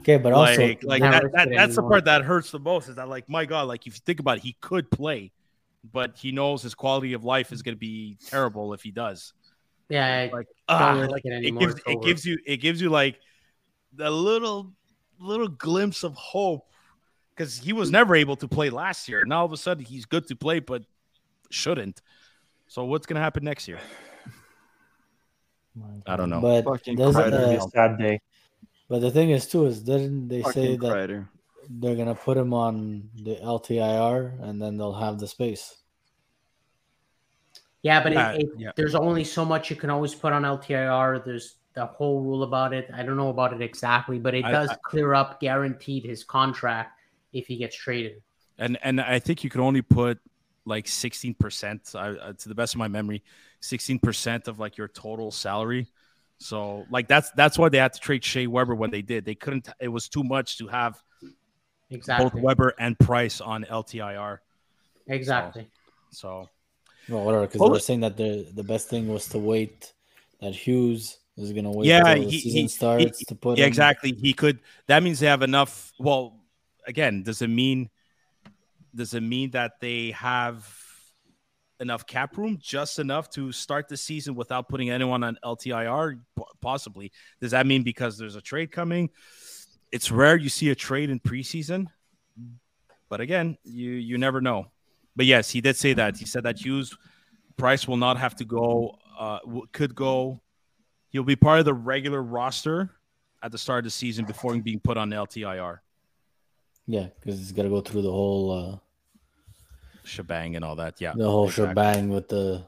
Okay, 0.00 0.16
but 0.18 0.32
also 0.32 0.66
like 0.66 0.82
like 0.82 1.02
that, 1.02 1.30
that, 1.32 1.48
that's 1.54 1.76
the 1.76 1.82
part 1.82 2.04
that 2.06 2.22
hurts 2.22 2.50
the 2.50 2.58
most 2.58 2.88
is 2.88 2.96
that 2.96 3.08
like 3.08 3.28
my 3.28 3.44
god, 3.46 3.68
like 3.68 3.86
if 3.86 3.94
you 3.94 4.00
think 4.04 4.18
about 4.20 4.38
it, 4.38 4.42
he 4.42 4.56
could 4.60 4.90
play, 4.90 5.30
but 5.92 6.16
he 6.18 6.32
knows 6.32 6.62
his 6.62 6.74
quality 6.74 7.12
of 7.12 7.24
life 7.24 7.52
is 7.52 7.62
gonna 7.62 7.76
be 7.76 8.18
terrible 8.26 8.74
if 8.74 8.82
he 8.82 8.90
does. 8.90 9.32
yeah, 9.88 10.28
Like 10.32 10.46
don't 10.68 10.80
ah, 10.80 10.98
risk 11.00 11.10
like, 11.12 11.22
it 11.24 11.44
it 11.44 11.58
gives 11.58 11.74
it 11.86 12.02
gives 12.02 12.26
you 12.26 12.38
it 12.44 12.56
gives 12.56 12.80
you 12.80 12.90
like 12.90 13.20
the 13.94 14.10
little 14.10 14.72
little 15.20 15.48
glimpse 15.48 16.02
of 16.02 16.12
hope 16.16 16.66
because 17.30 17.56
he 17.56 17.72
was 17.72 17.88
never 17.90 18.16
able 18.16 18.34
to 18.36 18.48
play 18.48 18.68
last 18.68 19.08
year. 19.08 19.24
Now 19.24 19.38
all 19.40 19.46
of 19.46 19.52
a 19.52 19.56
sudden 19.56 19.84
he's 19.84 20.04
good 20.06 20.26
to 20.26 20.34
play, 20.36 20.58
but 20.58 20.82
shouldn't. 21.50 22.02
So 22.66 22.84
what's 22.84 23.06
gonna 23.06 23.20
happen 23.20 23.44
next 23.44 23.68
year? 23.68 23.78
I 26.06 26.16
don't 26.16 26.30
know. 26.30 26.40
But 26.40 26.64
Fucking 26.64 26.96
doesn't 26.96 27.20
cried. 27.30 27.34
Uh, 27.34 27.64
a 27.66 27.70
sad 27.70 27.98
day. 27.98 28.20
but 28.88 29.00
the 29.00 29.10
thing 29.10 29.30
is 29.30 29.46
too 29.46 29.66
is 29.66 29.80
didn't 29.82 30.28
they 30.28 30.42
say 30.42 30.76
Fucking 30.76 30.80
that 30.80 30.92
Kreider. 30.94 31.28
they're 31.68 31.96
gonna 31.96 32.14
put 32.14 32.36
him 32.36 32.52
on 32.54 33.08
the 33.22 33.36
LTIR 33.36 34.42
and 34.42 34.60
then 34.62 34.76
they'll 34.76 34.92
have 34.94 35.18
the 35.18 35.26
space. 35.26 35.76
Yeah, 37.82 38.02
but 38.02 38.16
Uh, 38.16 38.34
it, 38.38 38.42
it, 38.42 38.48
yeah. 38.56 38.70
there's 38.76 38.94
only 38.94 39.24
so 39.24 39.44
much 39.44 39.68
you 39.70 39.76
can 39.76 39.90
always 39.90 40.14
put 40.14 40.32
on 40.32 40.42
LTIR. 40.42 41.24
There's 41.24 41.56
the 41.74 41.84
whole 41.86 42.22
rule 42.22 42.42
about 42.44 42.72
it. 42.72 42.88
I 42.94 43.02
don't 43.02 43.16
know 43.16 43.28
about 43.28 43.52
it 43.52 43.60
exactly, 43.60 44.18
but 44.18 44.34
it 44.34 44.44
I- 44.44 44.52
does 44.52 44.70
I- 44.70 44.76
clear 44.82 45.12
up 45.14 45.40
guaranteed 45.40 46.04
his 46.04 46.24
contract 46.24 46.98
if 47.32 47.46
he 47.46 47.56
gets 47.56 47.76
traded. 47.76 48.22
and 48.58 48.78
and 48.84 49.00
I 49.00 49.18
think 49.18 49.42
you 49.44 49.50
can 49.50 49.60
only 49.60 49.82
put 49.82 50.18
like 50.64 50.86
sixteen 50.88 51.34
percent. 51.34 51.90
Uh, 51.94 52.32
to 52.32 52.48
the 52.48 52.54
best 52.54 52.74
of 52.74 52.78
my 52.78 52.88
memory, 52.88 53.22
sixteen 53.64 53.98
percent 53.98 54.48
of 54.48 54.58
like 54.58 54.76
your 54.76 54.88
total 54.88 55.30
salary. 55.30 55.86
So 56.38 56.84
like 56.90 57.08
that's 57.08 57.30
that's 57.32 57.58
why 57.58 57.68
they 57.68 57.78
had 57.78 57.92
to 57.94 58.00
trade 58.00 58.22
Shea 58.24 58.46
Weber 58.46 58.74
when 58.74 58.90
they 58.90 59.02
did. 59.02 59.24
They 59.24 59.34
couldn't. 59.34 59.68
It 59.80 59.88
was 59.88 60.08
too 60.08 60.22
much 60.24 60.58
to 60.58 60.66
have 60.68 61.02
Exactly. 61.90 62.24
both 62.30 62.34
Weber 62.42 62.74
and 62.78 62.98
Price 62.98 63.40
on 63.40 63.64
LTIR. 63.64 64.38
Exactly. 65.06 65.68
So 66.10 66.48
Well, 67.08 67.24
whatever, 67.24 67.46
because 67.46 67.60
Well, 67.60 67.68
oh. 67.68 67.72
they 67.72 67.76
were 67.76 67.80
saying 67.80 68.00
that 68.00 68.16
the 68.16 68.46
the 68.54 68.64
best 68.64 68.88
thing 68.88 69.08
was 69.08 69.28
to 69.28 69.38
wait. 69.38 69.92
That 70.40 70.54
Hughes 70.54 71.18
is 71.36 71.52
gonna 71.52 71.70
wait 71.70 71.86
Yeah, 71.86 72.02
till 72.14 72.24
the 72.24 72.30
he- 72.30 72.40
season 72.40 72.60
he- 72.62 72.68
starts 72.68 73.18
he- 73.20 73.24
to 73.26 73.34
put 73.34 73.58
yeah, 73.58 73.64
him. 73.64 73.68
exactly. 73.68 74.12
He 74.12 74.32
could. 74.34 74.58
That 74.86 75.02
means 75.02 75.20
they 75.20 75.26
have 75.28 75.42
enough. 75.42 75.92
Well, 75.98 76.40
again, 76.86 77.22
does 77.22 77.40
it 77.42 77.48
mean? 77.48 77.90
Does 78.94 79.14
it 79.14 79.22
mean 79.22 79.50
that 79.52 79.80
they 79.80 80.10
have 80.12 80.66
enough 81.84 82.06
cap 82.06 82.36
room, 82.36 82.58
just 82.60 82.98
enough 82.98 83.30
to 83.30 83.52
start 83.52 83.88
the 83.88 83.96
season 83.96 84.34
without 84.34 84.68
putting 84.68 84.90
anyone 84.90 85.22
on 85.22 85.38
LTIR? 85.44 86.18
Possibly. 86.60 87.12
Does 87.40 87.52
that 87.52 87.66
mean 87.66 87.82
because 87.84 88.18
there's 88.18 88.36
a 88.36 88.40
trade 88.40 88.72
coming? 88.72 89.10
It's 89.92 90.10
rare 90.10 90.36
you 90.36 90.48
see 90.48 90.70
a 90.70 90.74
trade 90.74 91.10
in 91.10 91.20
preseason, 91.20 91.86
but 93.08 93.20
again, 93.20 93.56
you 93.62 93.92
you 93.92 94.18
never 94.18 94.40
know. 94.40 94.66
But 95.14 95.26
yes, 95.26 95.50
he 95.50 95.60
did 95.60 95.76
say 95.76 95.92
that. 95.92 96.16
He 96.16 96.24
said 96.24 96.42
that 96.42 96.58
Hughes 96.58 96.96
Price 97.56 97.86
will 97.86 97.98
not 97.98 98.16
have 98.16 98.34
to 98.36 98.44
go. 98.44 98.98
Uh, 99.16 99.38
could 99.70 99.94
go. 99.94 100.40
He'll 101.10 101.22
be 101.22 101.36
part 101.36 101.60
of 101.60 101.64
the 101.64 101.74
regular 101.74 102.20
roster 102.20 102.90
at 103.40 103.52
the 103.52 103.58
start 103.58 103.78
of 103.80 103.84
the 103.84 103.90
season 103.90 104.24
before 104.24 104.58
being 104.58 104.80
put 104.80 104.96
on 104.96 105.10
LTIR 105.10 105.78
Yeah, 106.86 107.06
because 107.20 107.38
he's 107.38 107.52
got 107.52 107.62
to 107.64 107.68
go 107.68 107.80
through 107.80 108.02
the 108.02 108.10
whole 108.10 108.50
uh, 108.50 108.78
shebang 110.04 110.56
and 110.56 110.64
all 110.64 110.76
that. 110.76 111.00
Yeah, 111.00 111.14
the 111.16 111.28
whole 111.30 111.46
exactly. 111.46 111.70
shebang 111.70 112.08
with 112.08 112.28
the 112.28 112.64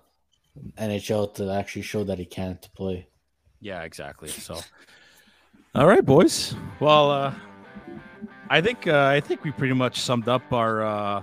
NHL 0.79 1.35
to 1.35 1.51
actually 1.53 1.83
show 1.83 2.05
that 2.05 2.19
he 2.19 2.25
can't 2.25 2.69
play. 2.75 3.07
Yeah, 3.61 3.83
exactly. 3.83 4.29
So, 4.29 4.59
all 5.75 5.87
right, 5.87 6.05
boys. 6.05 6.55
Well, 6.81 7.11
uh, 7.11 7.35
I 8.49 8.61
think 8.61 8.87
uh, 8.87 9.07
I 9.07 9.21
think 9.21 9.45
we 9.45 9.51
pretty 9.51 9.75
much 9.75 10.01
summed 10.01 10.29
up 10.29 10.53
our 10.53 10.85
uh, 10.85 11.23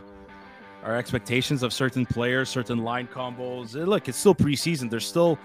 our 0.84 0.98
expectations 0.98 1.64
of 1.64 1.74
certain 1.74 2.06
players, 2.06 2.50
certain 2.50 2.80
line 2.80 3.08
combos. 3.08 3.76
Uh, 3.76 3.86
Look, 3.86 4.08
it's 4.08 4.18
still 4.18 4.36
preseason. 4.36 4.90
There's 4.90 5.08
still 5.08 5.38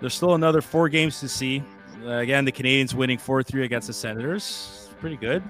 there's 0.00 0.14
still 0.14 0.34
another 0.34 0.60
four 0.60 0.88
games 0.88 1.20
to 1.20 1.28
see. 1.28 1.62
Uh, 2.04 2.18
again, 2.18 2.44
the 2.44 2.52
Canadiens 2.52 2.94
winning 2.94 3.18
four 3.18 3.42
three 3.42 3.64
against 3.64 3.88
the 3.88 3.92
Senators, 3.92 4.88
pretty 5.00 5.16
good. 5.16 5.42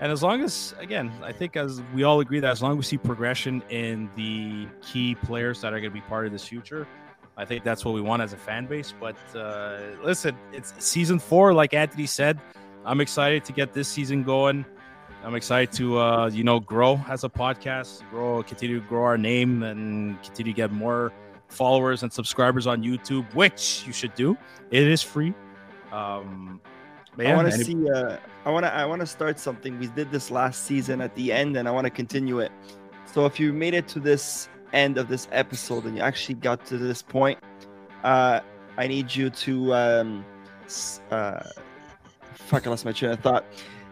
And 0.00 0.10
as 0.10 0.22
long 0.22 0.42
as, 0.42 0.74
again, 0.78 1.12
I 1.22 1.30
think 1.30 1.56
as 1.56 1.82
we 1.94 2.04
all 2.04 2.20
agree 2.20 2.40
that 2.40 2.50
as 2.50 2.62
long 2.62 2.72
as 2.72 2.76
we 2.78 2.82
see 2.84 2.96
progression 2.96 3.62
in 3.68 4.08
the 4.16 4.66
key 4.80 5.14
players 5.14 5.60
that 5.60 5.74
are 5.74 5.80
going 5.80 5.90
to 5.90 5.94
be 5.94 6.00
part 6.00 6.24
of 6.24 6.32
this 6.32 6.44
future, 6.44 6.88
I 7.36 7.44
think 7.44 7.64
that's 7.64 7.84
what 7.84 7.92
we 7.94 8.00
want 8.00 8.22
as 8.22 8.32
a 8.32 8.38
fan 8.38 8.66
base. 8.66 8.94
But 8.98 9.16
uh, 9.36 9.78
listen, 10.02 10.36
it's 10.52 10.72
season 10.78 11.18
four, 11.18 11.52
like 11.52 11.74
Anthony 11.74 12.06
said. 12.06 12.40
I'm 12.86 13.02
excited 13.02 13.44
to 13.44 13.52
get 13.52 13.74
this 13.74 13.88
season 13.88 14.22
going. 14.22 14.64
I'm 15.22 15.34
excited 15.34 15.70
to, 15.76 15.98
uh, 15.98 16.30
you 16.32 16.44
know, 16.44 16.60
grow 16.60 16.98
as 17.06 17.24
a 17.24 17.28
podcast, 17.28 18.08
grow, 18.08 18.42
continue 18.42 18.80
to 18.80 18.86
grow 18.86 19.04
our 19.04 19.18
name, 19.18 19.62
and 19.62 20.20
continue 20.22 20.54
to 20.54 20.56
get 20.56 20.72
more 20.72 21.12
followers 21.48 22.02
and 22.02 22.10
subscribers 22.10 22.66
on 22.66 22.82
YouTube, 22.82 23.34
which 23.34 23.84
you 23.86 23.92
should 23.92 24.14
do. 24.14 24.34
It 24.70 24.88
is 24.88 25.02
free. 25.02 25.34
Um, 25.92 26.60
but 27.16 27.26
I 27.26 27.34
want 27.34 27.50
to 27.50 27.58
see. 27.64 27.90
Uh, 27.90 28.16
I 28.44 28.50
want 28.50 28.64
to. 28.64 28.72
I 28.72 28.84
want 28.86 29.00
to 29.00 29.06
start 29.06 29.38
something. 29.38 29.78
We 29.78 29.88
did 29.88 30.10
this 30.10 30.30
last 30.30 30.64
season 30.64 31.00
at 31.00 31.14
the 31.14 31.32
end, 31.32 31.56
and 31.56 31.68
I 31.68 31.70
want 31.70 31.84
to 31.84 31.90
continue 31.90 32.38
it. 32.40 32.52
So 33.06 33.26
if 33.26 33.40
you 33.40 33.52
made 33.52 33.74
it 33.74 33.88
to 33.88 34.00
this 34.00 34.48
end 34.72 34.98
of 34.98 35.08
this 35.08 35.26
episode 35.32 35.84
and 35.84 35.96
you 35.96 36.02
actually 36.02 36.36
got 36.36 36.64
to 36.66 36.78
this 36.78 37.02
point, 37.02 37.38
uh, 38.04 38.40
I 38.76 38.86
need 38.86 39.14
you 39.14 39.30
to. 39.30 39.74
Um, 39.74 40.24
uh, 41.10 41.42
fuck! 42.34 42.66
I 42.66 42.70
lost 42.70 42.84
my 42.84 42.92
train 42.92 43.12
of 43.12 43.20
thought. 43.20 43.44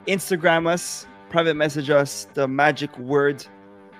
Instagram 0.07 0.69
us, 0.69 1.07
private 1.29 1.55
message 1.55 1.91
us. 1.91 2.29
The 2.35 2.47
magic 2.47 2.97
word, 2.99 3.45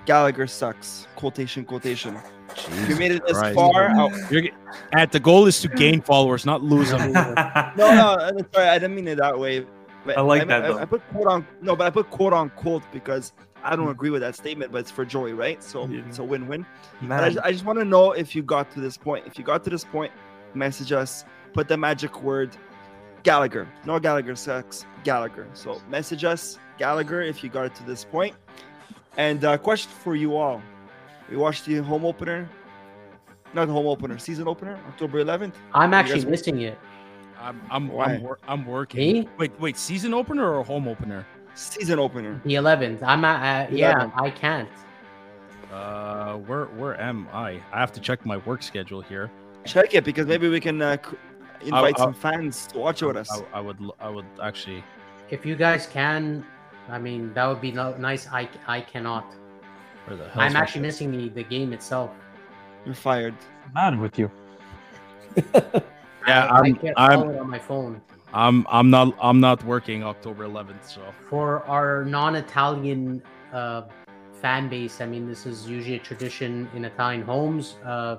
Gallagher 0.05 0.47
sucks. 0.47 1.07
Quotation. 1.15 1.65
Quotation. 1.65 2.17
If 2.57 2.89
you 2.89 2.95
made 2.95 3.11
it 3.11 3.25
this 3.25 3.37
Christ. 3.37 3.55
far, 3.55 3.89
I'll, 3.89 4.11
You're, 4.31 4.49
at 4.93 5.11
the 5.11 5.19
goal 5.19 5.45
is 5.47 5.59
to 5.61 5.67
gain 5.67 6.01
followers, 6.01 6.45
not 6.45 6.61
lose 6.63 6.89
them. 6.89 7.11
no, 7.13 7.73
no, 7.77 8.17
I'm 8.19 8.45
sorry, 8.53 8.67
I 8.69 8.79
didn't 8.79 8.95
mean 8.95 9.07
it 9.07 9.17
that 9.17 9.37
way. 9.37 9.65
But 10.05 10.17
I 10.17 10.21
like 10.21 10.41
mean- 10.41 10.47
that, 10.49 10.65
I, 10.65 10.67
though. 10.69 10.77
I 10.79 10.85
put 10.85 11.07
quote 11.09 11.27
on 11.27 11.47
no, 11.61 11.75
but 11.75 11.87
I 11.87 11.89
put 11.89 12.09
quote 12.09 12.33
unquote 12.33 12.83
because 12.91 13.33
I 13.63 13.75
don't 13.75 13.89
agree 13.89 14.09
with 14.09 14.21
that 14.21 14.35
statement, 14.35 14.71
but 14.71 14.79
it's 14.79 14.91
for 14.91 15.05
Joey, 15.05 15.33
right? 15.33 15.61
So 15.61 15.85
Yeah. 15.87 16.01
it's 16.07 16.19
a 16.19 16.23
win-win. 16.23 16.65
And 17.01 17.13
I 17.13 17.29
just, 17.29 17.45
I 17.45 17.51
just 17.51 17.65
want 17.65 17.79
to 17.79 17.85
know 17.85 18.13
if 18.13 18.35
you 18.35 18.41
got 18.41 18.71
to 18.71 18.79
this 18.79 18.95
point. 18.97 19.25
If 19.27 19.37
you 19.37 19.43
got 19.43 19.63
to 19.65 19.69
this 19.69 19.83
point, 19.83 20.11
message 20.53 20.91
us. 20.91 21.25
Put 21.53 21.67
the 21.67 21.75
magic 21.77 22.21
word 22.23 22.55
Gallagher. 23.23 23.67
No 23.85 23.99
Gallagher 23.99 24.35
sucks. 24.35 24.85
Gallagher. 25.03 25.47
So 25.53 25.81
message 25.89 26.23
us 26.23 26.57
Gallagher 26.77 27.21
if 27.21 27.43
you 27.43 27.49
got 27.49 27.65
it 27.65 27.75
to 27.75 27.83
this 27.83 28.05
point. 28.05 28.35
And 29.17 29.43
uh, 29.43 29.57
question 29.57 29.91
for 29.91 30.15
you 30.15 30.37
all: 30.37 30.61
We 31.29 31.37
watched 31.37 31.65
the 31.65 31.77
home 31.77 32.05
opener, 32.05 32.49
not 33.53 33.65
the 33.67 33.73
home 33.73 33.87
opener, 33.87 34.17
season 34.17 34.47
opener, 34.47 34.79
October 34.87 35.23
11th. 35.23 35.53
I'm 35.73 35.93
actually 35.93 36.21
guys- 36.21 36.29
missing 36.31 36.61
it. 36.61 36.77
I'm 37.39 37.61
I'm 37.71 37.87
Why? 37.87 38.05
I'm, 38.15 38.21
wor- 38.23 38.39
I'm 38.49 38.65
working. 38.65 38.99
Me? 38.99 39.29
Wait, 39.37 39.57
wait, 39.61 39.77
season 39.77 40.13
opener 40.13 40.53
or 40.53 40.63
home 40.63 40.87
opener? 40.89 41.25
Season 41.55 41.97
opener. 41.97 42.41
The 42.43 42.55
11th. 42.55 43.01
I'm 43.01 43.23
at, 43.23 43.69
uh, 43.69 43.73
yeah, 43.73 43.93
11th. 43.93 44.11
I 44.21 44.29
can't. 44.29 44.69
Uh, 45.71 46.33
where 46.39 46.65
where 46.65 46.99
am 46.99 47.27
I? 47.31 47.61
I 47.71 47.79
have 47.79 47.91
to 47.93 48.01
check 48.01 48.25
my 48.25 48.37
work 48.37 48.61
schedule 48.63 49.01
here. 49.01 49.31
Check 49.65 49.93
it 49.93 50.03
because 50.03 50.25
maybe 50.25 50.49
we 50.49 50.59
can 50.59 50.81
uh, 50.81 50.97
invite 51.61 51.95
I'll- 51.99 52.07
some 52.07 52.13
fans 52.13 52.67
to 52.67 52.79
watch 52.79 53.01
it 53.01 53.05
with 53.05 53.17
us. 53.17 53.31
I, 53.31 53.59
I 53.59 53.61
would 53.61 53.79
l- 53.81 53.95
I 53.99 54.09
would 54.09 54.25
actually. 54.41 54.83
If 55.29 55.45
you 55.45 55.55
guys 55.55 55.85
can, 55.85 56.43
I 56.89 56.97
mean, 56.97 57.33
that 57.35 57.45
would 57.45 57.61
be 57.61 57.71
no, 57.71 57.95
nice. 57.97 58.27
I, 58.27 58.49
I 58.67 58.81
cannot. 58.81 59.35
Where 60.09 60.17
the 60.17 60.29
hell? 60.29 60.41
I'm 60.41 60.55
actually 60.55 60.81
missing 60.81 61.11
the, 61.11 61.29
the 61.29 61.43
game 61.43 61.71
itself. 61.71 62.11
You're 62.85 62.95
fired. 62.95 63.35
Mad 63.73 63.99
with 63.99 64.17
you. 64.17 64.31
Yeah, 66.27 66.45
I, 66.45 66.47
I 66.47 66.59
I'm 66.59 66.75
can't 66.75 66.93
I'm 66.97 67.29
it 67.29 67.39
on 67.39 67.49
my 67.49 67.57
phone. 67.57 68.01
I'm 68.33 68.67
I'm 68.69 68.89
not 68.89 69.15
I'm 69.21 69.39
not 69.39 69.63
working 69.63 70.03
October 70.03 70.45
11th. 70.45 70.83
So 70.85 71.01
For 71.29 71.63
our 71.63 72.05
non-Italian 72.05 73.23
uh, 73.53 73.83
fan 74.33 74.69
base, 74.69 75.01
I 75.01 75.05
mean, 75.05 75.27
this 75.27 75.45
is 75.45 75.67
usually 75.67 75.95
a 75.95 75.99
tradition 75.99 76.69
in 76.75 76.85
Italian 76.85 77.23
homes. 77.23 77.77
Uh, 77.85 78.17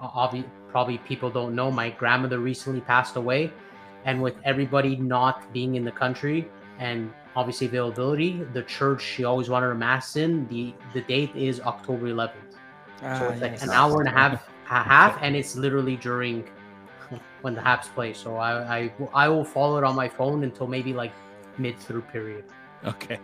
obvi- 0.00 0.48
probably 0.70 0.98
people 0.98 1.30
don't 1.30 1.54
know. 1.54 1.70
My 1.70 1.90
grandmother 1.90 2.38
recently 2.38 2.80
passed 2.80 3.16
away, 3.16 3.52
and 4.04 4.20
with 4.20 4.34
everybody 4.44 4.96
not 4.96 5.52
being 5.52 5.74
in 5.74 5.84
the 5.84 5.92
country 5.92 6.48
and 6.78 7.12
obviously 7.36 7.66
availability, 7.66 8.42
the 8.52 8.62
church 8.62 9.02
she 9.02 9.24
always 9.24 9.48
wanted 9.48 9.66
her 9.66 9.74
mass 9.74 10.16
in. 10.16 10.46
the 10.48 10.74
The 10.92 11.02
date 11.02 11.34
is 11.34 11.60
October 11.60 12.06
11th. 12.06 12.32
So 13.00 13.28
it's 13.30 13.42
like 13.42 13.60
an 13.62 13.70
hour 13.70 14.00
and 14.00 14.08
a 14.08 14.12
half, 14.12 14.48
a 14.70 14.82
half, 14.82 15.18
and 15.22 15.34
it's 15.34 15.56
literally 15.56 15.96
during 15.96 16.44
when 17.42 17.54
the 17.54 17.60
Habs 17.60 17.92
play. 17.94 18.12
So 18.12 18.36
I, 18.36 18.78
I, 18.78 18.92
I 19.12 19.28
will 19.28 19.44
follow 19.44 19.76
it 19.78 19.84
on 19.84 19.96
my 19.96 20.08
phone 20.08 20.44
until 20.44 20.68
maybe 20.68 20.92
like 20.92 21.12
mid 21.58 21.78
through 21.78 22.02
period. 22.02 22.44
okay, 22.84 23.18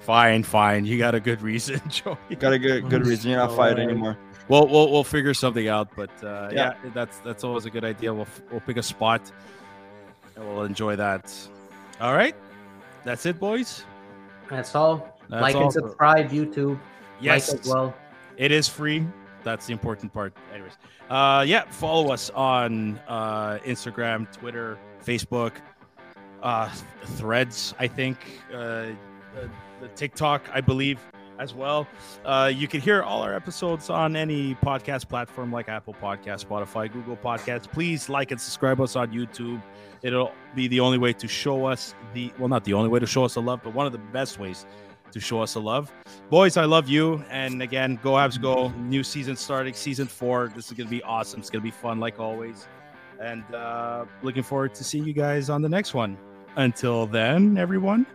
fine, 0.00 0.42
fine. 0.42 0.84
You 0.84 0.98
got 0.98 1.14
a 1.14 1.20
good 1.20 1.40
reason, 1.40 1.80
Joey. 1.88 2.16
You 2.28 2.36
got 2.36 2.52
a 2.52 2.58
good 2.58 2.90
good 2.90 3.06
reason. 3.06 3.30
You're 3.30 3.40
not 3.40 3.54
fired 3.54 3.78
anymore. 3.78 4.18
We'll 4.48 4.66
we'll, 4.66 4.90
we'll 4.90 5.04
figure 5.04 5.34
something 5.34 5.68
out. 5.68 5.88
But 5.94 6.10
uh, 6.24 6.50
yeah. 6.52 6.74
Yeah. 6.82 6.90
that's 6.92 7.18
that's 7.18 7.44
always 7.44 7.64
a 7.64 7.70
good 7.70 7.84
idea. 7.84 8.12
We'll 8.12 8.28
we'll 8.50 8.60
pick 8.60 8.76
a 8.76 8.82
spot 8.82 9.20
and 10.34 10.46
we'll 10.46 10.64
enjoy 10.64 10.96
that. 10.96 11.32
All 12.00 12.12
right, 12.12 12.34
that's 13.06 13.24
it, 13.24 13.38
boys. 13.38 13.84
That's 14.50 14.74
all. 14.74 15.16
That's 15.28 15.40
like 15.42 15.54
all 15.54 15.62
and 15.64 15.72
for- 15.72 15.80
subscribe 15.80 16.30
YouTube. 16.30 16.78
Yes, 17.20 17.50
Like 17.52 17.60
as 17.60 17.68
well. 17.68 17.94
It 18.36 18.50
is 18.52 18.68
free. 18.68 19.06
That's 19.44 19.66
the 19.66 19.72
important 19.72 20.12
part. 20.12 20.36
Anyways, 20.52 20.72
uh, 21.08 21.44
yeah, 21.46 21.64
follow 21.70 22.12
us 22.12 22.30
on 22.30 23.00
uh, 23.08 23.58
Instagram, 23.64 24.30
Twitter, 24.32 24.76
Facebook, 25.04 25.52
uh, 26.42 26.68
Threads. 27.16 27.74
I 27.78 27.86
think 27.86 28.18
uh, 28.52 28.88
the, 29.34 29.50
the 29.80 29.88
TikTok. 29.94 30.42
I 30.52 30.60
believe 30.60 30.98
as 31.38 31.54
well. 31.54 31.86
Uh, 32.24 32.50
you 32.54 32.68
can 32.68 32.80
hear 32.80 33.02
all 33.02 33.22
our 33.22 33.34
episodes 33.34 33.90
on 33.90 34.16
any 34.16 34.54
podcast 34.56 35.08
platform 35.08 35.52
like 35.52 35.68
Apple 35.68 35.94
Podcast, 35.94 36.46
Spotify, 36.46 36.92
Google 36.92 37.16
Podcasts. 37.16 37.70
Please 37.70 38.08
like 38.08 38.30
and 38.30 38.40
subscribe 38.40 38.80
us 38.80 38.96
on 38.96 39.10
YouTube. 39.12 39.62
It'll 40.02 40.32
be 40.54 40.68
the 40.68 40.80
only 40.80 40.98
way 40.98 41.12
to 41.14 41.28
show 41.28 41.66
us 41.66 41.94
the 42.14 42.32
well, 42.38 42.48
not 42.48 42.64
the 42.64 42.74
only 42.74 42.88
way 42.88 43.00
to 43.00 43.06
show 43.06 43.24
us 43.24 43.34
the 43.34 43.42
love, 43.42 43.60
but 43.62 43.74
one 43.74 43.86
of 43.86 43.92
the 43.92 43.98
best 43.98 44.38
ways 44.38 44.66
to 45.12 45.20
show 45.20 45.40
us 45.40 45.54
the 45.54 45.60
love. 45.60 45.92
Boys, 46.30 46.56
I 46.56 46.64
love 46.64 46.88
you. 46.88 47.24
And 47.30 47.62
again, 47.62 47.98
go 48.02 48.12
Habs 48.12 48.40
go. 48.40 48.68
New 48.70 49.02
season 49.02 49.36
starting, 49.36 49.74
season 49.74 50.06
four. 50.06 50.52
This 50.54 50.66
is 50.66 50.72
gonna 50.72 50.90
be 50.90 51.02
awesome. 51.02 51.40
It's 51.40 51.50
gonna 51.50 51.62
be 51.62 51.70
fun 51.70 52.00
like 52.00 52.18
always. 52.20 52.68
And 53.20 53.42
uh 53.54 54.04
looking 54.22 54.42
forward 54.42 54.74
to 54.74 54.84
seeing 54.84 55.04
you 55.04 55.12
guys 55.12 55.48
on 55.48 55.62
the 55.62 55.68
next 55.68 55.94
one. 55.94 56.18
Until 56.56 57.06
then, 57.06 57.58
everyone. 57.58 58.06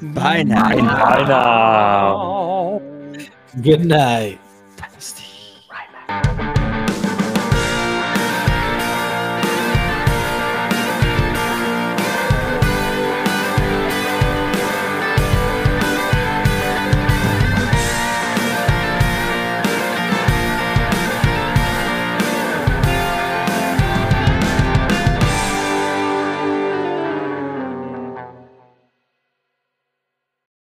Bye 0.00 0.42
now. 0.42 0.68
Bye 0.70 1.24
now. 1.28 2.82
Good 3.60 3.84
night. 3.84 4.40